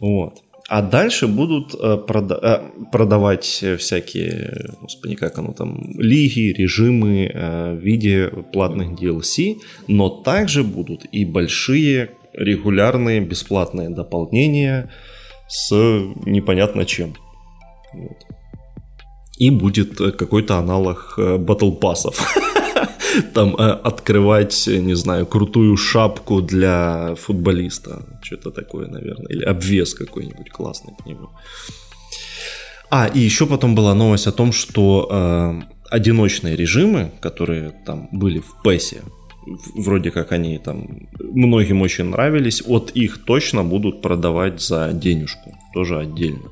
Вот. 0.01 0.43
А 0.73 0.81
дальше 0.81 1.27
будут 1.27 1.75
э, 1.75 1.99
э, 2.09 2.59
продавать 2.93 3.65
всякие, 3.79 4.71
господи, 4.81 5.17
как 5.17 5.39
оно 5.39 5.53
там, 5.53 5.83
лиги, 5.99 6.51
режимы 6.51 7.27
э, 7.27 7.75
в 7.75 7.79
виде 7.79 8.31
платных 8.55 8.99
DLC, 8.99 9.59
но 9.89 10.09
также 10.09 10.65
будут 10.65 11.05
и 11.13 11.27
большие 11.27 12.13
регулярные 12.33 13.21
бесплатные 13.21 13.91
дополнения 13.91 14.89
с 15.47 15.75
непонятно 16.25 16.87
чем. 16.87 17.17
Вот. 17.93 18.17
И 19.37 19.51
будет 19.51 19.99
какой-то 19.99 20.57
аналог 20.57 21.19
Battle 21.19 21.73
пассов. 21.73 22.35
Там 23.35 23.55
э, 23.57 23.71
открывать, 23.85 24.67
не 24.67 24.95
знаю, 24.95 25.27
крутую 25.27 25.77
шапку 25.77 26.41
для 26.41 27.15
футболиста. 27.17 28.03
Что-то 28.23 28.51
такое, 28.51 28.89
наверное. 28.89 29.27
Или 29.29 29.45
обвес 29.45 29.95
какой-нибудь 29.95 30.51
классный 30.51 30.95
к 31.03 31.07
нему. 31.07 31.29
А, 32.91 33.07
и 33.07 33.19
еще 33.19 33.47
потом 33.47 33.75
была 33.75 33.95
новость 33.95 34.27
о 34.27 34.33
том, 34.33 34.53
что 34.53 35.09
э, 35.11 35.63
одиночные 35.91 36.57
режимы, 36.57 37.11
которые 37.21 37.73
там 37.87 38.09
были 38.13 38.39
в 38.41 38.55
в- 39.47 39.83
вроде 39.83 40.11
как 40.11 40.33
они 40.33 40.59
там 40.59 41.09
многим 41.19 41.83
очень 41.83 42.05
нравились, 42.05 42.63
от 42.67 42.91
их 42.91 43.25
точно 43.25 43.65
будут 43.65 44.03
продавать 44.03 44.61
за 44.61 44.93
денежку, 44.93 45.57
тоже 45.75 45.99
отдельно. 45.99 46.51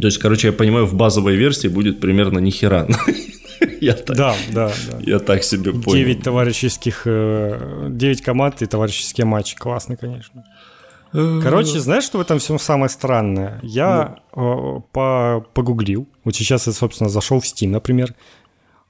То 0.00 0.08
есть, 0.08 0.18
короче, 0.18 0.48
я 0.48 0.52
понимаю, 0.52 0.86
в 0.86 0.94
базовой 0.94 1.36
версии 1.36 1.68
будет 1.68 2.00
примерно 2.00 2.38
ни 2.40 2.50
хера. 2.50 2.86
Я 3.80 3.92
так, 3.94 4.16
Да, 4.16 4.34
да, 4.52 4.72
да. 4.90 4.98
я 5.00 5.18
так 5.18 5.44
себе 5.44 5.72
понял. 5.72 5.92
9 6.04 6.22
товарищеских, 6.22 7.02
9 7.06 8.22
команд 8.22 8.62
и 8.62 8.66
товарищеские 8.66 9.24
матчи. 9.24 9.56
Классно, 9.56 9.96
конечно. 9.96 10.44
Короче, 11.12 11.80
знаешь, 11.80 12.04
что 12.04 12.18
в 12.18 12.20
этом 12.20 12.38
всем 12.38 12.58
самое 12.58 12.88
странное? 12.90 13.58
Я 13.62 14.16
э, 14.34 14.80
по- 14.92 15.44
погуглил. 15.54 16.06
Вот 16.24 16.34
сейчас 16.34 16.66
я, 16.66 16.72
собственно, 16.72 17.08
зашел 17.08 17.40
в 17.40 17.44
Steam, 17.44 17.68
например. 17.68 18.14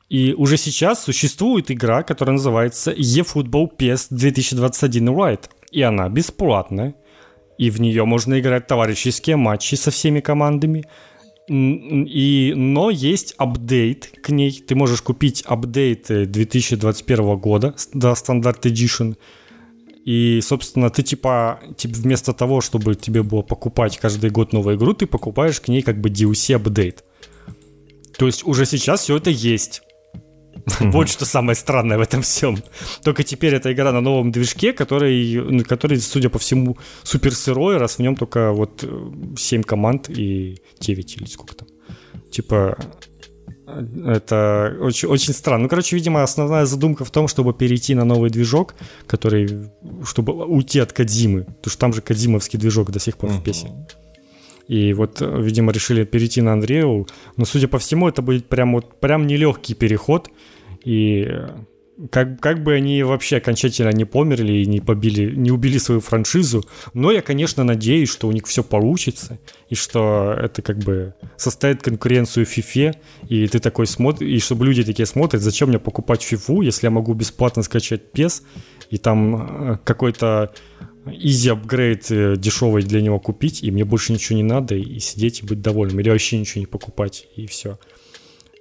И 0.09 0.32
уже 0.34 0.56
сейчас 0.56 1.05
существует 1.05 1.70
игра, 1.70 2.02
которая 2.02 2.32
называется 2.34 2.90
eFootball 2.93 3.68
PES 3.76 4.06
2021 4.10 5.09
Right. 5.10 5.44
И 5.70 5.82
она 5.82 6.09
бесплатная. 6.09 6.94
И 7.59 7.70
в 7.70 7.80
нее 7.80 8.05
можно 8.05 8.38
играть 8.40 8.66
товарищеские 8.66 9.36
матчи 9.36 9.74
со 9.76 9.90
всеми 9.90 10.20
командами. 10.20 10.84
И, 11.48 12.52
но 12.56 12.90
есть 12.90 13.35
апдейт 13.36 14.10
к 14.20 14.31
ней. 14.31 14.51
Ты 14.66 14.74
можешь 14.74 15.01
купить 15.01 15.43
апдейт 15.43 16.10
э, 16.10 16.27
2021 16.27 17.36
года, 17.36 17.74
да, 17.94 18.16
стандарт 18.16 18.66
Edition. 18.66 19.16
И, 20.05 20.40
собственно, 20.43 20.90
ты 20.90 21.02
типа, 21.02 21.60
типа 21.77 21.94
вместо 21.94 22.32
того, 22.32 22.60
чтобы 22.60 22.94
тебе 22.94 23.23
было 23.23 23.43
покупать 23.43 23.98
каждый 23.98 24.31
год 24.31 24.52
новую 24.52 24.77
игру, 24.77 24.93
ты 24.93 25.06
покупаешь 25.06 25.60
к 25.60 25.68
ней 25.68 25.82
как 25.82 26.01
бы 26.01 26.10
DLC 26.10 26.55
апдейт. 26.55 27.05
То 28.16 28.27
есть 28.27 28.44
уже 28.47 28.66
сейчас 28.66 29.02
все 29.02 29.16
это 29.16 29.31
есть. 29.31 29.82
Вот 30.80 31.08
что 31.08 31.24
самое 31.24 31.54
странное 31.54 31.98
в 31.98 32.00
этом 32.00 32.22
всем. 32.22 32.58
Только 33.02 33.22
теперь 33.22 33.54
эта 33.54 33.72
игра 33.72 33.92
на 33.92 34.00
новом 34.00 34.32
движке, 34.32 34.72
который, 34.72 35.62
который 35.64 36.00
судя 36.00 36.28
по 36.28 36.38
всему, 36.38 36.76
супер 37.02 37.34
сырой, 37.34 37.76
раз 37.76 37.96
в 37.96 38.02
нем 38.02 38.16
только 38.16 38.52
вот 38.52 38.84
7 39.36 39.62
команд 39.62 40.08
и 40.10 40.58
9 40.80 41.16
или 41.16 41.26
сколько 41.26 41.54
там. 41.54 41.68
Типа, 42.30 42.76
это 43.66 44.76
очень, 44.80 45.08
очень 45.08 45.34
странно. 45.34 45.64
Ну, 45.64 45.68
короче, 45.68 45.96
видимо, 45.96 46.22
основная 46.22 46.66
задумка 46.66 47.04
в 47.04 47.10
том, 47.10 47.28
чтобы 47.28 47.52
перейти 47.52 47.94
на 47.94 48.04
новый 48.04 48.30
движок, 48.30 48.74
который, 49.06 49.70
чтобы 50.04 50.32
уйти 50.32 50.78
от 50.78 50.92
Кадзимы. 50.92 51.44
Потому 51.44 51.70
что 51.70 51.78
там 51.78 51.92
же 51.92 52.00
кадзимовский 52.00 52.58
движок 52.58 52.90
до 52.90 53.00
сих 53.00 53.16
пор 53.16 53.30
в 53.30 53.42
песне. 53.42 53.70
И 54.68 54.93
вот, 54.93 55.22
э, 55.22 55.43
видимо, 55.43 55.72
решили 55.72 56.05
перейти 56.05 56.43
на 56.43 56.56
Unreal. 56.56 57.09
Но, 57.36 57.44
судя 57.44 57.68
по 57.68 57.78
всему, 57.78 58.09
это 58.09 58.22
будет 58.22 58.48
прям 58.48 58.74
вот 58.74 59.01
прям 59.01 59.26
нелегкий 59.26 59.74
переход. 59.74 60.28
И 60.84 61.26
э, 61.28 61.48
как, 62.10 62.40
как 62.40 62.62
бы 62.62 62.74
они 62.74 63.02
вообще 63.02 63.36
окончательно 63.38 63.90
не 63.90 64.05
померли 64.05 64.52
и 64.52 64.66
не 64.66 64.80
побили, 64.80 65.34
не 65.34 65.51
убили 65.51 65.78
свою 65.78 66.01
франшизу. 66.01 66.64
Но 66.94 67.10
я, 67.10 67.22
конечно, 67.22 67.64
надеюсь, 67.64 68.10
что 68.10 68.28
у 68.28 68.32
них 68.32 68.47
все 68.47 68.62
получится. 68.62 69.38
И 69.70 69.74
что 69.74 70.34
это 70.38 70.62
как 70.62 70.78
бы 70.78 71.14
составит 71.36 71.82
конкуренцию 71.82 72.47
FIFA. 72.47 72.97
И 73.28 73.47
ты 73.47 73.59
такой 73.60 73.86
смотришь, 73.86 74.28
и 74.28 74.38
чтобы 74.40 74.66
люди 74.66 74.84
такие 74.84 75.06
смотрят, 75.06 75.43
зачем 75.43 75.68
мне 75.68 75.78
покупать 75.78 76.26
FIFA, 76.30 76.64
если 76.64 76.86
я 76.86 76.90
могу 76.90 77.14
бесплатно 77.14 77.62
скачать 77.62 78.02
PES, 78.12 78.43
и 78.90 78.98
там 78.98 79.72
э, 79.72 79.78
какой-то 79.84 80.52
easy 81.06 81.50
апгрейд 81.50 82.10
э, 82.10 82.36
дешевый 82.36 82.82
для 82.82 83.00
него 83.00 83.20
купить, 83.20 83.62
и 83.62 83.70
мне 83.70 83.84
больше 83.84 84.12
ничего 84.12 84.36
не 84.36 84.42
надо, 84.42 84.74
и 84.74 84.98
сидеть 84.98 85.40
и 85.40 85.46
быть 85.46 85.60
довольным, 85.60 86.00
или 86.00 86.10
вообще 86.10 86.38
ничего 86.38 86.60
не 86.60 86.66
покупать, 86.66 87.26
и 87.36 87.46
все. 87.46 87.78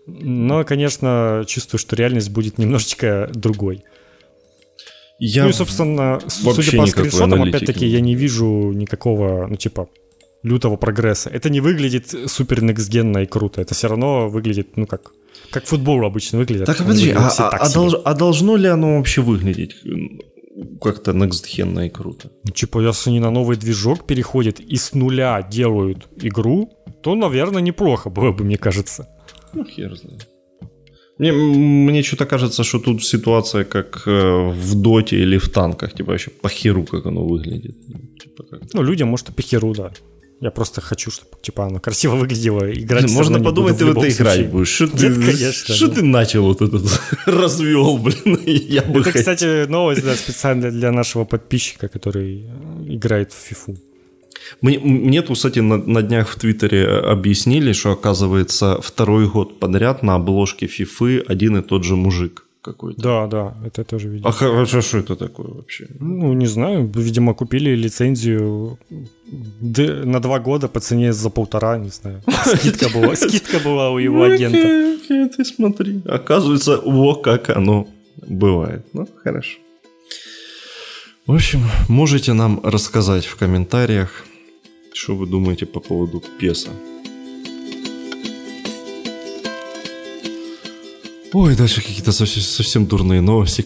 Но, 0.08 0.64
конечно, 0.64 1.44
чувствую, 1.48 1.80
что 1.80 1.96
реальность 1.96 2.30
будет 2.30 2.58
немножечко 2.58 3.30
другой. 3.34 3.84
Я 5.18 5.44
ну 5.44 5.50
и, 5.50 5.54
собственно, 5.54 6.20
судя 6.28 6.78
по 6.78 6.86
скриншотам, 6.86 7.42
опять-таки, 7.42 7.86
я 7.86 8.02
не 8.02 8.16
вижу 8.16 8.72
никакого, 8.74 9.48
ну, 9.48 9.56
типа, 9.56 9.88
лютого 10.44 10.76
прогресса. 10.76 11.30
Это 11.30 11.50
не 11.50 11.62
выглядит 11.62 12.14
супер 12.28 12.62
некстгенно 12.62 13.20
и 13.20 13.26
круто. 13.26 13.62
Это 13.62 13.74
все 13.74 13.88
равно 13.88 14.30
выглядит, 14.30 14.78
ну, 14.78 14.86
как, 14.86 15.14
как 15.56 15.66
футбол 15.66 16.06
обычно 16.06 16.40
выглядит. 16.40 16.66
Так, 16.66 16.78
подожди, 16.78 17.12
а, 17.12 17.30
а, 17.38 17.50
а, 17.50 17.74
долж, 17.74 17.94
а 18.04 18.14
должно 18.14 18.58
ли 18.58 18.68
оно 18.68 18.98
вообще 18.98 19.22
выглядеть 19.22 19.76
как-то 20.82 21.14
некстгенно 21.14 21.86
и 21.86 21.90
круто? 21.90 22.30
Ну, 22.44 22.52
типа, 22.52 22.82
если 22.82 23.12
они 23.12 23.20
на 23.20 23.32
новый 23.32 23.58
движок 23.58 24.06
переходят 24.06 24.60
и 24.60 24.76
с 24.76 24.94
нуля 24.94 25.42
делают 25.52 26.08
игру, 26.24 26.70
то, 27.02 27.16
наверное, 27.16 27.62
неплохо 27.62 28.10
было 28.10 28.32
бы, 28.32 28.44
мне 28.44 28.58
кажется. 28.58 29.08
Ну, 29.54 29.66
хер 29.66 29.96
знает. 29.96 30.28
Мне, 31.20 31.32
мне 31.32 32.04
что-то 32.04 32.26
кажется, 32.26 32.64
что 32.64 32.80
тут 32.80 33.06
ситуация 33.06 33.64
как 33.64 34.08
э, 34.08 34.52
в 34.52 34.76
доте 34.76 35.16
или 35.16 35.38
в 35.38 35.48
танках, 35.50 35.94
типа 35.94 36.12
вообще 36.12 36.32
по 36.42 36.50
херу, 36.50 36.84
как 36.84 37.06
оно 37.06 37.26
выглядит. 37.26 37.76
Типа, 38.22 38.44
как 38.44 38.74
ну, 38.74 38.84
людям, 38.84 39.08
может, 39.08 39.30
и 39.30 39.32
по 39.32 39.42
херу, 39.42 39.74
да. 39.74 39.92
Я 40.46 40.52
просто 40.52 40.80
хочу, 40.80 41.10
чтобы 41.10 41.32
типа 41.42 41.66
оно 41.66 41.80
красиво 41.80 42.16
выглядело. 42.16 42.72
Играть 42.72 43.12
Можно 43.12 43.40
подумать, 43.40 43.80
ты 43.80 43.86
в 43.86 43.98
это 43.98 44.08
играть 44.08 44.52
будешь. 44.52 44.68
Что 44.68 44.88
ты, 44.88 45.52
что 45.52 45.88
ты 45.88 46.04
начал 46.04 46.44
вот 46.44 46.62
этот 46.62 46.84
развел, 47.26 47.98
блин? 47.98 48.40
Я 48.46 48.84
бы 48.84 49.00
это, 49.00 49.12
кстати, 49.12 49.66
новость 49.66 50.04
да, 50.04 50.14
специально 50.14 50.70
для 50.70 50.92
нашего 50.92 51.26
подписчика, 51.26 51.88
который 51.88 52.46
играет 52.88 53.34
в 53.34 53.48
фифу. 53.48 53.76
Мне, 54.62 54.78
мне 54.78 55.24
тут, 55.24 55.36
кстати, 55.38 55.62
на, 55.62 55.78
на 55.78 56.04
днях 56.04 56.30
в 56.30 56.36
Твиттере 56.36 56.86
объяснили, 56.86 57.74
что, 57.74 57.94
оказывается, 57.94 58.80
второй 58.84 59.28
год 59.28 59.60
подряд 59.60 60.04
на 60.04 60.14
обложке 60.14 60.68
Фифы 60.68 61.24
один 61.28 61.58
и 61.58 61.62
тот 61.64 61.84
же 61.84 61.96
мужик 61.96 62.46
какой-то. 62.66 63.02
Да, 63.02 63.28
да, 63.28 63.58
это 63.66 63.82
я 63.82 63.86
тоже 63.86 64.10
видел. 64.10 64.28
А 64.28 64.32
хорошо, 64.32 64.82
что 64.82 64.98
это 64.98 65.16
такое 65.16 65.48
вообще? 65.48 65.88
Ну, 66.00 66.34
не 66.34 66.48
знаю, 66.48 66.92
видимо, 66.96 67.34
купили 67.34 67.76
лицензию 67.76 68.78
на 69.62 70.20
два 70.20 70.40
года 70.40 70.68
по 70.68 70.80
цене 70.80 71.14
за 71.14 71.30
полтора, 71.30 71.78
не 71.78 71.90
знаю. 71.90 72.22
Скидка 72.46 72.90
была, 72.90 73.16
скидка 73.16 73.60
была 73.60 73.92
у 73.92 73.98
его 73.98 74.24
агента. 74.24 74.98
Ты 75.38 75.46
смотри, 75.46 76.02
оказывается, 76.06 76.82
во 76.84 77.16
как 77.16 77.50
оно 77.50 77.88
бывает. 78.28 78.86
Ну, 78.94 79.08
хорошо. 79.24 79.60
В 81.28 81.34
общем, 81.34 81.64
можете 81.90 82.34
нам 82.34 82.60
рассказать 82.64 83.26
в 83.26 83.36
комментариях, 83.36 84.26
что 84.94 85.16
вы 85.16 85.26
думаете 85.26 85.66
по 85.66 85.80
поводу 85.80 86.24
песа. 86.40 86.70
Ой, 91.34 91.56
дальше 91.56 91.82
какие-то 91.82 92.12
совсем, 92.12 92.44
совсем 92.44 92.86
дурные 92.86 93.22
новости. 93.22 93.66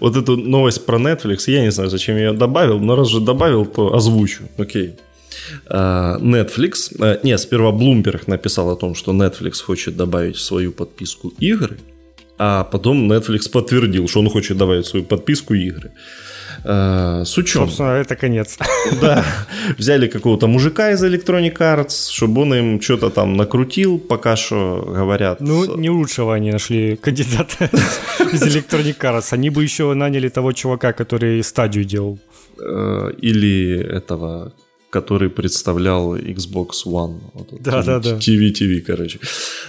Вот 0.00 0.16
эту 0.16 0.36
новость 0.36 0.86
про 0.86 0.98
Netflix, 0.98 1.50
я 1.50 1.62
не 1.62 1.70
знаю, 1.70 1.90
зачем 1.90 2.16
я 2.16 2.28
ее 2.28 2.32
добавил, 2.32 2.80
но 2.80 2.96
раз 2.96 3.08
же 3.08 3.20
добавил, 3.20 3.66
то 3.66 3.94
озвучу. 3.94 4.44
Окей. 4.58 4.94
А, 5.66 6.18
Netflix, 6.20 6.94
а, 7.00 7.20
не, 7.22 7.38
сперва 7.38 7.70
Bloomberg 7.70 8.22
написал 8.26 8.70
о 8.70 8.76
том, 8.76 8.94
что 8.94 9.12
Netflix 9.12 9.62
хочет 9.62 9.96
добавить 9.96 10.36
в 10.36 10.40
свою 10.40 10.72
подписку 10.72 11.32
игры, 11.38 11.78
а 12.38 12.64
потом 12.64 13.10
Netflix 13.10 13.50
подтвердил, 13.50 14.08
что 14.08 14.20
он 14.20 14.30
хочет 14.30 14.56
добавить 14.56 14.86
в 14.86 14.88
свою 14.88 15.04
подписку 15.04 15.54
игры. 15.54 15.92
Э, 16.64 17.22
с 17.24 17.38
учем. 17.38 17.62
Собственно, 17.62 17.96
это 17.96 18.16
конец. 18.16 18.58
Да. 19.00 19.24
Взяли 19.76 20.08
какого-то 20.08 20.46
мужика 20.46 20.90
из 20.90 21.04
Electronic 21.04 21.58
Arts, 21.58 22.10
чтобы 22.10 22.42
он 22.42 22.54
им 22.54 22.80
что-то 22.80 23.10
там 23.10 23.36
накрутил, 23.36 23.98
пока 23.98 24.36
что 24.36 24.84
говорят. 24.96 25.40
Ну, 25.40 25.76
не 25.76 25.90
лучшего 25.90 26.34
они 26.34 26.50
нашли 26.50 26.96
кандидата 26.96 27.64
из 28.32 28.42
Electronic 28.42 28.98
Arts. 28.98 29.34
Они 29.34 29.50
бы 29.50 29.62
еще 29.62 29.92
наняли 29.94 30.28
того 30.28 30.52
чувака, 30.52 30.92
который 30.92 31.42
стадию 31.42 31.84
делал. 31.84 32.18
Э, 32.60 33.10
или 33.22 33.96
этого 33.96 34.52
который 34.90 35.28
представлял 35.28 36.16
Xbox 36.16 36.86
One. 36.86 37.20
Вот, 37.34 37.48
да, 37.60 37.82
да, 37.82 37.98
да. 38.00 38.16
TV, 38.16 38.52
TV, 38.52 38.80
короче. 38.80 39.18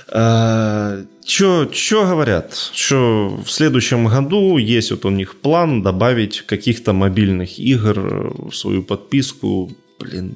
А, 0.08 1.04
чё, 1.24 1.66
чё 1.66 2.08
говорят? 2.08 2.72
Что 2.74 3.40
в 3.46 3.52
следующем 3.52 4.08
году 4.08 4.58
есть 4.58 4.92
вот 4.92 5.06
у 5.06 5.10
них 5.10 5.36
план 5.36 5.82
добавить 5.82 6.42
каких-то 6.42 6.94
мобильных 6.94 7.60
игр 7.60 8.34
в 8.50 8.54
свою 8.54 8.84
подписку. 8.84 9.72
Блин, 10.00 10.34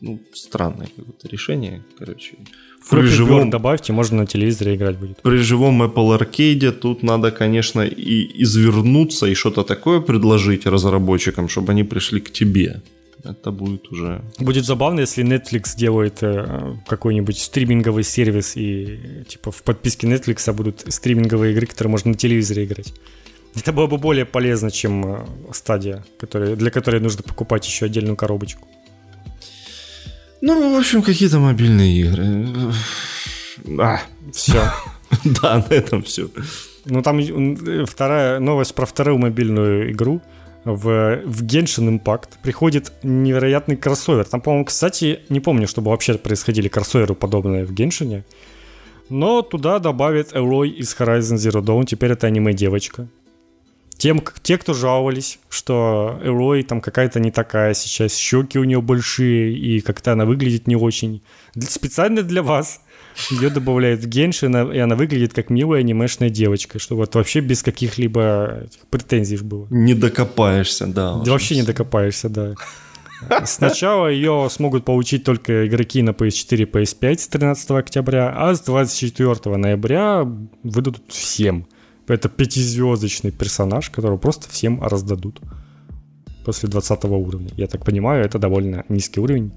ну, 0.00 0.20
странное 0.34 0.88
какое-то 0.96 1.28
решение, 1.28 1.82
короче. 1.98 2.36
При 2.90 3.06
живом... 3.06 3.50
добавьте, 3.50 3.92
можно 3.92 4.18
на 4.18 4.26
телевизоре 4.26 4.74
играть 4.74 4.98
будет. 4.98 5.22
При 5.22 5.38
живом 5.38 5.82
Apple 5.82 6.18
Arcade 6.18 6.70
тут 6.72 7.02
надо, 7.02 7.30
конечно, 7.30 7.80
и 7.80 8.42
извернуться, 8.42 9.26
и 9.26 9.34
что-то 9.34 9.64
такое 9.64 10.00
предложить 10.00 10.66
разработчикам, 10.66 11.48
чтобы 11.48 11.72
они 11.72 11.84
пришли 11.84 12.20
к 12.20 12.30
тебе 12.30 12.82
это 13.30 13.50
будет 13.50 13.88
уже... 13.88 14.22
Будет 14.38 14.64
забавно, 14.64 15.00
если 15.00 15.24
Netflix 15.24 15.76
делает 15.76 16.22
э, 16.22 16.74
какой-нибудь 16.86 17.38
стриминговый 17.38 18.04
сервис, 18.04 18.56
и 18.56 19.24
типа 19.28 19.50
в 19.50 19.62
подписке 19.62 20.06
Netflix 20.06 20.52
будут 20.52 20.84
стриминговые 20.88 21.52
игры, 21.52 21.66
которые 21.66 21.90
можно 21.90 22.10
на 22.12 22.16
телевизоре 22.16 22.64
играть. 22.64 22.92
Это 23.54 23.72
было 23.72 23.86
бы 23.86 23.98
более 23.98 24.24
полезно, 24.24 24.70
чем 24.70 25.06
э, 25.06 25.26
стадия, 25.52 26.04
которая, 26.18 26.56
для 26.56 26.70
которой 26.70 27.00
нужно 27.00 27.22
покупать 27.22 27.66
еще 27.66 27.86
отдельную 27.86 28.16
коробочку. 28.16 28.66
Ну, 30.40 30.74
в 30.74 30.78
общем, 30.78 31.02
какие-то 31.02 31.38
мобильные 31.38 32.00
игры. 32.00 32.48
А, 33.78 34.00
все. 34.32 34.62
Да, 35.24 35.64
на 35.70 35.74
этом 35.74 36.02
все. 36.02 36.28
Ну, 36.84 37.00
там 37.02 37.18
э, 37.18 37.84
вторая 37.86 38.40
новость 38.40 38.74
про 38.74 38.86
вторую 38.86 39.18
мобильную 39.18 39.92
игру– 39.92 40.20
в, 40.66 41.22
в 41.24 41.42
Genshin 41.44 41.98
Impact 41.98 42.28
приходит 42.42 42.92
невероятный 43.04 43.76
кроссовер. 43.76 44.24
Там, 44.24 44.40
по-моему, 44.40 44.64
кстати, 44.64 45.20
не 45.28 45.38
помню, 45.38 45.68
чтобы 45.68 45.90
вообще 45.90 46.18
происходили 46.18 46.68
кроссоверы 46.68 47.14
подобные 47.14 47.64
в 47.64 47.72
Геншине. 47.72 48.24
Но 49.08 49.42
туда 49.42 49.78
добавят 49.78 50.34
Элой 50.34 50.70
из 50.70 50.94
Horizon 50.98 51.36
Zero 51.36 51.62
Dawn. 51.62 51.84
Теперь 51.86 52.10
это 52.10 52.26
аниме-девочка. 52.26 53.06
Тем, 53.96 54.22
те, 54.42 54.58
кто 54.58 54.74
жаловались, 54.74 55.38
что 55.48 56.20
Элой 56.22 56.64
там 56.64 56.80
какая-то 56.80 57.20
не 57.20 57.30
такая 57.30 57.72
сейчас, 57.72 58.16
щеки 58.16 58.58
у 58.58 58.64
нее 58.64 58.82
большие, 58.82 59.56
и 59.56 59.80
как-то 59.80 60.12
она 60.12 60.26
выглядит 60.26 60.66
не 60.66 60.76
очень. 60.76 61.22
Специально 61.58 62.22
для 62.22 62.42
вас 62.42 62.80
ее 63.30 63.50
добавляют 63.50 64.00
в 64.02 64.08
Геншин, 64.08 64.72
и 64.72 64.78
она 64.78 64.94
выглядит 64.94 65.32
как 65.32 65.50
милая 65.50 65.80
анимешная 65.80 66.30
девочка, 66.30 66.78
что 66.78 66.96
вот 66.96 67.14
вообще 67.14 67.40
без 67.40 67.62
каких-либо 67.62 68.66
претензий 68.90 69.38
было. 69.38 69.66
Не 69.70 69.94
докопаешься, 69.94 70.86
да. 70.86 71.16
Да 71.24 71.32
вообще 71.32 71.56
не 71.56 71.62
докопаешься, 71.62 72.28
да. 72.28 72.54
Сначала 73.44 74.08
ее 74.08 74.48
смогут 74.50 74.84
получить 74.84 75.24
только 75.24 75.66
игроки 75.66 76.02
на 76.02 76.10
PS4 76.10 76.62
и 76.62 76.64
PS5 76.64 77.18
с 77.18 77.28
13 77.28 77.70
октября, 77.70 78.32
а 78.36 78.54
с 78.54 78.60
24 78.60 79.56
ноября 79.56 80.24
выдадут 80.62 81.02
всем. 81.08 81.66
Это 82.06 82.28
пятизвездочный 82.28 83.32
персонаж, 83.32 83.90
которого 83.90 84.18
просто 84.18 84.48
всем 84.48 84.82
раздадут 84.82 85.40
после 86.44 86.68
20 86.68 87.04
уровня. 87.04 87.50
Я 87.56 87.66
так 87.66 87.84
понимаю, 87.84 88.24
это 88.24 88.38
довольно 88.38 88.84
низкий 88.88 89.20
уровень. 89.20 89.52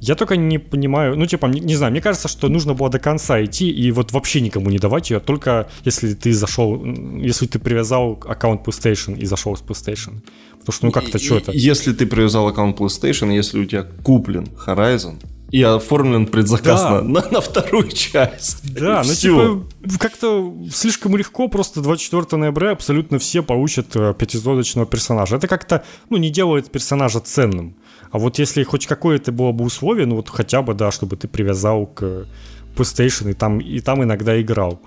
Я 0.00 0.14
только 0.14 0.36
не 0.36 0.58
понимаю, 0.58 1.16
ну, 1.16 1.26
типа, 1.26 1.46
не, 1.46 1.60
не 1.60 1.74
знаю, 1.74 1.92
мне 1.92 2.00
кажется, 2.00 2.28
что 2.28 2.48
нужно 2.48 2.74
было 2.74 2.88
до 2.88 2.98
конца 2.98 3.44
идти 3.44 3.68
и 3.70 3.90
вот 3.90 4.12
вообще 4.12 4.40
никому 4.40 4.70
не 4.70 4.78
давать 4.78 5.10
ее, 5.10 5.20
только 5.20 5.68
если 5.84 6.14
ты 6.14 6.32
зашел, 6.32 6.84
если 6.84 7.46
ты 7.46 7.58
привязал 7.58 8.22
аккаунт 8.26 8.66
PlayStation 8.66 9.18
и 9.18 9.26
зашел 9.26 9.56
с 9.56 9.60
PlayStation. 9.60 10.20
Потому 10.60 10.72
что, 10.72 10.86
ну, 10.86 10.92
как-то 10.92 11.18
что 11.18 11.38
это? 11.38 11.52
Если 11.52 11.92
ты 11.92 12.06
привязал 12.06 12.46
аккаунт 12.46 12.78
PlayStation, 12.78 13.34
если 13.34 13.58
у 13.58 13.64
тебя 13.64 13.86
куплен 14.02 14.48
Horizon, 14.66 15.16
и 15.50 15.62
оформлен 15.62 16.26
предзаказ 16.26 16.82
да. 16.82 16.90
на, 16.90 17.20
на, 17.22 17.30
на 17.30 17.40
вторую 17.40 17.88
часть. 17.88 18.74
Да, 18.74 19.02
ну 19.04 19.14
типа 19.14 19.64
как-то 19.98 20.54
слишком 20.70 21.16
легко, 21.16 21.48
просто 21.48 21.80
24 21.80 22.38
ноября 22.38 22.72
абсолютно 22.72 23.18
все 23.18 23.42
получат 23.42 23.96
э, 23.96 24.14
пятизвездочного 24.18 24.86
персонажа. 24.86 25.36
Это 25.36 25.48
как-то, 25.48 25.84
ну, 26.10 26.18
не 26.18 26.28
делает 26.30 26.70
персонажа 26.70 27.20
ценным. 27.20 27.76
А 28.10 28.18
вот 28.18 28.38
если 28.38 28.62
хоть 28.62 28.86
какое-то 28.86 29.32
было 29.32 29.52
бы 29.52 29.64
условие, 29.64 30.06
ну 30.06 30.16
вот 30.16 30.28
хотя 30.30 30.62
бы, 30.62 30.74
да, 30.74 30.90
чтобы 30.90 31.16
ты 31.16 31.28
привязал 31.28 31.86
к 31.86 32.26
PlayStation 32.76 33.30
и 33.30 33.34
там, 33.34 33.58
и 33.58 33.80
там 33.80 34.02
иногда 34.02 34.40
играл, 34.40 34.80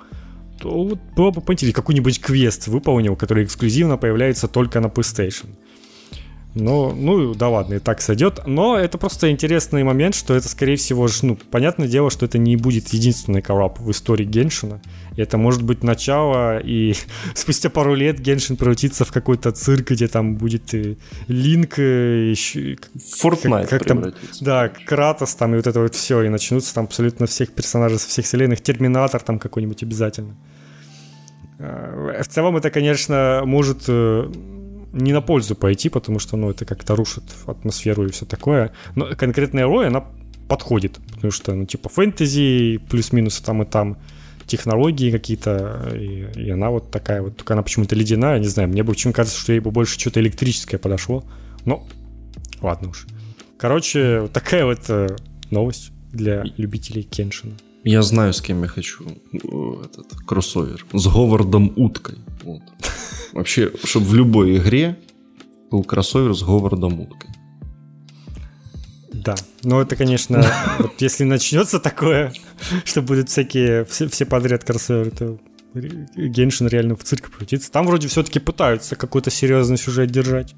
то 0.59 0.69
вот 0.69 0.99
было 1.15 1.31
бы 1.31 1.41
поинтереснее, 1.41 1.75
какой-нибудь 1.75 2.21
квест 2.21 2.67
выполнил, 2.67 3.15
который 3.15 3.43
эксклюзивно 3.43 3.97
появляется 3.97 4.47
только 4.47 4.79
на 4.79 4.87
PlayStation. 4.87 5.47
Ну, 6.53 6.93
ну, 6.93 7.33
да 7.33 7.47
ладно, 7.47 7.75
и 7.75 7.79
так 7.79 8.01
сойдет. 8.01 8.41
Но 8.45 8.77
это 8.77 8.97
просто 8.97 9.31
интересный 9.31 9.83
момент, 9.83 10.15
что 10.15 10.33
это, 10.33 10.49
скорее 10.49 10.75
всего, 10.75 11.07
ну, 11.21 11.37
понятное 11.49 11.87
дело, 11.87 12.09
что 12.11 12.25
это 12.25 12.37
не 12.37 12.57
будет 12.57 12.89
единственный 12.89 13.41
кораб 13.41 13.79
в 13.79 13.89
истории 13.91 14.25
Геншина. 14.25 14.81
Это 15.15 15.37
может 15.37 15.63
быть 15.63 15.81
начало, 15.81 16.59
и 16.59 16.93
спустя 17.35 17.69
пару 17.69 17.93
лет 17.95 18.19
Геншин 18.19 18.57
превратится 18.57 19.05
в 19.05 19.13
какой-то 19.13 19.53
цирк, 19.53 19.91
где 19.91 20.09
там 20.09 20.35
будет 20.35 20.73
и 20.73 20.97
Линк, 21.27 21.79
и 21.79 22.31
еще... 22.31 22.77
Fortnite 23.21 23.67
как, 23.67 23.79
как 23.79 23.85
там, 23.85 24.13
Да, 24.41 24.67
Кратос 24.67 25.35
там, 25.35 25.53
и 25.53 25.57
вот 25.57 25.67
это 25.67 25.79
вот 25.79 25.95
все, 25.95 26.21
и 26.23 26.29
начнутся 26.29 26.73
там 26.73 26.85
абсолютно 26.85 27.27
всех 27.27 27.53
персонажей 27.53 27.97
со 27.97 28.09
всех 28.09 28.25
вселенных. 28.25 28.61
Терминатор 28.61 29.21
там 29.21 29.39
какой-нибудь 29.39 29.83
обязательно. 29.83 30.35
в 31.59 32.27
целом 32.27 32.57
это, 32.57 32.69
конечно, 32.69 33.43
может 33.45 33.87
не 34.93 35.13
на 35.13 35.21
пользу 35.21 35.55
пойти, 35.55 35.89
потому 35.89 36.19
что, 36.19 36.37
ну, 36.37 36.49
это 36.49 36.65
как-то 36.65 36.95
рушит 36.95 37.23
атмосферу 37.45 38.05
и 38.05 38.11
все 38.11 38.25
такое. 38.25 38.73
Но 38.95 39.15
конкретная 39.15 39.65
роль, 39.65 39.87
она 39.87 40.05
подходит, 40.47 40.99
потому 41.13 41.31
что, 41.31 41.53
ну, 41.53 41.65
типа, 41.65 41.89
фэнтези, 41.89 42.79
плюс-минус 42.89 43.39
там 43.39 43.63
и 43.63 43.65
там, 43.65 43.97
технологии 44.45 45.11
какие-то, 45.11 45.89
и, 45.95 46.27
и 46.35 46.49
она 46.49 46.69
вот 46.71 46.91
такая 46.91 47.21
вот, 47.21 47.37
только 47.37 47.53
она 47.53 47.63
почему-то 47.63 47.95
ледяная, 47.95 48.39
не 48.39 48.47
знаю, 48.47 48.67
мне 48.67 48.83
бы 48.83 48.91
почему 48.91 49.13
кажется, 49.13 49.39
что 49.39 49.53
ей 49.53 49.59
бы 49.59 49.71
больше 49.71 49.97
что-то 49.97 50.19
электрическое 50.19 50.77
подошло, 50.79 51.23
но 51.63 51.87
ладно 52.61 52.89
уж. 52.89 53.07
Короче, 53.57 54.21
вот 54.21 54.33
такая 54.33 54.65
вот 54.65 54.89
э, 54.89 55.15
новость 55.51 55.91
для 56.11 56.43
любителей 56.57 57.03
Кеншина. 57.03 57.53
Я 57.83 58.01
знаю, 58.01 58.33
с 58.33 58.41
кем 58.41 58.61
я 58.63 58.67
хочу 58.67 59.05
э, 59.05 59.85
этот 59.85 60.13
кроссовер. 60.25 60.85
С 60.93 61.07
Говардом 61.07 61.71
Уткой. 61.75 62.17
Вот. 62.43 62.61
Вообще, 63.33 63.71
чтобы 63.83 64.05
в 64.05 64.13
любой 64.13 64.57
игре 64.57 64.97
был 65.69 65.83
кроссовер 65.83 66.33
с 66.33 66.43
Говардом 66.43 66.99
Уткой. 66.99 67.29
Да, 69.13 69.35
но 69.63 69.81
это, 69.81 69.95
конечно, 69.95 70.43
вот 70.79 70.93
если 70.99 71.23
начнется 71.23 71.79
такое, 71.79 72.33
что 72.85 73.01
будут 73.01 73.29
всякие, 73.29 73.85
все, 73.85 74.07
все 74.07 74.25
подряд 74.25 74.63
кроссоверы, 74.63 75.11
то 75.11 75.39
Геншин 75.73 76.67
реально 76.67 76.95
в 76.95 77.03
цирк 77.03 77.29
превратится. 77.29 77.71
Там 77.71 77.85
вроде 77.85 78.07
все-таки 78.07 78.39
пытаются 78.39 78.95
какой-то 78.95 79.29
серьезный 79.29 79.77
сюжет 79.77 80.09
держать. 80.09 80.55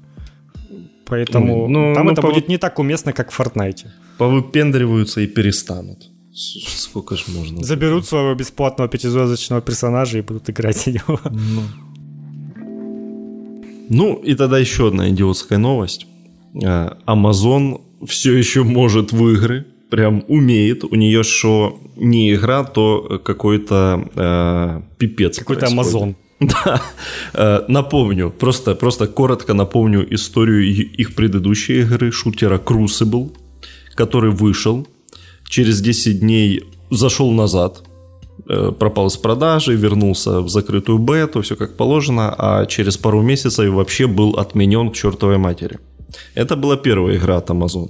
Поэтому 1.06 1.68
ну, 1.68 1.94
там 1.94 2.06
ну, 2.06 2.12
это 2.12 2.22
по... 2.22 2.28
будет 2.28 2.48
не 2.48 2.56
так 2.58 2.78
уместно, 2.78 3.12
как 3.12 3.30
в 3.30 3.38
Fortnite. 3.38 3.86
Повыпендриваются 4.18 5.20
и 5.20 5.26
перестанут. 5.26 6.10
Сколько 6.34 7.16
ж 7.16 7.24
можно? 7.28 7.64
Заберут 7.64 8.06
своего 8.06 8.34
бесплатного 8.34 8.88
пятизвездочного 8.88 9.62
персонажа 9.62 10.18
и 10.18 10.22
будут 10.22 10.50
играть 10.50 10.76
за 10.76 10.90
него. 10.90 11.20
Ну. 11.30 11.62
ну 13.88 14.14
и 14.16 14.34
тогда 14.34 14.58
еще 14.58 14.88
одна 14.88 15.08
идиотская 15.10 15.58
новость. 15.58 16.06
Э, 16.54 16.90
Amazon 17.06 17.80
все 18.06 18.36
еще 18.36 18.64
может 18.64 19.12
в 19.12 19.28
игры, 19.28 19.64
прям 19.90 20.24
умеет. 20.26 20.82
У 20.84 20.96
нее 20.96 21.22
что 21.22 21.78
не 21.96 22.34
игра, 22.34 22.64
то 22.64 23.20
какой-то 23.24 24.08
э, 24.16 24.82
пипец. 24.98 25.38
Какой-то 25.38 25.66
Амазон. 25.66 26.16
Да, 26.40 26.82
э, 27.32 27.60
напомню, 27.68 28.30
просто, 28.30 28.74
просто 28.74 29.06
коротко 29.06 29.54
напомню 29.54 30.04
историю 30.14 30.64
их 31.00 31.14
предыдущей 31.14 31.82
игры, 31.82 32.10
шутера 32.10 32.58
Crucible, 32.58 33.30
который 33.94 34.30
вышел, 34.30 34.86
через 35.54 35.80
10 35.80 36.18
дней 36.18 36.62
зашел 36.90 37.32
назад, 37.32 37.82
э, 38.50 38.72
пропал 38.78 39.06
из 39.06 39.16
продажи, 39.16 39.76
вернулся 39.76 40.40
в 40.40 40.48
закрытую 40.48 40.98
бету, 40.98 41.40
все 41.40 41.54
как 41.54 41.76
положено, 41.76 42.34
а 42.38 42.66
через 42.66 42.96
пару 42.96 43.22
месяцев 43.22 43.72
вообще 43.72 44.06
был 44.06 44.30
отменен 44.30 44.90
к 44.90 44.94
чертовой 44.94 45.38
матери. 45.38 45.78
Это 46.34 46.56
была 46.56 46.76
первая 46.76 47.16
игра 47.16 47.36
от 47.36 47.50
Amazon. 47.50 47.88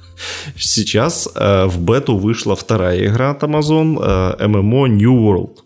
Сейчас 0.56 1.28
э, 1.34 1.66
в 1.66 1.80
бету 1.80 2.16
вышла 2.16 2.54
вторая 2.54 3.04
игра 3.06 3.30
от 3.30 3.42
Amazon, 3.42 3.98
э, 4.00 4.46
MMO 4.46 4.88
New 4.88 5.14
World. 5.14 5.56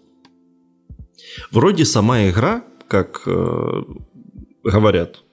Вроде 1.53 1.85
сама 1.85 2.29
игра, 2.29 2.63
как 2.89 3.23
э, 3.27 3.83
говорят 4.65 5.24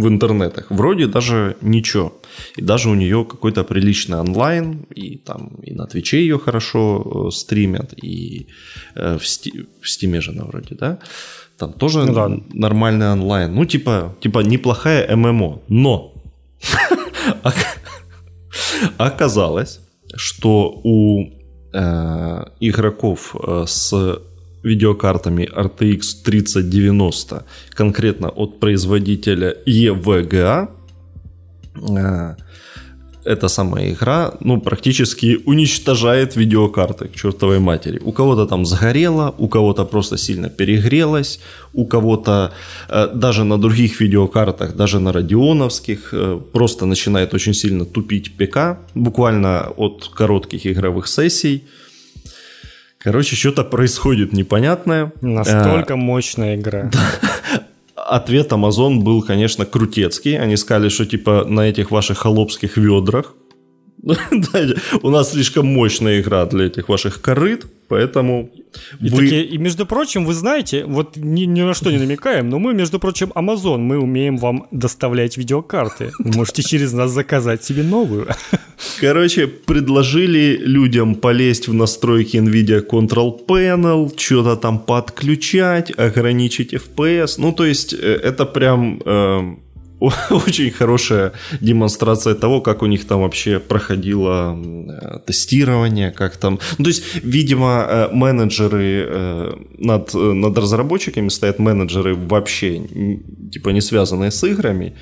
в 0.00 0.08
интернетах, 0.08 0.70
вроде 0.70 1.06
даже 1.06 1.56
ничего. 1.60 2.12
И 2.56 2.62
даже 2.62 2.88
у 2.88 2.94
нее 2.94 3.24
какой-то 3.24 3.64
приличный 3.64 4.18
онлайн, 4.18 4.86
и 4.94 5.16
там 5.16 5.50
и 5.62 5.74
на 5.74 5.86
Твиче 5.86 6.20
ее 6.20 6.38
хорошо 6.38 7.28
э, 7.28 7.30
стримят, 7.30 7.92
и 8.02 8.46
э, 8.94 9.18
в, 9.18 9.26
сти, 9.26 9.66
в 9.80 9.88
Стиме 9.88 10.20
же 10.20 10.30
она 10.30 10.44
вроде, 10.44 10.74
да? 10.74 10.98
Там 11.56 11.72
тоже 11.72 12.04
ну, 12.04 12.14
да. 12.14 12.28
нормальный 12.54 13.12
онлайн. 13.12 13.54
Ну, 13.54 13.64
типа, 13.66 14.16
типа 14.20 14.40
неплохая 14.40 15.16
ММО. 15.16 15.60
Но 15.68 16.14
Оказалось, 18.98 19.80
что 20.16 20.80
у 20.84 21.26
э, 21.72 22.44
игроков 22.60 23.36
с 23.66 24.20
видеокартами 24.62 25.48
RTX 25.56 26.22
3090, 26.24 27.44
конкретно 27.70 28.28
от 28.28 28.60
производителя 28.60 29.56
EVGA, 29.66 30.68
э, 31.74 32.34
эта 33.24 33.48
самая 33.48 33.92
игра, 33.92 34.32
ну, 34.40 34.60
практически 34.60 35.38
уничтожает 35.46 36.36
видеокарты 36.36 37.08
к 37.08 37.14
чертовой 37.14 37.58
матери. 37.58 38.00
У 38.04 38.12
кого-то 38.12 38.46
там 38.46 38.64
сгорело, 38.64 39.34
у 39.38 39.48
кого-то 39.48 39.84
просто 39.84 40.16
сильно 40.16 40.48
перегрелось, 40.48 41.40
у 41.74 41.86
кого-то 41.86 42.52
э, 42.88 43.08
даже 43.14 43.44
на 43.44 43.58
других 43.58 44.00
видеокартах, 44.00 44.74
даже 44.74 45.00
на 45.00 45.12
радионовских, 45.12 46.14
э, 46.14 46.40
просто 46.52 46.86
начинает 46.86 47.34
очень 47.34 47.54
сильно 47.54 47.84
тупить 47.84 48.36
ПК, 48.36 48.78
буквально 48.94 49.72
от 49.76 50.10
коротких 50.14 50.66
игровых 50.66 51.06
сессий. 51.06 51.62
Короче, 53.02 53.34
что-то 53.34 53.64
происходит 53.64 54.32
непонятное. 54.32 55.12
Настолько 55.22 55.94
э, 55.94 55.96
мощная 55.96 56.56
игра 56.56 56.90
ответ 58.10 58.52
Amazon 58.52 59.00
был, 59.00 59.22
конечно, 59.22 59.64
крутецкий. 59.64 60.38
Они 60.38 60.56
сказали, 60.56 60.88
что 60.88 61.06
типа 61.06 61.44
на 61.48 61.62
этих 61.62 61.90
ваших 61.90 62.18
холопских 62.18 62.76
ведрах 62.76 63.34
у 65.02 65.10
нас 65.10 65.30
слишком 65.30 65.66
мощная 65.66 66.20
игра 66.20 66.46
для 66.46 66.66
этих 66.66 66.88
ваших 66.88 67.20
корыт, 67.20 67.66
поэтому 67.88 68.50
и, 69.00 69.08
вы... 69.08 69.22
такие, 69.22 69.44
и 69.44 69.58
между 69.58 69.86
прочим, 69.86 70.24
вы 70.24 70.34
знаете, 70.34 70.84
вот 70.84 71.16
ни, 71.16 71.42
ни 71.42 71.62
на 71.62 71.74
что 71.74 71.90
не 71.90 71.98
намекаем, 71.98 72.48
но 72.48 72.58
мы, 72.58 72.74
между 72.74 72.98
прочим, 72.98 73.32
Amazon, 73.34 73.78
мы 73.78 73.98
умеем 73.98 74.36
вам 74.36 74.66
доставлять 74.70 75.36
видеокарты. 75.36 76.12
Вы 76.18 76.36
можете 76.36 76.62
через 76.62 76.92
нас 76.92 77.10
заказать 77.10 77.64
себе 77.64 77.82
новую. 77.82 78.28
Короче, 79.00 79.46
предложили 79.46 80.56
людям 80.62 81.14
полезть 81.14 81.68
в 81.68 81.74
настройки 81.74 82.36
NVIDIA 82.36 82.86
Control 82.86 83.46
Panel, 83.46 84.12
что-то 84.16 84.56
там 84.56 84.78
подключать, 84.78 85.90
ограничить 85.98 86.74
FPS. 86.74 87.34
Ну, 87.38 87.52
то 87.52 87.64
есть, 87.64 87.92
э, 87.92 87.96
это 87.96 88.46
прям... 88.46 89.00
Э, 89.04 89.54
очень 90.30 90.70
хорошая 90.70 91.32
демонстрация 91.60 92.34
того, 92.34 92.60
как 92.60 92.82
у 92.82 92.86
них 92.86 93.06
там 93.06 93.20
вообще 93.20 93.58
проходило 93.58 94.56
э, 94.56 95.18
тестирование, 95.26 96.10
как 96.10 96.36
там... 96.36 96.58
Ну, 96.78 96.84
то 96.84 96.90
есть, 96.90 97.02
видимо, 97.22 97.86
э, 97.88 98.08
менеджеры 98.12 99.06
э, 99.08 99.56
над, 99.78 100.14
над 100.14 100.58
разработчиками 100.58 101.28
стоят 101.28 101.58
менеджеры 101.58 102.14
вообще, 102.14 102.80
типа, 103.52 103.70
не 103.70 103.80
связанные 103.80 104.30
с 104.30 104.42
играми, 104.44 104.94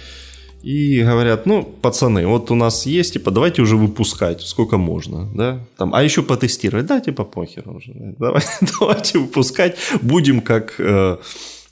и 0.63 1.03
говорят, 1.03 1.47
ну, 1.47 1.63
пацаны, 1.63 2.27
вот 2.27 2.51
у 2.51 2.55
нас 2.55 2.87
есть, 2.87 3.13
типа, 3.13 3.31
давайте 3.31 3.63
уже 3.63 3.77
выпускать, 3.77 4.43
сколько 4.43 4.77
можно, 4.77 5.31
да, 5.35 5.61
там, 5.77 5.95
а 5.95 6.03
еще 6.03 6.23
потестировать, 6.23 6.87
да, 6.87 7.01
типа, 7.01 7.25
похер 7.25 7.69
уже, 7.69 7.93
давайте, 8.19 8.49
давайте 8.81 9.19
выпускать, 9.19 9.77
будем 10.03 10.41
как... 10.41 10.75
Э, 10.79 11.19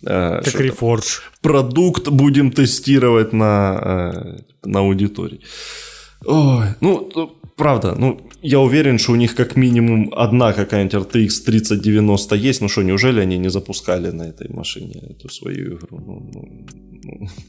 как 0.06 0.60
Reforge. 0.60 1.20
Продукт 1.40 2.08
будем 2.08 2.50
тестировать 2.50 3.32
на, 3.32 3.80
э, 3.82 4.68
на 4.68 4.80
аудитории. 4.80 5.40
Ой, 6.24 6.66
ну, 6.80 7.10
правда, 7.56 7.94
ну, 7.98 8.20
я 8.42 8.60
уверен, 8.60 8.98
что 8.98 9.12
у 9.12 9.16
них 9.16 9.34
как 9.34 9.56
минимум 9.56 10.12
одна 10.16 10.52
какая-нибудь 10.52 10.94
RTX 10.94 11.44
3090 11.44 12.36
есть. 12.36 12.60
Ну 12.60 12.68
что, 12.68 12.82
неужели 12.82 13.20
они 13.20 13.38
не 13.38 13.50
запускали 13.50 14.10
на 14.12 14.22
этой 14.22 14.48
машине 14.48 15.02
эту 15.10 15.28
свою 15.28 15.76
игру? 15.76 15.98
Ну, 16.06 16.30
ну, 16.34 16.66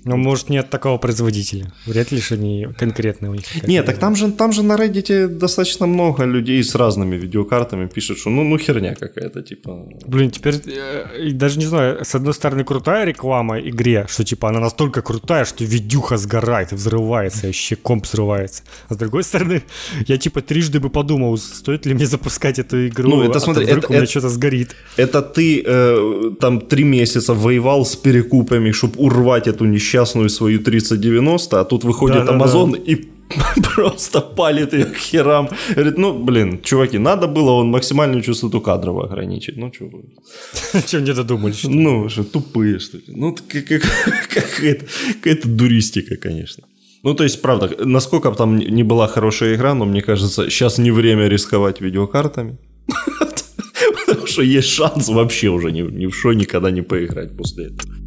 ну, 0.06 0.18
может, 0.18 0.50
нет 0.50 0.70
такого 0.70 0.98
производителя. 0.98 1.72
Вряд 1.86 2.12
ли, 2.12 2.22
что 2.22 2.36
они 2.36 2.68
конкретные 2.78 3.30
у 3.30 3.34
них. 3.34 3.68
Нет, 3.68 3.86
так 3.86 3.98
там 3.98 4.16
же, 4.16 4.32
там 4.32 4.52
же 4.52 4.64
на 4.64 4.74
Reddit 4.74 5.28
достаточно 5.28 5.88
много 5.88 6.24
людей 6.26 6.64
с 6.64 6.76
разными 6.76 7.16
видеокартами 7.16 7.88
пишут, 7.88 8.20
что 8.20 8.30
ну, 8.30 8.44
ну 8.44 8.58
херня 8.58 8.96
какая-то, 8.96 9.42
типа... 9.42 9.88
Блин, 10.06 10.32
теперь 10.32 10.56
э, 10.66 11.32
даже 11.32 11.60
не 11.60 11.66
знаю, 11.66 12.04
с 12.04 12.16
одной 12.16 12.34
стороны 12.34 12.64
крутая 12.64 13.06
реклама 13.06 13.60
игре, 13.60 14.06
что 14.10 14.24
типа 14.24 14.50
она 14.50 14.60
настолько 14.60 15.02
крутая, 15.02 15.46
что 15.46 15.64
видюха 15.64 16.18
сгорает 16.18 16.72
и 16.72 16.76
взрывается, 16.76 17.44
и 17.44 17.48
вообще 17.48 17.76
комп 17.76 18.06
взрывается. 18.06 18.64
А 18.90 18.94
с 18.94 18.98
другой 18.98 19.24
стороны, 19.24 19.64
я 20.08 20.18
типа 20.18 20.42
трижды 20.42 20.80
бы 20.80 20.90
подумал, 20.90 21.38
стоит 21.38 21.86
ли 21.86 21.94
мне 21.94 22.06
запускать 22.06 22.60
эту 22.60 22.88
игру, 22.88 23.10
ну, 23.10 23.24
это, 23.24 23.38
а 23.38 23.42
смотри, 23.42 23.66
вдруг 23.66 23.80
это, 23.80 23.88
у 23.88 23.92
меня 23.92 24.04
это, 24.04 24.12
что-то 24.12 24.30
сгорит. 24.30 24.76
Это 24.98 25.22
ты 25.22 25.64
э, 25.66 26.32
там 26.40 26.62
три 26.62 26.84
месяца 26.84 27.34
воевал 27.34 27.86
с 27.86 27.96
перекупами, 27.96 28.72
чтобы 28.72 29.00
урвать 29.00 29.47
эту 29.48 29.66
несчастную 29.66 30.30
свою 30.30 30.60
3090, 30.60 31.60
а 31.60 31.66
тут 31.66 31.84
выходит 31.84 32.26
да, 32.26 32.34
Amazon 32.34 32.72
да, 32.72 32.78
да. 32.78 32.92
и 32.92 33.08
просто 33.76 34.22
палит 34.22 34.74
ее 34.74 34.86
к 34.86 34.98
херам. 34.98 35.50
Говорит, 35.76 35.98
ну, 35.98 36.14
блин, 36.14 36.60
чуваки, 36.64 36.98
надо 36.98 37.28
было 37.28 37.52
он 37.52 37.70
максимальную 37.70 38.22
частоту 38.22 38.62
кадров 38.62 39.04
ограничить. 39.04 39.58
Ну, 39.58 39.72
вы? 39.80 40.82
Чем 40.88 41.04
не 41.04 41.14
додумались? 41.14 41.64
Ну, 41.64 42.10
что, 42.10 42.24
тупые, 42.24 42.80
что 42.80 42.98
ли? 42.98 43.04
Ну, 43.08 43.36
какая-то, 43.48 45.48
дуристика, 45.48 46.16
конечно. 46.16 46.64
Ну, 47.04 47.14
то 47.14 47.24
есть, 47.24 47.42
правда, 47.42 47.70
насколько 47.86 48.32
бы 48.32 48.36
там 48.36 48.58
не 48.58 48.84
была 48.84 49.08
хорошая 49.08 49.56
игра, 49.56 49.74
но 49.74 49.86
мне 49.86 50.02
кажется, 50.02 50.50
сейчас 50.50 50.80
не 50.80 50.92
время 50.92 51.28
рисковать 51.28 51.82
видеокартами. 51.82 52.58
что 54.26 54.42
есть 54.42 54.70
шанс 54.70 55.10
вообще 55.10 55.48
уже 55.48 55.72
ни, 55.72 55.82
ни 55.82 56.06
в 56.06 56.16
что 56.16 56.34
никогда 56.34 56.72
не 56.72 56.82
поиграть 56.82 57.38
после 57.38 57.66
этого. 57.66 58.07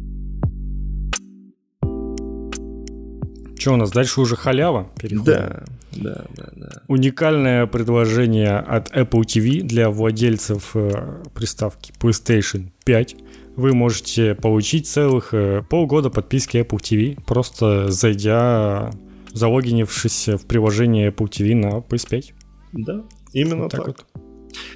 Что 3.61 3.73
у 3.73 3.77
нас 3.77 3.91
дальше 3.91 4.19
уже 4.21 4.35
халява? 4.35 4.89
Переходим. 4.99 5.23
Да, 5.23 5.63
да, 5.91 6.25
да, 6.35 6.49
да. 6.55 6.81
Уникальное 6.87 7.67
предложение 7.67 8.57
от 8.57 8.91
Apple 8.91 9.21
TV 9.21 9.61
для 9.61 9.91
владельцев 9.91 10.71
э, 10.73 11.21
приставки 11.35 11.93
PlayStation 12.01 12.71
5. 12.85 13.15
Вы 13.57 13.75
можете 13.75 14.33
получить 14.33 14.87
целых 14.87 15.35
э, 15.35 15.61
полгода 15.69 16.09
подписки 16.09 16.57
Apple 16.57 16.79
TV, 16.79 17.23
просто 17.23 17.91
зайдя, 17.91 18.89
залогинившись 19.31 20.29
в 20.29 20.47
приложение 20.47 21.11
Apple 21.11 21.29
TV 21.29 21.53
на 21.53 21.81
PS5. 21.81 22.33
Да, 22.73 23.03
именно 23.31 23.63
вот 23.63 23.71
так. 23.73 23.85
так. 23.85 24.05
Вот. 24.15 24.23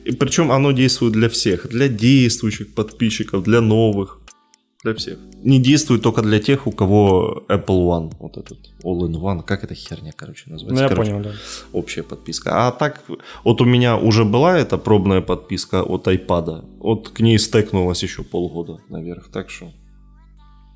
И 0.03 0.11
причем 0.11 0.51
оно 0.51 0.73
действует 0.73 1.13
для 1.13 1.29
всех, 1.29 1.67
для 1.69 1.87
действующих 1.87 2.75
подписчиков, 2.75 3.43
для 3.45 3.61
новых 3.61 4.21
для 4.85 4.93
всех. 4.93 5.17
Не 5.43 5.59
действует 5.59 6.01
только 6.01 6.21
для 6.21 6.39
тех, 6.39 6.67
у 6.67 6.71
кого 6.71 7.43
Apple 7.49 7.87
One, 7.87 8.13
вот 8.19 8.37
этот 8.37 8.57
All-in-One, 8.83 9.43
как 9.43 9.63
эта 9.63 9.73
херня, 9.73 10.11
короче, 10.15 10.49
называется. 10.49 10.83
Ну, 10.83 10.89
я 10.89 10.89
короче, 10.89 11.11
понял, 11.11 11.23
да. 11.23 11.31
Общая 11.73 12.03
подписка. 12.03 12.67
А 12.67 12.71
так, 12.71 13.03
вот 13.43 13.61
у 13.61 13.65
меня 13.65 13.97
уже 13.97 14.23
была 14.23 14.57
эта 14.57 14.77
пробная 14.77 15.21
подписка 15.21 15.83
от 15.83 16.07
iPad, 16.07 16.65
вот 16.79 17.09
к 17.09 17.19
ней 17.19 17.39
стекнулось 17.39 18.03
еще 18.03 18.23
полгода 18.23 18.77
наверх, 18.89 19.29
так 19.31 19.49
что 19.49 19.71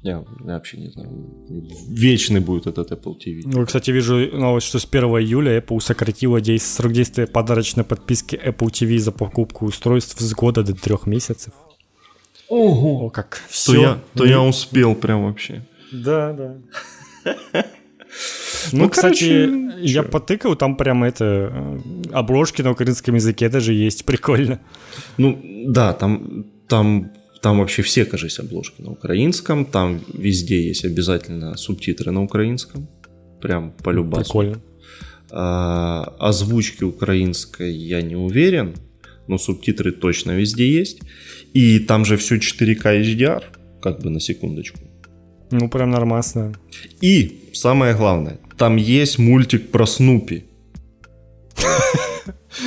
я, 0.01 0.11
я 0.45 0.53
вообще 0.53 0.77
не 0.77 0.89
знаю, 0.89 1.09
вечный 1.89 2.39
будет 2.39 2.67
этот 2.67 2.91
Apple 2.91 3.15
TV. 3.15 3.41
Ну, 3.45 3.65
кстати, 3.65 3.91
вижу 3.91 4.15
новость, 4.33 4.67
что 4.67 4.79
с 4.79 4.87
1 4.89 5.03
июля 5.03 5.59
Apple 5.59 5.79
сократила 5.81 6.41
срок 6.57 6.93
действия 6.93 7.27
подарочной 7.27 7.83
подписки 7.83 8.35
Apple 8.35 8.69
TV 8.69 8.97
за 8.97 9.11
покупку 9.11 9.65
устройств 9.65 10.19
с 10.19 10.33
года 10.33 10.63
до 10.63 10.73
трех 10.73 11.05
месяцев. 11.05 11.53
Ого! 12.49 13.05
О, 13.05 13.09
как 13.09 13.41
все. 13.47 13.73
То 13.73 13.79
я, 13.81 13.99
то 14.15 14.25
я 14.25 14.41
успел 14.41 14.95
прям 14.95 15.25
вообще. 15.25 15.65
Да, 15.91 16.33
да. 16.33 17.63
Ну, 18.71 18.83
ну 18.83 18.89
кстати, 18.89 19.45
короче, 19.45 19.71
я 19.81 20.03
чё? 20.03 20.09
потыкал, 20.09 20.55
там 20.55 20.75
прямо 20.75 21.07
это 21.07 21.23
э, 21.25 21.79
обложки 22.11 22.61
на 22.61 22.71
украинском 22.71 23.15
языке 23.15 23.49
даже 23.49 23.73
есть, 23.73 24.05
прикольно. 24.05 24.59
Ну, 25.17 25.39
да, 25.67 25.93
там, 25.93 26.45
там, 26.67 27.11
там 27.41 27.59
вообще 27.59 27.81
все, 27.81 28.05
кажется, 28.05 28.41
обложки 28.41 28.81
на 28.81 28.91
украинском, 28.91 29.65
там 29.65 30.01
везде 30.13 30.67
есть 30.67 30.85
обязательно 30.85 31.55
субтитры 31.57 32.11
на 32.11 32.23
украинском, 32.23 32.87
прям 33.41 33.71
по 33.71 33.91
любасу. 33.91 34.23
Прикольно. 34.23 34.61
А, 35.31 36.15
озвучки 36.19 36.83
украинской 36.83 37.71
я 37.71 38.01
не 38.01 38.15
уверен, 38.15 38.75
но 39.29 39.37
субтитры 39.37 39.91
точно 39.91 40.31
везде 40.31 40.67
есть. 40.67 40.99
И 41.53 41.79
там 41.79 42.03
же 42.03 42.17
все 42.17 42.35
4К 42.35 43.01
HDR, 43.01 43.43
как 43.81 44.01
бы 44.01 44.09
на 44.09 44.19
секундочку. 44.19 44.79
Ну, 45.51 45.69
прям 45.69 45.91
нормально. 45.91 46.53
И 47.01 47.49
самое 47.53 47.95
главное, 47.95 48.39
там 48.57 48.75
есть 48.75 49.19
мультик 49.19 49.71
про 49.71 49.85
Снупи. 49.85 50.43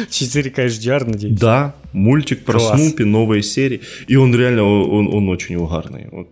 4К 0.09 0.66
HDR, 0.66 1.10
надеюсь. 1.10 1.39
Да, 1.39 1.74
мультик 1.93 2.44
про 2.44 2.59
Класс. 2.59 2.80
Снупи, 2.80 3.05
новые 3.05 3.43
серии. 3.43 3.80
И 4.06 4.16
он 4.16 4.34
реально, 4.34 4.62
он, 4.64 5.09
он 5.12 5.28
очень 5.28 5.56
угарный. 5.56 6.09
Вот. 6.10 6.28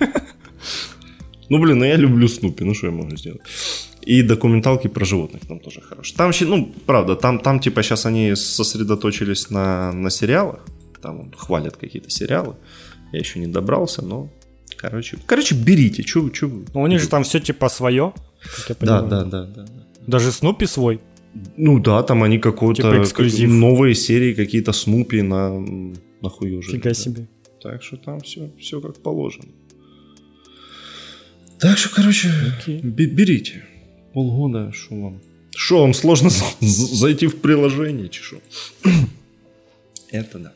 Ну, 1.48 1.58
блин, 1.58 1.80
ну 1.80 1.84
я 1.84 1.96
люблю 1.96 2.28
Снупи, 2.28 2.62
ну 2.62 2.74
что 2.74 2.86
я 2.86 2.92
могу 2.92 3.16
сделать? 3.16 3.40
И 4.02 4.22
документалки 4.22 4.88
про 4.88 5.04
животных 5.04 5.46
там 5.46 5.60
тоже 5.60 5.80
хорошие. 5.80 6.16
Там, 6.16 6.32
ну, 6.40 6.72
правда, 6.86 7.16
там, 7.16 7.38
там 7.38 7.60
типа 7.60 7.82
сейчас 7.82 8.06
они 8.06 8.34
сосредоточились 8.34 9.50
на, 9.50 9.92
на 9.92 10.10
сериалах. 10.10 10.60
Там 11.02 11.32
хвалят 11.36 11.76
какие-то 11.76 12.10
сериалы. 12.10 12.56
Я 13.12 13.18
еще 13.18 13.38
не 13.38 13.46
добрался, 13.46 14.02
но 14.02 14.30
Короче, 14.80 15.18
короче, 15.26 15.54
берите, 15.54 16.02
что 16.02 16.22
вы. 16.22 16.64
Ну, 16.72 16.80
у 16.80 16.86
них 16.86 17.00
же 17.00 17.08
там 17.08 17.22
все 17.22 17.38
типа 17.38 17.68
свое. 17.68 18.14
Да, 18.80 19.02
да, 19.02 19.24
да, 19.24 19.44
да. 19.44 19.66
Даже 20.06 20.32
Снупи 20.32 20.64
свой. 20.66 21.00
Ну 21.56 21.78
да, 21.78 22.02
там 22.02 22.22
они 22.22 22.38
какой-то 22.38 22.82
типа 22.82 23.02
эксклюзив. 23.02 23.50
новые 23.50 23.94
серии 23.94 24.32
какие-то 24.32 24.72
Снупи 24.72 25.20
на 25.20 25.60
нахуй 26.22 26.52
уже. 26.52 26.72
Фига 26.72 26.90
да. 26.90 26.94
себе. 26.94 27.28
Так 27.62 27.82
что 27.82 27.98
там 27.98 28.20
все, 28.20 28.50
все 28.58 28.80
как 28.80 29.02
положено. 29.02 29.48
Так 31.58 31.76
что, 31.76 31.94
короче, 31.94 32.30
okay. 32.66 32.80
берите 32.80 33.62
полгода, 34.12 34.72
что 34.72 34.94
вам? 34.94 35.20
Что 35.54 35.80
вам 35.80 35.94
сложно 35.94 36.30
зайти 36.60 37.26
в 37.26 37.40
приложение, 37.40 38.08
чешу? 38.08 38.40
Это 40.10 40.38
да. 40.38 40.52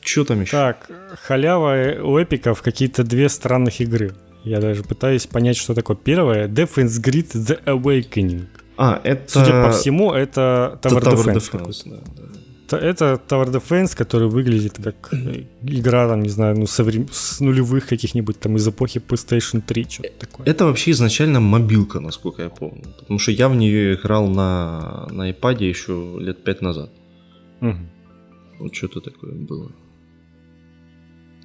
Что 0.00 0.24
там 0.24 0.42
еще? 0.42 0.50
Так, 0.50 0.90
халява 1.22 2.02
у 2.02 2.18
эпиков 2.18 2.62
какие-то 2.62 3.04
две 3.04 3.28
странных 3.28 3.80
игры. 3.80 4.14
Я 4.44 4.60
даже 4.60 4.82
пытаюсь 4.82 5.26
понять, 5.26 5.56
что 5.56 5.74
такое. 5.74 5.96
Первое, 5.96 6.48
Defense 6.48 7.02
Grid 7.02 7.32
The 7.32 7.64
Awakening. 7.64 8.46
А, 8.76 9.00
это... 9.02 9.30
Судя 9.30 9.62
по 9.62 9.72
всему, 9.72 10.12
это 10.12 10.78
Tower, 10.82 11.00
Tower 11.00 11.24
Defense. 11.24 11.52
Defense 11.52 12.02
да, 12.16 12.22
да 12.22 12.40
это 12.72 13.20
Tower 13.28 13.50
Defense, 13.52 13.96
который 13.96 14.28
выглядит 14.28 14.78
как 14.82 15.12
э, 15.12 15.44
игра, 15.62 16.08
там, 16.08 16.22
не 16.22 16.28
знаю, 16.28 16.58
ну, 16.58 16.66
соврем... 16.66 17.08
с 17.10 17.40
нулевых 17.40 17.86
каких-нибудь 17.86 18.40
там 18.40 18.56
из 18.56 18.66
эпохи 18.66 19.00
PlayStation 19.00 19.60
3, 19.60 19.86
что-то 19.88 20.12
такое. 20.18 20.46
Это 20.46 20.64
вообще 20.64 20.90
изначально 20.92 21.40
мобилка, 21.40 22.00
насколько 22.00 22.42
я 22.42 22.48
помню. 22.48 22.84
Потому 22.98 23.18
что 23.18 23.32
я 23.32 23.48
в 23.48 23.56
нее 23.56 23.94
играл 23.94 24.28
на, 24.28 25.06
на 25.10 25.30
iPad 25.30 25.64
еще 25.64 26.16
лет 26.18 26.44
пять 26.44 26.62
назад. 26.62 26.90
Угу. 27.60 27.78
Вот 28.60 28.74
что-то 28.74 29.00
такое 29.00 29.32
было 29.32 29.70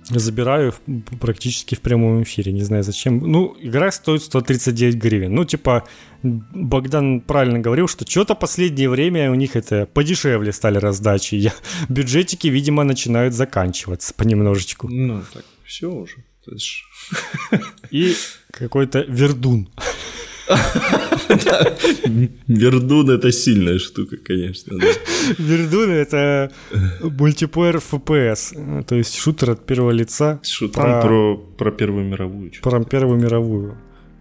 забираю 0.10 0.73
практически 1.19 1.76
в 1.76 1.81
прямом 1.81 2.23
эфире, 2.23 2.52
не 2.52 2.64
знаю 2.64 2.84
зачем. 2.84 3.19
Ну, 3.19 3.56
игра 3.60 3.91
стоит 3.91 4.23
139 4.23 4.95
гривен. 4.95 5.36
Ну, 5.36 5.45
типа, 5.45 5.88
Богдан 6.23 7.22
правильно 7.22 7.60
говорил, 7.60 7.88
что 7.88 8.10
что-то 8.10 8.36
последнее 8.36 8.90
время 8.90 9.31
у 9.31 9.36
них 9.36 9.56
это 9.56 9.86
подешевле 9.86 10.52
стали 10.52 10.77
раздачи. 10.77 11.36
Я, 11.36 11.53
бюджетики, 11.90 12.48
видимо, 12.48 12.84
начинают 12.84 13.34
заканчиваться 13.34 14.14
понемножечку. 14.14 14.88
Ну, 14.90 15.22
так, 15.34 15.45
все 15.65 15.91
уже. 15.91 16.15
И 17.91 18.15
какой-то 18.52 19.02
вердун. 19.02 19.69
Вердун 22.48 23.10
это 23.12 23.32
сильная 23.32 23.80
штука, 23.80 24.18
конечно. 24.18 24.78
Вердун 25.38 25.92
это 25.92 26.52
мультиплеер 27.02 27.78
FPS, 27.78 28.84
то 28.84 28.96
есть 28.96 29.16
шутер 29.16 29.52
от 29.52 29.66
первого 29.66 29.92
лица. 29.92 30.40
Шутер 30.44 31.02
про, 31.02 31.38
про 31.38 31.72
Первую 31.72 32.06
мировую. 32.06 32.52
Про 32.62 32.84
Первую 32.84 33.20
мировую. 33.20 33.78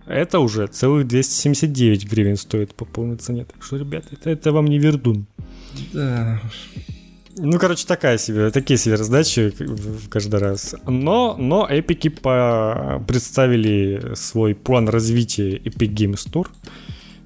Это 0.07 0.39
уже 0.41 0.67
целых 0.67 1.07
279 1.07 2.11
гривен 2.11 2.37
стоит 2.37 2.75
по 2.75 2.85
полной 2.85 3.17
цене. 3.17 3.45
Так 3.45 3.63
что, 3.63 3.77
ребята, 3.77 4.09
это, 4.13 4.31
это 4.31 4.53
вам 4.53 4.67
не 4.67 4.79
Вердун. 4.79 5.27
Да. 5.93 6.41
Ну, 7.39 7.59
короче, 7.59 7.87
такая 7.87 8.19
себе, 8.19 8.51
такие 8.51 8.79
себе 8.79 8.97
раздачи 8.97 9.53
каждый 10.11 10.41
раз. 10.41 10.75
Но, 10.87 11.37
но 11.39 11.67
эпики 11.69 12.09
по... 12.09 13.03
представили 13.07 14.15
свой 14.15 14.55
план 14.55 14.89
развития 14.89 15.57
Epic 15.57 15.95
Games 15.95 16.31
Tour. 16.31 16.49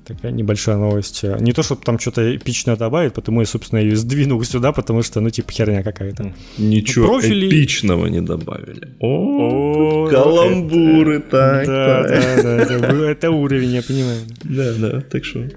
Такая 0.04 0.32
небольшая 0.32 0.76
новость. 0.76 1.22
Не 1.22 1.52
то, 1.52 1.62
чтобы 1.62 1.82
там 1.82 1.98
что-то 1.98 2.36
эпичное 2.36 2.76
добавить, 2.76 3.14
потому 3.14 3.40
я, 3.40 3.46
собственно, 3.46 3.78
ее 3.78 3.94
сдвинул 3.96 4.42
сюда, 4.42 4.72
потому 4.72 5.02
что, 5.02 5.20
ну, 5.20 5.30
типа, 5.30 5.52
херня 5.52 5.82
какая-то. 5.82 6.34
Ничего 6.58 7.06
Профили... 7.06 7.48
эпичного 7.48 8.06
не 8.06 8.20
добавили. 8.20 8.96
О, 9.00 10.08
каламбуры, 10.10 11.20
так, 11.20 11.66
Да, 11.66 12.02
да, 12.42 12.64
да, 12.66 13.10
это 13.10 13.30
уровень, 13.30 13.70
я 13.70 13.82
понимаю. 13.82 14.20
Да, 14.42 14.72
да, 14.74 15.00
так 15.00 15.24
что... 15.24 15.48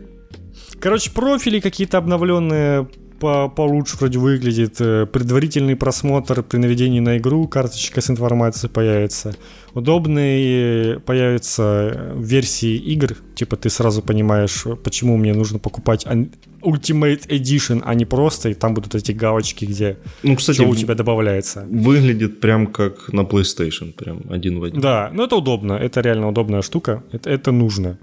Короче, 0.79 1.09
профили 1.11 1.59
какие-то 1.59 1.97
обновленные 1.97 2.87
по 3.19 3.49
получше 3.49 3.97
вроде 3.97 4.19
выглядит. 4.19 4.75
Э, 4.79 5.05
предварительный 5.05 5.75
просмотр 5.75 6.43
при 6.43 6.57
наведении 6.57 6.99
на 6.99 7.17
игру, 7.17 7.47
карточка 7.47 8.01
с 8.01 8.09
информацией 8.09 8.71
появится. 8.71 9.35
Удобные 9.73 10.99
появятся 10.99 12.13
версии 12.15 12.75
игр, 12.75 13.15
типа 13.35 13.55
ты 13.55 13.69
сразу 13.69 14.01
понимаешь, 14.01 14.65
почему 14.83 15.17
мне 15.17 15.33
нужно 15.33 15.59
покупать 15.59 16.05
Ultimate 16.05 17.27
Edition, 17.27 17.81
а 17.85 17.93
не 17.93 18.05
просто, 18.05 18.49
и 18.49 18.53
там 18.53 18.73
будут 18.73 18.95
эти 18.95 19.11
галочки, 19.11 19.65
где 19.65 19.97
ну, 20.23 20.35
кстати, 20.35 20.57
что 20.57 20.67
у 20.67 20.75
тебя 20.75 20.95
добавляется. 20.95 21.65
Выглядит 21.69 22.39
прям 22.39 22.67
как 22.67 23.13
на 23.13 23.21
PlayStation, 23.21 23.93
прям 23.93 24.21
один 24.29 24.59
в 24.59 24.63
один. 24.63 24.81
Да, 24.81 25.11
но 25.13 25.25
это 25.25 25.35
удобно, 25.35 25.73
это 25.73 26.01
реально 26.01 26.29
удобная 26.29 26.61
штука, 26.61 27.03
это, 27.11 27.29
это 27.29 27.51
нужно. 27.51 27.97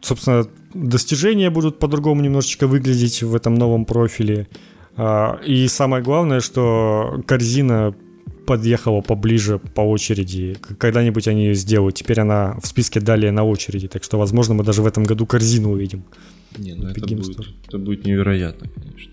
Собственно, 0.00 0.46
достижения 0.74 1.50
будут 1.50 1.78
по-другому 1.78 2.22
немножечко 2.22 2.66
выглядеть 2.66 3.22
в 3.22 3.34
этом 3.34 3.54
новом 3.54 3.84
профиле. 3.84 4.48
А, 4.96 5.40
и 5.44 5.68
самое 5.68 6.02
главное, 6.02 6.40
что 6.40 7.22
корзина 7.26 7.94
подъехала 8.46 9.00
поближе 9.00 9.58
по 9.58 9.80
очереди. 9.80 10.56
Когда-нибудь 10.78 11.28
они 11.28 11.46
ее 11.46 11.54
сделают. 11.54 11.96
Теперь 11.96 12.20
она 12.20 12.56
в 12.62 12.66
списке 12.66 13.00
далее 13.00 13.32
на 13.32 13.44
очереди. 13.44 13.88
Так 13.88 14.04
что, 14.04 14.18
возможно, 14.18 14.54
мы 14.54 14.64
даже 14.64 14.82
в 14.82 14.86
этом 14.86 15.04
году 15.04 15.26
корзину 15.26 15.72
увидим. 15.72 16.04
Не, 16.56 16.74
ну 16.74 16.88
это 16.88 17.00
будет, 17.00 17.38
это 17.66 17.78
будет 17.78 18.06
невероятно, 18.06 18.68
конечно. 18.68 19.12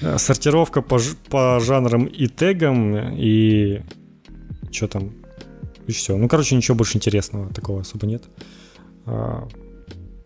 Э, 0.00 0.18
сортировка 0.18 0.82
по, 0.82 0.98
по 1.28 1.60
жанрам 1.60 2.06
и 2.06 2.26
тегам, 2.26 3.14
и 3.16 3.82
что 4.72 4.88
там, 4.88 5.12
и 5.86 5.92
все. 5.92 6.16
Ну, 6.16 6.28
короче, 6.28 6.56
ничего 6.56 6.76
больше 6.76 6.96
интересного 6.96 7.52
такого 7.52 7.82
особо 7.82 8.06
нет. 8.06 8.24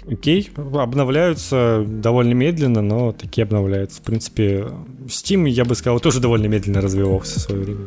А, 0.06 0.12
окей, 0.12 0.50
обновляются 0.56 1.84
довольно 1.86 2.34
медленно, 2.34 2.82
но 2.82 3.12
такие 3.12 3.44
обновляются. 3.44 4.00
В 4.00 4.04
принципе, 4.04 4.66
Steam, 5.06 5.48
я 5.48 5.64
бы 5.64 5.74
сказал, 5.74 6.00
тоже 6.00 6.20
довольно 6.20 6.46
медленно 6.46 6.80
развивался 6.80 7.40
в 7.40 7.42
свое 7.42 7.62
время. 7.62 7.86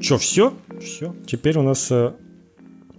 Че, 0.00 0.18
все? 0.18 0.54
Все. 0.80 1.14
Теперь 1.26 1.58
у 1.58 1.62
нас 1.62 1.88
э, 1.90 2.12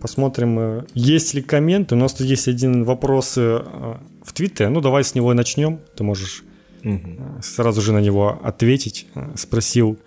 посмотрим, 0.01 0.59
э, 0.59 0.84
есть 0.93 1.34
ли 1.34 1.41
комменты. 1.41 1.95
У 1.95 1.97
нас 1.97 2.13
тут 2.13 2.27
есть 2.27 2.47
один 2.47 2.84
вопрос 2.84 3.38
э, 3.38 3.63
в 4.21 4.34
Твиттере. 4.34 4.69
Ну, 4.69 4.81
давай 4.81 5.03
с 5.03 5.15
него 5.15 5.31
и 5.31 5.35
начнем. 5.35 5.80
Ты 5.95 6.03
можешь 6.03 6.43
угу. 6.84 6.99
сразу 7.41 7.81
же 7.81 7.93
на 7.93 7.99
него 7.99 8.39
ответить. 8.43 9.07
Спросил 9.35 9.97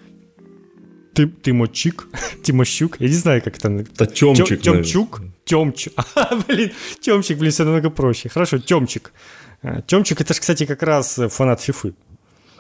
ты, 1.14 1.28
Тимочик, 1.28 2.08
Тимощук, 2.42 2.96
я 3.00 3.08
не 3.08 3.14
знаю, 3.14 3.42
как 3.42 3.56
это. 3.56 3.84
Да 3.98 4.06
Тёмчик, 4.06 4.60
Тёмчук, 4.60 5.20
Тёмчик. 5.44 5.92
А, 6.14 6.36
блин, 6.48 6.70
Тёмчик, 7.00 7.38
блин, 7.38 7.52
все 7.52 7.64
намного 7.64 7.90
проще. 7.90 8.28
Хорошо, 8.28 8.58
Тёмчик. 8.58 9.12
Тёмчик, 9.86 10.20
это 10.20 10.34
же, 10.34 10.40
кстати, 10.40 10.66
как 10.66 10.82
раз 10.82 11.20
фанат 11.30 11.60
Фифы. 11.60 11.94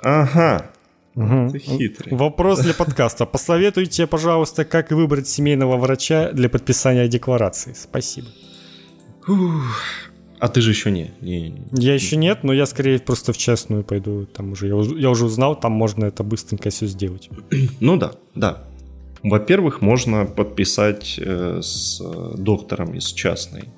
Ага, 0.02 0.70
Угу. 1.14 1.50
Ты 1.52 1.58
хитрый. 1.58 2.16
Вопрос 2.16 2.60
для 2.60 2.72
подкаста. 2.74 3.26
Посоветуйте, 3.26 4.06
пожалуйста, 4.06 4.64
как 4.64 4.90
выбрать 4.92 5.28
семейного 5.28 5.76
врача 5.76 6.32
для 6.32 6.48
подписания 6.48 7.06
декларации. 7.06 7.74
Спасибо. 7.74 8.28
А 10.42 10.48
ты 10.48 10.60
же 10.60 10.70
еще 10.70 10.90
не, 10.90 11.12
не, 11.20 11.54
Я 11.70 11.94
еще 11.94 12.16
нет, 12.16 12.42
но 12.42 12.52
я 12.52 12.66
скорее 12.66 12.98
просто 12.98 13.32
в 13.32 13.38
частную 13.38 13.84
пойду. 13.84 14.26
Там 14.26 14.50
уже 14.50 14.66
я, 14.66 14.74
я 14.98 15.10
уже 15.10 15.26
узнал, 15.26 15.54
там 15.54 15.70
можно 15.70 16.06
это 16.06 16.24
быстренько 16.24 16.70
все 16.70 16.86
сделать. 16.86 17.30
Ну 17.80 17.96
да, 17.96 18.14
да. 18.34 18.64
Во-первых, 19.22 19.82
можно 19.82 20.24
подписать 20.24 21.14
э, 21.16 21.60
с 21.62 22.02
доктором 22.36 22.94
из 22.94 23.12
частной 23.12 23.68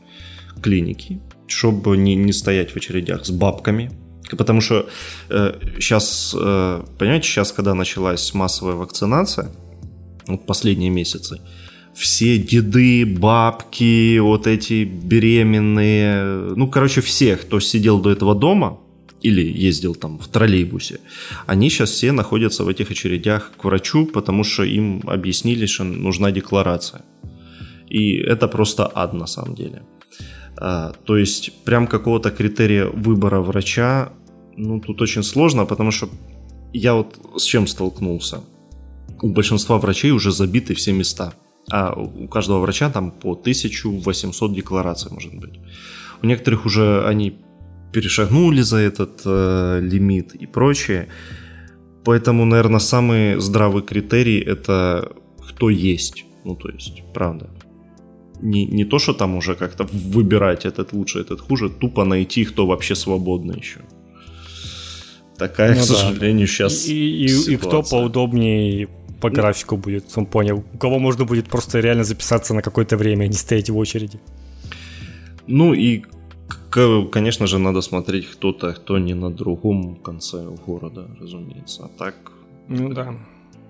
клиники, 0.62 1.20
чтобы 1.46 1.98
не, 1.98 2.14
не 2.14 2.32
стоять 2.32 2.70
в 2.70 2.76
очередях 2.76 3.26
с 3.26 3.30
бабками, 3.30 3.90
Потому 4.30 4.62
что 4.62 4.88
э, 5.28 5.54
сейчас, 5.78 6.34
э, 6.34 6.82
понимаете, 6.98 7.28
сейчас, 7.28 7.52
когда 7.52 7.74
началась 7.74 8.32
массовая 8.32 8.74
вакцинация, 8.74 9.50
вот 10.26 10.46
последние 10.46 10.88
месяцы, 10.88 11.42
все 11.94 12.38
деды, 12.38 13.06
бабки, 13.06 14.18
вот 14.18 14.46
эти 14.46 14.84
беременные, 14.84 16.54
ну, 16.56 16.68
короче, 16.68 17.00
все, 17.00 17.36
кто 17.36 17.60
сидел 17.60 18.00
до 18.00 18.10
этого 18.10 18.34
дома 18.34 18.80
или 19.22 19.42
ездил 19.66 19.94
там 19.94 20.18
в 20.18 20.28
троллейбусе, 20.28 21.00
они 21.46 21.70
сейчас 21.70 21.90
все 21.90 22.12
находятся 22.12 22.64
в 22.64 22.68
этих 22.68 22.90
очередях 22.90 23.52
к 23.56 23.64
врачу, 23.64 24.06
потому 24.06 24.44
что 24.44 24.64
им 24.64 25.02
объяснили, 25.06 25.66
что 25.66 25.84
нужна 25.84 26.30
декларация. 26.30 27.02
И 27.88 28.16
это 28.16 28.48
просто 28.48 28.90
ад 28.94 29.14
на 29.14 29.26
самом 29.26 29.54
деле. 29.54 29.82
А, 30.56 30.92
то 31.04 31.16
есть 31.16 31.52
прям 31.64 31.86
какого-то 31.86 32.30
критерия 32.30 32.86
выбора 32.86 33.40
врача, 33.40 34.12
ну, 34.56 34.80
тут 34.80 35.00
очень 35.02 35.22
сложно, 35.22 35.64
потому 35.64 35.92
что 35.92 36.08
я 36.72 36.94
вот 36.94 37.18
с 37.36 37.44
чем 37.44 37.66
столкнулся. 37.66 38.40
У 39.22 39.28
большинства 39.28 39.78
врачей 39.78 40.10
уже 40.10 40.32
забиты 40.32 40.74
все 40.74 40.92
места, 40.92 41.32
а 41.70 41.92
у 41.92 42.28
каждого 42.28 42.60
врача 42.60 42.90
там 42.90 43.10
по 43.10 43.32
1800 43.32 44.54
деклараций 44.54 45.10
может 45.12 45.34
быть. 45.34 45.60
У 46.22 46.26
некоторых 46.26 46.66
уже 46.66 47.06
они 47.06 47.38
перешагнули 47.92 48.62
за 48.62 48.78
этот 48.78 49.22
э, 49.24 49.80
лимит 49.82 50.34
и 50.34 50.46
прочее. 50.46 51.08
Поэтому, 52.04 52.44
наверное, 52.44 52.80
самый 52.80 53.40
здравый 53.40 53.82
критерий 53.82 54.40
это 54.40 55.12
кто 55.48 55.70
есть. 55.70 56.24
Ну, 56.44 56.56
то 56.56 56.68
есть, 56.68 57.02
правда 57.14 57.48
не, 58.44 58.66
не 58.66 58.84
то, 58.84 58.98
что 58.98 59.12
там 59.12 59.36
уже 59.36 59.54
как-то 59.54 59.84
выбирать 59.84 60.66
этот 60.66 60.92
лучше, 60.92 61.20
этот 61.20 61.40
хуже, 61.40 61.70
тупо 61.70 62.04
найти, 62.04 62.44
кто 62.44 62.66
вообще 62.66 62.94
свободный 62.94 63.58
еще. 63.58 63.80
Такая, 65.38 65.74
ну, 65.74 65.76
к 65.76 65.88
да. 65.88 65.94
сожалению, 65.94 66.46
сейчас 66.46 66.86
и, 66.86 67.24
и, 67.24 67.52
и 67.52 67.56
кто 67.56 67.82
поудобнее 67.82 68.88
по 69.24 69.30
ну. 69.30 69.34
графику 69.34 69.76
будет, 69.76 70.04
он 70.16 70.26
понял. 70.26 70.64
У 70.74 70.78
кого 70.78 70.98
можно 70.98 71.24
будет 71.24 71.48
просто 71.48 71.80
реально 71.80 72.04
записаться 72.04 72.54
на 72.54 72.60
какое-то 72.60 72.96
время, 72.96 73.24
а 73.24 73.26
не 73.26 73.36
стоять 73.36 73.70
в 73.70 73.76
очереди. 73.78 74.20
Ну 75.46 75.72
и, 75.72 76.02
конечно 77.10 77.46
же, 77.46 77.58
надо 77.58 77.80
смотреть 77.80 78.26
кто-то, 78.26 78.72
кто 78.74 78.98
не 78.98 79.14
на 79.14 79.30
другом 79.30 79.96
конце 79.96 80.46
города, 80.66 81.08
разумеется. 81.20 81.84
А 81.84 81.88
так... 81.98 82.14
Ну 82.68 82.92
да 82.92 83.14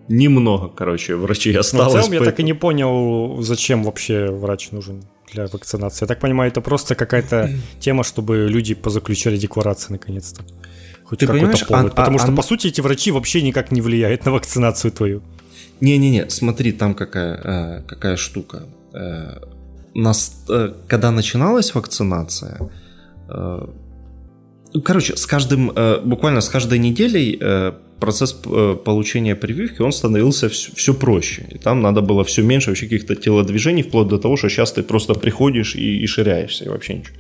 немного, 0.08 0.68
короче, 0.68 1.14
врачей 1.16 1.56
осталось. 1.56 1.86
Ну, 1.86 1.90
в 1.90 1.92
целом 1.92 2.10
поэтому... 2.10 2.24
я 2.24 2.30
так 2.30 2.40
и 2.40 2.42
не 2.42 2.54
понял, 2.54 3.42
зачем 3.42 3.84
вообще 3.84 4.30
врач 4.30 4.70
нужен 4.70 5.02
для 5.32 5.46
вакцинации. 5.46 6.04
Я 6.04 6.08
так 6.08 6.20
понимаю, 6.20 6.50
это 6.50 6.60
просто 6.60 6.94
какая-то 6.94 7.50
тема, 7.80 8.04
чтобы 8.04 8.46
люди 8.50 8.74
позаключали 8.74 9.36
декларации 9.36 9.92
наконец-то. 9.92 10.42
Хоть 11.04 11.18
Ты 11.18 11.26
какой-то 11.26 11.66
повод. 11.66 11.92
А, 11.92 11.94
Потому 11.94 12.16
а, 12.16 12.20
что, 12.20 12.32
а... 12.32 12.36
по 12.36 12.42
сути, 12.42 12.68
эти 12.68 12.80
врачи 12.80 13.10
вообще 13.10 13.42
никак 13.42 13.70
не 13.72 13.80
влияют 13.80 14.24
на 14.24 14.32
вакцинацию 14.32 14.90
твою. 14.90 15.22
Не-не-не, 15.84 16.30
смотри, 16.30 16.72
там 16.72 16.94
какая, 16.94 17.40
э, 17.44 17.82
какая 17.86 18.16
штука. 18.16 18.62
Э, 18.94 19.38
нас, 19.94 20.44
э, 20.48 20.72
когда 20.88 21.10
начиналась 21.10 21.74
вакцинация, 21.74 22.58
короче, 24.84 25.16
с 25.16 25.26
каждым, 25.26 25.72
буквально 26.04 26.40
с 26.40 26.48
каждой 26.48 26.78
неделей 26.78 27.40
процесс 28.00 28.32
получения 28.84 29.36
прививки, 29.36 29.82
он 29.82 29.92
становился 29.92 30.48
все, 30.48 30.72
все 30.74 30.92
проще. 30.92 31.46
И 31.54 31.58
там 31.58 31.82
надо 31.82 32.00
было 32.00 32.24
все 32.24 32.42
меньше 32.42 32.70
вообще 32.70 32.86
каких-то 32.86 33.14
телодвижений, 33.14 33.82
вплоть 33.82 34.08
до 34.08 34.18
того, 34.18 34.36
что 34.36 34.48
сейчас 34.48 34.72
ты 34.72 34.82
просто 34.82 35.14
приходишь 35.14 35.76
и, 35.76 36.04
и 36.04 36.06
ширяешься, 36.06 36.64
и 36.64 36.68
вообще 36.68 36.94
ничего. 36.94 37.16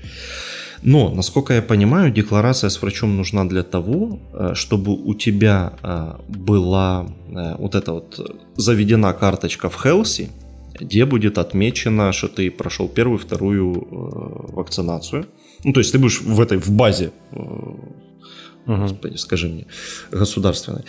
Но, 0.84 1.10
насколько 1.10 1.54
я 1.54 1.62
понимаю, 1.62 2.12
декларация 2.12 2.70
с 2.70 2.82
врачом 2.82 3.16
нужна 3.16 3.44
для 3.44 3.62
того, 3.62 4.20
э, 4.32 4.52
чтобы 4.54 4.92
у 4.92 5.14
тебя 5.14 5.72
э, 5.82 6.12
была 6.28 7.06
вот 7.58 7.74
эта 7.74 7.92
вот 7.92 8.20
заведена 8.56 9.12
карточка 9.12 9.68
в 9.68 9.82
Хелси, 9.82 10.28
где 10.80 11.04
будет 11.04 11.38
отмечено, 11.38 12.12
что 12.12 12.28
ты 12.28 12.50
прошел 12.50 12.88
первую, 12.88 13.18
вторую 13.18 13.86
вакцинацию. 14.54 15.26
Ну, 15.64 15.72
то 15.72 15.80
есть 15.80 15.92
ты 15.92 15.98
будешь 15.98 16.20
в 16.20 16.40
этой 16.40 16.58
в 16.58 16.70
базе 16.70 17.10
угу. 18.66 18.82
господи, 18.82 19.16
скажи 19.16 19.48
мне, 19.48 19.66
государственной. 20.10 20.84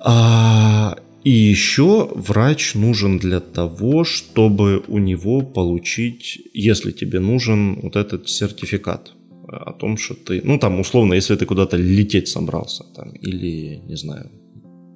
А, 0.00 0.96
и 1.26 1.30
еще 1.30 2.08
врач 2.14 2.74
нужен 2.74 3.18
для 3.18 3.40
того, 3.40 4.04
чтобы 4.04 4.84
у 4.86 4.98
него 4.98 5.40
получить, 5.40 6.38
если 6.54 6.92
тебе 6.92 7.18
нужен 7.18 7.80
вот 7.82 7.96
этот 7.96 8.28
сертификат 8.28 9.12
о 9.48 9.72
том, 9.72 9.96
что 9.96 10.14
ты, 10.14 10.40
ну 10.44 10.56
там 10.58 10.78
условно, 10.78 11.14
если 11.14 11.34
ты 11.34 11.44
куда-то 11.44 11.76
лететь 11.76 12.28
собрался, 12.28 12.84
там, 12.94 13.10
или, 13.10 13.80
не 13.88 13.96
знаю, 13.96 14.30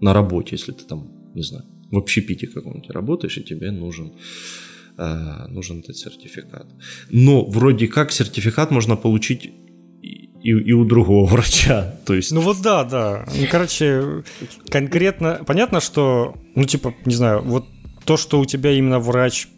на 0.00 0.12
работе, 0.14 0.50
если 0.52 0.70
ты 0.70 0.84
там, 0.84 1.10
не 1.34 1.42
знаю, 1.42 1.64
в 1.90 1.96
общепите 1.96 2.46
каком-нибудь 2.46 2.90
работаешь, 2.90 3.38
и 3.38 3.42
тебе 3.42 3.72
нужен, 3.72 4.12
э, 4.98 5.46
нужен 5.48 5.80
этот 5.80 5.96
сертификат. 5.96 6.66
Но 7.10 7.44
вроде 7.44 7.88
как 7.88 8.12
сертификат 8.12 8.70
можно 8.70 8.94
получить 8.96 9.50
и, 10.42 10.50
и 10.50 10.72
у 10.72 10.84
другого 10.84 11.26
врача. 11.30 11.94
То 12.04 12.14
есть... 12.14 12.32
Ну 12.32 12.40
вот 12.40 12.60
да, 12.62 12.84
да. 12.84 13.24
Ну, 13.34 13.46
короче, 13.50 14.22
конкретно... 14.70 15.40
Понятно, 15.46 15.80
что, 15.80 16.34
ну 16.54 16.64
типа, 16.64 16.94
не 17.04 17.14
знаю, 17.14 17.42
вот 17.42 17.66
то, 18.04 18.16
что 18.16 18.40
у 18.40 18.44
тебя 18.44 18.72
именно 18.72 18.98
врач 18.98 19.48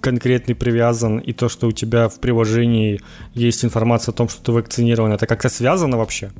конкретный 0.00 0.54
привязан, 0.54 1.18
и 1.18 1.32
то, 1.32 1.48
что 1.48 1.68
у 1.68 1.72
тебя 1.72 2.08
в 2.08 2.18
приложении 2.18 3.00
есть 3.34 3.64
информация 3.64 4.12
о 4.12 4.16
том, 4.16 4.28
что 4.28 4.42
ты 4.42 4.52
вакцинирован, 4.52 5.12
это 5.12 5.26
как-то 5.26 5.48
связано 5.48 5.98
вообще? 5.98 6.32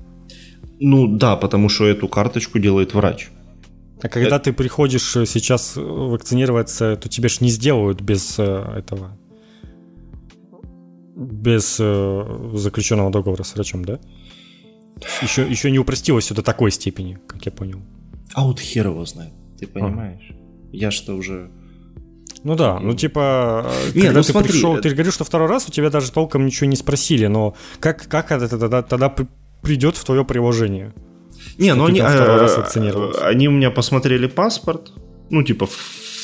Ну 0.81 1.07
да, 1.07 1.37
потому 1.37 1.69
что 1.69 1.87
эту 1.87 2.09
карточку 2.09 2.59
делает 2.59 2.95
врач. 2.95 3.29
А 4.01 4.09
когда 4.09 4.37
это... 4.37 4.47
ты 4.47 4.53
приходишь 4.53 5.13
сейчас 5.13 5.75
вакцинироваться, 5.77 6.97
то 6.97 7.09
тебе 7.09 7.29
ж 7.29 7.41
не 7.41 7.51
сделают 7.51 8.01
без 8.01 8.37
э, 8.39 8.75
этого 8.79 9.17
без 11.15 11.77
э, 11.79 12.51
заключенного 12.55 13.11
договора 13.11 13.43
с 13.43 13.55
врачом, 13.55 13.85
да? 13.85 14.01
Еще, 15.21 15.49
еще 15.49 15.71
не 15.71 15.79
упростилось 15.79 16.25
все 16.25 16.35
до 16.35 16.43
такой 16.43 16.71
степени, 16.71 17.19
как 17.27 17.45
я 17.45 17.53
понял. 17.53 17.81
А 18.35 18.45
вот 18.45 18.61
хер 18.61 18.87
его 18.87 19.05
знает, 19.05 19.33
ты 19.59 19.67
понимаешь? 19.67 20.31
А. 20.31 20.35
Я 20.73 20.91
что 20.91 21.15
уже... 21.15 21.51
Ну 22.45 22.57
да, 22.57 22.81
ну 22.81 22.95
типа, 22.95 23.67
э, 23.67 23.91
не, 23.95 24.03
когда 24.03 24.21
ну, 24.21 24.23
ты 24.23 24.33
смотри, 24.33 24.53
пришел, 24.53 24.79
ты 24.79 24.91
говоришь, 24.91 25.15
что 25.15 25.25
второй 25.25 25.49
раз 25.49 25.69
у 25.69 25.73
тебя 25.73 25.91
даже 25.91 26.11
толком 26.11 26.47
ничего 26.47 26.69
не 26.69 26.77
спросили, 26.77 27.27
но 27.27 27.55
как, 27.79 28.09
как 28.09 28.33
это 28.33 28.49
тогда, 28.49 28.83
тогда 28.83 29.15
придет 29.63 29.97
в 29.97 30.05
твое 30.05 30.25
приложение? 30.25 30.95
Не, 31.59 31.75
ну 31.75 31.87
они, 31.87 32.01
а, 32.01 32.49
они 33.23 33.49
у 33.49 33.53
меня 33.53 33.71
посмотрели 33.71 34.27
паспорт, 34.27 34.93
ну 35.31 35.43
типа 35.43 35.69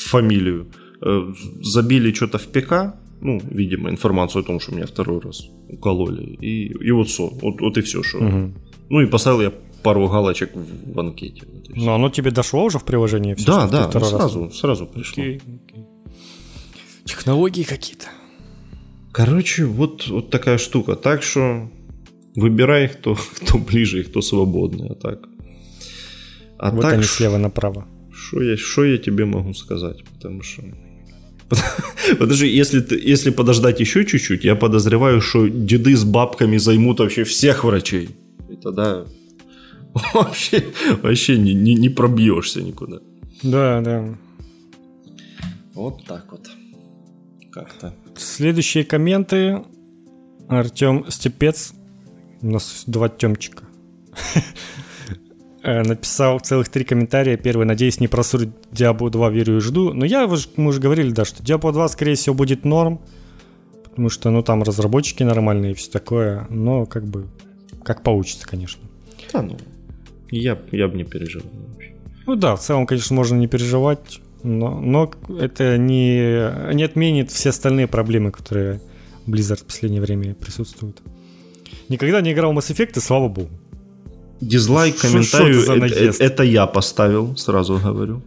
фамилию, 0.07 0.73
э, 1.05 1.33
забили 1.63 2.13
что-то 2.13 2.39
в 2.39 2.49
ПК, 2.49 2.97
ну, 3.21 3.41
видимо, 3.51 3.91
информацию 3.91 4.43
о 4.43 4.45
том, 4.45 4.61
что 4.61 4.75
меня 4.75 4.87
второй 4.87 5.21
раз 5.21 5.49
укололи. 5.69 6.37
И, 6.41 6.67
и 6.67 6.91
вот 6.91 7.09
все. 7.09 7.29
Вот, 7.29 7.61
вот 7.61 7.79
и 7.79 7.81
все, 7.83 8.03
что. 8.03 8.19
Угу. 8.19 8.53
Ну 8.91 9.01
и 9.01 9.07
поставил 9.07 9.41
я 9.41 9.53
пару 9.83 10.09
галочек 10.09 10.51
в 10.55 10.99
анкете. 10.99 11.43
Но 11.69 11.95
оно 11.95 12.11
тебе 12.11 12.31
дошло 12.31 12.65
уже 12.65 12.79
в 12.79 12.85
приложении? 12.85 13.35
Все, 13.35 13.47
да, 13.47 13.67
да, 13.67 13.91
ну, 13.93 14.01
сразу, 14.01 14.45
раз... 14.45 14.59
сразу 14.59 14.87
пришло. 14.87 15.23
Окей, 15.23 15.37
окей. 15.37 15.85
Технологии 17.05 17.63
какие-то. 17.63 18.07
Короче, 19.13 19.65
вот, 19.65 20.09
вот 20.09 20.31
такая 20.31 20.59
штука. 20.59 20.95
Так 20.95 21.23
что 21.23 21.71
выбирай, 22.37 22.89
кто, 22.89 23.17
кто 23.37 23.59
ближе 23.59 24.01
и 24.01 24.05
кто 24.05 24.21
свободный. 24.21 24.89
А 24.91 24.95
так. 24.95 25.29
А 26.59 26.71
вот 26.71 26.83
так 26.83 26.95
они 26.95 27.05
слева 27.05 27.39
направо. 27.39 27.87
Что 28.13 28.43
я, 28.43 28.57
что 28.57 28.85
я 28.85 28.99
тебе 28.99 29.25
могу 29.25 29.55
сказать? 29.55 30.05
Потому 30.05 30.43
что 30.43 30.63
Подожди, 32.19 32.47
если, 32.47 32.85
если 32.91 33.31
подождать 33.31 33.81
еще 33.81 34.05
чуть-чуть, 34.05 34.45
я 34.45 34.55
подозреваю, 34.55 35.21
что 35.21 35.49
деды 35.49 35.97
с 35.97 36.05
бабками 36.05 36.59
займут 36.59 37.01
вообще 37.01 37.25
всех 37.25 37.65
врачей. 37.65 38.11
И 38.51 38.57
тогда 38.57 39.05
вообще, 40.15 40.65
вообще 41.03 41.39
не, 41.39 41.55
не, 41.55 41.75
не 41.75 41.89
пробьешься 41.89 42.63
никуда. 42.63 43.01
Да, 43.43 43.81
да. 43.81 44.19
Вот 45.75 46.05
так 46.07 46.27
вот. 46.31 46.49
Как-то. 47.51 47.95
Следующие 48.17 48.85
комменты. 48.85 49.63
Артем 50.49 51.05
Степец. 51.09 51.73
У 52.41 52.51
нас 52.51 52.85
два 52.87 53.09
Темчика. 53.09 53.65
Э, 55.69 55.83
написал 55.83 56.41
целых 56.41 56.71
три 56.71 56.83
комментария. 56.85 57.37
Первый, 57.37 57.67
надеюсь, 57.67 58.01
не 58.01 58.09
просрут 58.09 58.49
Diablo 58.73 59.11
2, 59.11 59.29
верю 59.29 59.59
и 59.59 59.61
жду. 59.61 59.93
Но 59.93 60.07
я, 60.07 60.27
мы 60.57 60.69
уже 60.69 60.81
говорили, 60.81 61.11
да, 61.11 61.27
что 61.27 61.43
Diablo 61.43 61.73
2, 61.73 61.89
скорее 61.89 62.15
всего, 62.15 62.35
будет 62.35 62.65
норм. 62.65 63.01
Потому 63.85 64.09
что, 64.09 64.31
ну, 64.31 64.43
там 64.43 64.63
разработчики 64.63 65.23
нормальные 65.25 65.73
и 65.73 65.75
все 65.75 65.91
такое. 65.91 66.47
Но, 66.49 66.87
как 66.87 67.05
бы, 67.05 67.27
как 67.85 68.03
получится, 68.03 68.49
конечно. 68.49 68.83
Да, 69.31 69.43
ну, 69.43 69.59
я, 70.31 70.59
я 70.73 70.89
бы 70.89 70.97
не 70.97 71.05
переживал 71.05 71.51
вообще. 71.69 71.93
Ну 72.27 72.35
да, 72.35 72.57
в 72.57 72.61
целом, 72.61 72.87
конечно, 72.87 73.15
можно 73.15 73.37
не 73.37 73.47
переживать. 73.47 74.21
Но, 74.43 74.81
но 74.81 75.13
это 75.39 75.77
не, 75.77 76.73
не 76.73 76.83
отменит 76.85 77.31
все 77.31 77.51
остальные 77.51 77.89
проблемы, 77.89 78.31
которые 78.31 78.81
Blizzard 79.27 79.61
в 79.61 79.65
последнее 79.65 80.01
время 80.01 80.35
присутствуют. 80.35 81.03
Никогда 81.91 82.23
не 82.23 82.33
играл 82.33 82.55
в 82.55 82.57
Mass 82.57 82.73
Effect, 82.73 82.93
и 82.97 83.01
слава 83.01 83.29
богу. 83.29 83.51
Дизлайк 84.41 84.97
комментарию 84.97 85.63
это, 85.63 85.87
это, 85.87 86.25
это 86.25 86.43
я 86.43 86.67
поставил, 86.67 87.37
сразу 87.37 87.79
говорю. 87.85 88.23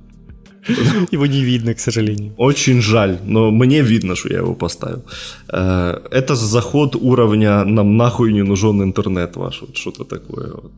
Его 1.12 1.26
не 1.26 1.44
видно, 1.44 1.74
к 1.74 1.80
сожалению. 1.80 2.34
Очень 2.38 2.82
жаль, 2.82 3.18
но 3.26 3.52
мне 3.52 3.82
видно, 3.82 4.16
что 4.16 4.30
я 4.30 4.40
его 4.40 4.56
поставил. 4.56 5.04
Э, 5.52 6.00
это 6.12 6.36
заход 6.36 6.96
уровня 6.96 7.66
«нам 7.66 7.98
нахуй 7.98 8.34
не 8.34 8.44
нужен 8.44 8.82
интернет 8.82 9.36
ваш». 9.36 9.62
Вот 9.62 9.76
что-то 9.76 10.04
такое 10.04 10.54
вот 10.54 10.72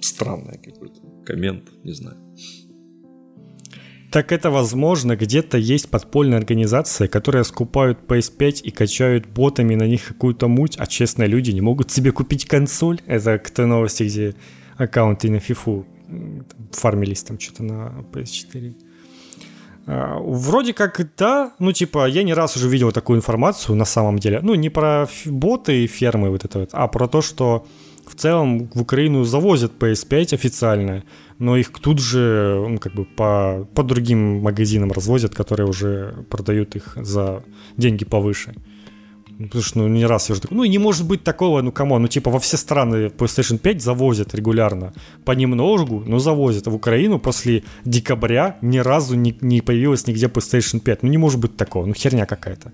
странное 0.00 0.58
какой-то 0.64 1.00
коммент, 1.24 1.62
не 1.84 1.94
знаю. 1.94 2.16
Так 4.12 4.30
это 4.30 4.50
возможно, 4.50 5.16
где-то 5.16 5.56
есть 5.56 5.88
подпольная 5.88 6.36
организация, 6.36 7.08
которая 7.08 7.44
скупают 7.44 7.98
PS5 8.06 8.60
и 8.60 8.70
качают 8.70 9.26
ботами 9.26 9.74
на 9.74 9.84
них 9.84 10.06
какую-то 10.06 10.48
муть, 10.48 10.76
а 10.78 10.86
честные 10.86 11.28
люди 11.28 11.50
не 11.50 11.62
могут 11.62 11.90
себе 11.90 12.12
купить 12.12 12.44
консоль. 12.44 13.00
Это 13.06 13.38
к 13.38 13.50
той 13.50 13.64
новости, 13.64 14.02
где 14.02 14.34
аккаунты 14.76 15.30
на 15.30 15.36
FIFA 15.36 15.86
фармились 16.72 17.22
там 17.22 17.40
что-то 17.40 17.62
на 17.62 18.04
PS4. 18.12 18.74
А, 19.86 20.18
вроде 20.18 20.74
как 20.74 21.00
да, 21.16 21.54
ну 21.58 21.72
типа 21.72 22.06
я 22.06 22.22
не 22.22 22.34
раз 22.34 22.54
уже 22.56 22.68
видел 22.68 22.92
такую 22.92 23.16
информацию 23.16 23.76
на 23.76 23.86
самом 23.86 24.18
деле. 24.18 24.40
Ну 24.42 24.54
не 24.54 24.68
про 24.68 25.08
боты 25.24 25.84
и 25.84 25.86
фермы 25.86 26.28
вот 26.28 26.44
это 26.44 26.58
вот, 26.58 26.68
а 26.72 26.86
про 26.86 27.08
то, 27.08 27.22
что 27.22 27.66
в 28.06 28.14
целом 28.14 28.68
в 28.74 28.82
Украину 28.82 29.24
завозят 29.24 29.72
PS5 29.78 30.34
официально, 30.34 31.04
но 31.38 31.56
их 31.56 31.70
тут 31.70 31.98
же 31.98 32.64
ну, 32.68 32.78
как 32.78 32.94
бы 32.94 33.04
по, 33.04 33.66
по 33.74 33.82
другим 33.82 34.40
магазинам 34.42 34.92
развозят, 34.92 35.34
которые 35.34 35.68
уже 35.68 36.24
продают 36.30 36.76
их 36.76 36.96
за 36.96 37.42
деньги 37.76 38.04
повыше. 38.04 38.54
Потому 39.38 39.62
что, 39.62 39.78
ну, 39.78 39.88
не 39.88 40.06
раз 40.06 40.28
я 40.28 40.34
уже 40.34 40.42
такой, 40.42 40.56
ну, 40.56 40.64
не 40.64 40.78
может 40.78 41.06
быть 41.06 41.24
такого, 41.24 41.62
ну, 41.62 41.72
кому, 41.72 41.98
ну, 41.98 42.08
типа, 42.08 42.30
во 42.30 42.38
все 42.38 42.56
страны 42.56 43.06
PlayStation 43.06 43.58
5 43.58 43.82
завозят 43.82 44.34
регулярно, 44.34 44.92
понемногу, 45.24 46.02
но 46.06 46.18
завозят. 46.18 46.66
А 46.68 46.70
в 46.70 46.74
Украину 46.74 47.18
после 47.18 47.64
декабря 47.84 48.56
ни 48.62 48.78
разу 48.78 49.16
не, 49.16 49.36
не 49.40 49.60
появилось 49.60 50.06
нигде 50.06 50.26
PlayStation 50.26 50.80
5. 50.80 51.02
Ну, 51.02 51.08
не 51.08 51.18
может 51.18 51.40
быть 51.40 51.56
такого, 51.56 51.86
ну, 51.86 51.94
херня 51.94 52.26
какая-то. 52.26 52.72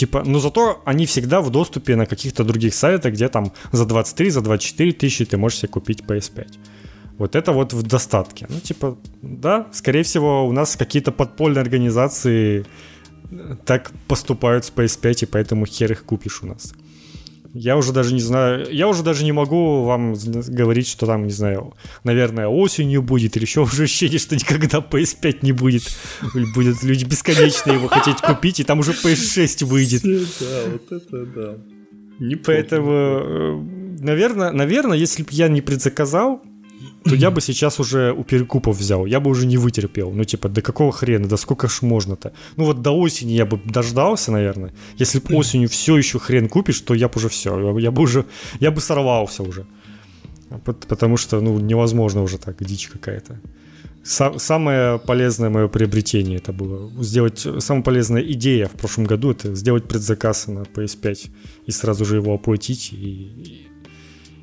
Типа, 0.00 0.22
но 0.24 0.38
зато 0.38 0.80
они 0.86 1.04
всегда 1.04 1.40
в 1.42 1.50
доступе 1.50 1.94
на 1.94 2.06
каких-то 2.06 2.42
других 2.42 2.74
сайтах, 2.74 3.12
где 3.12 3.28
там 3.28 3.52
за 3.72 3.84
23, 3.84 4.30
за 4.30 4.40
24 4.40 4.92
тысячи 4.92 5.26
ты 5.26 5.36
можешь 5.36 5.58
себе 5.58 5.68
купить 5.68 6.00
PS5. 6.00 6.46
Вот 7.18 7.36
это 7.36 7.52
вот 7.52 7.74
в 7.74 7.82
достатке. 7.82 8.46
Ну, 8.48 8.60
типа, 8.60 8.96
да, 9.20 9.66
скорее 9.72 10.02
всего, 10.02 10.48
у 10.48 10.52
нас 10.52 10.76
какие-то 10.76 11.12
подпольные 11.12 11.60
организации 11.60 12.64
так 13.66 13.92
поступают 14.08 14.64
с 14.64 14.72
PS5, 14.74 15.24
и 15.24 15.26
поэтому 15.26 15.66
хер 15.66 15.92
их 15.92 16.04
купишь 16.04 16.42
у 16.42 16.46
нас. 16.46 16.72
Я 17.52 17.76
уже 17.76 17.92
даже 17.92 18.14
не 18.14 18.20
знаю, 18.20 18.66
я 18.70 18.86
уже 18.86 19.02
даже 19.02 19.24
не 19.24 19.32
могу 19.32 19.82
вам 19.84 20.14
говорить, 20.14 20.86
что 20.86 21.06
там, 21.06 21.24
не 21.26 21.32
знаю, 21.32 21.74
наверное, 22.04 22.46
осенью 22.46 23.02
будет, 23.02 23.36
или 23.36 23.44
еще 23.44 23.62
уже 23.62 23.84
ощущение, 23.84 24.18
что 24.18 24.36
никогда 24.36 24.78
PS5 24.78 25.38
не 25.42 25.52
будет. 25.52 25.82
Будут 26.54 26.82
люди 26.82 27.04
бесконечно 27.04 27.72
его 27.72 27.88
хотеть 27.88 28.20
купить, 28.20 28.60
и 28.60 28.64
там 28.64 28.78
уже 28.78 28.92
PS6 28.92 29.64
выйдет. 29.64 30.02
Да, 30.02 30.62
вот 30.72 30.92
это 30.92 31.26
да. 31.26 31.58
Не 32.20 32.36
Поэтому, 32.36 32.92
э, 32.92 34.02
наверное, 34.02 34.52
наверное, 34.52 34.98
если 34.98 35.22
бы 35.22 35.30
я 35.32 35.48
не 35.48 35.62
предзаказал, 35.62 36.42
то 37.04 37.14
я 37.14 37.30
бы 37.30 37.40
сейчас 37.40 37.80
уже 37.80 38.12
у 38.12 38.24
перекупов 38.24 38.76
взял, 38.76 39.06
я 39.06 39.20
бы 39.20 39.30
уже 39.30 39.46
не 39.46 39.56
вытерпел. 39.56 40.10
Ну, 40.12 40.24
типа, 40.24 40.48
да 40.48 40.60
какого 40.60 40.92
хрена, 40.92 41.28
да 41.28 41.36
сколько 41.36 41.68
ж 41.68 41.82
можно-то? 41.82 42.32
Ну, 42.56 42.64
вот 42.64 42.82
до 42.82 42.90
осени 42.90 43.32
я 43.32 43.46
бы 43.46 43.58
дождался, 43.64 44.32
наверное. 44.32 44.72
Если 44.98 45.18
бы 45.20 45.34
осенью 45.34 45.68
все 45.68 45.96
еще 45.96 46.18
хрен 46.18 46.48
купишь, 46.48 46.80
то 46.80 46.94
я 46.94 47.08
бы 47.08 47.14
уже 47.16 47.28
все, 47.28 47.78
я 47.78 47.90
бы 47.90 48.02
уже, 48.02 48.24
я 48.60 48.70
бы 48.70 48.80
сорвался 48.80 49.42
уже. 49.42 49.66
Потому 50.64 51.16
что, 51.16 51.40
ну, 51.40 51.58
невозможно 51.58 52.22
уже 52.22 52.38
так, 52.38 52.62
дичь 52.62 52.88
какая-то. 52.88 53.40
Самое 54.02 54.98
полезное 54.98 55.50
мое 55.50 55.68
приобретение 55.68 56.38
это 56.38 56.52
было 56.52 56.90
сделать 57.02 57.46
самая 57.58 57.82
полезная 57.82 58.22
идея 58.22 58.66
в 58.66 58.72
прошлом 58.72 59.04
году 59.04 59.30
это 59.30 59.54
сделать 59.54 59.84
предзаказ 59.88 60.46
на 60.46 60.60
PS5 60.60 61.30
и 61.66 61.70
сразу 61.70 62.06
же 62.06 62.16
его 62.16 62.32
оплатить 62.32 62.94
и, 62.94 62.96
и, 62.96 63.68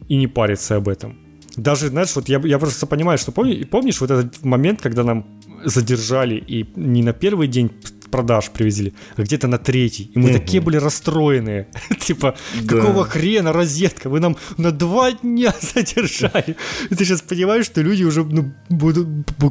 и 0.10 0.16
не 0.16 0.28
париться 0.28 0.76
об 0.76 0.88
этом 0.88 1.18
даже, 1.58 1.88
знаешь, 1.90 2.16
вот 2.16 2.30
я, 2.30 2.40
я 2.40 2.60
просто 2.60 2.86
понимаю, 2.86 3.18
что 3.18 3.32
помни, 3.32 3.64
помнишь 3.64 4.00
вот 4.00 4.12
этот 4.12 4.46
момент, 4.46 4.82
когда 4.82 5.04
нам 5.04 5.26
задержали 5.66 6.36
и 6.36 6.66
не 6.76 7.02
на 7.02 7.14
первый 7.14 7.48
день 7.48 7.72
продаж 8.12 8.50
привезли, 8.52 8.94
а 9.16 9.22
где-то 9.22 9.48
на 9.48 9.58
третий. 9.58 10.12
И 10.16 10.20
мы 10.20 10.30
угу. 10.30 10.40
такие 10.40 10.62
были 10.62 10.78
расстроенные. 10.78 11.68
типа, 12.00 12.36
какого 12.68 13.06
хрена 13.06 13.54
розетка? 13.54 14.10
Вы 14.10 14.20
нам 14.20 14.38
на 14.58 14.72
два 14.72 15.12
дня 15.12 15.54
задержали. 15.76 16.56
И 16.90 16.96
ты 16.96 17.06
сейчас 17.06 17.22
понимаешь, 17.22 17.66
что 17.66 17.82
люди 17.82 18.04
уже 18.04 18.24
ну, 18.24 18.52
будут, 18.70 19.08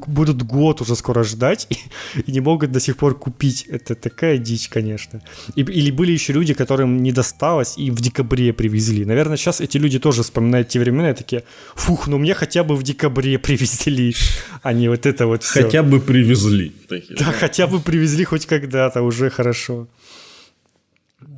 будут 0.07 0.43
год 0.43 0.81
уже 0.81 0.97
скоро 0.97 1.25
ждать 1.25 1.67
и, 1.71 1.77
и 2.27 2.33
не 2.33 2.41
могут 2.41 2.73
до 2.73 2.81
сих 2.81 2.97
пор 2.97 3.19
купить. 3.19 3.67
Это 3.69 3.95
такая 3.95 4.39
дичь, 4.39 4.69
конечно. 4.69 5.21
И, 5.55 5.63
или 5.63 5.91
были 5.91 6.13
еще 6.13 6.33
люди, 6.33 6.55
которым 6.55 7.03
не 7.03 7.13
досталось 7.13 7.79
и 7.79 7.91
в 7.91 8.01
декабре 8.01 8.53
привезли. 8.53 9.05
Наверное, 9.05 9.37
сейчас 9.37 9.61
эти 9.61 9.79
люди 9.79 9.99
тоже 9.99 10.23
вспоминают 10.23 10.69
те 10.69 10.81
времена 10.81 11.11
и 11.11 11.15
такие, 11.15 11.45
фух, 11.75 12.09
ну 12.09 12.19
мне 12.19 12.35
хотя 12.35 12.65
бы 12.65 12.77
в 12.77 12.83
декабре 12.83 13.39
привезли, 13.39 14.15
а 14.63 14.73
не 14.73 14.89
вот 14.89 15.07
это 15.07 15.27
вот 15.27 15.43
все. 15.43 15.63
Хотя 15.63 15.83
бы 15.83 16.01
привезли. 16.01 16.73
Да, 16.89 17.33
хотя 17.33 17.67
бы 17.67 17.81
привезли 17.81 18.25
хоть 18.25 18.46
когда-то, 18.47 19.03
уже 19.03 19.31
хорошо. 19.31 19.89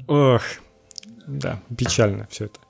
Ох, 0.06 0.42
да, 1.26 1.60
печально 1.76 2.26
все 2.30 2.46
это. 2.46 2.60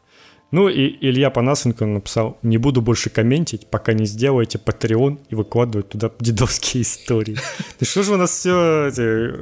Ну 0.51 0.69
и 0.69 0.97
Илья 1.07 1.29
Панасенко 1.31 1.85
написал, 1.85 2.39
не 2.43 2.57
буду 2.57 2.81
больше 2.81 3.11
комментить, 3.11 3.67
пока 3.67 3.93
не 3.93 4.07
сделаете 4.07 4.59
Patreon 4.59 5.19
и 5.29 5.35
выкладывать 5.35 5.91
туда 5.91 6.11
дедовские 6.21 6.83
истории. 6.83 7.37
Да 7.79 7.87
что 7.87 8.03
же 8.03 8.13
вы 8.13 8.17
нас 8.17 8.31
все 8.31 8.87
эти, 8.87 9.35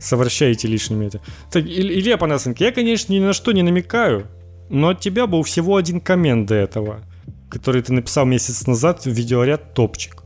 совращаете 0.00 0.68
лишними 0.68 1.06
это? 1.06 1.20
Так, 1.50 1.64
Илья 1.64 2.16
Панасенко, 2.16 2.64
я, 2.64 2.72
конечно, 2.72 3.12
ни 3.12 3.18
на 3.18 3.34
что 3.34 3.52
не 3.52 3.62
намекаю, 3.62 4.26
но 4.70 4.88
от 4.88 5.00
тебя 5.00 5.26
был 5.26 5.42
всего 5.42 5.76
один 5.76 6.00
коммент 6.00 6.48
до 6.48 6.54
этого, 6.54 7.02
который 7.50 7.82
ты 7.82 7.92
написал 7.92 8.24
месяц 8.24 8.66
назад 8.66 9.04
в 9.04 9.10
видеоряд 9.10 9.74
«Топчик». 9.74 10.22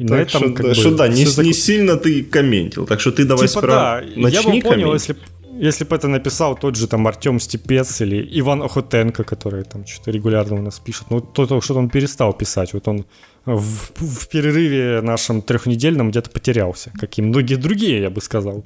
И 0.00 0.06
так 0.06 0.10
на 0.10 0.22
этом, 0.22 0.40
что, 0.40 0.52
как 0.52 0.62
да, 0.62 0.68
бы, 0.68 0.74
что 0.74 0.90
да, 0.96 1.08
не, 1.08 1.24
не 1.24 1.52
сильно 1.52 1.96
ты 1.96 2.22
комментил, 2.22 2.86
так 2.86 3.00
что 3.00 3.10
ты 3.12 3.26
давай 3.26 3.48
типа, 3.48 3.60
сперва 3.60 4.00
да, 4.00 4.06
начни 4.16 4.56
я 4.56 4.62
бы 4.62 4.68
понял, 4.68 4.94
если 4.94 5.14
если 5.60 5.84
бы 5.84 5.94
это 5.94 6.08
написал 6.08 6.56
тот 6.56 6.76
же 6.76 6.86
там 6.86 7.06
Артем 7.06 7.38
Степец 7.38 8.00
или 8.00 8.26
Иван 8.40 8.62
Охотенко, 8.62 9.24
который 9.24 9.64
там 9.64 9.86
что-то 9.86 10.10
регулярно 10.10 10.56
у 10.56 10.62
нас 10.62 10.78
пишет, 10.78 11.10
ну 11.10 11.20
то, 11.20 11.46
то 11.46 11.60
что 11.60 11.74
он 11.74 11.90
перестал 11.90 12.32
писать, 12.32 12.72
вот 12.72 12.88
он 12.88 13.04
в, 13.44 13.90
в 13.98 14.28
перерыве 14.28 15.02
нашем 15.02 15.42
трехнедельном 15.42 16.10
где-то 16.10 16.30
потерялся, 16.30 16.90
как 16.98 17.18
и 17.18 17.22
многие 17.22 17.56
другие, 17.56 18.00
я 18.00 18.08
бы 18.08 18.22
сказал. 18.22 18.64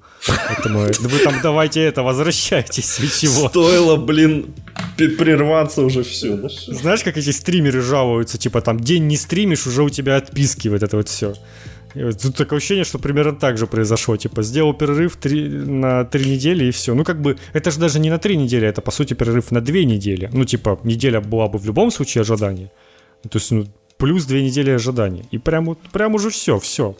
Поэтому 0.48 0.86
вы 1.00 1.18
там 1.18 1.34
давайте 1.42 1.80
это, 1.80 2.04
возвращайтесь, 2.04 3.00
чего. 3.20 3.48
Стоило, 3.48 3.96
блин, 3.96 4.54
прерваться 4.96 5.82
уже 5.82 6.02
все. 6.02 6.48
Знаешь, 6.68 7.02
как 7.02 7.16
эти 7.16 7.30
стримеры 7.30 7.80
жалуются, 7.80 8.38
типа 8.38 8.60
там 8.60 8.80
день 8.80 9.06
не 9.06 9.16
стримишь, 9.16 9.66
уже 9.66 9.82
у 9.82 9.90
тебя 9.90 10.16
отписки, 10.16 10.68
вот 10.68 10.82
это 10.82 10.96
вот 10.96 11.08
все. 11.08 11.34
Тут 11.94 12.36
такое 12.36 12.58
ощущение, 12.58 12.84
что 12.84 12.98
примерно 12.98 13.32
так 13.32 13.56
же 13.56 13.66
произошло. 13.66 14.16
Типа, 14.16 14.42
сделал 14.42 14.74
перерыв 14.74 15.16
три, 15.16 15.48
на 15.48 16.04
три 16.04 16.28
недели 16.28 16.64
и 16.64 16.70
все. 16.72 16.94
Ну, 16.94 17.04
как 17.04 17.22
бы, 17.22 17.36
это 17.52 17.70
же 17.70 17.78
даже 17.78 18.00
не 18.00 18.10
на 18.10 18.18
три 18.18 18.36
недели, 18.36 18.66
это, 18.66 18.82
по 18.82 18.90
сути, 18.90 19.14
перерыв 19.14 19.52
на 19.52 19.60
две 19.60 19.84
недели. 19.84 20.28
Ну, 20.32 20.44
типа, 20.44 20.80
неделя 20.82 21.20
была 21.20 21.48
бы 21.48 21.58
в 21.58 21.66
любом 21.66 21.92
случае 21.92 22.22
ожидания. 22.22 22.72
То 23.22 23.38
есть, 23.38 23.52
ну, 23.52 23.66
плюс 23.96 24.24
две 24.24 24.42
недели 24.42 24.70
ожидания. 24.70 25.24
И 25.30 25.38
прям, 25.38 25.76
прям 25.92 26.14
уже 26.14 26.30
все, 26.30 26.58
все. 26.58 26.96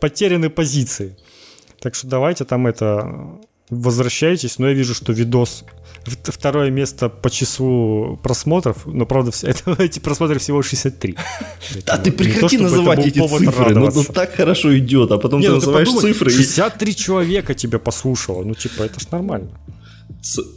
Потеряны 0.00 0.50
позиции. 0.50 1.16
Так 1.80 1.96
что 1.96 2.06
давайте 2.06 2.44
там 2.44 2.68
это 2.68 3.40
возвращайтесь, 3.70 4.58
но 4.58 4.68
я 4.68 4.74
вижу, 4.74 4.94
что 4.94 5.12
видос 5.12 5.64
второе 6.08 6.70
место 6.70 7.08
по 7.08 7.30
числу 7.30 8.18
просмотров, 8.22 8.86
но 8.86 9.06
правда 9.06 9.32
это, 9.42 9.82
эти 9.82 9.98
просмотры 9.98 10.38
всего 10.38 10.62
63. 10.62 11.16
А 11.86 11.98
ты 11.98 12.12
прекрати 12.12 12.58
называть 12.58 13.06
эти 13.06 13.18
цифры, 13.18 13.74
ну, 13.74 13.90
ну 13.94 14.04
так 14.04 14.34
хорошо 14.34 14.76
идет, 14.78 15.10
а 15.12 15.18
потом 15.18 15.42
ты 15.42 15.48
ну 15.48 15.54
называешь 15.56 15.88
цифры. 15.88 16.30
63 16.30 16.96
человека 16.96 17.54
тебя 17.54 17.78
послушало, 17.78 18.44
ну 18.44 18.54
типа 18.54 18.82
это 18.82 19.00
ж 19.00 19.10
нормально. 19.10 19.50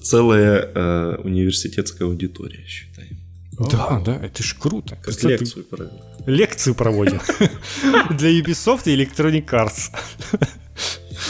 Целая 0.03 0.69
э, 0.73 1.17
университетская 1.23 2.07
аудитория, 2.07 2.65
считай. 2.67 3.09
Да, 3.69 4.01
да, 4.03 4.15
это 4.15 4.43
ж 4.43 4.55
круто. 4.59 4.97
Как 5.01 5.23
лекцию 5.23 5.65
проводим. 5.65 5.99
Лекцию 6.25 6.75
проводим. 6.75 7.21
Для 8.17 8.29
Ubisoft 8.29 8.83
и 8.85 8.95
Electronic 8.95 9.45
Arts. 9.49 9.91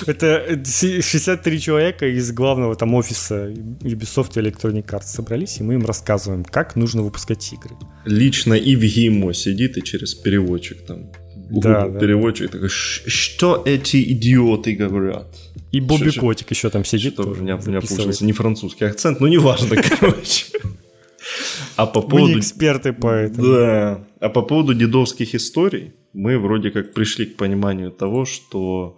Это 0.06 0.62
63 0.66 1.60
человека 1.60 2.08
из 2.08 2.32
главного 2.32 2.76
там 2.76 2.94
офиса 2.94 3.50
Ubisoft 3.82 4.32
и 4.36 4.40
Electronic 4.40 4.86
Arts 4.86 5.08
собрались, 5.08 5.60
и 5.60 5.64
мы 5.64 5.76
им 5.76 5.86
рассказываем, 5.86 6.44
как 6.44 6.76
нужно 6.76 7.02
выпускать 7.02 7.52
игры. 7.54 7.76
Лично 8.06 8.54
Ивгимо 8.54 9.34
сидит 9.34 9.78
и 9.78 9.84
через 9.84 10.14
переводчик 10.14 10.86
там 10.86 11.12
да, 11.52 11.88
да. 11.88 12.00
переводчик 12.00 12.50
такой, 12.50 12.70
что 12.70 13.62
эти 13.66 14.02
идиоты 14.14 14.74
говорят? 14.74 15.28
И 15.72 15.82
Бобби 15.82 16.12
Котик 16.12 16.50
еще 16.52 16.70
там 16.70 16.86
сидит. 16.86 17.14
Что, 17.14 17.24
у 17.24 17.36
меня, 17.36 17.58
у 17.58 17.68
меня 17.68 17.82
получился 17.82 18.26
не 18.26 18.34
французский 18.34 18.86
акцент, 18.86 19.20
но 19.20 19.28
неважно, 19.28 19.76
короче. 20.00 20.46
А 21.76 21.86
по 21.86 22.02
поводу... 22.02 22.28
Мы 22.28 22.34
не 22.34 22.40
эксперты 22.40 22.94
по 22.94 23.08
этому. 23.08 23.48
Да. 23.48 24.08
А 24.20 24.30
по 24.30 24.42
поводу 24.42 24.74
дедовских 24.74 25.36
историй, 25.36 25.94
мы 26.14 26.38
вроде 26.38 26.72
как 26.72 26.94
пришли 26.94 27.26
к 27.26 27.38
пониманию 27.38 27.92
того, 27.92 28.26
что 28.26 28.98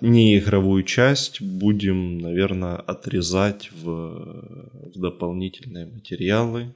неигровую 0.00 0.82
часть 0.82 1.40
будем, 1.40 2.18
наверное, 2.18 2.76
отрезать 2.76 3.70
в, 3.72 4.90
в 4.94 4.98
дополнительные 5.00 5.86
материалы 5.86 6.74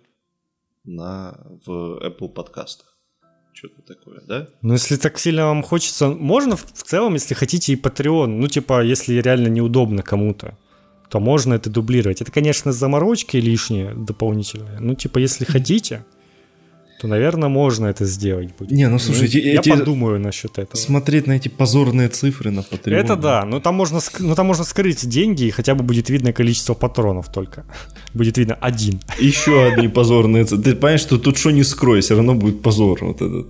на, 0.84 1.38
в 1.66 2.00
Apple 2.04 2.28
подкастах. 2.28 2.96
Что-то 3.52 3.82
такое, 3.82 4.20
да? 4.28 4.48
Ну, 4.62 4.74
если 4.74 4.94
так 4.96 5.18
сильно 5.18 5.46
вам 5.46 5.64
хочется, 5.64 6.08
можно 6.08 6.56
в, 6.56 6.64
в 6.72 6.82
целом, 6.84 7.14
если 7.14 7.34
хотите, 7.34 7.72
и 7.72 7.76
Patreon. 7.76 8.26
Ну, 8.26 8.46
типа, 8.46 8.84
если 8.84 9.20
реально 9.20 9.48
неудобно 9.48 10.02
кому-то, 10.02 10.56
то 11.10 11.18
можно 11.18 11.54
это 11.54 11.68
дублировать. 11.68 12.22
Это, 12.22 12.30
конечно, 12.30 12.70
заморочки 12.70 13.36
лишние 13.38 13.94
дополнительные. 13.94 14.78
Ну, 14.78 14.94
типа, 14.94 15.18
если 15.18 15.44
хотите, 15.50 16.04
то, 17.00 17.06
наверное, 17.06 17.48
можно 17.48 17.86
это 17.86 18.04
сделать 18.04 18.56
будет. 18.56 18.72
Не, 18.72 18.88
ну 18.88 18.98
ну, 19.06 19.14
я 19.14 19.60
эти... 19.60 19.70
подумаю 19.70 20.18
насчет 20.18 20.58
этого. 20.58 20.76
Смотреть 20.76 21.26
на 21.28 21.32
эти 21.32 21.48
позорные 21.48 22.08
цифры 22.08 22.50
на 22.50 22.60
Patreon. 22.60 22.94
Это 22.94 23.16
да, 23.16 23.44
но 23.44 23.60
там 23.60 23.76
можно, 23.76 24.00
ну, 24.18 24.34
там 24.34 24.46
можно 24.46 24.64
скрыть 24.64 25.08
деньги, 25.08 25.44
и 25.44 25.50
хотя 25.50 25.74
бы 25.74 25.84
будет 25.84 26.10
видно 26.10 26.32
количество 26.32 26.74
патронов 26.74 27.30
только. 27.32 27.64
Будет 28.14 28.38
видно 28.38 28.54
один. 28.54 29.00
Еще 29.20 29.66
одни 29.66 29.86
позорные 29.88 30.44
цифры. 30.44 30.64
Ты 30.64 30.74
понимаешь, 30.74 31.00
что 31.00 31.18
тут 31.18 31.38
что 31.38 31.50
не 31.52 31.62
скрой, 31.62 32.00
все 32.00 32.16
равно 32.16 32.34
будет 32.34 32.62
позор 32.62 33.04
вот 33.04 33.16
этот 33.22 33.46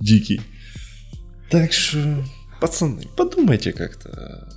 дикий. 0.00 0.40
Так 1.50 1.72
что, 1.72 2.24
пацаны, 2.60 3.02
подумайте 3.16 3.72
как-то. 3.72 4.48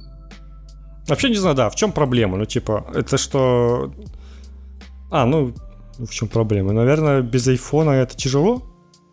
Вообще 1.07 1.29
не 1.29 1.37
знаю, 1.37 1.55
да, 1.55 1.69
в 1.69 1.75
чем 1.75 1.91
проблема? 1.91 2.37
Ну, 2.37 2.45
типа, 2.45 2.85
это 2.93 3.17
что... 3.17 3.93
А, 5.09 5.25
ну, 5.25 5.53
в 5.97 6.09
чем 6.09 6.27
проблема? 6.27 6.73
Наверное, 6.73 7.21
без 7.21 7.47
айфона 7.47 7.91
это 7.91 8.15
тяжело? 8.15 8.63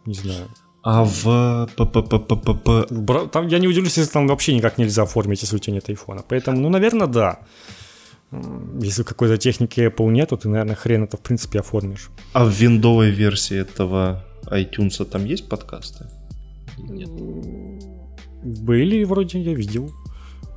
Не 0.07 0.15
знаю. 0.15 0.49
А 0.83 1.05
в... 1.05 1.69
Там, 3.33 3.49
я 3.49 3.59
не 3.59 3.69
удивлюсь, 3.69 3.99
если 3.99 4.13
там 4.13 4.27
вообще 4.27 4.55
никак 4.55 4.79
нельзя 4.79 5.03
оформить, 5.03 5.43
если 5.43 5.57
у 5.57 5.59
тебя 5.59 5.75
нет 5.75 5.89
айфона. 5.89 6.23
Поэтому, 6.27 6.59
ну, 6.59 6.69
наверное, 6.71 7.07
да. 7.07 7.41
Если 8.81 9.03
какой-то 9.03 9.37
техники 9.37 9.81
Apple 9.81 10.11
нет, 10.11 10.29
то 10.31 10.37
ты, 10.37 10.49
наверное, 10.49 10.77
хрен 10.77 11.03
это, 11.03 11.17
в 11.17 11.21
принципе, 11.21 11.61
оформишь. 11.61 12.11
А 12.33 12.45
в 12.45 12.51
виндовой 12.51 13.11
версии 13.11 13.59
этого 13.59 14.25
iTunes 14.47 15.05
там 15.05 15.25
есть 15.27 15.49
подкасты? 15.49 16.07
Нет. 16.79 17.11
Были, 18.43 19.05
вроде, 19.05 19.39
я 19.41 19.53
видел. 19.53 19.91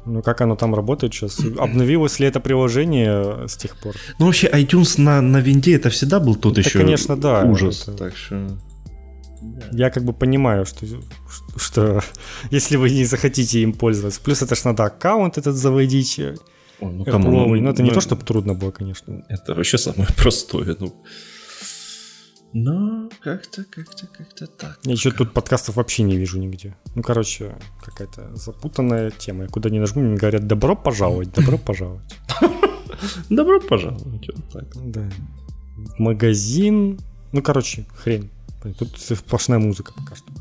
Ну, 0.05 0.21
как 0.21 0.41
оно 0.41 0.55
там 0.55 0.75
работает 0.75 1.13
сейчас? 1.13 1.39
Обновилось 1.57 2.19
ли 2.19 2.27
это 2.27 2.39
приложение 2.39 3.47
с 3.47 3.55
тех 3.55 3.77
пор? 3.77 3.95
Ну, 4.19 4.25
вообще, 4.25 4.47
iTunes 4.47 4.99
на, 4.99 5.21
на 5.21 5.37
винде 5.37 5.75
это 5.75 5.89
всегда 5.89 6.19
был 6.19 6.35
тот 6.35 6.57
это, 6.57 6.67
еще 6.67 6.79
конечно, 6.79 7.15
да. 7.15 7.43
ужас. 7.43 7.83
Это... 7.87 7.97
Так 7.97 8.17
что... 8.17 8.57
Я 9.71 9.89
как 9.89 10.03
бы 10.03 10.13
понимаю, 10.13 10.65
что, 10.65 10.85
что 11.57 12.01
если 12.49 12.77
вы 12.77 12.89
не 12.89 13.05
захотите 13.05 13.59
им 13.59 13.73
пользоваться. 13.73 14.21
Плюс 14.21 14.41
это 14.41 14.55
ж 14.55 14.63
надо 14.63 14.85
аккаунт 14.85 15.37
этот 15.37 15.55
заводить. 15.55 16.19
Ой, 16.19 16.35
ну, 16.79 17.05
кому, 17.05 17.31
ну, 17.31 17.55
ну, 17.55 17.69
это 17.69 17.81
ну, 17.81 17.89
не 17.89 17.93
то, 17.93 18.01
чтобы 18.01 18.23
трудно 18.23 18.53
было, 18.53 18.71
конечно. 18.71 19.23
Это 19.29 19.53
вообще 19.53 19.77
самое 19.77 20.07
простое. 20.17 20.75
Ну, 20.79 20.93
но 22.53 23.09
как-то, 23.21 23.63
как-то, 23.63 24.05
как-то 24.07 24.45
так. 24.45 24.79
Я 24.83 24.91
еще 24.91 25.11
тут 25.11 25.33
подкастов 25.33 25.75
вообще 25.75 26.03
не 26.03 26.17
вижу 26.17 26.37
нигде. 26.37 26.75
Ну, 26.93 27.01
короче, 27.01 27.55
какая-то 27.81 28.35
запутанная 28.35 29.09
тема. 29.09 29.43
Я 29.43 29.49
куда 29.49 29.71
не 29.71 29.79
нажму, 29.79 30.03
мне 30.03 30.17
говорят, 30.17 30.45
добро 30.45 30.75
пожаловать, 30.75 31.31
добро 31.33 31.57
пожаловать. 31.57 32.15
Добро 33.29 33.59
пожаловать, 33.59 34.29
вот 34.33 34.49
так. 34.53 34.91
Да. 34.91 35.09
В 35.75 35.99
магазин. 35.99 36.99
Ну, 37.33 37.41
короче, 37.41 37.85
хрень. 37.95 38.29
Тут 38.77 38.97
сплошная 38.97 39.59
музыка 39.59 39.91
пока 39.93 40.15
что. 40.15 40.31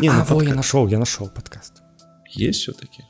Не, 0.00 0.10
ну, 0.10 0.20
а, 0.20 0.24
во, 0.24 0.42
я 0.42 0.54
нашел, 0.54 0.86
я 0.86 0.98
нашел 0.98 1.28
подкаст. 1.28 1.82
Есть 2.30 2.60
все-таки? 2.60 3.04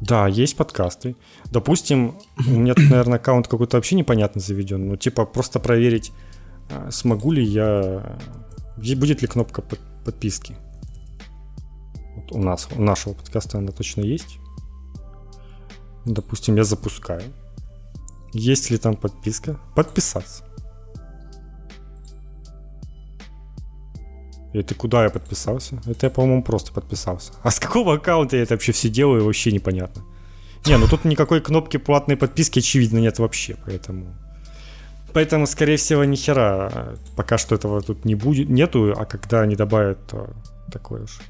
Да, 0.00 0.26
есть 0.26 0.56
подкасты. 0.56 1.16
Допустим, 1.50 2.18
у 2.46 2.50
меня 2.50 2.74
тут, 2.74 2.90
наверное, 2.90 3.18
аккаунт 3.18 3.48
какой-то 3.48 3.78
вообще 3.78 3.94
непонятно 3.94 4.40
заведен. 4.40 4.88
Ну, 4.88 4.96
типа, 4.96 5.24
просто 5.24 5.58
проверить 5.58 6.12
смогу 6.90 7.32
ли 7.32 7.44
я... 7.44 8.18
Будет 8.76 9.22
ли 9.22 9.28
кнопка 9.28 9.62
под, 9.62 9.80
подписки? 10.04 10.56
Вот 12.16 12.32
у 12.32 12.38
нас, 12.38 12.68
у 12.74 12.82
нашего 12.82 13.14
подкаста 13.14 13.58
она 13.58 13.72
точно 13.72 14.02
есть. 14.02 14.38
Допустим, 16.04 16.56
я 16.56 16.64
запускаю. 16.64 17.22
Есть 18.32 18.70
ли 18.70 18.78
там 18.78 18.96
подписка? 18.96 19.58
Подписаться. 19.76 20.44
Это 24.52 24.74
куда 24.74 25.04
я 25.04 25.10
подписался? 25.10 25.80
Это 25.86 26.06
я, 26.06 26.10
по-моему, 26.10 26.42
просто 26.42 26.72
подписался. 26.72 27.32
А 27.42 27.50
с 27.50 27.58
какого 27.58 27.94
аккаунта 27.94 28.36
я 28.36 28.42
это 28.42 28.54
вообще 28.54 28.72
все 28.72 28.88
делаю, 28.90 29.24
вообще 29.24 29.50
непонятно. 29.50 30.02
Не, 30.66 30.76
ну 30.76 30.86
тут 30.86 31.04
никакой 31.04 31.40
кнопки 31.40 31.78
платной 31.78 32.16
подписки, 32.16 32.58
очевидно, 32.58 32.98
нет 32.98 33.18
вообще, 33.18 33.56
поэтому... 33.64 34.14
Поэтому, 35.12 35.46
скорее 35.46 35.76
всего, 35.76 36.04
ни 36.04 36.16
хера 36.16 36.96
пока 37.16 37.38
что 37.38 37.54
этого 37.54 37.82
тут 37.82 38.04
не 38.04 38.14
будет, 38.14 38.48
нету, 38.48 38.94
а 38.96 39.04
когда 39.04 39.42
они 39.42 39.56
добавят, 39.56 39.98
то 40.06 40.30
такое 40.70 41.02
уж. 41.02 41.20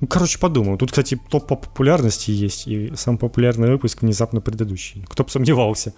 Ну, 0.00 0.06
короче, 0.08 0.38
подумаю. 0.38 0.76
Тут, 0.76 0.90
кстати, 0.90 1.18
топ 1.30 1.46
по 1.46 1.56
популярности 1.56 2.30
есть, 2.30 2.66
и 2.66 2.94
самый 2.96 3.18
популярный 3.18 3.70
выпуск 3.70 4.02
внезапно 4.02 4.40
предыдущий. 4.40 5.04
Кто 5.08 5.24
бы 5.24 5.30
сомневался. 5.30 5.94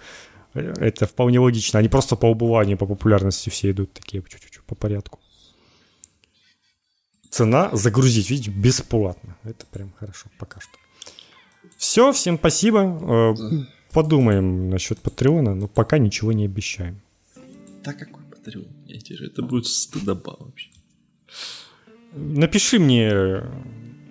Это 0.53 1.05
вполне 1.05 1.39
логично. 1.39 1.79
Они 1.79 1.89
просто 1.89 2.15
по 2.15 2.27
убыванию, 2.27 2.77
по 2.77 2.85
популярности 2.85 3.49
все 3.49 3.71
идут 3.71 3.93
такие 3.93 4.23
чуть-чуть 4.23 4.63
по 4.63 4.75
порядку. 4.75 5.19
Цена 7.29 7.69
загрузить, 7.73 8.29
видите, 8.29 8.51
бесплатно. 8.51 9.35
Это 9.43 9.65
прям 9.65 9.91
хорошо 9.99 10.27
пока 10.39 10.59
что. 10.59 10.71
Все, 11.77 12.11
всем 12.11 12.37
спасибо. 12.37 13.35
Подумаем 13.91 14.69
насчет 14.69 14.99
Патреона, 14.99 15.55
но 15.55 15.67
пока 15.67 15.97
ничего 15.97 16.31
не 16.31 16.45
обещаем. 16.45 17.01
Да 17.83 17.93
какой 17.93 18.23
Патреон? 18.23 18.67
Я 18.85 18.99
тебе 18.99 19.27
это 19.27 19.41
будет 19.41 19.65
стыдоба 19.65 20.35
вообще. 20.39 20.69
Напиши 22.13 22.79
мне 22.79 23.43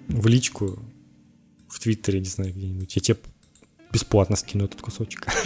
в 0.09 0.27
личку 0.27 0.79
в 1.69 1.81
Твиттере, 1.81 2.21
не 2.21 2.27
знаю, 2.27 2.53
где-нибудь. 2.53 2.97
Я 2.97 3.03
тебе 3.03 3.19
бесплатно 3.93 4.37
скину 4.37 4.65
этот 4.65 4.81
кусочек. 4.81 5.27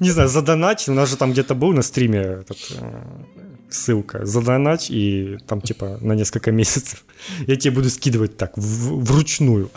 Не 0.00 0.10
знаю, 0.10 0.28
задонать. 0.28 0.88
У 0.88 0.92
нас 0.92 1.08
же 1.08 1.16
там 1.16 1.32
где-то 1.32 1.54
был 1.54 1.72
на 1.72 1.82
стриме 1.82 2.18
этот, 2.18 2.58
э, 2.72 3.24
ссылка. 3.70 4.24
Задонать 4.24 4.90
и 4.90 5.38
там 5.46 5.60
типа 5.60 5.98
на 6.00 6.14
несколько 6.14 6.52
месяцев. 6.52 7.04
Я 7.46 7.56
тебе 7.56 7.74
буду 7.74 7.90
скидывать 7.90 8.36
так, 8.36 8.56
в, 8.56 9.04
вручную. 9.04 9.70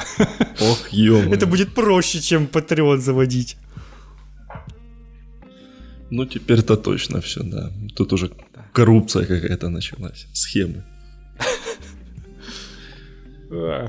Ох, 0.61 0.89
ё 0.91 1.17
Это 1.33 1.45
будет 1.45 1.73
проще, 1.73 2.19
чем 2.21 2.45
Patreon 2.45 2.97
заводить. 2.97 3.57
Ну, 6.09 6.25
теперь-то 6.25 6.75
точно 6.75 7.21
все, 7.21 7.43
да. 7.43 7.71
Тут 7.95 8.13
уже 8.13 8.31
коррупция 8.73 9.25
какая-то 9.25 9.69
началась, 9.69 10.27
схемы. 10.33 10.83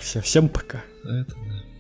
Всем 0.01 0.49
пока. 0.49 0.83
Это 1.05 1.35
да. 1.35 1.72